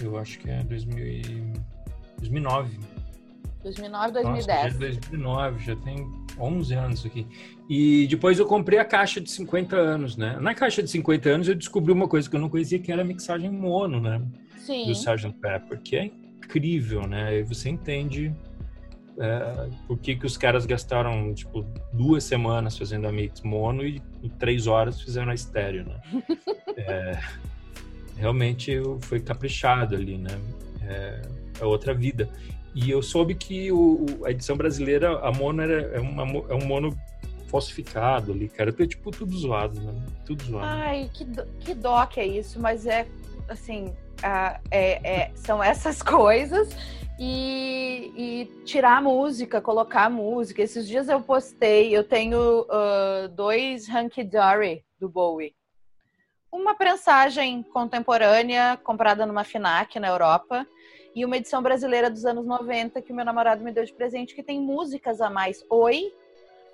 Eu 0.00 0.16
acho 0.16 0.38
que 0.38 0.48
é 0.48 0.62
2000 0.62 1.06
e... 1.06 1.52
2009. 2.18 2.78
2009, 3.62 4.12
2010. 4.12 4.46
Nossa, 4.46 4.70
já 4.70 4.78
2009, 4.78 5.64
já 5.64 5.76
tem 5.76 6.08
11 6.38 6.74
anos 6.74 7.06
aqui. 7.06 7.26
E 7.68 8.06
depois 8.06 8.38
eu 8.38 8.46
comprei 8.46 8.78
a 8.78 8.84
caixa 8.84 9.20
de 9.20 9.30
50 9.30 9.76
anos, 9.76 10.16
né? 10.16 10.38
Na 10.40 10.54
caixa 10.54 10.82
de 10.82 10.90
50 10.90 11.28
anos 11.28 11.48
eu 11.48 11.54
descobri 11.54 11.92
uma 11.92 12.08
coisa 12.08 12.30
que 12.30 12.36
eu 12.36 12.40
não 12.40 12.48
conhecia, 12.48 12.78
que 12.78 12.90
era 12.90 13.02
a 13.02 13.04
mixagem 13.04 13.50
mono, 13.50 14.00
né? 14.00 14.22
Sim. 14.64 14.86
do 14.86 14.92
Sgt. 14.92 15.32
Pepper, 15.40 15.80
que 15.80 15.96
é 15.96 16.04
incrível, 16.04 17.06
né? 17.06 17.38
E 17.38 17.42
você 17.42 17.68
entende 17.68 18.34
é, 19.18 19.68
por 19.86 19.98
que, 19.98 20.16
que 20.16 20.26
os 20.26 20.36
caras 20.36 20.66
gastaram, 20.66 21.32
tipo, 21.34 21.64
duas 21.92 22.24
semanas 22.24 22.76
fazendo 22.76 23.06
a 23.06 23.12
mix 23.12 23.42
mono 23.42 23.84
e 23.84 24.02
em 24.22 24.28
três 24.28 24.66
horas 24.66 25.00
fizeram 25.00 25.30
a 25.30 25.34
estéreo, 25.34 25.84
né? 25.84 26.00
é, 26.76 27.20
realmente 28.16 28.80
foi 29.00 29.20
caprichado 29.20 29.94
ali, 29.94 30.18
né? 30.18 30.40
É, 30.82 31.22
é, 31.60 31.64
outra 31.64 31.94
vida. 31.94 32.28
E 32.74 32.90
eu 32.90 33.02
soube 33.02 33.34
que 33.34 33.70
o, 33.70 34.04
a 34.24 34.30
edição 34.30 34.56
brasileira, 34.56 35.18
a 35.20 35.30
mono 35.30 35.62
era, 35.62 35.96
é, 35.96 36.00
uma, 36.00 36.22
é 36.22 36.54
um 36.54 36.66
mono 36.66 36.96
falsificado 37.46 38.32
ali, 38.32 38.48
cara. 38.48 38.72
Tipo, 38.72 39.12
tudo 39.12 39.36
zoado, 39.36 39.80
né? 39.80 39.94
Tudo 40.26 40.42
zoado. 40.42 40.66
Ai, 40.66 41.08
que, 41.14 41.24
do, 41.24 41.46
que 41.60 41.72
dó 41.72 42.04
que 42.06 42.18
é 42.18 42.26
isso, 42.26 42.58
mas 42.58 42.84
é, 42.84 43.06
assim, 43.48 43.92
é, 44.70 45.22
é, 45.24 45.30
são 45.34 45.62
essas 45.62 46.00
coisas 46.02 46.68
e, 47.18 48.12
e, 48.16 48.64
tirar 48.64 48.98
a 48.98 49.00
música, 49.00 49.60
colocar 49.60 50.04
a 50.04 50.10
música. 50.10 50.62
Esses 50.62 50.86
dias 50.86 51.08
eu 51.08 51.20
postei, 51.20 51.96
eu 51.96 52.04
tenho 52.04 52.62
uh, 52.62 53.28
dois 53.28 53.88
Hunky 53.88 54.24
Dory 54.24 54.84
do 54.98 55.08
Bowie. 55.08 55.54
Uma 56.50 56.74
prensagem 56.74 57.62
contemporânea 57.62 58.76
comprada 58.82 59.26
numa 59.26 59.44
FINAC 59.44 59.98
na 59.98 60.08
Europa 60.08 60.66
e 61.14 61.24
uma 61.24 61.36
edição 61.36 61.62
brasileira 61.62 62.10
dos 62.10 62.24
anos 62.24 62.46
90 62.46 63.02
que 63.02 63.12
meu 63.12 63.24
namorado 63.24 63.62
me 63.62 63.72
deu 63.72 63.84
de 63.84 63.92
presente 63.92 64.34
que 64.34 64.42
tem 64.42 64.60
músicas 64.60 65.20
a 65.20 65.30
mais. 65.30 65.64
Oi, 65.68 66.12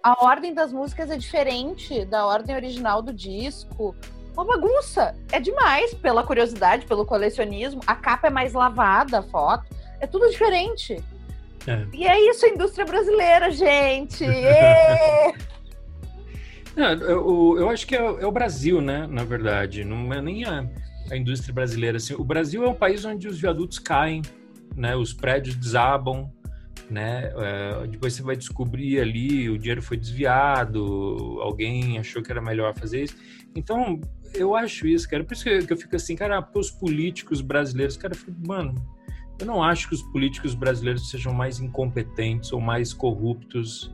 a 0.03 0.25
ordem 0.25 0.55
das 0.55 0.73
músicas 0.73 1.11
é 1.11 1.17
diferente 1.17 2.05
da 2.07 2.27
ordem 2.27 2.57
original 2.57 3.03
do 3.03 3.13
disco 3.13 3.95
uma 4.35 4.45
bagunça. 4.45 5.15
É 5.33 5.41
demais 5.41 5.95
pela 5.95 6.23
curiosidade, 6.23 6.87
pelo 6.87 7.05
colecionismo. 7.05 7.81
A 7.87 7.95
capa 7.95 8.29
é 8.29 8.31
mais 8.31 8.53
lavada, 8.53 9.19
a 9.21 9.23
foto. 9.23 9.65
É 10.01 10.07
tudo 10.07 10.31
diferente. 10.31 11.03
É. 11.67 11.87
E 11.93 12.07
é 12.07 12.31
isso, 12.31 12.47
a 12.47 12.49
indústria 12.49 12.87
brasileira, 12.87 13.51
gente. 13.51 14.25
Não, 16.77 16.93
eu, 16.93 17.57
eu, 17.59 17.69
acho 17.69 17.87
que 17.87 17.97
é, 17.97 17.99
é, 17.99 18.27
o 18.27 18.33
Brasil, 18.33 18.81
né? 18.81 19.07
Na 19.07 19.25
verdade, 19.25 19.85
não 19.85 20.13
é 20.15 20.23
nem 20.23 20.45
a, 20.45 20.65
a 21.11 21.17
indústria 21.17 21.53
brasileira. 21.53 21.97
Assim, 21.97 22.15
o 22.15 22.25
Brasil 22.25 22.65
é 22.65 22.69
um 22.69 22.75
país 22.75 23.05
onde 23.05 23.27
os 23.27 23.41
viadutos 23.41 23.79
caem, 23.79 24.23
né? 24.77 24.95
Os 24.95 25.13
prédios 25.13 25.57
desabam, 25.57 26.33
né? 26.89 27.33
É, 27.37 27.87
depois 27.89 28.15
você 28.15 28.23
vai 28.23 28.37
descobrir 28.37 29.01
ali 29.01 29.51
o 29.51 29.59
dinheiro 29.59 29.83
foi 29.83 29.97
desviado, 29.97 31.39
alguém 31.41 31.99
achou 31.99 32.23
que 32.23 32.31
era 32.31 32.41
melhor 32.41 32.73
fazer 32.75 33.03
isso. 33.03 33.17
Então 33.55 34.01
eu 34.35 34.55
acho 34.55 34.87
isso, 34.87 35.09
cara. 35.09 35.25
Por 35.25 35.35
isso 35.35 35.45
que 35.45 35.73
eu 35.73 35.77
fico 35.77 35.97
assim, 35.97 36.17
cara, 36.17 36.47
os 36.55 36.71
políticos 36.71 37.41
brasileiros, 37.41 37.97
cara, 37.97 38.15
eu 38.15 38.19
fico, 38.19 38.33
mano, 38.47 38.75
eu 39.39 39.47
não 39.47 39.63
acho 39.63 39.89
que 39.89 39.95
os 39.95 40.03
políticos 40.03 40.55
brasileiros 40.55 41.09
sejam 41.11 41.33
mais 41.33 41.61
incompetentes 41.61 42.53
ou 42.53 42.61
mais 42.61 42.93
corruptos 42.93 43.93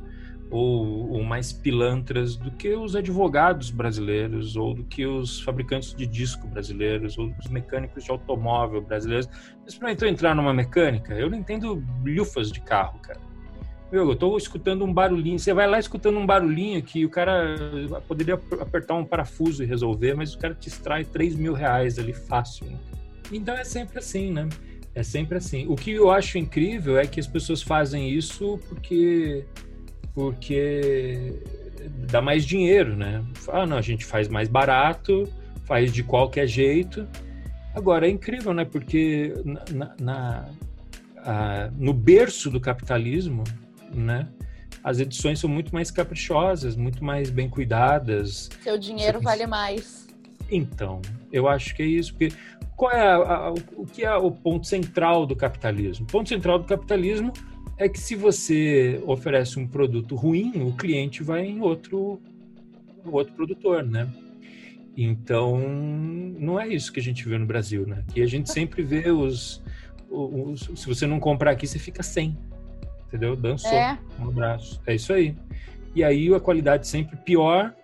ou, 0.51 1.11
ou, 1.11 1.25
mais 1.25 1.53
pilantras 1.53 2.37
do 2.37 2.53
que 2.53 2.75
os 2.75 2.95
advogados 2.95 3.71
brasileiros 3.71 4.57
ou 4.57 4.75
do 4.75 4.85
que 4.85 5.05
os 5.05 5.41
fabricantes 5.41 5.95
de 5.95 6.07
disco 6.07 6.47
brasileiros 6.47 7.19
ou 7.19 7.35
os 7.39 7.49
mecânicos 7.49 8.05
de 8.05 8.11
automóvel 8.11 8.81
brasileiros. 8.81 9.29
Experimentou 9.67 10.07
entrar 10.07 10.35
numa 10.35 10.55
mecânica? 10.55 11.15
Eu 11.15 11.29
não 11.29 11.39
entendo 11.39 11.83
lufas 12.05 12.53
de 12.53 12.61
carro, 12.61 12.99
cara. 13.01 13.21
Meu, 13.91 14.09
eu 14.11 14.17
tô 14.17 14.37
escutando 14.37 14.85
um 14.85 14.93
barulhinho. 14.93 15.39
Você 15.39 15.55
vai 15.55 15.67
lá 15.67 15.79
escutando 15.79 16.19
um 16.19 16.27
barulhinho 16.27 16.83
que 16.83 17.05
o 17.05 17.11
cara 17.11 17.57
poderia 18.09 18.35
apertar 18.35 18.95
um 18.95 19.05
parafuso 19.05 19.63
e 19.63 19.67
resolver, 19.67 20.15
mas 20.15 20.35
o 20.35 20.39
cara 20.39 20.55
te 20.55 20.69
extrai 20.69 21.05
3 21.05 21.37
mil 21.37 21.53
reais 21.53 21.99
ali 21.99 22.13
fácil. 22.13 22.67
Né? 22.67 22.79
Então 23.33 23.55
é 23.55 23.65
sempre 23.65 23.99
assim, 23.99 24.33
né? 24.33 24.49
É 24.95 25.03
sempre 25.03 25.39
assim. 25.39 25.67
O 25.69 25.77
que 25.77 25.93
eu 25.93 26.11
acho 26.11 26.37
incrível 26.37 26.99
é 26.99 27.07
que 27.07 27.21
as 27.21 27.27
pessoas 27.27 27.63
fazem 27.63 28.11
isso 28.11 28.59
porque 28.69 29.45
porque 30.15 31.43
dá 32.11 32.23
mais 32.23 32.45
dinheiro, 32.45 32.97
né? 32.97 33.23
Ah, 33.49 33.67
não, 33.67 33.77
a 33.77 33.83
gente 33.83 34.05
faz 34.05 34.29
mais 34.29 34.49
barato, 34.49 35.31
faz 35.65 35.93
de 35.93 36.03
qualquer 36.03 36.47
jeito. 36.47 37.07
Agora 37.75 38.07
é 38.07 38.11
incrível, 38.11 38.55
né? 38.55 38.65
Porque 38.65 39.35
na, 39.45 39.95
na 40.01 40.49
no 41.77 41.93
berço 41.93 42.49
do 42.51 42.61
capitalismo, 42.61 43.43
né? 43.93 44.29
As 44.83 45.01
edições 45.01 45.41
são 45.41 45.51
muito 45.51 45.75
mais 45.75 45.91
caprichosas, 45.91 46.77
muito 46.77 47.05
mais 47.05 47.29
bem 47.29 47.49
cuidadas. 47.49 48.49
Seu 48.63 48.79
dinheiro 48.79 49.21
vale 49.21 49.47
mais. 49.47 50.07
Então, 50.51 51.03
eu 51.33 51.49
acho 51.49 51.75
que 51.75 51.83
é 51.83 51.87
isso. 51.87 52.13
Porque 52.13 52.33
qual 52.77 52.93
é 52.93 53.01
a, 53.01 53.17
a, 53.17 53.51
o 53.53 53.87
que 53.87 54.05
é 54.05 54.15
o 54.15 54.31
ponto 54.31 54.67
central 54.67 55.27
do 55.27 55.35
capitalismo? 55.35 56.05
O 56.05 56.09
ponto 56.09 56.29
central 56.29 56.59
do 56.59 56.67
capitalismo 56.67 57.33
é 57.77 57.89
que 57.89 57.99
se 57.99 58.15
você 58.15 59.03
oferece 59.07 59.59
um 59.59 59.67
produto 59.67 60.15
ruim, 60.15 60.53
o 60.63 60.73
cliente 60.73 61.23
vai 61.23 61.45
em 61.45 61.61
outro, 61.61 62.21
outro 63.05 63.35
produtor, 63.35 63.83
né? 63.83 64.09
Então, 64.97 65.59
não 66.39 66.59
é 66.59 66.69
isso 66.69 66.93
que 66.93 67.01
a 67.01 67.03
gente 67.03 67.29
vê 67.29 67.37
no 67.37 67.45
Brasil, 67.45 67.87
né? 67.87 68.05
Que 68.15 68.23
a 68.23 68.27
gente 68.27 68.51
sempre 68.51 68.83
vê 68.83 69.11
os, 69.11 69.63
os, 70.09 70.69
os 70.69 70.81
se 70.81 70.87
você 70.87 71.07
não 71.07 71.21
comprar 71.21 71.51
aqui, 71.51 71.67
você 71.67 71.79
fica 71.79 72.03
sem 72.03 72.39
entendeu? 73.07 73.37
Dançou. 73.37 73.73
É. 73.73 73.99
Um 74.19 74.29
abraço. 74.29 74.81
É 74.87 74.95
isso 74.95 75.13
aí. 75.13 75.37
E 75.95 76.05
aí 76.05 76.33
a 76.35 76.41
qualidade 76.41 76.87
sempre 76.87 77.17
pior 77.17 77.75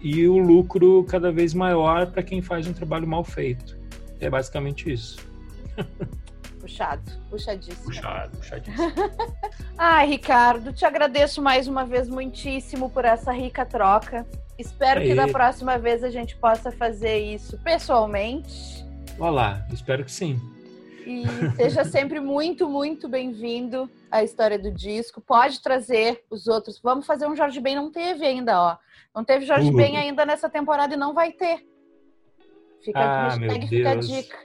e 0.00 0.26
o 0.28 0.38
lucro 0.38 1.04
cada 1.04 1.32
vez 1.32 1.54
maior 1.54 2.06
para 2.06 2.22
quem 2.22 2.40
faz 2.40 2.66
um 2.66 2.72
trabalho 2.72 3.06
mal 3.06 3.24
feito. 3.24 3.78
É 4.20 4.30
basicamente 4.30 4.92
isso. 4.92 5.18
puxado, 6.60 7.12
puxadíssimo. 7.30 7.84
Puxado, 7.84 8.36
puxadíssimo. 8.36 8.92
Ai, 9.78 10.06
Ricardo, 10.08 10.72
te 10.72 10.84
agradeço 10.84 11.40
mais 11.40 11.68
uma 11.68 11.84
vez 11.84 12.08
muitíssimo 12.08 12.90
por 12.90 13.04
essa 13.04 13.32
rica 13.32 13.64
troca. 13.64 14.26
Espero 14.58 15.00
Aí. 15.00 15.08
que 15.08 15.14
da 15.14 15.28
próxima 15.28 15.78
vez 15.78 16.02
a 16.02 16.10
gente 16.10 16.36
possa 16.36 16.72
fazer 16.72 17.18
isso 17.18 17.58
pessoalmente. 17.58 18.84
Olá, 19.18 19.66
espero 19.72 20.04
que 20.04 20.12
sim. 20.12 20.40
E 21.06 21.24
seja 21.54 21.84
sempre 21.84 22.18
muito, 22.18 22.68
muito 22.68 23.08
bem-vindo 23.08 23.88
à 24.10 24.24
história 24.24 24.58
do 24.58 24.72
disco. 24.72 25.20
Pode 25.20 25.62
trazer 25.62 26.24
os 26.28 26.48
outros. 26.48 26.80
Vamos 26.82 27.06
fazer 27.06 27.26
um 27.28 27.36
Jorge 27.36 27.60
Ben, 27.60 27.76
não 27.76 27.92
teve 27.92 28.26
ainda, 28.26 28.60
ó. 28.60 28.76
Não 29.14 29.24
teve 29.24 29.46
Jorge 29.46 29.70
Uh. 29.70 29.76
Ben 29.76 29.96
ainda 29.96 30.26
nessa 30.26 30.48
temporada 30.50 30.94
e 30.94 30.96
não 30.96 31.14
vai 31.14 31.30
ter. 31.30 31.64
Fica, 32.84 32.98
Ah, 32.98 33.28
hashtag 33.28 33.58
meu 33.60 33.68
fica 33.68 33.90
a 33.90 33.94
Deus. 33.94 34.08
dica. 34.08 34.36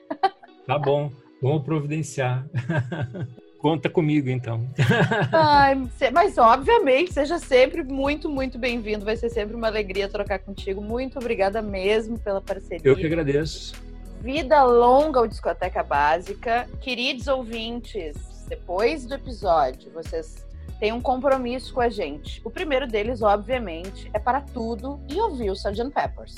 Tá 0.67 0.77
bom, 0.77 1.11
vamos 1.41 1.63
providenciar. 1.63 2.45
Conta 3.57 3.89
comigo, 3.89 4.29
então. 4.29 4.67
Ai, 5.33 5.75
mas 6.13 6.37
obviamente, 6.37 7.13
seja 7.13 7.37
sempre 7.37 7.83
muito, 7.83 8.27
muito 8.29 8.57
bem-vindo. 8.57 9.05
Vai 9.05 9.15
ser 9.15 9.29
sempre 9.29 9.55
uma 9.55 9.67
alegria 9.67 10.07
trocar 10.09 10.39
contigo. 10.39 10.81
Muito 10.81 11.17
obrigada 11.19 11.61
mesmo 11.61 12.17
pela 12.19 12.41
parceria. 12.41 12.81
Eu 12.83 12.95
que 12.95 13.05
agradeço. 13.05 13.73
Vida 14.21 14.63
longa 14.63 15.19
ao 15.19 15.27
Discoteca 15.27 15.81
Básica. 15.81 16.69
Queridos 16.79 17.27
ouvintes, 17.27 18.45
depois 18.47 19.03
do 19.03 19.15
episódio, 19.15 19.91
vocês 19.91 20.45
têm 20.79 20.93
um 20.93 21.01
compromisso 21.01 21.73
com 21.73 21.81
a 21.81 21.89
gente. 21.89 22.39
O 22.45 22.51
primeiro 22.51 22.85
deles, 22.85 23.23
obviamente, 23.23 24.11
é 24.13 24.19
para 24.19 24.39
tudo 24.39 24.99
e 25.09 25.19
ouvir 25.19 25.49
o 25.49 25.53
Sgt. 25.53 25.89
Peppers. 25.89 26.35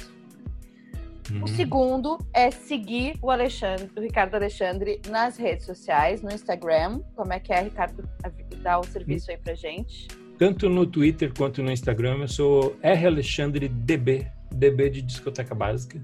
Uhum. 1.30 1.44
O 1.44 1.48
segundo 1.50 2.18
é 2.34 2.52
seguir 2.52 3.18
o, 3.22 3.30
Alexandre, 3.30 3.92
o 3.98 4.00
Ricardo 4.00 4.36
Alexandre 4.36 5.02
nas 5.10 5.36
redes 5.36 5.66
sociais, 5.66 6.22
no 6.22 6.32
Instagram. 6.32 7.02
Como 7.18 7.34
é 7.34 7.40
que 7.42 7.52
é, 7.52 7.64
Ricardo? 7.64 8.08
Dá 8.62 8.80
o 8.80 8.86
serviço 8.86 9.30
aí 9.30 9.38
pra 9.38 9.56
gente. 9.56 10.08
Tanto 10.38 10.70
no 10.70 10.86
Twitter 10.86 11.34
quanto 11.38 11.62
no 11.62 11.70
Instagram, 11.70 12.20
eu 12.22 12.28
sou 12.30 12.78
R. 12.82 13.08
Alexandre 13.08 13.68
DB, 13.68 14.26
DB 14.50 14.90
de 14.90 15.02
Discoteca 15.02 15.54
Básica. 15.54 16.02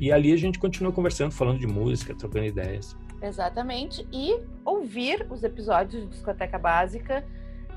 E 0.00 0.10
ali 0.10 0.32
a 0.32 0.36
gente 0.36 0.58
continua 0.58 0.90
conversando, 0.90 1.30
falando 1.30 1.58
de 1.58 1.66
música, 1.66 2.14
trocando 2.14 2.46
ideias. 2.46 2.96
Exatamente. 3.22 4.06
E 4.10 4.40
ouvir 4.64 5.26
os 5.30 5.44
episódios 5.44 6.02
de 6.02 6.08
Discoteca 6.08 6.58
Básica 6.58 7.22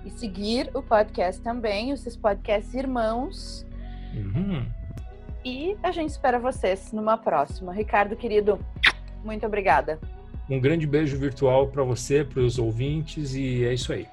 e 0.06 0.10
seguir 0.10 0.70
o 0.74 0.82
podcast 0.82 1.42
também, 1.42 1.92
esses 1.92 2.16
podcasts 2.16 2.74
irmãos. 2.74 3.66
Uhum. 4.16 4.66
E 5.44 5.76
a 5.84 5.92
gente 5.92 6.12
espera 6.12 6.40
vocês 6.40 6.94
numa 6.94 7.18
próxima. 7.18 7.74
Ricardo, 7.74 8.16
querido, 8.16 8.58
muito 9.24 9.46
obrigada. 9.46 10.00
Um 10.50 10.60
grande 10.60 10.88
beijo 10.88 11.18
virtual 11.18 11.68
para 11.68 11.84
você, 11.84 12.24
para 12.24 12.42
os 12.42 12.58
ouvintes, 12.58 13.34
e 13.34 13.66
é 13.66 13.74
isso 13.74 13.92
aí. 13.92 14.08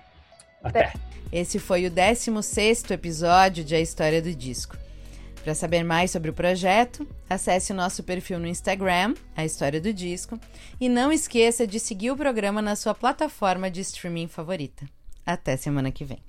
Até. 0.62 0.92
Esse 1.32 1.60
foi 1.60 1.86
o 1.86 1.90
16º 1.90 2.90
episódio 2.90 3.64
de 3.64 3.74
A 3.76 3.80
História 3.80 4.20
do 4.20 4.34
Disco. 4.34 4.76
Para 5.42 5.54
saber 5.54 5.82
mais 5.82 6.10
sobre 6.10 6.30
o 6.30 6.34
projeto, 6.34 7.06
acesse 7.28 7.72
o 7.72 7.74
nosso 7.74 8.02
perfil 8.02 8.38
no 8.38 8.46
Instagram, 8.46 9.14
A 9.34 9.44
História 9.44 9.80
do 9.80 9.92
Disco, 9.92 10.38
e 10.78 10.88
não 10.88 11.10
esqueça 11.10 11.66
de 11.66 11.80
seguir 11.80 12.10
o 12.10 12.16
programa 12.16 12.60
na 12.60 12.76
sua 12.76 12.94
plataforma 12.94 13.70
de 13.70 13.80
streaming 13.80 14.28
favorita. 14.28 14.84
Até 15.24 15.56
semana 15.56 15.90
que 15.90 16.04
vem. 16.04 16.18